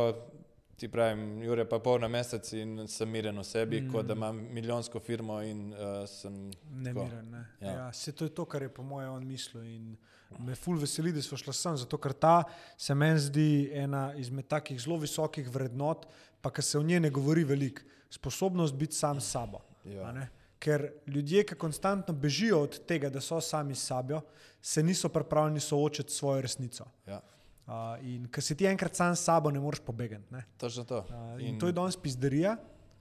ti 0.75 0.87
pravim, 0.91 1.43
Jure 1.43 1.65
pa 1.69 1.79
pol 1.79 1.99
na 2.01 2.07
mesec 2.07 2.49
in 2.57 2.87
sem 2.87 3.09
miren 3.09 3.37
v 3.39 3.45
sebi, 3.45 3.81
mm. 3.81 3.91
kot 3.93 4.07
da 4.09 4.17
imam 4.17 4.39
milijonsko 4.53 4.99
firmo 4.99 5.41
in 5.41 5.69
uh, 5.73 6.03
sem. 6.09 6.51
Nemiren. 6.71 7.29
Ne. 7.31 7.43
Ja. 7.61 7.71
Ja. 7.71 7.93
Se 7.93 8.11
to 8.11 8.25
je 8.25 8.33
to, 8.33 8.45
kar 8.45 8.61
je 8.61 8.73
po 8.73 8.83
mojem 8.83 9.13
on 9.13 9.27
mislil. 9.27 9.63
In 9.63 9.97
me 10.39 10.55
ful 10.55 10.79
veseli, 10.81 11.13
da 11.13 11.21
smo 11.21 11.37
šli 11.37 11.53
sem, 11.53 11.77
zato 11.77 11.97
ker 12.01 12.13
ta 12.13 12.43
se 12.77 12.95
meni 12.95 13.19
zdi 13.21 13.49
ena 13.73 14.11
izmed 14.17 14.47
takih 14.49 14.79
zelo 14.81 14.97
visokih 15.01 15.49
vrednot, 15.49 16.07
pa 16.41 16.51
ki 16.51 16.61
se 16.61 16.79
o 16.79 16.83
njej 16.83 16.99
ne 17.05 17.13
govori 17.13 17.43
veliko. 17.43 17.85
Sposobnost 18.09 18.75
biti 18.75 18.95
sam 18.95 19.21
s 19.21 19.31
sabo. 19.31 19.61
Ja. 19.85 20.11
Ker 20.59 20.91
ljudje, 21.07 21.43
ki 21.43 21.55
konstantno 21.59 22.13
bežijo 22.15 22.61
od 22.63 22.79
tega, 22.87 23.09
da 23.09 23.21
so 23.21 23.41
sami 23.41 23.75
s 23.75 23.87
sabo, 23.87 24.21
se 24.61 24.83
niso 24.83 25.09
pripravljeni 25.09 25.59
soočiti 25.59 26.11
s 26.11 26.17
svojo 26.17 26.41
resnico. 26.41 26.85
Ja, 27.07 27.19
Uh, 27.67 27.95
in 28.03 28.27
ker 28.27 28.43
si 28.43 28.55
ti 28.59 28.65
enkrat 28.67 28.95
sam 28.95 29.15
s 29.15 29.23
sabo, 29.23 29.51
ne 29.51 29.59
moreš 29.59 29.79
pobegati. 29.79 30.23
ne. 30.31 30.43
točno 30.57 30.83
to. 30.83 30.97
Uh, 30.97 31.39
in 31.39 31.59
to 31.59 31.67
je 31.67 31.73
danes 31.73 31.95
pizderija 31.97 32.57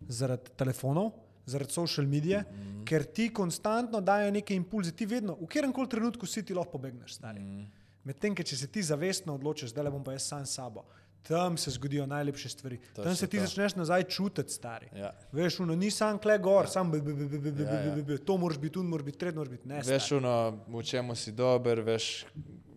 zaradi 0.09 0.51
telefonov, 0.57 1.11
zaradi 1.47 1.73
social 1.73 2.07
medije, 2.07 2.41
mm 2.41 2.55
-hmm. 2.55 2.85
ker 2.85 3.05
ti 3.05 3.29
konstantno 3.35 4.01
dajo 4.01 4.31
neke 4.31 4.55
impulze, 4.55 4.93
ti 4.93 5.07
vedno, 5.07 5.35
v 5.35 5.47
katerem 5.47 5.73
koli 5.73 5.89
trenutku 5.89 6.27
si 6.27 6.45
ti 6.45 6.55
lahko 6.55 6.73
pobegneš. 6.73 7.21
Mm 7.21 7.25
-hmm. 7.25 7.67
Medtem, 8.05 8.35
ker 8.35 8.47
če 8.47 8.57
se 8.57 8.67
ti 8.67 8.83
zavestno 8.83 9.35
odločiš, 9.35 9.71
da 9.71 9.83
le 9.83 9.91
bom 9.91 10.05
pa 10.05 10.13
jaz 10.13 10.23
sam 10.23 10.47
s 10.47 10.55
sabo, 10.55 10.85
tam 11.23 11.57
se 11.57 11.71
zgodijo 11.71 12.07
najlepše 12.07 12.49
stvari. 12.49 12.79
Točno 12.79 13.05
Tam 13.05 13.17
se 13.17 13.27
ti 13.27 13.39
to. 13.39 13.45
začneš 13.47 13.75
nazaj 13.75 14.03
čutiti, 14.03 14.53
stari. 14.53 14.87
Ja. 14.97 15.13
Veš, 15.33 15.61
uno, 15.61 15.75
ni 15.77 15.91
sam 15.91 16.19
kle 16.19 16.39
gor, 16.39 16.65
ja. 16.65 16.69
sam 16.69 16.91
bi, 16.91 17.01
bi, 17.01 17.15
bi, 17.15 17.29
bi, 17.29 17.39
bi, 17.39 17.53
bi, 17.53 17.63
Ja, 17.63 17.81
ja. 17.81 17.95
bi, 17.95 18.03
bi, 18.03 18.19
to 18.19 18.37
moraš 18.37 18.59
biti, 18.59 18.73
tu 18.73 18.83
moraš 18.83 19.05
biti, 19.05 19.19
tretji 19.19 19.37
moraš 19.37 19.51
biti. 19.51 19.69
Ne, 19.69 19.77
Veš, 19.77 20.07
stari. 20.07 20.19
uno, 20.19 20.59
v 20.69 20.83
čemu 20.83 21.15
si 21.15 21.33
dober, 21.33 21.81
veš, 21.81 22.27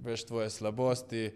veš 0.02 0.26
tvoje 0.26 0.50
slabosti. 0.50 1.32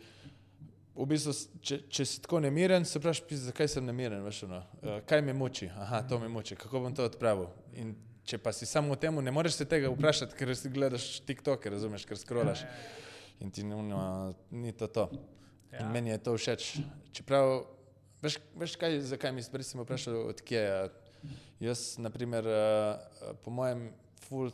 V 0.99 1.05
bistvu, 1.07 1.31
če, 1.63 1.77
če 1.87 2.03
si 2.03 2.19
tako 2.19 2.41
nemiren, 2.43 2.83
se 2.85 2.99
vprašaš, 2.99 3.23
"Pizda, 3.27 3.53
zakaj 3.53 3.69
sem 3.71 3.85
nemiren, 3.85 4.19
veš, 4.25 4.41
uno, 4.49 4.57
uh, 4.81 4.97
kaj 5.07 5.21
me 5.23 5.33
muči, 5.33 5.69
aha, 5.71 6.01
to 6.03 6.19
me 6.19 6.27
muči, 6.27 6.57
kako 6.59 6.81
bom 6.83 6.95
to 6.95 7.05
odpravil. 7.07 7.47
In 7.79 7.95
če 8.27 8.37
pa 8.37 8.51
si 8.51 8.67
samo 8.67 8.93
v 8.93 8.99
tem, 8.99 9.15
ne 9.23 9.31
moreš 9.31 9.61
se 9.61 9.65
tega 9.65 9.89
vprašati, 9.93 10.35
ker 10.35 10.51
si 10.57 10.69
gledaš 10.69 11.07
TikTok, 11.23 11.65
razumeš, 11.71 12.05
ker 12.05 12.19
skrolaš. 12.19 12.65
In 13.39 13.51
ti 13.51 13.63
no, 13.63 14.35
ni 14.51 14.75
to 14.75 14.87
to. 14.91 15.07
Ja. 15.71 15.85
In 15.85 15.93
meni 15.93 16.11
je 16.11 16.17
to 16.17 16.35
všeč. 16.35 16.81
Čeprav, 17.15 17.63
veš, 18.21 18.39
veš 18.59 18.75
kaj, 18.75 18.99
zakaj 19.13 19.31
mi 19.31 19.45
sprej 19.45 19.69
sem 19.69 19.79
vprašal, 19.79 20.19
odkje 20.33 20.65
je. 20.65 20.89
Jaz, 21.63 21.95
naprimer, 21.99 22.43
uh, 22.43 23.31
po 23.43 23.51
mojem, 23.55 23.89
ful 24.27 24.51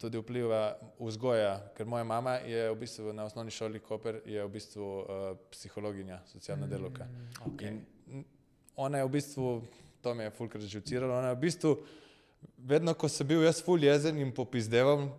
tudi 0.00 0.18
vpliva 0.18 0.78
vzgoja, 0.98 1.58
ker 1.76 1.86
moja 1.86 2.04
mama 2.04 2.38
je 2.46 2.70
v 2.70 2.76
bistvu 2.80 3.12
na 3.12 3.26
osnovni 3.28 3.52
šoli 3.52 3.80
Koper, 3.84 4.22
je 4.24 4.44
v 4.44 4.52
bistvu 4.52 4.84
uh, 4.84 5.06
psihologinja, 5.52 6.22
socialna 6.26 6.66
delovka. 6.66 7.06
okej. 7.46 7.68
In 8.08 8.24
ona 8.76 8.98
je 8.98 9.04
v 9.04 9.12
bistvu, 9.12 9.62
to 10.00 10.14
me 10.14 10.24
je 10.24 10.30
fulkrat 10.30 10.64
žuciralo, 10.64 11.18
ona 11.18 11.34
je 11.34 11.36
v 11.36 11.40
bistvu, 11.40 11.76
vedno 12.56 12.94
ko 12.94 13.08
sem 13.08 13.28
bil 13.28 13.44
jaz 13.44 13.60
ful 13.62 13.82
jezen 13.84 14.18
in 14.18 14.32
popizdeval, 14.32 15.04
uh, 15.04 15.12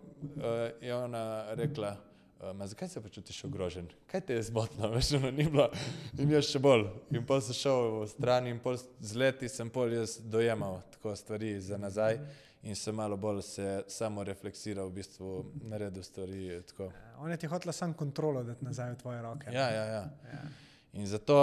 je 0.82 0.94
ona 0.94 1.54
rekla, 1.54 1.94
uh, 2.42 2.50
ma 2.50 2.66
zakaj 2.66 2.88
se 2.88 3.00
počutiš 3.00 3.44
ogrožen? 3.46 3.86
Kaj 4.10 4.26
te 4.26 4.34
je 4.34 4.42
zmotno, 4.50 4.90
veš, 4.90 5.14
ono 5.22 5.30
ni 5.30 5.46
bilo. 5.46 5.70
In 6.18 6.34
jaz 6.34 6.50
še 6.50 6.58
bolj. 6.58 6.88
In 7.14 7.22
pol 7.26 7.40
sem 7.40 7.54
šel 7.54 8.00
v 8.02 8.08
stran 8.10 8.50
in 8.50 8.58
pol 8.58 8.80
z 8.82 9.14
leti 9.14 9.48
sem 9.48 9.70
pol 9.70 9.94
jaz 9.94 10.18
dojemal 10.18 10.82
tako 10.90 11.14
stvari 11.16 11.60
za 11.62 11.78
nazaj 11.78 12.18
in 12.62 12.76
sem 12.76 12.94
malo 12.94 13.16
bolj 13.16 13.42
se 13.42 13.84
samo 13.88 14.24
refleksiral, 14.24 14.88
v 14.88 14.92
bistvu 14.92 15.30
naredil 15.62 16.02
stvari 16.02 16.62
tako. 16.66 16.92
Ona 17.18 17.36
ti 17.36 17.46
je 17.46 17.50
hotela 17.50 17.72
sam 17.72 17.94
kontrolo 17.94 18.42
dati 18.42 18.64
nazaj 18.64 18.92
v 18.92 18.96
tvoje 18.96 19.22
roke. 19.22 19.50
Ja, 19.52 19.70
ja, 19.70 19.84
ja. 19.84 20.04
Ja. 20.32 20.42
In 20.92 21.06
zato 21.06 21.36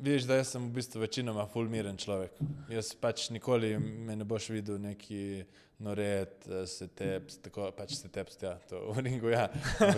vidiš, 0.00 0.22
da 0.22 0.44
sem 0.44 0.68
v 0.68 0.72
bistvu 0.72 1.00
večinoma 1.00 1.46
fulmiren 1.46 1.96
človek. 1.96 2.32
Jaz 2.68 2.94
pač 3.00 3.30
nikoli 3.30 3.78
me 3.78 4.16
ne 4.16 4.24
boš 4.24 4.48
videl 4.48 4.78
neki 4.78 5.44
noret, 5.78 6.46
eh, 6.48 6.66
se 6.66 6.88
teps, 6.88 7.38
tako 7.42 7.70
pač 7.76 7.94
se 7.96 8.08
teps, 8.08 8.38
ja, 8.42 8.54
to 8.68 8.92
v 8.92 9.02
ringu, 9.08 9.28
ja, 9.28 9.48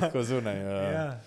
tako 0.01 0.23
zunaj. 0.23 0.57
eh. 0.57 0.93
Ja. 0.95 1.21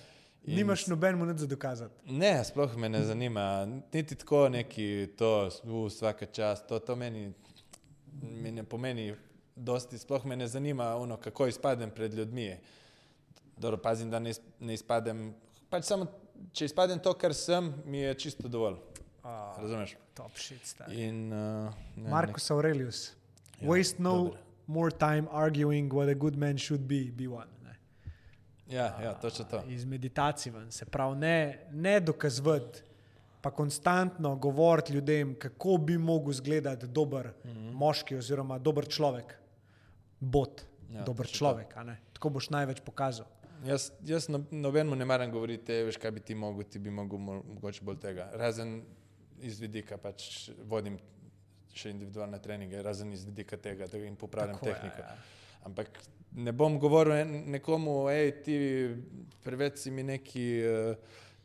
In 0.44 0.56
Nimaš 0.56 0.88
nobenemu 0.88 1.26
nič 1.26 1.38
za 1.38 1.48
dokazati. 1.48 1.94
Ne, 2.10 2.44
sploh 2.44 2.74
me 2.78 2.90
ne 2.90 3.04
zanima, 3.06 3.66
niti 3.94 4.16
tako 4.16 4.50
neki 4.50 5.14
to, 5.18 5.50
vsaka 5.86 6.26
čast, 6.26 6.66
to, 6.68 6.80
to 6.80 6.96
meni, 6.96 7.34
mi 8.14 8.52
ne 8.52 8.64
pomeni 8.64 9.16
dosti, 9.56 9.98
sploh 9.98 10.26
me 10.26 10.36
ne 10.36 10.48
zanima 10.48 10.96
ono, 10.96 11.18
kako 11.18 11.48
izpadem 11.48 11.90
pred 11.90 12.14
ljudmi. 12.14 12.58
Dobro, 13.58 13.78
pazim, 13.78 14.10
da 14.10 14.20
ne, 14.20 14.32
ne 14.60 14.74
izpadem, 14.74 15.34
pač 15.70 15.84
samo, 15.84 16.06
če 16.52 16.66
izpadem 16.66 17.00
to, 17.00 17.14
kar 17.14 17.34
sem, 17.34 17.74
mi 17.86 17.98
je 18.00 18.14
čisto 18.16 18.48
dovolj, 18.48 18.76
Oh, 19.24 19.54
razumeš? 19.62 19.96
top 20.14 20.32
shit, 20.36 20.66
stari. 20.66 21.04
In, 21.04 21.28
uh, 21.30 21.70
ne, 21.96 22.10
Marcus 22.10 22.52
Aurelius. 22.52 23.12
Ja, 23.60 23.68
Waste 23.68 24.00
no 24.00 24.16
dober. 24.16 24.40
more 24.68 24.92
time 24.92 25.28
arguing 25.32 25.94
what 25.94 26.10
a 26.10 26.16
good 26.16 26.36
man 26.36 26.58
should 26.58 26.82
be, 26.82 27.12
be 27.14 27.28
one. 27.28 27.46
Ne. 27.64 27.76
Ne, 28.68 28.76
ja, 28.76 28.98
ja, 29.04 29.14
točno 29.14 29.46
to. 29.46 29.64
Iz 29.68 29.86
meditacij 29.86 30.52
ven, 30.52 30.72
se 30.72 30.86
pravi, 30.86 31.18
ne, 31.18 31.36
ne 31.72 32.00
dokazovati, 32.00 32.82
pa 33.42 33.52
konstantno 33.52 34.36
govoriti 34.36 34.94
ljudem, 34.94 35.36
kako 35.40 35.78
bi 35.78 35.98
mogel 35.98 36.32
izgledati 36.32 36.88
dober 36.88 37.28
mm. 37.28 37.50
-hmm. 37.50 37.72
moški 37.74 38.16
oziroma 38.16 38.60
dober 38.60 38.88
človek. 38.88 39.38
Bot, 40.20 40.62
Ja, 40.92 40.98
ja, 41.00 41.04
dober 41.04 41.28
človek, 41.28 41.74
tako 42.14 42.30
boš 42.30 42.50
največ 42.50 42.82
pokazal. 42.86 43.26
Jaz, 43.66 43.92
jaz 44.04 44.28
no, 44.30 44.44
nobenemu 44.52 44.96
ne 44.96 45.06
maram 45.06 45.32
govoriti, 45.32 45.72
"Ej, 45.74 45.84
veš, 45.84 45.98
kaj 45.98 46.12
bi 46.12 46.20
ti 46.20 46.36
mogel, 46.36 46.64
ti 46.64 46.80
bi 46.80 46.90
mogel 46.90 47.20
mo- 47.20 47.44
mogoče 47.54 47.84
bolj 47.84 48.00
tega. 48.00 48.30
Razen 48.34 48.82
iz 49.42 49.60
vidika, 49.60 49.98
pač 49.98 50.50
vodim 50.68 51.00
še 51.74 51.90
individualne 51.90 52.40
treninge, 52.42 52.82
razen 52.82 53.14
iz 53.14 53.24
vidika 53.26 53.58
tega, 53.58 53.88
da 53.88 53.98
jim 53.98 54.16
popravljam 54.16 54.58
Tako 54.58 54.66
tehniko. 54.66 54.98
ja. 55.02 55.16
Ampak 55.64 55.90
ne 56.32 56.52
bom 56.52 56.80
govoril 56.80 57.26
nekomu, 57.46 58.08
hej, 58.10 58.32
ti 58.44 58.58
preveč 59.44 59.78
si 59.78 59.92
mi 59.92 60.04
neki 60.04 60.46
uh, 60.66 60.96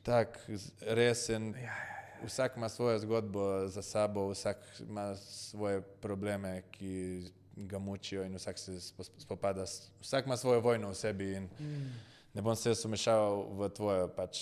tak 0.07 0.39
resen. 0.83 1.55
Ja, 1.55 1.75
Vsak 2.17 2.57
ima 2.57 2.69
svojo 2.69 2.99
zgodbo 2.99 3.69
za 3.69 3.83
sabo, 3.83 4.29
vsak 4.29 4.57
ima 4.81 5.15
svoje 5.17 5.83
probleme, 6.01 6.63
ki 6.71 7.23
ga 7.57 7.79
mučijo 7.79 8.25
in 8.25 8.35
vsak 8.35 8.59
se 8.59 8.73
spo- 8.73 9.11
spopada. 9.19 9.65
Vsak 10.01 10.27
ima 10.27 10.37
svojo 10.37 10.61
vojno 10.61 10.89
v 10.91 10.95
sebi 10.95 11.41
Mm. 11.41 11.93
ne 12.35 12.43
bom 12.43 12.57
se 12.57 12.71
jaz 12.71 12.85
umešaval 12.85 13.45
v 13.51 13.69
tvojo, 13.69 14.09
pač, 14.09 14.41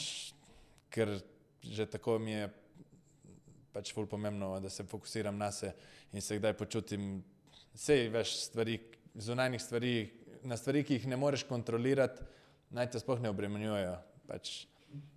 ker 0.91 1.19
že 1.63 1.87
tako 1.87 2.19
mi 2.19 2.31
je 2.33 2.49
pač 3.73 3.93
ful 3.93 4.07
pomembno, 4.07 4.61
da 4.61 4.71
se 4.71 4.85
fokusiram 4.85 5.39
na 5.39 5.53
se 5.53 5.73
in 6.13 6.21
se 6.23 6.39
kdaj 6.39 6.53
počutim, 6.53 7.25
sej 7.75 8.09
veš 8.09 8.37
stvari, 8.39 8.79
zunanjih 9.15 9.63
stvari, 9.63 10.11
na 10.43 10.57
stvari, 10.57 10.85
ki 10.85 10.95
jih 10.95 11.07
ne 11.07 11.17
moreš 11.17 11.43
kontrolirati, 11.43 12.23
naj 12.71 12.91
te 12.91 13.01
sploh 13.01 13.21
ne 13.21 13.29
obremenjujejo. 13.29 13.97
Pač, 14.27 14.67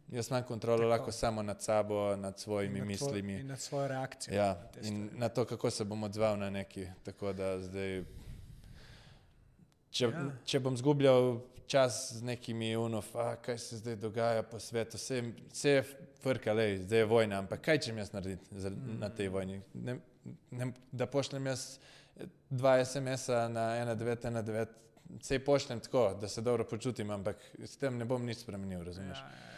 jaz 0.09 0.29
imam 0.29 0.43
kontrolo 0.43 0.77
Tako. 0.79 0.89
lahko 0.89 1.11
samo 1.11 1.43
nad 1.43 1.61
sabo, 1.61 2.15
nad 2.15 2.39
svojimi 2.39 2.73
In 2.73 2.79
na 2.79 2.85
tvoj- 2.87 2.87
mislimi. 2.87 3.33
In 3.33 3.47
na 3.47 3.57
svojo 3.57 3.87
reakcijo. 3.87 4.33
Ja, 4.35 4.47
na 4.47 4.79
in 4.79 4.83
stvari. 4.97 5.19
na 5.19 5.29
to, 5.29 5.45
kako 5.45 5.69
se 5.69 5.83
bom 5.85 6.03
odzval 6.03 6.37
na 6.37 6.49
neki. 6.49 6.87
Tako 7.03 7.33
da 7.33 7.59
zdaj, 7.59 8.03
če, 9.89 10.05
Ja. 10.05 10.25
če 10.45 10.59
bom 10.59 10.77
zgubljal 10.77 11.37
čas 11.67 12.13
z 12.13 12.23
nekimi 12.23 12.75
unov, 12.77 13.05
a 13.13 13.35
kaj 13.37 13.57
se 13.59 13.77
zdaj 13.77 13.95
dogaja 13.97 14.43
po 14.43 14.57
svetu, 14.57 14.95
vse, 14.95 15.21
vse 15.49 15.69
je 15.71 15.83
frka, 16.17 16.53
lej, 16.53 16.77
zdaj 16.79 16.99
je 16.99 17.05
vojna, 17.05 17.39
ampak 17.39 17.61
kaj 17.61 17.79
čem 17.79 17.97
jaz 17.97 18.13
narediti 18.13 18.45
za, 18.53 18.69
na 18.71 19.09
tej 19.09 19.27
vojni? 19.29 19.61
Ne, 19.75 19.97
ne, 20.51 20.69
da 20.91 21.05
pošljem 21.07 21.45
jaz 21.45 21.77
dva 22.49 22.77
SMS-a 22.79 23.47
na 23.49 23.65
1919, 23.75 24.67
vse 25.17 25.39
pošljem 25.41 25.79
tako, 25.81 26.13
da 26.15 26.27
se 26.27 26.41
dobro 26.41 26.63
počutim, 26.65 27.11
ampak 27.11 27.35
s 27.59 27.77
tem 27.77 27.97
ne 27.97 28.05
bom 28.05 28.23
nič 28.23 28.37
spremenil, 28.37 28.83
razumeš? 28.83 29.17
Ja, 29.17 29.25
ja, 29.25 29.51
ja. 29.51 29.56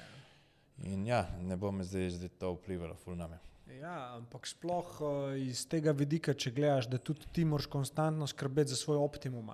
In 0.84 1.06
ja, 1.07 1.26
ne 1.41 1.57
bo 1.57 1.72
me 1.72 1.84
zdaj, 1.84 2.10
zdaj 2.15 2.30
to 2.39 2.53
vplivalo, 2.56 2.95
ful 2.95 3.18
name. 3.19 3.39
Ja, 3.80 4.15
ampak 4.15 4.47
sploh 4.47 4.88
uh, 5.01 5.10
iz 5.38 5.65
tega 5.69 5.91
vidika, 5.93 6.34
če 6.34 6.51
gledaš, 6.56 6.88
da 6.89 6.97
tudi 6.97 7.27
ti 7.34 7.45
moraš 7.45 7.68
konstantno 7.69 8.27
skrbeti 8.27 8.73
za 8.73 8.80
svoj 8.80 8.97
optimum. 8.97 9.51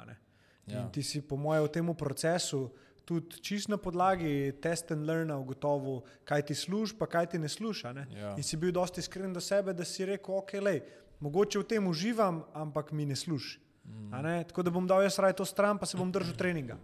Ja. 0.66 0.82
In 0.82 0.92
ti 0.94 1.04
si, 1.04 1.22
po 1.22 1.38
mojem, 1.38 1.66
v 1.66 1.74
tem 1.74 1.92
procesu 1.98 2.70
tudi 3.06 3.38
čist 3.42 3.70
na 3.70 3.78
podlagi 3.78 4.56
test 4.62 4.92
and 4.92 5.06
learna 5.06 5.38
ugotovil, 5.38 6.02
kaj 6.26 6.48
ti 6.50 6.56
služi, 6.58 6.96
pa 6.98 7.06
kaj 7.06 7.36
ti 7.36 7.40
ne 7.40 7.50
sluša. 7.50 7.94
Ne? 7.94 8.08
Ja. 8.16 8.34
In 8.38 8.44
si 8.44 8.58
bil 8.58 8.74
dosti 8.74 9.04
iskren 9.04 9.34
do 9.34 9.44
sebe, 9.44 9.76
da 9.78 9.86
si 9.86 10.08
rekel, 10.08 10.40
ok, 10.42 10.58
lej, 10.64 10.82
mogoče 11.22 11.62
v 11.62 11.70
tem 11.70 11.88
uživam, 11.88 12.44
ampak 12.54 12.92
mi 12.92 13.06
ne 13.06 13.16
služi. 13.16 13.60
Mm. 13.86 14.10
Ne? 14.26 14.36
Tako 14.50 14.66
da 14.66 14.74
bom 14.74 14.88
dal 14.90 15.06
jaz 15.06 15.20
raje 15.22 15.38
to 15.38 15.46
stran, 15.46 15.78
pa 15.78 15.86
se 15.86 15.98
bom 15.98 16.12
držal 16.12 16.34
treninga. 16.34 16.80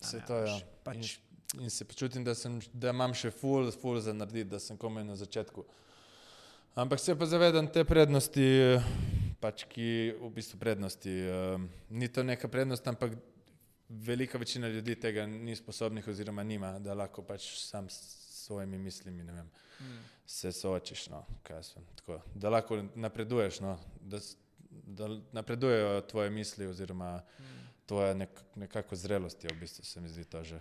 Se 0.00 0.22
ne, 0.22 0.26
to 0.26 0.40
je. 0.40 0.48
veš, 0.48 0.64
Pač, 0.86 0.96
In, 0.96 1.25
in 1.54 1.70
se 1.70 1.84
počutim, 1.84 2.24
da, 2.24 2.34
sem, 2.34 2.60
da 2.72 2.90
imam 2.90 3.14
še 3.14 3.30
ful, 3.30 3.70
ful 3.72 4.00
za 4.00 4.12
narediti, 4.12 4.50
da 4.50 4.58
sem 4.58 4.76
komaj 4.76 5.04
na 5.04 5.16
začetku. 5.16 5.64
Ampak 6.76 7.00
se 7.00 7.14
pa 7.16 7.26
zavedam 7.26 7.68
te 7.72 7.84
prednosti, 7.84 8.44
pač 9.40 9.64
ki 9.70 10.16
v 10.20 10.30
bistvu 10.34 10.58
prednosti. 10.60 11.10
eh, 11.10 11.56
Ni 11.90 12.08
to 12.08 12.22
neka 12.22 12.48
prednost, 12.48 12.86
ampak 12.88 13.16
velika 13.88 14.38
večina 14.38 14.68
ljudi 14.68 14.96
tega 15.00 15.26
ni 15.26 15.56
sposobnih 15.56 16.08
oziroma 16.08 16.42
nima, 16.42 16.78
da 16.78 16.94
lahko 16.94 17.22
pač 17.22 17.48
sam 17.62 17.88
s 17.88 18.26
svojimi 18.46 18.78
mislimi, 18.78 19.22
vem, 19.22 19.50
mm. 19.80 20.02
se 20.26 20.52
soočiš, 20.52 21.08
no, 21.08 21.24
tako, 21.96 22.20
da 22.34 22.50
lahko 22.50 22.82
napreduješ, 22.94 23.60
no, 23.60 23.78
da, 24.00 24.20
da 24.70 25.08
napredujejo 25.32 26.00
tvoje 26.00 26.30
misli 26.30 26.66
oziroma 26.66 27.22
tvoja 27.86 28.14
nek, 28.14 28.30
nekako 28.54 28.96
zrelost 28.96 29.44
je 29.44 29.50
v 29.54 29.60
bistvu, 29.60 29.84
se 29.84 30.00
mi 30.00 30.08
zdi 30.08 30.24
to 30.24 30.44
že. 30.44 30.60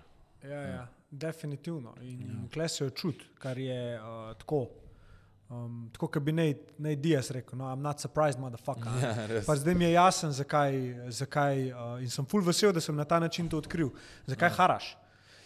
Ja, 0.50 0.62
ja, 0.62 0.88
definitivno. 1.12 1.94
In, 2.02 2.22
Ja. 2.22 2.28
in 2.28 2.50
kle 2.54 2.68
se 2.70 2.84
jo 2.84 2.90
čuti, 2.90 3.26
kar 3.40 3.58
je 3.58 4.00
uh, 4.00 4.34
tako. 4.38 4.68
Um, 5.50 5.90
tako 5.94 6.08
kot 6.08 6.24
bi 6.26 6.32
naj 6.34 6.96
Dias 6.96 7.30
rekel, 7.32 7.58
no, 7.58 7.66
I'm 7.70 7.82
not 7.82 8.00
surprised, 8.02 8.40
motherfucker. 8.42 8.88
Ja. 9.02 9.42
Pa 9.46 9.56
zdaj 9.56 9.76
mi 9.76 9.86
je 9.86 9.92
jasen, 9.92 10.32
zakaj, 10.32 10.74
zakaj 11.10 11.72
uh, 11.72 12.02
in 12.02 12.10
sem 12.10 12.26
full 12.26 12.42
vesel, 12.44 12.74
da 12.74 12.82
sem 12.82 12.96
na 12.98 13.06
ta 13.06 13.20
način 13.20 13.50
to 13.50 13.58
odkril. 13.58 13.90
Zakaj 14.26 14.50
ja. 14.50 14.54
haraš? 14.58 14.96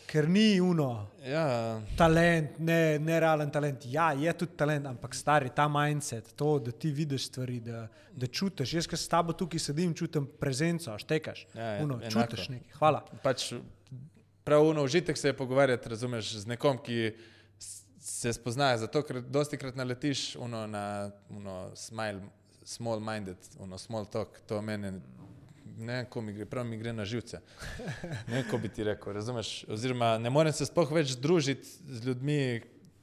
Ker 0.09 0.25
ni 0.29 0.61
uno, 0.61 1.05
Ja, 1.21 1.81
talent, 1.97 2.55
ne, 2.59 2.97
nerealen 2.99 3.51
talent. 3.51 3.83
Ja, 3.85 4.07
je 4.13 4.33
tudi 4.33 4.55
talent, 4.57 4.87
ampak 4.89 5.13
stari 5.15 5.49
ta 5.55 5.67
mindset, 5.69 6.31
to, 6.35 6.55
da 6.59 6.71
ti 6.71 6.89
vidiš 6.91 7.27
stvari, 7.27 7.59
da, 7.59 7.83
da 8.11 8.27
čutiš. 8.27 8.73
Jaz, 8.73 8.87
ki 8.89 8.97
s 8.97 9.07
tabo 9.07 9.33
tukaj 9.37 9.59
sedim, 9.59 9.93
čutim 9.93 10.25
prezenco, 10.39 10.95
štekaš. 10.97 11.43
Ja, 11.53 11.63
ja, 11.75 11.83
uno, 11.83 11.99
enako. 12.01 12.15
čutiš 12.31 12.49
nekaj. 12.49 12.73
Hvala. 12.79 13.03
pač 13.23 13.51
prav 14.49 14.67
uno 14.67 14.83
užitek 14.83 15.17
se 15.17 15.27
je 15.27 15.37
pogovarjati, 15.37 15.89
razumeš, 15.89 16.33
z 16.33 16.47
nekom, 16.47 16.77
ki 16.77 17.11
se 18.01 18.33
spoznaje, 18.33 18.77
zato 18.77 19.03
ker 19.05 19.21
dosti 19.21 19.57
krat 19.61 19.75
naletiš 19.77 20.35
uno 20.35 20.63
na 20.67 21.11
uno 21.29 21.69
smile, 21.75 22.21
small 22.63 22.99
minded, 22.99 23.37
uno 23.59 23.77
small 23.77 24.09
talk, 24.09 24.39
to 24.49 24.61
mene, 24.61 24.95
ne 25.77 25.99
ko 26.09 26.21
mi 26.21 26.33
gre, 26.33 26.49
prav 26.49 26.65
mi 26.65 26.81
gre 26.81 26.93
na 26.93 27.05
živce. 27.05 27.43
Ne 28.33 28.41
ko 28.49 28.57
bi 28.57 28.73
ti 28.73 28.83
rekel, 28.83 29.13
razumeš, 29.13 29.53
oziroma 29.69 30.17
ne 30.17 30.33
morem 30.33 30.53
se 30.53 30.65
sploh 30.65 30.97
več 30.97 31.13
družiti 31.21 31.69
z 31.85 32.09
ljudmi, 32.09 32.41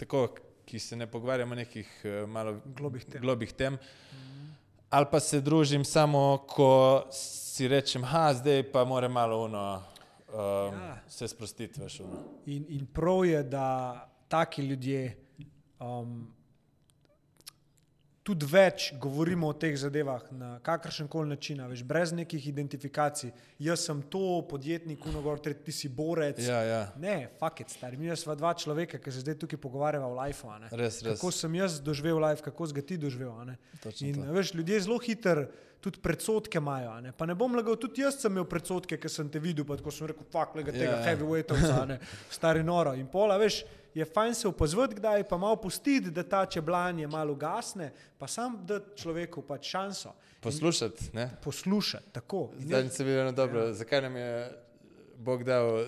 tako, 0.02 0.26
ki 0.66 0.82
se 0.82 0.98
ne 0.98 1.06
pogovarjamo 1.06 1.54
o 1.54 1.62
nekih 1.62 1.98
eh, 2.02 2.22
malo 2.26 2.58
Globih 2.66 3.04
tem. 3.04 3.20
globih 3.22 3.52
tem. 3.52 3.78
Ali 4.90 5.06
pa 5.10 5.20
se 5.20 5.40
družim 5.40 5.84
samo, 5.84 6.42
ko 6.50 7.06
si 7.14 7.70
rečem, 7.70 8.02
ha, 8.02 8.32
zdaj 8.34 8.72
pa 8.72 8.82
mora 8.84 9.08
malo 9.08 9.44
uno, 9.44 9.82
um, 10.36 10.74
Ja. 10.80 10.98
se 11.08 11.28
sprostiti, 11.28 11.80
veš. 11.80 12.00
Uno. 12.00 12.22
In, 12.46 12.66
in 12.68 12.86
prav 12.86 13.24
je, 13.24 13.42
da 13.42 13.68
taki 14.28 14.62
ljudje 14.62 15.16
um, 15.80 16.26
tudi 18.26 18.46
več 18.50 18.88
govorimo 18.98 19.46
o 19.46 19.54
teh 19.54 19.76
zadevah 19.78 20.24
na 20.34 20.48
kakršen 20.66 21.06
koli 21.08 21.30
način, 21.30 21.60
veš, 21.70 21.84
brez 21.86 22.12
nekih 22.12 22.48
identifikacij. 22.50 23.30
Jaz 23.62 23.84
sem 23.86 24.00
to, 24.10 24.42
podjetnik, 24.50 25.04
unogor, 25.06 25.38
ti 25.38 25.72
si 25.72 25.88
borec. 25.88 26.40
Ja, 26.42 26.62
ja, 26.66 26.80
Ne, 26.98 27.28
fuck 27.38 27.60
it, 27.62 27.70
stari. 27.70 27.96
Mi 27.96 28.10
smo 28.16 28.34
dva 28.34 28.54
človeka, 28.58 28.98
ki 28.98 29.12
se 29.14 29.22
zdaj 29.22 29.38
tukaj 29.44 29.60
pogovarjava 29.62 30.10
o 30.10 30.16
lifeu. 30.18 30.50
res, 30.72 31.02
res. 31.02 31.20
Kako 31.20 31.30
sem 31.30 31.54
jaz 31.54 31.78
doživel 31.80 32.18
life, 32.18 32.42
kako 32.42 32.66
si 32.66 32.74
ga 32.74 32.82
ti 32.82 32.98
doživel. 32.98 33.32
In 34.00 34.18
to. 34.18 34.32
veš, 34.32 34.54
ljudje 34.54 34.80
zelo 34.80 34.98
hitro 34.98 35.46
tudi 35.86 36.02
predsotke 36.02 36.58
imajo. 36.58 37.00
ne. 37.00 37.12
Pa 37.12 37.26
ne 37.26 37.34
bom 37.38 37.54
lagal, 37.54 37.78
tudi 37.78 38.02
jaz 38.02 38.18
sem 38.20 38.32
imel 38.32 38.46
predsotke, 38.50 38.98
ker 38.98 39.12
sem 39.12 39.30
te 39.30 39.42
videl, 39.42 39.66
pa 39.68 39.78
tako 39.78 39.94
sem 39.94 40.10
rekel, 40.10 40.26
fuck, 40.32 40.58
lega 40.58 40.74
tega 40.74 40.90
yeah. 40.90 41.00
ja. 41.00 41.12
heavyweightovca, 41.12 41.98
stari 42.36 42.64
noro. 42.66 42.96
In 42.98 43.06
pola, 43.12 43.38
veš, 43.38 43.62
je 43.94 44.04
fajn 44.04 44.34
se 44.34 44.48
opazovati, 44.48 44.98
kdaj 44.98 45.24
pa 45.30 45.38
malo 45.40 45.56
pustiti, 45.62 46.10
da 46.10 46.22
ta 46.26 46.42
čeblanje 46.46 47.06
malo 47.06 47.34
gasne, 47.34 47.92
pa 48.18 48.26
sam 48.28 48.58
dati 48.66 48.98
človeku 49.02 49.46
pač 49.46 49.70
šanso. 49.70 50.12
Poslušati, 50.40 51.10
ne? 51.16 51.30
Poslušati, 51.44 52.12
tako. 52.12 52.50
Zdaj 52.58 52.88
se 52.90 53.04
vidi 53.04 53.32
dobro, 53.32 53.66
ja. 53.70 53.72
zakaj 53.72 54.02
nam 54.02 54.16
je 54.16 54.32
Bog 55.18 55.44
dal 55.44 55.66
uh, 55.74 55.84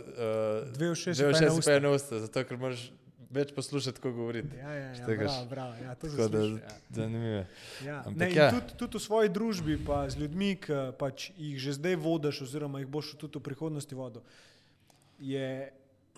Dve 0.72 0.90
ušesi 0.90 1.22
dve 1.22 1.32
pa 1.32 1.38
ena 1.38 1.46
ušesi 1.46 1.58
usta. 1.58 1.70
pa 1.70 1.76
eno 1.76 1.92
usta, 1.92 2.18
zato 2.18 2.44
ker 2.44 2.56
moraš 2.56 2.90
več 3.30 3.52
poslušati, 3.54 4.00
ko 4.00 4.12
govoriti. 4.12 4.56
Ja, 4.56 4.72
ja, 4.72 4.92
ja, 4.92 5.06
bravo, 5.06 5.46
bravo, 5.50 5.74
ja, 5.82 5.94
to 5.94 6.08
Tako 6.08 6.28
da, 6.28 6.38
ja. 6.38 6.76
zanimivo. 6.90 7.44
Ja. 7.84 7.98
Ampak 8.06 8.16
Ne, 8.16 8.30
ja. 8.34 8.50
tudi, 8.50 8.76
tudi 8.78 8.98
v 8.98 9.02
svoji 9.02 9.28
družbi, 9.28 9.76
pa 9.86 10.08
z 10.08 10.16
ljudmi, 10.16 10.54
ki 10.56 10.78
pač 10.98 11.30
jih 11.36 11.58
že 11.60 11.76
zdaj 11.76 11.96
vodiš, 11.96 12.42
oziroma 12.42 12.80
jih 12.80 12.88
boš 12.88 13.12
tudi 13.20 13.38
v 13.38 13.42
prihodnosti 13.42 13.94
vodil, 13.94 14.22
je 15.18 15.72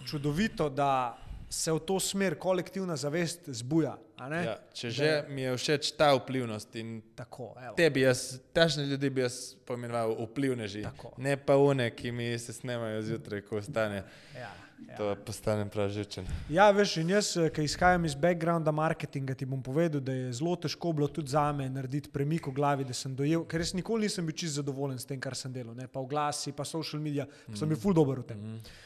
čudovito, 0.07 0.69
da 0.71 1.19
se 1.51 1.73
v 1.73 1.81
to 1.83 1.99
smer 2.01 2.39
kolektivna 2.39 2.97
zavest 2.97 3.49
zbuja. 3.51 3.99
Ja, 4.21 4.61
če 4.77 4.91
že 4.93 5.09
mi 5.33 5.43
je 5.43 5.57
všeč 5.57 5.97
ta 5.97 6.13
vplivnost 6.15 6.77
in 6.77 7.01
Tako, 7.17 7.57
evo. 7.57 7.75
tebi, 7.75 8.05
jaz, 8.05 8.39
tašne 8.53 8.85
ljudi 8.87 9.11
bi 9.11 9.25
jaz 9.25 9.57
pomenoval 9.67 10.13
vplivneži, 10.29 10.83
Tako. 10.83 11.15
ne 11.17 11.37
pa 11.37 11.57
une, 11.57 11.91
ki 11.91 12.13
mi 12.13 12.39
se 12.39 12.53
snemajo 12.53 13.03
zjutraj, 13.03 13.41
ko 13.49 13.63
stane. 13.63 14.05
Ja, 14.37 14.53
ja. 14.89 14.97
To 14.97 15.17
postanem 15.27 15.69
prav 15.71 15.89
živčen. 15.93 16.27
Ja, 16.51 16.71
veš, 16.75 16.97
in 17.03 17.13
jaz, 17.15 17.33
ki 17.55 17.65
izhajam 17.67 18.05
iz 18.09 18.15
backgrounda 18.19 18.73
marketinga, 18.75 19.35
ti 19.39 19.49
bom 19.49 19.63
povedal, 19.63 20.03
da 20.05 20.15
je 20.17 20.33
zelo 20.41 20.57
težko 20.57 20.93
bilo 20.97 21.09
tudi 21.09 21.33
za 21.35 21.47
me 21.53 21.69
narediti 21.71 22.11
premik 22.13 22.47
v 22.51 22.55
glavi, 22.57 22.87
da 22.89 22.97
sem 22.97 23.15
dojel, 23.17 23.45
ker 23.49 23.63
res 23.63 23.75
nikoli 23.77 24.09
nisem 24.09 24.27
bil 24.27 24.37
čist 24.37 24.59
zadovoljen 24.59 24.99
s 24.99 25.09
tem, 25.09 25.21
kar 25.21 25.37
sem 25.39 25.53
delal. 25.53 25.75
Ne? 25.79 25.89
Pa 25.91 26.03
v 26.03 26.11
glasi, 26.11 26.55
pa 26.57 26.67
social 26.69 27.03
media, 27.03 27.27
mm. 27.27 27.59
sem 27.59 27.71
bil 27.71 27.79
ful 27.81 27.97
dober 27.97 28.25
v 28.25 28.31
tem. 28.33 28.41
Mm. 28.41 28.79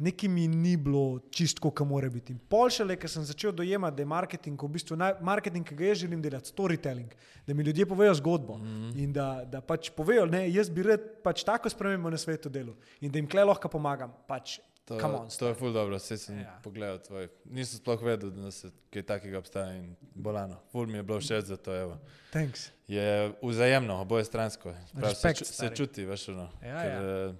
Nekaj 0.00 0.30
mi 0.32 0.46
ni 0.48 0.78
bilo 0.80 1.20
čisto, 1.28 1.60
kot 1.60 1.84
mora 1.84 2.08
biti. 2.08 2.32
In 2.32 2.38
pol 2.48 2.70
šele, 2.72 2.94
ker 2.96 3.10
sem 3.12 3.24
začel 3.28 3.52
dojemati, 3.52 3.98
da 3.98 4.00
je 4.00 4.08
marketing 4.08 4.62
v 4.64 4.68
bistvu 4.72 4.96
naj, 4.96 5.18
marketing, 5.20 5.66
ki 5.68 5.76
ga 5.76 5.90
jaz 5.90 6.00
želim 6.06 6.22
delati, 6.24 6.48
storytelling, 6.48 7.12
da 7.44 7.54
mi 7.54 7.66
ljudje 7.68 7.84
povejo 7.86 8.14
zgodbo 8.16 8.56
mm. 8.56 8.94
in 8.96 9.12
da, 9.12 9.44
da 9.44 9.60
pač 9.60 9.90
povejo, 9.92 10.24
ne, 10.24 10.46
jaz 10.48 10.72
bi 10.72 10.86
rad 10.88 11.04
pač 11.20 11.44
tako 11.44 11.68
spremembo 11.68 12.08
na 12.08 12.16
svetu 12.16 12.48
delal 12.48 12.78
in 13.00 13.12
da 13.12 13.20
jim 13.20 13.28
kle 13.28 13.44
lahko 13.44 13.68
pomagam. 13.68 14.14
Pač, 14.24 14.56
To, 14.90 14.98
come 14.98 15.14
on, 15.14 15.28
to 15.30 15.46
je 15.46 15.54
ful 15.54 15.70
dobro, 15.72 15.96
vse 15.96 16.16
sem 16.18 16.38
Ja. 16.40 16.58
pogledal 16.58 16.98
tvoj. 16.98 17.28
Nisem 17.46 17.78
sploh 17.78 18.02
vedel, 18.02 18.30
da 18.32 18.50
se 18.50 18.70
kaj 18.90 19.02
takega 19.04 19.38
obstaja 19.38 19.76
in 19.76 19.92
bolano. 20.14 20.56
Ful 20.72 20.86
mi 20.86 20.98
je 20.98 21.02
bilo 21.02 21.20
všeč 21.20 21.44
za 21.44 21.56
to. 21.56 21.70
Evo. 21.72 21.98
Thanks. 22.30 22.70
Je 22.88 23.06
vzajemno, 23.40 24.00
oboje 24.00 24.24
stransko. 24.24 24.74
Prav, 24.92 25.14
se, 25.14 25.28
Respekt, 25.28 25.46
se 25.46 25.54
stari. 25.54 25.76
čuti, 25.76 26.04
veš, 26.04 26.28
ono. 26.28 26.48
Ja, 26.60 26.82
ker, 26.82 26.90
ja. 26.90 27.34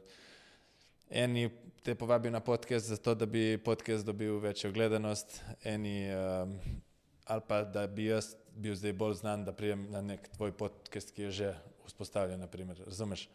Eni 1.12 1.50
te 1.82 1.94
povabijo 1.94 2.30
na 2.30 2.40
podcast, 2.40 2.86
zato 2.86 3.14
da 3.14 3.26
bi 3.26 3.58
podcast 3.58 4.06
dobil 4.06 4.38
večjo 4.38 4.70
gledanost, 4.72 5.42
eni 5.64 6.06
um, 6.06 6.54
ali 7.24 7.42
pa 7.48 7.64
da 7.64 7.86
bi 7.86 8.04
jaz 8.04 8.26
bil 8.52 8.74
zdaj 8.74 8.92
bolj 8.92 9.14
znan, 9.16 9.44
da 9.44 9.52
prijem 9.52 9.90
na 9.90 10.00
nek 10.02 10.28
tvoj 10.28 10.52
podcast, 10.52 11.10
ki 11.10 11.22
je 11.22 11.30
že 11.32 11.54
vzpostavljen, 11.86 12.40
naprimer, 12.40 12.78
razumeš? 12.86 13.28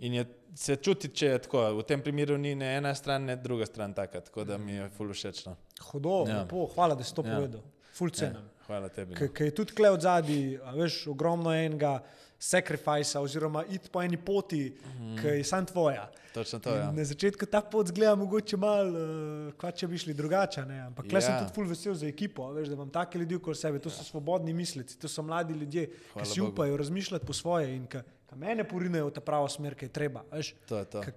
In 0.00 0.14
je, 0.14 0.24
se 0.54 0.76
čuti, 0.76 1.08
če 1.10 1.26
je 1.26 1.38
tako. 1.40 1.62
V 1.74 1.82
tem 1.82 2.00
primeru 2.00 2.36
ni 2.36 2.54
ne 2.54 2.76
ena 2.76 2.94
stran, 2.94 3.24
ne 3.24 3.36
druga 3.36 3.66
stran 3.66 3.92
taka, 3.92 4.20
tako 4.20 4.44
da 4.44 4.58
mi 4.58 4.72
je 4.72 4.88
ful 4.90 5.08
všečno. 5.08 5.56
Hudo, 5.82 6.24
Ja. 6.24 6.40
lepo, 6.40 6.66
hvala, 6.68 6.94
da 6.94 7.02
si 7.02 7.14
to 7.14 7.22
Ja. 7.22 7.34
povedal. 7.34 7.60
ful 7.92 8.10
cenim. 8.10 8.36
Ja, 8.36 8.64
hvala 8.66 8.88
tebi. 8.88 9.14
no. 9.14 9.28
Ker 9.28 9.46
je 9.46 9.50
tudi 9.52 9.74
tle 9.74 9.90
od 9.90 10.00
zadaj, 10.00 10.42
veš, 10.72 11.06
ogromno 11.08 11.50
enega 11.52 11.98
sacrificea, 12.38 13.20
oziroma 13.20 13.64
iti 13.70 13.90
po 13.90 14.02
eni 14.02 14.16
poti, 14.16 14.76
mm. 14.98 15.16
ki 15.20 15.26
je 15.26 15.44
sam 15.44 15.66
tvoja. 15.66 16.10
Točno 16.34 16.58
to, 16.58 16.74
ja. 16.74 16.90
In 16.90 16.96
Na 16.96 17.04
začetku 17.04 17.46
ta 17.46 17.60
pot 17.60 17.86
zgleda 17.86 18.14
mogoče 18.14 18.56
malo, 18.56 18.90
uh, 18.90 19.54
kva 19.58 19.72
če 19.74 19.88
bi 19.88 19.98
šli 19.98 20.14
drugače, 20.14 20.62
ne? 20.68 20.80
ampak 20.86 21.12
ja. 21.12 21.20
sem 21.20 21.34
Ja. 21.34 21.40
tudi 21.42 21.54
ful 21.54 21.66
vesel 21.66 21.94
za 21.94 22.06
ekipo, 22.06 22.46
veš, 22.54 22.68
da 22.68 22.78
imam 22.78 22.90
take 22.90 23.18
ljudi 23.18 23.34
okoli 23.34 23.56
sebe, 23.56 23.78
to 23.82 23.90
so 23.90 24.04
svobodni 24.04 24.52
misleci, 24.54 24.98
to 24.98 25.08
so 25.08 25.22
mladi 25.22 25.54
ljudje, 25.54 25.88
Hvala 26.12 26.24
ki 26.24 26.30
si 26.30 26.40
Bogu. 26.40 26.52
upajo 26.52 26.76
razmišljati 26.76 27.26
po 27.26 27.32
svoje 27.32 27.74
in 27.76 27.86
ki 27.86 28.04
mene 28.36 28.64
porinejo 28.68 29.08
v 29.08 29.14
ta 29.16 29.20
pravo 29.24 29.48
smer, 29.48 29.74
ki 29.74 29.88
je 29.88 29.92
treba. 29.92 30.22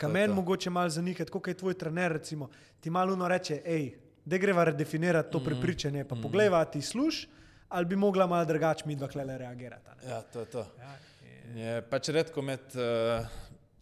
je 0.02 0.10
meni 0.10 0.34
mogoče 0.34 0.70
malo 0.70 0.90
zanikati, 0.90 1.32
kot 1.32 1.48
je 1.48 1.54
tvoj 1.54 1.78
trener, 1.78 2.12
recimo, 2.12 2.50
ti 2.80 2.90
malo 2.90 3.14
uno 3.14 3.28
reče, 3.28 3.62
hej, 3.66 3.92
da 4.26 4.38
greva 4.38 4.64
redefinirati 4.64 5.32
to 5.32 5.40
mm. 5.40 5.46
prepričanje, 5.46 6.06
pa 6.06 6.16
mm. 6.16 6.22
poglejva 6.22 6.66
ti 6.66 6.82
služ, 6.82 7.26
ali 7.70 7.86
bi 7.86 7.96
mogla 7.96 8.28
malo 8.28 8.46
drugače 8.46 8.88
mi 8.88 8.96
dva 8.96 9.08
klele 9.08 9.38
reagirati. 9.38 9.90
ne. 10.02 10.10
Ja, 10.10 10.22
to 10.22 10.40
je 10.40 10.46
to. 10.46 10.66
Ja, 10.80 10.96
Je 11.56 11.82
pač 11.90 12.10
redko 12.10 12.42
med, 12.42 12.64
uh, 12.76 13.26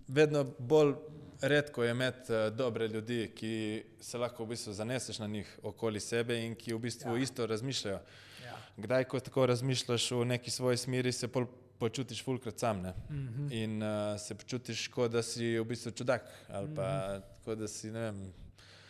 vedno 0.08 0.44
bolj 0.60 0.96
redko 1.42 1.84
je 1.84 1.94
med 1.94 2.30
uh, 2.30 2.48
dobre 2.56 2.88
ljudi, 2.88 3.32
ki 3.36 3.54
se 4.02 4.18
lahko 4.18 4.44
v 4.44 4.56
bistvu 4.56 4.74
zaneseš 4.74 5.20
na 5.20 5.28
njih 5.28 5.60
okoli 5.64 6.00
sebe 6.00 6.40
in 6.46 6.56
ki 6.56 6.74
v 6.74 6.80
bistvu 6.80 7.16
Ja. 7.16 7.24
isto 7.24 7.46
razmišljajo. 7.46 8.00
ja. 8.46 8.58
Kdaj, 8.78 9.04
ko 9.04 9.20
tako 9.20 9.46
razmišljaš 9.46 10.12
v 10.12 10.26
neki 10.26 10.52
svoji 10.52 10.78
smeri, 10.78 11.12
se 11.12 11.28
pol 11.28 11.46
počutiš 11.80 12.24
fulkrat 12.24 12.60
sam 12.60 12.82
ne? 12.82 12.94
Mm 13.10 13.16
-hmm. 13.16 13.64
in 13.64 13.84
uh, 13.84 14.20
se 14.20 14.36
počutiš, 14.36 14.88
kot 14.88 15.12
da 15.12 15.24
si 15.24 15.60
v 15.60 15.64
bistvu 15.64 15.92
čudak 15.92 16.22
ali 16.50 16.76
pa 16.76 17.22
kot 17.46 17.58
da 17.58 17.68
si 17.68 17.92
ne 17.92 18.00
vem. 18.00 18.34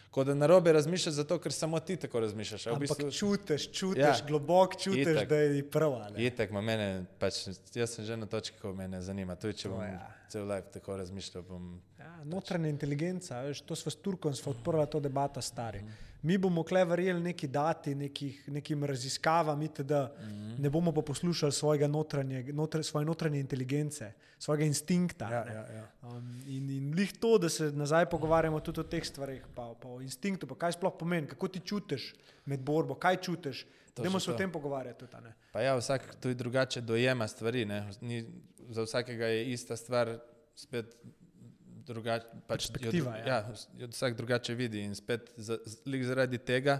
Kot 0.09 0.27
da 0.27 0.33
narobe 0.33 0.73
razmišljaš, 0.73 1.13
zato 1.13 1.37
ker 1.37 1.53
samo 1.53 1.79
ti 1.79 1.95
tako 1.95 2.19
razmišljaš. 2.19 2.67
a 2.67 2.71
V 2.71 2.79
bistvu, 2.79 3.11
čutiš, 3.11 3.71
čutiš, 3.71 3.97
Ja. 3.99 4.15
globoko 4.27 4.73
čutiš, 4.75 5.07
Itak. 5.07 5.29
da 5.29 5.35
je 5.35 5.69
prav. 5.69 5.93
a 5.95 6.09
ne. 6.09 6.25
Itak, 6.25 6.51
ma 6.51 6.61
mene, 6.61 6.87
pač, 7.19 7.33
jaz 7.73 7.89
sem 7.89 8.05
že 8.05 8.17
na 8.17 8.25
točki, 8.25 8.57
ko 8.61 8.73
me 8.73 9.01
zanima. 9.01 9.35
Tudi 9.35 9.53
če 9.53 9.69
bom 9.69 9.81
ja. 9.81 10.09
cel 10.27 10.47
life 10.47 10.67
tako 10.71 10.97
razmišljal, 10.97 11.43
bom 11.43 11.81
Ja, 11.99 12.23
notranja 12.23 12.69
inteligenca, 12.69 13.41
veš, 13.41 13.61
to 13.61 13.75
smo 13.75 13.91
s 13.91 13.95
Turkom 13.97 14.33
odprli 14.45 14.87
to 14.87 14.99
debato 14.99 15.41
stari. 15.41 15.79
Mhm. 15.79 16.08
Mi 16.21 16.37
bomo 16.37 16.63
kle 16.63 16.81
verjeli 16.85 17.21
neki 17.23 17.47
dati, 17.47 17.93
nekih, 17.95 18.41
nekim 18.51 18.83
raziskavam, 18.83 19.61
itd. 19.61 19.91
Mhm. 19.91 20.61
ne 20.61 20.69
bomo 20.69 20.91
pa 20.91 21.01
poslušali 21.01 21.51
svojega 21.51 21.87
notranje, 21.87 22.43
notr, 22.53 22.83
svoje 22.83 23.05
notranje 23.05 23.39
inteligence, 23.39 24.11
svojega 24.39 24.65
instinkta. 24.65 25.29
Ja, 25.31 25.43
ne. 25.45 25.53
ja, 25.53 25.65
ja. 25.73 25.87
Um, 26.03 26.41
in, 26.47 26.69
in 26.69 26.93
lih 26.95 27.13
to, 27.19 27.37
da 27.37 27.49
se 27.49 27.71
nazaj 27.71 28.09
pogovarjamo 28.09 28.59
tudi 28.59 28.79
o 28.79 28.83
teh 28.83 29.05
stvarih, 29.05 29.45
pa, 29.55 29.73
pa 29.81 29.87
o 29.87 30.01
instinktu, 30.01 30.47
pa 30.47 30.55
kaj 30.55 30.75
sploh 30.75 30.93
pomeni, 30.99 31.27
kako 31.27 31.47
ti 31.47 31.59
čutiš 31.59 32.13
med 32.45 32.59
borbo, 32.59 32.95
kaj 32.95 33.21
čutiš. 33.21 33.65
Dajmo 33.95 34.19
se 34.19 34.31
o 34.31 34.37
tem 34.37 34.51
pogovarjati 34.51 34.99
tudi. 34.99 35.31
Pa 35.51 35.61
ja, 35.61 35.75
vsak 35.75 36.15
tudi 36.21 36.35
drugače 36.35 36.81
dojema 36.81 37.27
stvari. 37.27 37.65
Ne? 37.65 37.89
Ni, 38.01 38.25
za 38.69 38.83
vsakega 38.83 39.25
je 39.25 39.51
ista 39.51 39.75
stvar, 39.77 40.17
spet 40.55 40.95
drugače. 41.89 42.25
Pač 42.25 42.39
jo 42.39 42.47
Perspektiva, 42.47 43.11
dru- 43.11 43.27
ja. 43.27 43.35
ja, 43.35 43.83
jo 43.83 43.91
vsak 43.91 44.17
drugače 44.17 44.55
vidi 44.55 44.83
in 44.85 44.95
spet 44.95 45.31
za, 45.37 45.57
zaradi 45.85 46.37
tega. 46.37 46.79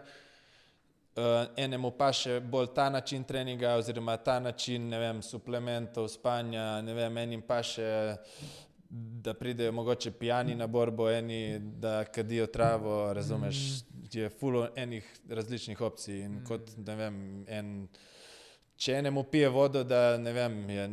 Uh, 1.19 1.49
enemu 1.57 1.89
pa 1.97 2.11
še 2.15 2.37
bolj 2.39 2.69
ta 2.75 2.85
način 2.93 3.25
treninga, 3.27 3.73
oziroma 3.81 4.13
ta 4.23 4.37
način 4.39 4.85
vem, 4.93 5.21
suplementov, 5.25 6.07
spanja, 6.07 6.81
ne 6.85 6.93
vem, 6.95 7.17
enim 7.17 7.41
pa 7.43 7.57
še, 7.65 7.89
da 8.89 9.33
pridejo 9.35 9.73
mogoče 9.75 10.13
pijani 10.15 10.55
na 10.55 10.67
borbo, 10.67 11.09
eni 11.11 11.59
da 11.59 12.05
kadijo 12.05 12.47
travo, 12.47 13.01
razumeš, 13.13 13.83
je 14.13 14.29
fulo 14.29 14.69
enih 14.75 15.09
različnih 15.29 15.81
opcij 15.81 16.23
in 16.23 16.39
kot, 16.47 16.71
ne 16.77 16.95
vem, 17.03 17.19
en. 17.47 17.75
Če 18.79 18.93
enemu 18.95 19.25
pije 19.27 19.49
vodo, 19.51 19.81
da 19.83 20.15
ne 20.17 20.31
vem, 20.31 20.53
je, 20.71 20.83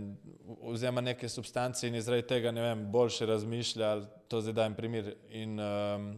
vzema 0.73 1.03
neke 1.05 1.29
substance 1.31 1.87
in 1.87 1.95
je 1.95 2.03
zaradi 2.03 2.25
tega 2.27 2.51
ne 2.51 2.65
vem, 2.65 2.83
boljše 2.91 3.29
razmišlja, 3.31 3.91
to 4.27 4.41
zdaj 4.43 4.57
dajem 4.59 4.75
primer. 4.75 5.13
In 5.39 5.55
um, 5.63 6.09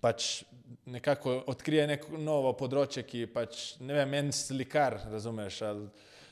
pač 0.00 0.46
nekako 0.88 1.42
odkrije 1.52 1.84
neko 1.92 2.16
novo 2.16 2.54
področje, 2.56 3.04
ki 3.04 3.26
pač 3.34 3.74
ne 3.84 4.00
vem, 4.00 4.16
en 4.22 4.32
slikar, 4.32 4.96
razumeš, 5.12 5.60
ali 5.68 5.90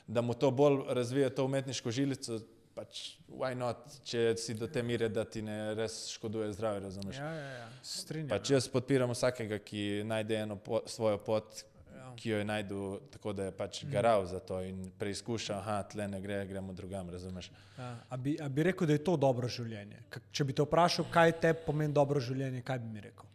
da 0.09 0.25
mu 0.25 0.33
to 0.33 0.49
bolj 0.49 0.87
razvije 0.89 1.29
to 1.37 1.45
umetniško 1.45 1.93
žilico, 1.93 2.41
pač 2.73 3.03
why 3.29 3.53
not, 3.53 3.99
če 4.09 4.31
si 4.41 4.57
do 4.57 4.65
te 4.65 4.81
mere, 4.81 5.11
da 5.13 5.21
ti 5.21 5.45
ne 5.45 5.75
res 5.77 6.07
škoduje 6.15 6.49
zdravje, 6.57 6.87
razumeš. 6.89 7.21
Ja, 7.21 7.33
ja, 7.37 7.49
ja. 7.59 7.73
strinjam. 7.85 8.33
Pač 8.33 8.55
jaz 8.55 8.73
podpiram 8.73 9.13
vsakega, 9.13 9.61
ki 9.61 10.01
najde 10.09 10.47
eno 10.47 10.57
po, 10.57 10.81
svojo 10.89 11.21
pot, 11.21 11.61
Ja. 11.61 11.70
Ki 12.15 12.29
jo 12.29 12.37
je 12.37 12.45
najdu 12.45 12.79
tako, 13.11 13.33
da 13.33 13.45
je 13.45 13.51
pač 13.51 13.83
garal 13.85 14.25
za 14.25 14.39
to 14.39 14.61
in 14.61 14.91
preizkuša, 14.99 15.57
aha, 15.57 15.83
tle 15.83 16.07
ne 16.07 16.21
gre, 16.21 16.45
gremo 16.47 16.73
drugam, 16.73 17.09
razumeš. 17.09 17.51
Ja, 17.77 17.95
a, 18.09 18.17
bi, 18.17 18.37
a 18.41 18.49
bi 18.49 18.63
rekel, 18.63 18.87
da 18.87 18.93
je 18.93 19.03
to 19.03 19.17
dobro 19.17 19.47
življenje? 19.47 20.03
K 20.09 20.19
če 20.31 20.43
bi 20.43 20.53
te 20.53 20.61
vprašal, 20.63 21.05
kaj 21.11 21.31
te 21.41 21.53
pomeni 21.53 21.93
dobro 21.93 22.19
življenje, 22.19 22.61
kaj 22.61 22.79
bi 22.79 22.89
mi 22.93 23.01
rekel? 23.01 23.25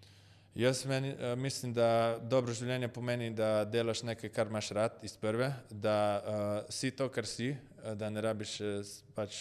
Jaz 0.57 0.87
meni, 0.89 1.11
uh, 1.13 1.35
mislim, 1.37 1.75
da 1.77 1.87
dobro 2.23 2.55
življenje 2.57 2.89
pomeni, 2.89 3.31
da 3.37 3.65
delaš 3.69 4.01
nekaj, 4.09 4.31
kar 4.33 4.49
imaš 4.49 4.71
rad 4.73 4.95
iz 5.05 5.13
prve, 5.21 5.51
da 5.71 5.97
uh, 6.17 6.71
si 6.73 6.91
to, 6.91 7.11
kar 7.13 7.27
si, 7.29 7.51
uh, 7.53 7.93
da 7.95 8.09
ne 8.11 8.23
rabiš 8.25 8.55
uh, 8.65 8.95
pač 9.15 9.37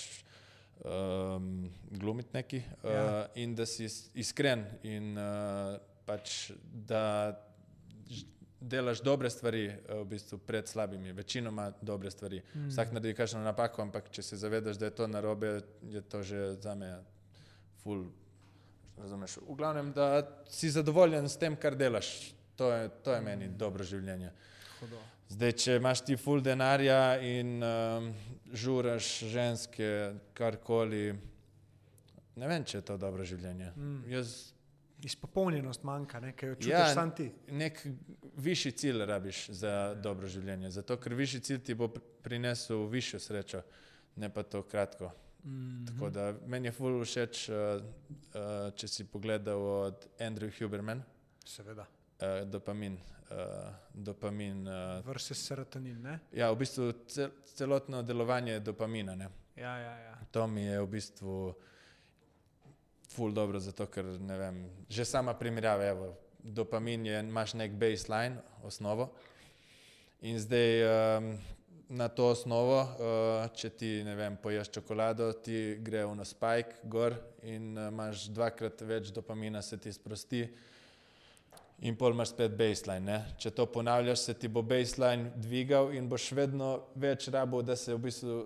um, 0.84 1.70
glumiti 1.92 2.30
neki 2.34 2.58
uh, 2.84 2.90
Ja. 2.92 2.92
ja. 2.92 3.28
in 3.36 3.56
da 3.56 3.66
si 3.66 3.86
is- 3.88 4.10
iskren 4.14 4.66
in 4.84 5.16
uh, 5.18 5.78
pač 6.06 6.52
da 6.68 7.32
delaš 8.66 9.02
dobre 9.06 9.30
stvari 9.30 9.68
uh, 9.70 10.02
v 10.02 10.06
bistvu 10.16 10.40
pred 10.42 10.68
slabimi, 10.68 11.14
večinoma 11.14 11.72
dobre 11.82 12.12
stvari. 12.12 12.42
Mm. 12.54 12.70
Vsak 12.74 12.94
naredi 12.96 13.14
kakšno 13.14 13.44
napako, 13.46 13.86
ampak 13.86 14.10
če 14.10 14.24
se 14.26 14.40
zavedaš, 14.42 14.80
da 14.82 14.90
je 14.90 14.96
to 14.98 15.08
narobe, 15.08 15.60
je 15.90 16.02
to 16.02 16.24
že 16.24 16.56
za 16.62 16.76
me 16.76 16.96
ful. 17.84 18.08
Razumeš? 18.98 19.38
V 19.44 19.56
glavnem, 19.60 19.92
da 19.94 20.24
si 20.50 20.70
zadovoljen 20.72 21.30
s 21.30 21.38
tem, 21.38 21.56
kar 21.56 21.76
delaš. 21.76 22.32
To 22.56 22.72
je, 22.72 22.90
to 23.04 23.14
je 23.14 23.22
meni 23.22 23.50
dobro 23.52 23.84
življenje. 23.84 24.32
Hudo. 24.80 25.02
Zdaj, 25.30 25.52
če 25.60 25.76
imaš 25.82 26.04
ti 26.06 26.16
full 26.18 26.42
denarja 26.42 27.18
in 27.20 27.58
um, 27.60 28.12
žuraš 28.54 29.08
ženske, 29.34 29.90
karkoli, 30.38 31.10
ne 32.40 32.48
vem, 32.48 32.64
če 32.64 32.78
je 32.78 32.86
to 32.88 32.98
dobro 33.02 33.26
življenje. 33.28 33.72
Mm. 33.76 34.04
Jaz 34.14 34.55
Izpopolnjenost 35.06 35.84
manjka, 35.84 36.20
nekaj 36.20 36.56
čutiš 36.56 36.68
Ja, 36.68 36.94
sam 36.94 37.12
ti. 37.16 37.32
nek 37.48 37.78
višji 38.38 38.72
cilj 38.72 39.06
rabiš 39.06 39.50
za 39.50 39.94
dobro 39.96 40.28
življenje. 40.28 40.72
Zato, 40.72 40.98
ker 40.98 41.14
višji 41.14 41.40
cilj 41.42 41.60
ti 41.62 41.74
bo 41.74 41.88
pr- 41.88 42.02
prinesel 42.22 42.88
višjo 42.88 43.20
srečo, 43.20 43.62
ne 44.16 44.30
pa 44.30 44.44
to 44.44 44.64
kratko. 44.64 45.12
Mm. 45.44 45.86
Tako 45.86 46.10
da 46.10 46.34
meni 46.48 46.68
je 46.68 46.72
ful 46.72 47.04
všeč, 47.04 47.50
uh, 47.50 47.56
uh, 48.34 48.42
če 48.74 48.88
si 48.88 49.06
pogledal 49.06 49.62
od 49.62 50.08
Andrew 50.20 50.50
Huberman, 50.60 51.04
Seveda. 51.46 51.86
uh, 51.86 52.50
dopamin. 52.50 52.98
Uh, 53.26 53.38
dopamin 53.94 54.68
uh, 54.68 55.06
Versus 55.06 55.38
serotonin. 55.42 56.02
Ne? 56.02 56.20
ja, 56.32 56.52
v 56.52 56.58
bistvu 56.58 56.92
cel, 57.08 57.30
celotno 57.46 58.02
delovanje 58.04 58.60
dopamina. 58.60 59.16
Ne? 59.16 59.30
Ja, 59.56 59.78
ja, 59.78 59.96
ja. 60.00 60.18
To 60.32 60.48
mi 60.48 60.62
je 60.66 60.82
v 60.82 60.88
bistvu 60.88 61.54
ful 63.16 63.34
dobro, 63.34 63.60
zato 63.64 63.88
ker 63.88 64.12
ne 64.20 64.38
vem, 64.38 64.60
že 64.92 65.08
sama 65.08 65.34
primerjava, 65.40 65.88
evo, 65.88 66.12
dopamin 66.44 67.08
je, 67.08 67.24
imaš 67.24 67.56
nek 67.58 67.80
baseline, 67.80 68.44
osnovo 68.64 69.14
in 70.26 70.40
zdaj 70.40 70.84
um, 71.18 71.38
na 71.90 72.08
to 72.08 72.32
osnovo, 72.34 72.80
uh, 72.82 73.46
če 73.54 73.70
ti, 73.78 73.90
ne 74.06 74.16
vem, 74.18 74.38
poješ 74.42 74.72
čokolado, 74.74 75.30
ti 75.38 75.78
gre 75.86 76.06
v 76.06 76.26
spike 76.26 76.82
gor 76.90 77.14
in 77.46 77.76
uh, 77.78 77.92
imaš 77.92 78.26
dvakrat 78.34 78.82
več 78.82 79.12
dopamina, 79.14 79.62
se 79.62 79.78
ti 79.78 79.94
sprosti. 79.94 80.48
In 81.86 81.98
pol 82.00 82.16
imaš 82.16 82.32
spet 82.32 82.56
baseline. 82.56 83.06
Ne? 83.06 83.36
Če 83.38 83.52
to 83.52 83.68
ponavljaš, 83.68 84.30
se 84.30 84.34
ti 84.34 84.48
bo 84.48 84.64
baseline 84.64 85.34
dvigal 85.36 85.92
in 85.94 86.08
boš 86.10 86.32
vedno 86.32 86.70
več 86.96 87.28
rabo, 87.30 87.62
da 87.62 87.76
se 87.76 87.94
v 87.94 88.02
bistvu 88.08 88.38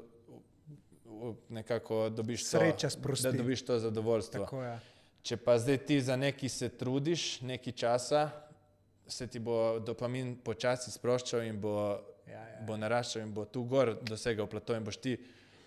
nekako 1.50 2.10
dobiš 2.10 2.50
to, 2.52 2.60
da 3.24 3.32
dobiš 3.32 3.66
to 3.66 3.80
zadovoljstvo. 3.80 4.44
Tako 4.44 4.64
je. 4.64 4.80
Če 5.22 5.38
pa 5.38 5.58
zdaj 5.60 5.78
ti 5.78 6.02
za 6.02 6.16
neki 6.16 6.50
se 6.50 6.70
trudiš, 6.70 7.41
nekaj 7.41 7.74
časa, 7.74 8.30
se 9.08 9.28
ti 9.28 9.40
bo 9.40 9.80
dopamin 9.80 10.38
počasi 10.44 10.91
sproščal 10.91 11.44
in 11.50 11.60
bo, 11.62 11.76
Ja, 12.30 12.41
ja. 12.46 12.62
bo 12.66 12.78
naraščal 12.78 13.24
in 13.26 13.34
bo 13.34 13.46
tu 13.50 13.64
gor 13.66 13.96
dosegal 14.06 14.48
plato 14.50 14.76
in 14.78 14.86
boš 14.86 15.00
ti 15.02 15.16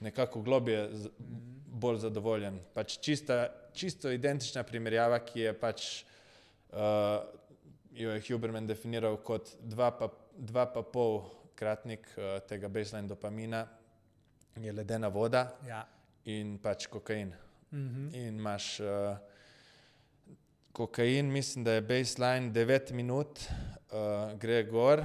nekako 0.02 0.42
globje 0.46 0.78
z, 0.94 1.10
bolj 1.82 2.02
zadovoljen. 2.04 2.60
Pač 2.74 2.98
čista, 3.02 3.48
čisto 3.74 4.10
identična 4.12 4.62
primerjava, 4.66 5.18
ki 5.24 5.40
je 5.40 5.52
pač 5.58 5.86
uh, 6.70 7.24
jo 7.96 8.14
je 8.14 8.22
Huberman 8.28 8.66
definiral 8.66 9.18
kot 9.24 9.54
dva 9.60 9.90
pa, 9.96 10.10
dva 10.36 10.66
pa 10.70 10.84
pol 10.86 11.22
kratnik 11.58 12.06
uh, 12.16 12.38
tega 12.48 12.70
baseline 12.72 13.10
dopamina, 13.10 13.66
je 14.56 14.72
ledena 14.72 15.08
voda 15.08 15.52
Ja. 15.68 15.86
in 16.24 16.58
pač 16.58 16.86
kokain. 16.86 17.32
Mhm. 17.72 18.14
In 18.14 18.38
imaš 18.38 18.80
uh, 18.80 19.16
kokain, 20.72 21.32
mislim, 21.32 21.64
da 21.64 21.72
je 21.72 21.80
baseline 21.80 22.50
9 22.52 22.92
minut, 22.92 23.38
uh, 23.38 24.38
gre 24.38 24.62
gor 24.64 25.04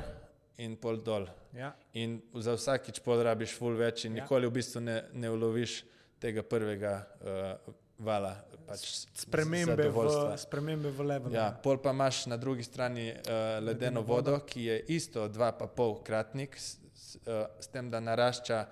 in 0.57 0.75
pol 0.75 0.97
dol. 0.97 1.27
Ja. 1.53 1.73
In 1.93 2.21
za 2.33 2.53
vsakič 2.57 2.99
pol 3.05 3.23
rabiš 3.23 3.55
ful 3.57 3.75
več 3.77 4.05
in 4.05 4.15
Ja. 4.17 4.23
nikoli 4.23 4.47
v 4.47 4.51
bistvu 4.51 4.81
ne, 4.81 5.03
ne 5.13 5.29
uloviš 5.31 5.83
tega 6.19 6.43
prvega 6.43 7.05
uh, 7.21 7.73
vala. 7.99 8.35
Pač 8.67 8.83
Spremembe 9.15 9.87
v, 9.89 10.03
spremembe 10.37 10.91
v 10.91 11.05
levelu. 11.07 11.33
Ja, 11.33 11.51
pol 11.63 11.77
pa 11.79 11.93
imaš 11.95 12.25
na 12.27 12.37
drugi 12.37 12.63
strani 12.63 13.11
uh, 13.13 13.63
ledeno 13.63 14.01
vodo, 14.01 14.39
ki 14.43 14.65
je 14.65 14.79
isto 14.97 15.27
2,5 15.29 16.03
kratnik, 16.03 16.57
s, 16.59 16.75
s, 16.95 17.15
uh, 17.23 17.47
s 17.59 17.67
tem, 17.71 17.87
da 17.89 17.99
narašča 18.03 18.65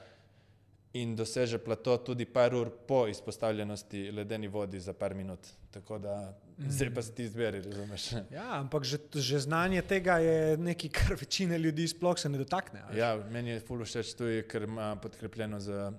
in 0.96 1.12
doseže 1.14 1.58
plato 1.60 1.98
tudi 2.00 2.26
par 2.26 2.54
ur 2.54 2.70
po 2.82 3.08
izpostavljenosti 3.08 4.12
ledeni 4.12 4.48
vodi 4.50 4.80
za 4.80 4.94
par 4.94 5.14
minut. 5.14 5.40
Tako 5.72 5.98
da 6.00 6.34
Mhm. 6.58 6.70
zdaj 6.70 6.90
pa 6.90 7.02
si 7.02 7.12
ti 7.12 7.24
izberi, 7.24 7.60
razumeš? 7.62 8.12
Ja, 8.32 8.46
ampak 8.54 8.84
že, 8.84 8.98
že 9.14 9.40
znanje 9.42 9.82
tega 9.84 10.18
je 10.18 10.38
nekaj, 10.58 10.90
kar 10.92 11.14
večina 11.16 11.58
ljudi 11.58 11.88
sploh 11.88 12.16
se 12.18 12.30
ne 12.30 12.38
dotakne. 12.38 12.80
a 12.80 12.88
veš. 12.88 12.98
Ja, 12.98 13.10
meni 13.28 13.50
je 13.50 13.60
ful 13.62 13.80
všeč 13.82 14.14
tudi, 14.14 14.44
ker 14.44 14.64
ima 14.64 14.96
podkrepljeno 14.96 15.60
z 15.60 15.92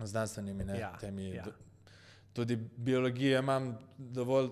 znanstvenimi 0.00 0.64
ne, 0.64 0.78
Ja, 0.78 0.92
temi. 0.94 1.30
ja. 1.32 1.44
Tudi 2.32 2.54
biologije 2.56 3.38
imam 3.38 3.66
dovolj, 3.98 4.48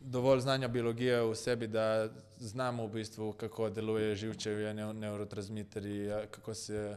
dovolj 0.00 0.40
znanja 0.40 0.68
biologije 0.68 1.20
v 1.22 1.34
sebi, 1.34 1.66
da 1.68 2.08
znamo 2.38 2.86
v 2.86 2.92
bistvu, 2.92 3.32
kako 3.34 3.68
deluje 3.70 4.16
živčevje, 4.16 4.72
neu- 4.72 4.92
neurotransmiterji, 4.94 6.00
kako 6.30 6.54
se 6.54 6.96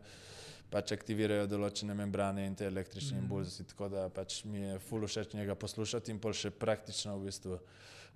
pač 0.72 0.92
aktivirajo 0.92 1.48
določene 1.48 1.94
membrane 1.94 2.46
in 2.46 2.56
te 2.56 2.66
električne 2.66 3.18
Mhm. 3.18 3.24
impulzi. 3.24 3.64
Tako 3.66 3.90
da 3.90 4.10
pač 4.10 4.44
mi 4.46 4.60
je 4.60 4.80
ful 4.80 5.02
všeč 5.02 5.34
njega 5.34 5.56
poslušati 5.56 6.12
in 6.12 6.20
pol 6.20 6.34
še 6.34 6.50
praktično 6.50 7.18
v 7.18 7.26
bistvu, 7.26 7.54
uh, 7.54 7.60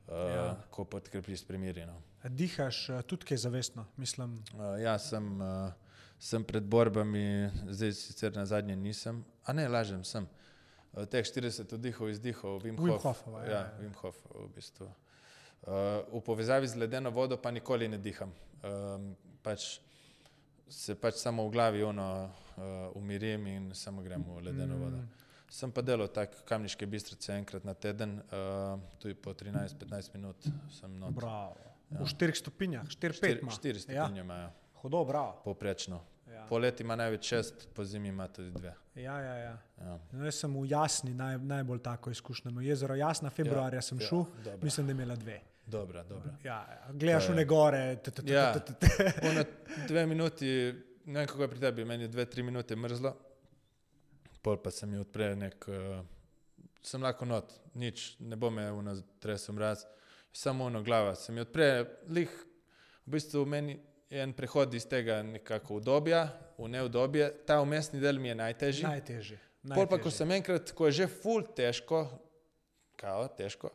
Ja. 0.07 0.55
ko 0.69 0.85
podkrepiš 0.85 1.43
primirjeno. 1.43 1.93
Dihaš 2.23 2.89
eh, 2.89 3.01
tudi 3.03 3.25
kaj 3.25 3.37
zavestno, 3.39 3.85
mislim. 3.97 4.39
Uh, 4.53 4.79
ja, 4.79 4.97
sem, 4.97 5.41
uh, 5.41 5.71
sem 6.17 6.43
pred 6.43 6.63
borbami, 6.63 7.25
zdaj 7.67 7.91
sicer 7.93 8.35
na 8.35 8.45
zadnje 8.45 8.75
nisem, 8.75 9.19
a 9.43 9.53
ne 9.53 9.67
lažem, 9.67 10.03
sem. 10.03 10.27
Uh, 10.93 11.05
teh 11.05 11.23
40 11.23 11.67
vdihov, 11.69 12.09
izdihov, 12.09 12.61
Wim 12.61 12.77
Wim 12.77 12.89
Hof. 12.89 13.03
Hofova, 13.03 13.43
ja, 13.43 13.49
ja, 13.49 13.59
ja. 13.59 13.71
Wim 13.79 13.93
Hof 13.95 14.15
v 14.25 14.47
bistvu. 14.49 14.87
Uh, 15.61 15.71
v 16.11 16.21
povezavi 16.21 16.67
z 16.67 16.75
ledeno 16.77 17.11
vodo 17.11 17.37
pa 17.37 17.51
nikoli 17.51 17.87
ne 17.87 17.97
diham. 17.97 18.31
Um, 18.63 19.15
pač 19.43 19.79
se 20.67 20.95
pač 20.95 21.15
samo 21.21 21.45
v 21.47 21.51
glavi 21.51 21.83
ono 21.83 22.07
uh, 22.23 22.63
umirim 22.95 23.47
in 23.47 23.69
samo 23.73 24.01
grem 24.01 24.23
v 24.27 24.41
ledeno 24.49 24.77
vodo. 24.77 24.97
Mm, 24.97 25.23
Sem 25.49 25.71
pa 25.71 25.81
delal 25.81 26.07
tako 26.07 26.41
kamniške 26.47 26.85
bistrice 26.89 27.33
enkrat 27.33 27.63
na 27.63 27.73
teden, 27.73 28.17
uh, 28.19 28.79
tudi 28.99 29.13
po 29.15 29.33
13-15 29.33 30.13
minut 30.13 30.47
sem. 30.73 30.99
Bravo. 31.09 31.55
Ja. 31.91 32.01
V 32.01 32.09
4 32.09 32.35
stopinjah, 32.35 32.83
4-5 32.83 33.13
Štiri, 33.13 33.39
ima. 33.41 33.51
štiri 33.51 33.79
Ja, 33.79 33.81
stopinje 33.81 34.21
imajo, 34.21 34.49
hudo, 34.81 35.03
bravo. 35.05 35.41
povprečno. 35.43 36.01
Ja. 36.33 36.45
Poleti 36.49 36.83
ima 36.83 36.95
največ 36.95 37.23
šest, 37.23 37.67
po 37.73 37.85
zimi 37.85 38.07
ima 38.07 38.27
tudi 38.27 38.51
dve. 38.51 38.73
Ja, 38.95 39.19
ja, 39.19 39.35
ja. 39.35 39.57
Ja. 39.77 39.99
No, 40.11 40.25
jaz 40.25 40.41
sem 40.41 40.53
v 40.53 40.65
Jasni 40.67 41.13
naj, 41.13 41.37
najbolj 41.37 41.79
tako 41.79 42.11
izkušnja. 42.11 42.51
imel. 42.51 42.65
Jezero 42.65 42.95
Jasna, 42.95 43.29
februarja 43.29 43.81
sem 43.81 44.01
ja, 44.01 44.07
šel, 44.07 44.25
mislim, 44.61 44.87
da 44.87 44.91
je 44.91 44.95
imela 44.95 45.15
dve. 45.15 45.41
Dobra, 45.65 46.03
dobra. 46.03 46.35
Ja, 46.43 46.59
gledaš 46.93 47.29
v 47.29 47.35
ne 47.35 47.45
gore, 47.45 47.95
t- 48.03 48.11
t- 48.11 48.21
t- 48.21 48.33
Ja. 48.33 48.53
Ono 49.29 49.43
dve 49.87 50.05
minuti, 50.05 50.47
ne 51.05 51.19
vem 51.19 51.27
kako 51.27 51.41
je 51.41 51.49
pri 51.49 51.59
tebi, 51.59 51.85
meni 51.85 52.03
je 52.03 52.07
dve, 52.13 52.25
tri 52.29 52.43
minute 52.43 52.75
mrzlo, 52.75 53.15
pol 54.45 54.57
pa 54.61 54.71
se 54.71 54.85
mi 54.85 54.97
odpre 55.01 55.31
nek, 55.35 55.65
uh, 55.67 56.05
sem 56.85 57.01
lahko 57.01 57.25
not, 57.25 57.53
nič, 57.73 58.19
ne 58.19 58.35
bo 58.37 58.49
me 58.53 58.67
uno 58.71 58.93
tresel 59.19 59.55
mraz, 59.57 59.85
samo 60.33 60.65
ono 60.65 60.83
glava 60.83 61.15
se 61.15 61.31
mi 61.33 61.41
odpre, 61.41 61.85
lih, 62.13 62.29
v 63.05 63.11
bistvu 63.17 63.45
meni 63.45 63.79
je 64.09 64.21
en 64.21 64.33
prehod 64.37 64.73
iz 64.73 64.85
tega 64.85 65.23
nekako 65.25 65.79
udobja 65.81 66.27
v 66.59 66.69
neudobje, 66.69 67.31
ta 67.45 67.57
umestni 67.61 67.99
del 67.99 68.19
mi 68.21 68.29
je 68.29 68.35
najtežji. 68.35 68.85
Najtežje. 68.85 69.39
Pol 69.73 69.87
pa, 69.89 69.97
ko 69.97 70.11
sem 70.13 70.29
enkrat, 70.31 70.69
ko 70.77 70.85
je 70.85 70.91
že 71.01 71.07
ful 71.09 71.41
težko, 71.57 72.05
kao, 73.01 73.25
težko, 73.33 73.73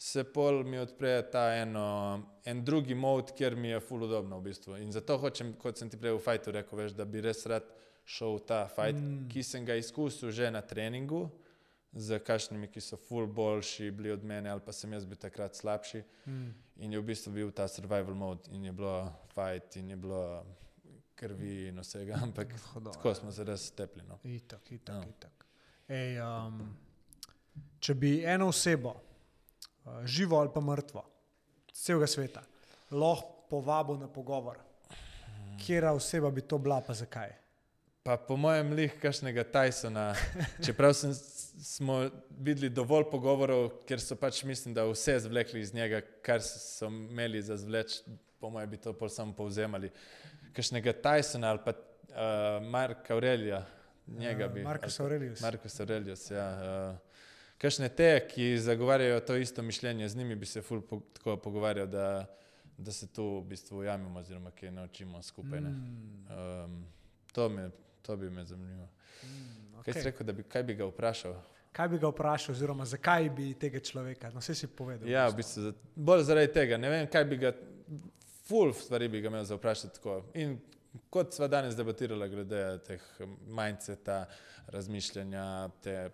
se 0.00 0.24
pol 0.24 0.64
mi 0.64 0.78
odpre 0.80 1.30
ta 1.30 1.42
eno, 1.54 2.22
en 2.44 2.64
drugi 2.64 2.94
mod, 2.94 3.34
kjer 3.36 3.56
mi 3.56 3.68
je 3.68 3.80
ful 3.84 4.06
udobno 4.06 4.38
v 4.38 4.46
bistvu. 4.48 4.78
In 4.80 4.92
zato 4.96 5.18
hočem, 5.20 5.52
kot 5.60 5.76
sem 5.76 5.90
ti 5.92 5.98
prej 6.00 6.14
v 6.16 6.22
fajtu 6.24 6.54
rekel, 6.56 6.78
veš, 6.78 6.94
da 6.96 7.04
bi 7.04 7.20
res 7.20 7.44
rad 7.50 7.66
šel 8.08 8.38
v 8.38 8.46
ta 8.48 8.62
fajt, 8.72 8.96
mm. 8.96 9.26
ki 9.28 9.42
sem 9.44 9.66
ga 9.68 9.76
izkusil 9.76 10.32
že 10.32 10.48
na 10.48 10.62
treningu, 10.64 11.26
z 11.92 12.20
kašnimi, 12.24 12.70
ki 12.72 12.80
so 12.80 12.96
ful 12.96 13.26
boljši 13.26 13.90
bili 13.90 14.14
od 14.14 14.24
mene, 14.24 14.48
ali 14.48 14.64
pa 14.64 14.72
sem 14.72 14.92
jaz 14.96 15.04
bil 15.04 15.20
takrat 15.20 15.58
slabši. 15.58 16.00
Mm. 16.24 16.48
In 16.86 16.96
je 16.96 17.02
v 17.02 17.08
bistvu 17.12 17.34
bil 17.36 17.52
ta 17.52 17.68
survival 17.68 18.16
mode 18.16 18.48
in 18.56 18.64
je 18.70 18.72
bilo 18.72 18.94
fajt 19.34 19.76
in 19.82 19.92
je 19.92 20.00
bilo 20.00 20.22
krvi 21.20 21.68
in 21.68 21.84
vsega, 21.84 22.16
ampak 22.24 22.56
Hudo, 22.70 22.96
tako 22.96 23.14
smo 23.20 23.36
se 23.36 23.44
res 23.44 23.68
stepli. 23.68 24.06
No. 24.08 24.16
Itak, 24.24 24.72
itak, 24.72 24.96
Ja. 24.96 25.12
itak. 25.12 25.46
Ej, 25.90 26.18
um, 26.24 26.64
če 27.84 28.00
bi 28.00 28.16
eno 28.24 28.48
osebo, 28.48 28.96
živo 30.04 30.38
ali 30.38 30.50
pa 30.54 30.60
mrtvo, 30.60 31.04
celega 31.72 32.06
sveta, 32.06 32.42
lahko 32.90 33.46
povabil 33.50 33.98
na 33.98 34.08
pogovor, 34.08 34.58
kera 35.66 35.92
oseba 35.92 36.30
bi 36.30 36.40
to 36.40 36.58
bila, 36.58 36.80
pa 36.80 36.94
zakaj? 36.94 37.32
Pa 38.02 38.16
po 38.16 38.36
mojem 38.36 38.72
lih 38.72 38.94
kašnega 39.02 39.44
Tysona, 39.44 40.14
čeprav 40.64 40.94
sem, 40.96 41.12
smo 41.60 42.08
videli 42.30 42.70
dovolj 42.72 43.10
pogovorov, 43.10 43.82
ker 43.88 44.00
so 44.00 44.16
pač 44.16 44.40
mislim, 44.48 44.74
da 44.74 44.86
vse 44.88 45.18
zvlekli 45.26 45.60
iz 45.60 45.74
njega, 45.74 46.00
kar 46.24 46.40
so 46.42 46.88
imeli 46.88 47.42
za 47.42 47.58
zvleč, 47.60 48.00
po 48.40 48.48
mojem 48.50 48.70
bi 48.70 48.80
to 48.80 48.94
pol 48.96 49.12
samo 49.12 49.36
povzemali. 49.36 49.90
Kašnega 50.56 50.94
Tysona 51.04 51.52
ali 51.52 51.60
pa 51.64 51.76
uh, 51.76 52.64
Marka 52.64 53.14
Aurelija, 53.14 53.66
njega 54.06 54.48
bi. 54.48 54.62
Marcus 54.64 55.00
ali 55.00 55.08
pa- 55.08 55.14
Aurelius. 55.14 55.40
Marcus 55.40 55.80
Aurelius, 55.80 56.30
ja. 56.30 56.48
Uh, 56.94 57.09
Kakšne 57.60 57.88
te, 57.90 58.26
ki 58.26 58.58
zagovarjajo 58.58 59.20
to 59.20 59.36
isto 59.36 59.62
mišljenje, 59.62 60.08
z 60.08 60.16
njimi 60.16 60.34
bi 60.34 60.46
se 60.46 60.62
ful 60.62 60.80
po, 60.80 61.00
tako 61.12 61.36
pogovarjal, 61.36 61.86
da, 61.86 62.26
da 62.78 62.92
se 62.92 63.06
tu 63.06 63.38
v 63.38 63.44
bistvu 63.44 63.78
ujamemo 63.78 64.20
oziroma 64.20 64.50
kaj 64.50 64.70
naučimo 64.70 65.22
skupaj. 65.22 65.60
ne. 65.60 65.68
Um, 65.68 66.84
to, 67.32 67.48
me, 67.48 67.70
to 68.02 68.16
bi 68.16 68.30
me 68.30 68.44
zanimalo. 68.44 68.88
mm, 69.22 69.82
Kaj 69.82 69.94
si 69.94 70.02
rekel, 70.02 70.32
bi, 70.32 70.42
kaj 70.44 70.62
bi 70.62 70.74
ga 70.74 70.84
vprašal? 70.86 71.36
Kaj 71.72 71.88
bi 71.88 71.98
ga 71.98 72.08
vprašal, 72.08 72.54
oziroma 72.54 72.84
zakaj 72.84 73.28
bi 73.30 73.54
tega 73.54 73.80
človeka, 73.80 74.30
no 74.30 74.40
vse 74.40 74.54
si 74.54 74.66
povedal. 74.66 75.08
Ja, 75.08 75.28
v 75.28 75.36
bistvu, 75.36 75.62
za- 75.62 75.74
bolj 75.94 76.22
zaradi 76.22 76.52
tega. 76.52 76.76
Ne 76.76 76.90
vem, 76.90 77.06
kaj 77.06 77.24
bi 77.24 77.36
ga, 77.36 77.52
full 78.42 78.72
stvari 78.72 79.08
bi 79.08 79.20
ga 79.20 79.28
imel 79.28 79.44
za 79.44 79.54
vprašati 79.54 79.94
tako. 79.94 80.22
In 80.34 80.56
kot 81.10 81.34
sva 81.34 81.46
danes 81.46 81.76
debatirala 81.76 82.26
glede 82.26 82.64
teh 82.80 83.04
mindseta, 83.46 84.24
razmišljanja, 84.66 85.44
te 85.80 86.10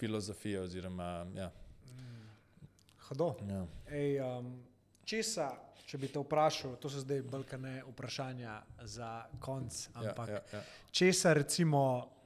filozofije 0.00 0.60
oziroma, 0.60 1.26
ja. 1.36 1.50
Hodo. 3.08 3.34
ja. 3.48 3.66
Ej, 3.90 4.20
um, 4.24 4.52
česa, 5.04 5.50
če 5.84 5.98
bi 5.98 6.08
te 6.08 6.22
vprašal, 6.22 6.76
to 6.80 6.88
so 6.88 7.02
zdaj 7.02 7.24
balkane 7.28 7.80
vprašanja 7.88 8.54
za 8.86 9.10
konc, 9.42 9.80
ampak 9.98 10.28
ja, 10.30 10.38
ja, 10.38 10.58
ja. 10.58 10.62
česa 10.94 11.34
recimo 11.36 11.82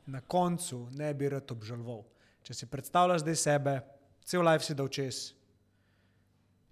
na 0.06 0.20
koncu 0.20 0.84
ne 0.92 1.14
bi 1.14 1.28
rad 1.32 1.50
obžaloval. 1.50 2.04
Če 2.44 2.54
si 2.54 2.68
predstavljaš 2.68 3.24
zdaj 3.24 3.38
sebe, 3.40 3.74
cel 4.24 4.44
life 4.44 4.66
si 4.66 4.76
dal 4.76 4.90
čez, 4.92 5.22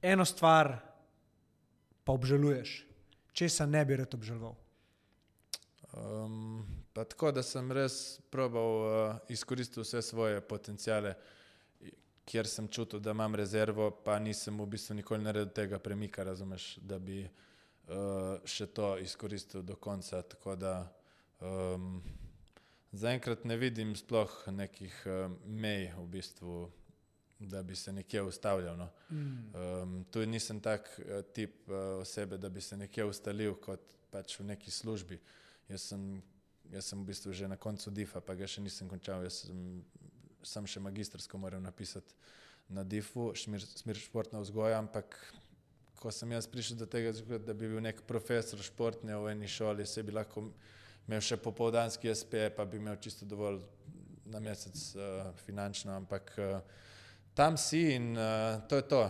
eno 0.05 0.27
stvar 0.29 0.75
pa 2.05 2.13
obžaluješ, 2.13 2.83
česa 3.33 3.67
ne 3.67 3.85
bi 3.89 3.97
rad 3.97 4.15
obžaloval. 4.15 4.55
Um, 5.93 6.67
pa 6.93 7.05
tako, 7.05 7.33
da 7.33 7.43
sem 7.43 7.73
res 7.73 8.21
probal 8.31 8.83
uh, 8.83 9.31
izkoristiti 9.33 9.81
vse 9.81 10.03
svoje 10.03 10.41
potencijale, 10.41 11.15
kjer 12.25 12.47
sem 12.47 12.69
čutil, 12.69 13.01
da 13.01 13.11
imam 13.11 13.35
rezervo, 13.35 13.91
pa 14.05 14.19
nisem 14.19 14.61
v 14.61 14.67
bistvu 14.77 14.95
nikoli 14.95 15.25
naredil 15.25 15.51
tega 15.55 15.79
premika, 15.79 16.25
razumeš, 16.25 16.77
da 16.79 16.99
bi 16.99 17.23
uh, 17.25 18.39
še 18.45 18.69
to 18.75 18.97
izkoristil 19.03 19.63
do 19.67 19.77
konca. 19.77 20.23
Tako 20.23 20.57
da 20.57 20.75
um, 21.41 22.03
zaenkrat 22.93 23.45
ne 23.45 23.57
vidim 23.57 23.97
sploh 23.97 24.31
nekih 24.53 25.03
uh, 25.07 25.35
mej 25.47 25.91
v 25.97 26.07
bistvu, 26.13 26.71
da 27.43 27.63
bi 27.63 27.77
se 27.77 27.93
nekje 27.93 28.23
ustavljal. 28.23 28.77
No. 28.79 28.89
Mm. 29.11 29.55
Um, 29.55 30.05
tu 30.11 30.23
nisem 30.27 30.61
tak 30.61 30.87
uh, 30.99 31.23
tip 31.35 31.69
uh, 31.69 32.01
osebe, 32.01 32.39
da 32.39 32.49
bi 32.49 32.61
se 32.61 32.77
nekje 32.77 33.05
ustalil 33.05 33.57
kot 33.59 33.81
pač 34.11 34.39
v 34.39 34.47
neki 34.53 34.71
službi. 34.71 35.19
Jaz 35.69 35.89
sem, 35.91 36.23
jaz 36.73 36.89
sem 36.89 37.03
v 37.03 37.07
bistvu 37.13 37.33
že 37.37 37.49
na 37.49 37.57
koncu 37.57 37.91
DIF-a, 37.91 38.21
pa 38.25 38.35
ga 38.35 38.49
še 38.49 38.65
nisem 38.65 38.89
končal. 38.89 39.25
Jaz 39.27 39.45
sem, 39.47 39.83
sem 40.43 40.67
še 40.67 40.81
magistrsko 40.81 41.39
moral 41.39 41.63
napisati 41.63 42.17
na 42.73 42.85
DIF-u, 42.85 43.33
smer, 43.37 43.61
smer 43.61 44.01
športna 44.01 44.41
vzgoja, 44.41 44.81
ampak 44.81 45.17
ko 46.01 46.11
sem 46.11 46.33
jaz 46.35 46.49
prišel 46.51 46.81
do 46.81 46.89
tega, 46.91 47.13
da 47.39 47.55
bi 47.55 47.69
bil 47.69 47.83
nek 47.85 48.03
profesor 48.09 48.59
športne 48.65 49.15
v 49.23 49.35
eni 49.37 49.47
šoli, 49.47 49.87
se 49.87 50.03
bi 50.03 50.15
lahko 50.15 50.49
imel 51.07 51.23
še 51.23 51.39
popoldanski 51.43 52.11
SP, 52.11 52.49
pa 52.57 52.67
bi 52.67 52.81
imel 52.81 52.99
čisto 53.03 53.29
dovolj 53.29 53.61
na 54.33 54.41
mesec 54.43 54.75
uh, 54.97 55.29
finančno, 55.45 55.95
ampak 56.01 56.33
uh, 56.41 56.59
tam 57.39 57.59
si 57.61 57.93
in 57.95 58.17
uh, 58.17 58.63
to 58.67 58.81
je 58.81 58.89
to. 58.89 59.03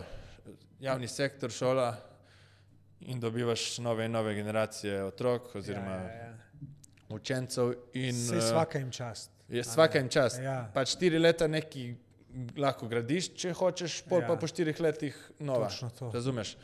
Javni 0.83 1.07
sektor, 1.07 1.53
šola 1.53 1.93
in 3.07 3.19
dobivaš 3.19 3.79
nove 3.79 4.05
in 4.05 4.11
nove 4.11 4.33
generacije 4.35 5.03
otrok 5.03 5.55
oziroma 5.55 5.95
ja, 5.95 6.09
ja, 6.11 6.25
ja. 6.27 6.72
Učencev. 7.13 7.73
In, 7.93 8.13
Sej 8.13 8.37
eh, 8.37 8.41
vsaka 8.41 8.79
jim 8.79 8.91
čast. 8.91 9.31
Je 9.49 9.61
vsaka 9.61 9.99
jim 9.99 10.09
čas. 10.09 10.39
Ja. 10.39 10.69
Pač 10.73 10.95
štiri 10.95 11.19
leta 11.19 11.47
neki 11.47 11.93
lahko 12.57 12.87
gradiš, 12.89 13.33
če 13.37 13.53
hočeš, 13.53 14.01
pol 14.09 14.23
Ja. 14.23 14.27
pa 14.27 14.35
po 14.35 14.47
štirih 14.47 14.79
letih 14.81 15.17
nova. 15.39 15.67
Točno 15.69 15.89
to. 15.99 16.11
Razumeš? 16.13 16.55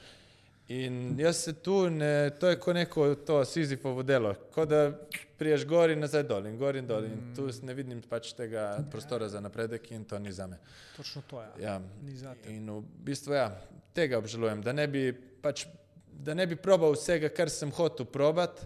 In 0.70 1.16
jaz 1.20 1.38
se 1.44 1.54
tu, 1.54 1.90
ne, 1.90 2.30
to 2.40 2.50
je 2.50 2.60
kot 2.62 2.76
neko 2.76 3.16
to 3.26 3.46
Sizifovo 3.46 4.04
delo, 4.04 4.36
kot 4.54 4.70
da 4.70 4.92
priješ 5.38 5.66
gor 5.66 5.90
in 5.90 6.00
nazaj 6.00 6.24
dol 6.30 6.46
in 6.46 6.58
gor 6.58 6.76
in 6.76 6.86
dol. 6.88 7.06
In 7.06 7.34
tu 7.36 7.48
ne 7.66 7.74
vidim 7.74 8.02
pač 8.02 8.34
tega 8.38 8.84
prostora 8.92 9.30
za 9.30 9.42
napredek 9.42 9.92
in 9.92 10.06
to 10.06 10.20
ni 10.20 10.32
za 10.32 10.48
me. 10.48 10.60
Točno 10.98 11.22
to 11.30 11.42
je. 11.42 11.64
Ja. 11.64 11.80
Zate. 12.16 12.54
In 12.54 12.70
v 12.70 12.84
bistvu 13.06 13.34
ja, 13.34 13.50
tega 13.94 14.18
obžalujem, 14.22 14.62
da 14.62 14.74
ne 14.74 14.88
bi 14.88 15.10
pač, 15.42 15.66
da 16.06 16.34
ne 16.38 16.46
bi 16.46 16.56
probal 16.56 16.94
vsega, 16.94 17.30
kar 17.34 17.50
sem 17.50 17.72
hotel 17.74 18.06
probati 18.06 18.66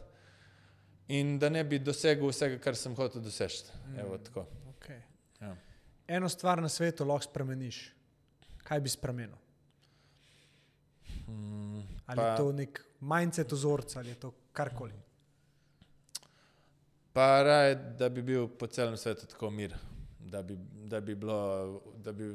in 1.14 1.38
da 1.40 1.50
ne 1.50 1.62
bi 1.64 1.80
dosegel 1.80 2.30
vsega, 2.32 2.58
kar 2.60 2.76
sem 2.76 2.96
hotel 2.98 3.22
doseči. 3.22 3.64
Evo 4.00 4.18
tako. 4.18 4.46
Okay. 4.72 5.02
Ja. 5.42 5.54
Eno 6.08 6.30
stvar 6.30 6.62
na 6.62 6.70
svetu 6.70 7.06
lahko 7.06 7.28
spremeniš. 7.28 7.84
Kaj 8.64 8.80
bi 8.80 8.90
spremenil? 8.90 9.38
Mm, 11.28 11.82
Ali 12.06 12.18
pa- 12.18 12.28
je 12.28 12.38
to 12.38 12.52
nek 12.52 12.80
mindset 13.02 13.54
ozorca 13.54 14.00
ali 14.00 14.10
je 14.10 14.16
to 14.16 14.32
karkoli? 14.54 14.94
Pa 17.14 17.44
raje, 17.44 17.76
da 17.76 18.10
bi 18.10 18.22
bil 18.22 18.48
po 18.50 18.68
celem 18.68 18.98
svetu 18.98 19.26
tako 19.26 19.50
mir, 19.50 19.76
da 20.20 20.42
bi, 20.42 20.56
da 20.86 21.00
bi, 21.02 21.16
bilo, 21.16 21.38
da 21.98 22.12
bi 22.12 22.32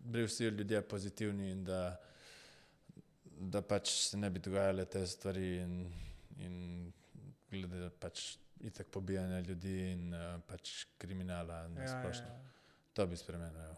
bili 0.00 0.24
vsi 0.24 0.44
ljudje 0.44 0.80
pozitivni 0.82 1.50
in 1.50 1.64
da, 1.64 1.96
da 3.26 3.60
pač 3.62 3.90
se 3.90 4.16
ne 4.16 4.30
bi 4.30 4.40
dogajale 4.40 4.84
te 4.84 5.06
stvari 5.06 5.56
in, 5.56 5.74
in 6.38 6.92
glede 7.56 7.90
pač 7.90 8.36
itak 8.60 8.86
pobijanja 8.86 9.40
ljudi 9.40 9.92
in 9.92 10.14
uh, 10.14 10.40
pač 10.42 10.86
kriminala 10.98 11.68
na 11.68 11.80
Ja, 11.80 11.84
ja, 11.84 11.94
splošno. 11.94 12.26
ja. 12.26 12.40
To 12.92 13.06
bi 13.06 13.16
spremenil. 13.16 13.60
evo. 13.60 13.76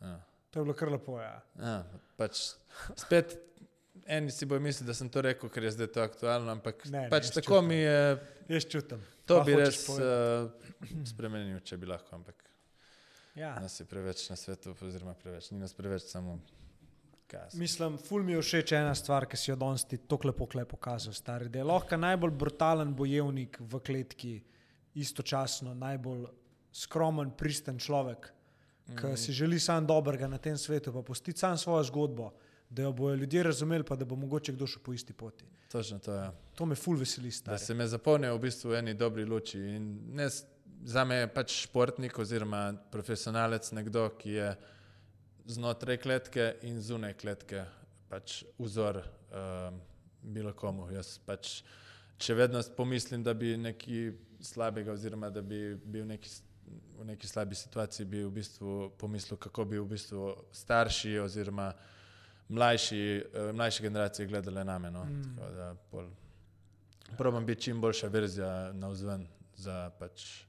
Ja. 0.00 0.20
To 0.50 0.60
je 0.60 0.64
bilo 0.64 0.74
kar 0.74 0.88
lepo. 0.88 1.20
Ja. 1.20 1.42
Ja, 1.56 1.84
pač 2.16 2.38
spet 2.96 3.36
eni 4.06 4.30
si 4.30 4.46
bojo 4.46 4.60
mislili, 4.60 4.86
da 4.86 4.94
sem 4.94 5.08
to 5.08 5.20
rekel, 5.20 5.48
ker 5.48 5.62
je 5.62 5.70
zdaj 5.70 5.86
to 5.86 6.00
aktualno, 6.00 6.50
ampak 6.50 6.84
Ne, 6.86 7.00
ne, 7.00 7.08
pač 7.08 7.28
tako 7.30 7.58
čutim. 7.58 7.68
mi 7.68 7.74
je. 7.76 8.00
Jaz 8.48 8.64
čutim. 8.66 9.00
To 9.26 9.36
Kaj 9.36 9.44
bi 9.44 9.56
res 9.56 9.82
uh, 9.90 10.48
spremenil, 11.04 11.60
če 11.60 11.76
bi 11.76 11.86
lahko, 11.86 12.16
ampak 12.16 12.44
Ja. 13.34 13.52
nas 13.60 13.76
je 13.76 13.84
preveč 13.84 14.30
na 14.30 14.36
svetu, 14.36 14.72
oziroma 14.82 15.12
preveč, 15.14 15.50
ni 15.50 15.58
nas 15.58 15.70
preveč, 15.72 16.02
samo 16.04 16.38
kaj. 17.28 17.50
sem. 17.50 17.60
Mislim, 17.60 17.98
ful 17.98 18.22
mi 18.22 18.32
je 18.32 18.40
všeč 18.40 18.72
ena 18.72 18.94
stvar, 18.94 19.26
ki 19.26 19.36
si 19.36 19.50
jo 19.50 19.56
danes 19.56 19.84
ti 19.84 19.96
tako 19.98 20.28
lepo 20.28 20.46
pokazal, 20.66 21.12
stari. 21.12 21.48
Da 21.48 21.58
je 21.58 21.64
lahko 21.66 21.96
najbolj 21.96 22.30
brutalen 22.32 22.94
bojevnik 22.94 23.58
v 23.60 23.80
kletki, 23.80 24.34
istočasno 24.94 25.74
najbolj 25.74 26.26
skromen, 26.72 27.30
pristen 27.32 27.78
človek, 27.78 28.30
ki 28.88 28.92
Mhm. 29.04 29.16
si 29.16 29.32
želi 29.32 29.58
samo 29.58 29.86
dobrega 29.86 30.26
na 30.26 30.38
tem 30.38 30.56
svetu, 30.56 30.92
pa 30.92 31.02
pusti 31.02 31.32
sam 31.32 31.58
svojo 31.58 31.84
zgodbo, 31.84 32.30
da 32.70 32.82
jo 32.82 32.92
bojo 32.92 33.14
ljudje 33.16 33.42
razumeli, 33.42 33.84
pa 33.84 33.96
da 33.96 34.04
bo 34.04 34.16
mogoče 34.16 34.52
kdo 34.52 34.66
šel 34.66 34.82
po 34.82 34.92
isti 34.92 35.12
poti. 35.12 35.44
Točno 35.68 35.98
to 35.98 36.12
je. 36.12 36.18
Ja. 36.18 36.32
To 36.54 36.66
me 36.66 36.74
ful 36.74 36.96
veseli, 36.96 37.28
Da 37.28 37.32
stari. 37.32 37.58
se 37.58 37.74
me 37.74 37.86
zapolnijo 37.86 38.34
v 38.34 38.40
bistvu 38.40 38.70
v 38.70 38.74
eni 38.74 38.94
dobri 38.94 39.24
luči. 39.24 39.58
In 39.58 39.84
ne, 40.08 40.28
za 40.82 41.04
me 41.04 41.14
je 41.16 41.26
pač 41.28 41.62
športnik 41.62 42.18
oziroma 42.18 42.74
profesionalec 42.90 43.72
nekdo, 43.72 44.08
ki 44.10 44.30
je 44.30 44.56
znotraj 45.48 45.96
kletke 45.96 46.54
in 46.62 46.80
zunaj 46.82 47.14
kletke 47.18 47.64
pač 48.08 48.42
vzor 48.58 49.00
um, 49.00 49.80
bilo 50.22 50.52
komu. 50.52 50.88
Jaz 50.92 51.16
pač, 51.24 51.62
če 52.20 52.36
vedno 52.36 52.60
pomislim, 52.76 53.24
da 53.24 53.34
bi 53.34 53.56
nekaj 53.56 54.12
slabega 54.44 54.92
oziroma 54.92 55.30
da 55.30 55.42
bi 55.42 55.74
bil 55.84 56.06
neki, 56.06 56.30
v 56.98 57.08
neki 57.12 57.28
slabi 57.28 57.56
situaciji, 57.58 58.06
bi 58.06 58.22
v 58.24 58.32
bistvu 58.40 58.76
pomislil, 59.00 59.40
kako 59.40 59.64
bi 59.64 59.80
v 59.80 59.88
bistvu 59.88 60.30
starši 60.52 61.18
oziroma 61.24 61.72
mlajši, 62.48 63.02
eh, 63.32 63.52
mlajše 63.52 63.82
generacije 63.82 64.28
gledale 64.28 64.64
na 64.64 64.78
me. 64.78 64.90
No. 64.90 65.04
Mm. 65.04 65.36
Tako 65.36 65.52
da 65.56 65.74
pol 65.90 66.08
Probam 67.16 67.46
biti 67.46 67.62
čim 67.62 67.80
boljša 67.80 68.08
verzija 68.08 68.72
na 68.72 68.88
vzven 68.88 69.26
za 69.56 69.90
pač 69.98 70.42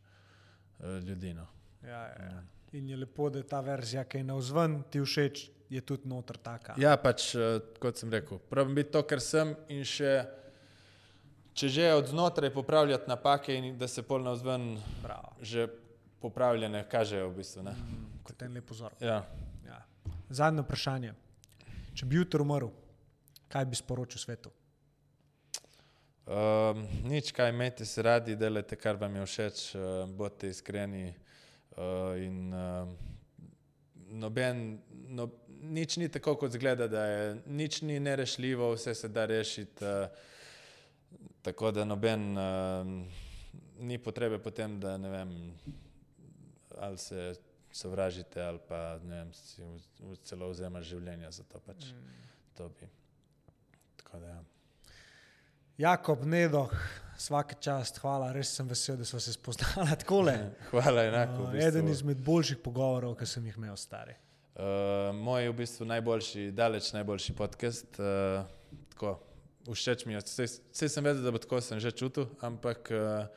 eh, 0.80 1.00
ljudi. 1.00 1.34
No. 1.34 1.48
Ja, 1.84 1.90
ja, 1.90 2.26
ja. 2.26 2.44
In 2.72 2.90
je 2.90 2.98
lepo, 2.98 3.30
da 3.30 3.40
je 3.40 3.48
ta 3.48 3.60
verzija, 3.66 4.04
ki 4.06 4.18
je 4.18 4.24
na 4.24 4.36
vzven, 4.38 4.84
ti 4.92 5.02
všeč, 5.02 5.50
je 5.70 5.82
tudi 5.82 6.10
noter 6.10 6.38
taka. 6.38 6.76
Ja, 6.78 6.96
pač 7.02 7.32
eh, 7.36 7.62
kot 7.82 7.98
sem 7.98 8.12
rekel, 8.14 8.42
probam 8.50 8.76
biti 8.78 8.92
to, 8.94 9.02
kar 9.10 9.22
sem 9.22 9.56
in 9.74 9.82
še, 9.86 10.12
če 11.58 11.70
že 11.70 11.88
od 11.94 12.12
znotraj 12.14 12.54
popravljati 12.54 13.10
napake 13.10 13.56
in 13.58 13.72
da 13.78 13.88
se 13.88 14.04
pol 14.06 14.22
na 14.26 14.36
vzven 14.38 14.76
Bravo. 15.02 15.34
že 15.42 15.68
popravljene 16.20 16.84
kažejo 16.90 17.30
v 17.30 17.36
bistvu. 17.40 17.64
Ne. 17.64 17.72
Mm, 17.72 18.22
kot 18.24 18.42
en 18.42 18.54
lep 18.54 18.66
pozor. 18.68 18.94
Ja. 19.00 19.24
Ja. 19.66 19.82
Zadnje 20.30 20.66
vprašanje. 20.66 21.14
Če 21.96 22.06
bi 22.06 22.20
jutri 22.20 22.44
umrl, 22.44 22.70
kaj 23.50 23.66
bi 23.66 23.80
sporočil 23.80 24.22
svetu? 24.22 24.52
Um, 26.30 26.84
nič, 27.10 27.32
kaj 27.34 27.50
imejte 27.50 27.86
se 27.86 28.04
radi, 28.06 28.36
delajte, 28.38 28.78
kar 28.78 29.00
vam 29.02 29.16
je 29.16 29.26
všeč, 29.26 29.64
uh, 29.74 29.82
bodite 30.14 30.52
iskreni 30.54 31.16
uh, 31.80 32.14
in 32.20 32.52
uh, 32.54 32.90
noben, 34.12 34.82
no, 35.08 35.30
nič 35.62 35.98
ni 35.98 36.10
tako, 36.10 36.36
kot 36.36 36.52
zgleda, 36.52 36.88
da 36.88 37.06
je 37.06 37.24
nič 37.48 37.82
ni 37.82 38.00
nerešljivo, 38.00 38.74
vse 38.76 38.94
se 38.96 39.08
da 39.08 39.26
rešiti. 39.26 39.86
Uh, 39.86 40.08
tako 41.42 41.72
da 41.72 41.86
noben, 41.86 42.38
uh, 42.38 42.88
ni 43.80 43.98
potrebe 43.98 44.40
potem, 44.40 44.80
da 44.80 44.98
ne 44.98 45.10
vem, 45.10 45.34
ali 46.78 46.98
se 46.98 47.34
sovražite 47.72 48.42
ali 48.42 48.60
pa 48.68 49.00
ne 49.04 49.16
vem, 49.16 49.34
si 49.34 49.62
v- 49.62 49.78
v- 50.10 50.18
celo 50.24 50.50
vzemaš 50.50 50.86
življenje 50.90 51.32
za 51.32 51.44
to 51.44 51.60
pač. 51.60 51.86
To 52.58 52.70
bi. 52.70 52.88
Tako 53.98 54.20
da 54.20 54.28
ja. 54.28 54.40
Jakob, 55.78 56.26
Nedo, 56.26 56.66
vsake 57.20 57.58
čast, 57.62 58.00
hvala, 58.00 58.32
res 58.36 58.52
sem 58.56 58.68
vesel, 58.68 58.96
da 58.98 59.06
smo 59.06 59.20
se 59.20 59.34
spoznali 59.36 59.92
takole. 60.02 60.36
Hvala 60.72 61.04
enako. 61.10 61.44
Uh, 61.44 61.50
V 61.50 61.52
bistvu. 61.58 61.68
eden 61.68 61.92
izmed 61.92 62.22
boljših 62.26 62.62
pogovorov, 62.64 63.18
ki 63.20 63.28
sem 63.28 63.46
jih 63.50 63.58
imel 63.60 63.76
stari. 63.80 64.16
Uh, 64.60 65.12
moj 65.16 65.44
je 65.44 65.52
v 65.52 65.58
bistvu 65.62 65.88
najboljši, 65.88 66.46
daleč 66.56 66.92
najboljši 66.96 67.36
podcast. 67.36 68.00
Uh, 68.00 68.48
tako, 68.96 69.18
všeč 69.70 70.06
mi 70.08 70.16
je, 70.16 70.24
vse 70.48 70.90
sem 70.90 71.04
vedel, 71.06 71.24
da 71.24 71.32
bo 71.32 71.40
tako, 71.44 71.62
sem 71.64 71.80
že 71.80 71.92
čutil, 71.92 72.28
ampak 72.44 72.92
uh, 72.92 73.28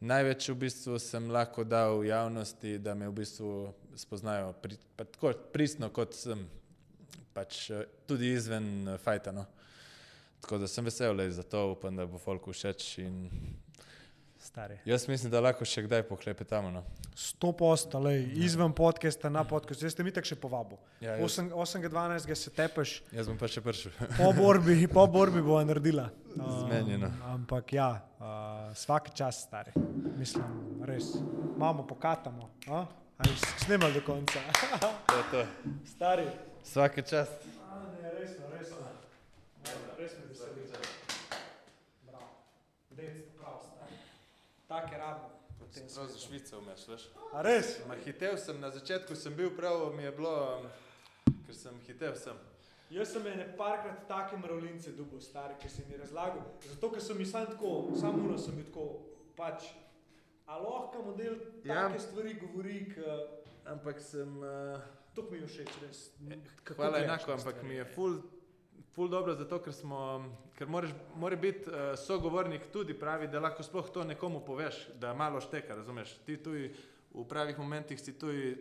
največ 0.00 0.48
v 0.52 0.58
bistvu 0.66 0.98
sem 1.00 1.30
lahko 1.32 1.64
dal 1.64 2.04
javnosti, 2.04 2.78
da 2.78 2.94
me 2.94 3.08
v 3.08 3.14
bistvu 3.22 3.52
spoznajo 3.96 4.52
pri, 4.60 4.76
pa 4.96 5.04
tako 5.08 5.32
pristno, 5.52 5.88
kot 5.92 6.16
sem, 6.16 6.42
pač 7.36 7.68
tudi 8.08 8.32
izven 8.32 8.96
fajta. 9.04 9.32
No. 9.32 9.46
Tako 10.46 10.58
da 10.58 10.66
sem 10.68 10.84
vesel 10.84 11.16
le 11.16 11.30
za 11.30 11.42
to, 11.42 11.72
upam, 11.72 11.96
da 11.96 12.04
bo 12.06 12.18
folku 12.18 12.52
všeč 12.52 12.98
in 12.98 13.30
Stari. 14.38 14.78
jaz 14.84 15.08
mislim, 15.08 15.30
da 15.30 15.40
lahko 15.42 15.66
še 15.66 15.82
kdaj 15.82 16.04
pohlepetamo. 16.06 16.70
No. 16.70 16.84
Sto 17.18 17.50
postolej, 17.52 18.28
izven 18.38 18.70
podcasta, 18.70 19.26
na 19.26 19.42
podcast, 19.42 19.80
zdaj 19.82 19.90
ste 19.90 20.04
mi 20.06 20.12
tako 20.14 20.30
še 20.30 20.36
povabil. 20.38 20.78
Ja, 21.02 21.16
jaz, 21.18 21.40
8.12. 21.50 22.30
se 22.38 22.52
tepeš, 22.54 22.92
jaz 23.10 23.26
bom 23.26 23.40
pa 23.40 23.50
še 23.50 23.58
prišel. 23.64 23.90
po 24.14 24.30
borbi, 24.38 24.76
po 24.86 25.08
borbi 25.10 25.42
bo 25.42 25.58
naredila. 25.66 26.12
Zmenjeno. 26.62 27.10
ampak 27.26 27.74
ja, 27.74 27.90
uh, 28.22 28.70
vsak 28.70 29.10
čas 29.18 29.42
stari. 29.48 29.74
Mislim, 30.14 30.46
res. 30.86 31.10
Imamo, 31.56 31.82
pokatamo. 31.90 32.52
a? 32.70 32.84
Ali 33.18 33.34
snimali 33.66 33.98
do 33.98 34.06
konca? 34.06 34.38
To 34.78 35.18
je 35.18 35.26
to. 35.34 35.42
stari. 35.96 36.30
Vsake 36.62 37.02
čast. 37.02 37.34
A, 37.66 37.82
ne, 37.98 38.14
resno, 38.14 38.46
resno. 38.54 38.95
Res 39.98 40.12
me 40.18 40.26
veseli. 40.28 40.66
Bravo. 42.06 42.28
Dec, 42.90 43.12
prav, 43.38 43.60
stari. 43.64 43.96
Take 44.68 44.98
rabimo. 44.98 45.30
v 45.60 45.70
tem 45.74 45.86
Prav 45.94 46.06
za. 46.08 46.18
Švico 46.18 46.60
vmeš, 46.60 46.88
veš? 46.88 47.04
A 47.32 47.42
res? 47.42 47.78
Ma 47.88 47.94
hitev 47.94 48.36
sem, 48.38 48.60
na 48.60 48.70
začetku 48.70 49.16
sem 49.16 49.34
bil 49.34 49.50
prav, 49.56 49.92
mi 49.96 50.02
je 50.02 50.12
bilo, 50.12 50.60
um, 50.60 50.68
ker 51.46 51.54
sem 51.54 51.80
hitev 51.86 52.14
sem. 52.16 52.36
Jaz 52.90 53.10
sem 53.12 53.26
ene 53.26 53.48
parkrat 53.58 54.04
take 54.08 54.36
mravljince 54.38 54.92
dubo, 54.94 55.18
stari, 55.20 55.56
ki 55.58 55.68
si 55.68 55.82
mi 55.88 55.96
razlagal. 55.98 56.44
Zato, 56.68 56.90
ker 56.92 57.02
sem 57.02 57.18
jih 57.18 57.28
sam 57.28 57.46
tako, 57.50 57.72
sam 57.98 58.20
uno 58.22 58.38
sem 58.38 58.54
bil 58.54 58.68
tako, 58.70 58.86
pač. 59.36 59.66
A 60.46 60.60
lahko 60.62 61.02
model 61.02 61.34
Ja. 61.64 61.88
take 61.88 62.00
stvari 62.00 62.34
govori, 62.38 62.84
ki 62.94 63.02
Ampak 63.66 63.98
sem, 64.00 64.36
uh, 64.38 64.78
to 65.14 65.22
mi 65.30 65.38
je 65.42 65.46
všeč, 65.46 65.70
res. 65.82 66.10
Kako 66.64 66.76
hvala 66.82 66.98
enako, 67.02 67.26
na 67.26 67.34
ampak 67.34 67.54
stvari? 67.58 67.68
mi 67.68 67.74
je 67.74 67.84
ful, 67.84 68.20
ful 68.96 69.08
dobro 69.12 69.34
zato, 69.36 69.58
ker 69.60 69.74
smo, 69.76 69.98
ker 70.56 70.68
moraš, 70.72 70.90
mora 71.20 71.36
biti 71.36 71.68
uh, 71.68 71.92
sogovornik 72.00 72.70
tudi 72.72 72.94
pravi, 72.96 73.28
da 73.28 73.42
lahko 73.44 73.62
sploh 73.62 73.90
to 73.92 74.04
nekomu 74.08 74.40
poveš, 74.40 74.86
da 74.96 75.12
malo 75.14 75.40
šteka, 75.40 75.76
razumeš? 75.76 76.14
Ti 76.24 76.38
tuj 76.40 76.70
v 77.12 77.24
pravih 77.28 77.58
momentih 77.58 78.00
si 78.00 78.16
tuj, 78.18 78.56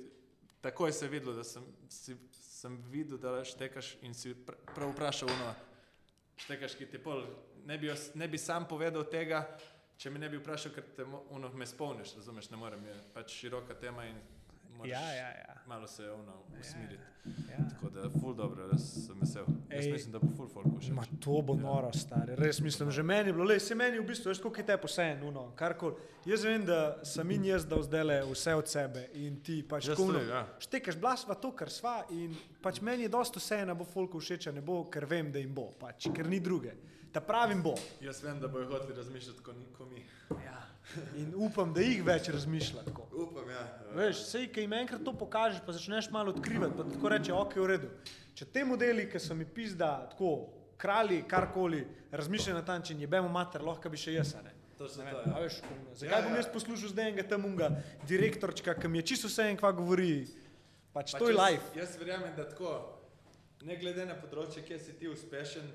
takoj 0.62 0.92
se 0.92 1.06
je 1.06 1.10
videlo, 1.10 1.38
da 1.40 1.44
sem, 1.44 1.64
si, 1.90 2.18
sem 2.36 2.76
videl, 2.92 3.18
da 3.18 3.46
štekaš 3.48 3.96
in 4.04 4.14
si 4.14 4.34
pr 4.36 4.60
prav 4.76 4.92
vprašal, 4.92 5.32
no, 5.40 5.54
štekaš, 6.44 6.76
ki 6.76 6.90
ti 6.92 7.00
pol, 7.00 7.24
ne 7.64 7.78
bi, 7.80 7.94
ne 8.20 8.28
bi 8.28 8.38
sam 8.38 8.68
povedal 8.68 9.08
tega, 9.08 9.46
če 9.96 10.12
me 10.12 10.20
ne 10.20 10.28
bi 10.30 10.44
vprašal, 10.44 10.76
ker 10.76 10.92
te 10.98 11.08
ono 11.32 11.54
me 11.56 11.68
spomniš, 11.68 12.18
razumeš, 12.20 12.52
ne 12.52 12.60
morem, 12.60 12.84
je 12.92 12.98
pač 13.16 13.40
široka 13.40 13.80
tema 13.80 14.04
in 14.12 14.20
moraš 14.78 14.92
Ja, 14.92 15.02
ja, 15.16 15.30
ja. 15.30 15.56
malo 15.68 15.88
se 15.88 16.10
ono 16.12 16.34
usmiriti. 16.60 17.04
ja. 17.52 17.58
Tako 17.70 17.90
da, 17.90 18.10
ful 18.22 18.36
dobro, 18.36 18.68
res 18.72 18.86
sem 19.08 19.20
vesel. 19.22 19.46
Jaz 19.70 19.86
Ej. 19.86 19.92
mislim, 19.92 20.12
da 20.12 20.20
bo 20.20 20.28
ful 20.38 20.48
folk 20.48 20.68
všeč. 20.80 20.92
Ma 20.94 21.06
to 21.20 21.42
bo 21.42 21.56
noro, 21.56 21.90
stari. 21.94 22.36
Res 22.38 22.60
mislim, 22.62 22.92
že 22.92 23.04
meni 23.04 23.30
je 23.30 23.34
bilo, 23.34 23.48
le, 23.50 23.60
se 23.60 23.76
meni 23.76 24.00
v 24.00 24.06
bistvu, 24.06 24.30
veš, 24.30 24.42
koliko 24.44 24.62
je 24.62 24.66
te 24.66 24.78
poseben, 24.78 25.34
no, 25.34 25.48
karkoli. 25.56 25.96
Jaz 26.26 26.44
vem, 26.46 26.66
da 26.66 27.00
sem 27.06 27.32
in 27.32 27.46
jaz 27.46 27.66
dal 27.66 27.84
zdaj 27.86 28.04
le 28.04 28.20
vse 28.32 28.56
od 28.56 28.68
sebe 28.70 29.08
in 29.14 29.40
ti 29.42 29.62
pač 29.64 29.88
Jaz 29.90 29.98
tako, 29.98 30.12
tudi, 30.12 30.26
no, 30.26 30.34
ja. 30.34 30.44
Štekaš 30.60 30.98
blasva 31.02 31.36
to, 31.36 31.52
kar 31.58 31.70
sva 31.70 32.04
in 32.14 32.34
pač 32.62 32.82
meni 32.82 33.06
je 33.06 33.14
dosto 33.14 33.40
vseeno, 33.40 33.76
bo 33.76 33.86
folku 33.86 34.20
všeč, 34.22 34.48
a 34.50 34.52
ne 34.52 34.62
bo, 34.62 34.84
ker 34.90 35.06
vem, 35.06 35.32
da 35.32 35.40
jim 35.40 35.54
bo, 35.54 35.72
pač, 35.80 36.10
ker 36.14 36.30
ni 36.30 36.40
druge. 36.40 36.74
Da 37.14 37.22
pravim 37.24 37.62
bo. 37.64 37.74
Jaz 38.04 38.22
vem, 38.24 38.40
da 38.42 38.48
bojo 38.52 38.68
hoteli 38.74 38.98
razmišljati 38.98 39.40
kot 39.42 39.56
ko 39.78 39.86
mi. 39.86 40.04
Ja. 40.44 40.65
In 41.18 41.32
upam, 41.36 41.74
da 41.74 41.82
jih 41.82 42.04
več 42.06 42.30
razmišlja 42.34 42.84
tako. 42.86 43.08
Upam, 43.26 43.50
ja. 43.50 43.64
Veš, 43.98 44.26
sej, 44.30 44.50
ki 44.54 44.66
jim 44.66 44.76
enkrat 44.78 45.04
to 45.06 45.14
pokažeš, 45.18 45.64
pa 45.66 45.74
začneš 45.76 46.12
malo 46.14 46.34
odkrivati, 46.36 46.78
pa 46.78 46.86
tako 46.88 47.12
reče, 47.12 47.34
ok, 47.34 47.56
v 47.62 47.70
redu. 47.74 47.90
Če 48.36 48.48
te 48.54 48.66
modeli, 48.68 49.08
ki 49.10 49.22
so 49.22 49.36
mi 49.38 49.48
pizda, 49.48 49.96
tako 50.12 50.36
kralji, 50.78 51.24
karkoli, 51.28 51.86
razmišljajo 52.12 52.60
na 52.60 52.66
ta 52.66 52.78
način, 52.78 53.02
jebemo 53.02 53.32
mater, 53.32 53.64
lahko 53.66 53.90
bi 53.90 54.00
še 54.00 54.18
jaz, 54.18 54.36
ne. 54.44 54.54
Točno 54.78 55.04
Ne 55.04 55.12
to, 55.12 55.22
vem, 55.24 55.32
ja. 55.32 55.38
a 55.38 55.44
veš. 55.44 55.62
Zakaj 55.96 56.12
Ja, 56.12 56.24
bom 56.26 56.34
ja. 56.36 56.42
jaz 56.42 56.50
poslušal 56.52 56.92
zdaj 56.92 57.10
enega 57.10 57.24
tam 57.30 57.46
unga 57.48 57.70
direktorčka, 58.08 58.76
ki 58.76 58.92
mi 58.92 59.00
je 59.00 59.06
čisto 59.14 59.32
vse 59.32 59.48
en, 59.48 59.60
kva 59.60 59.72
govori. 59.72 60.26
Pač 60.92 61.14
Pač 61.16 61.22
to 61.22 61.30
je 61.32 61.36
life. 61.38 61.72
Jaz 61.80 61.96
verjamem, 62.00 62.34
da 62.36 62.44
tako, 62.50 62.74
ne 63.64 63.78
glede 63.80 64.04
na 64.08 64.18
področje, 64.20 64.66
kje 64.68 64.80
si 64.84 64.98
ti 65.00 65.08
uspešen, 65.08 65.70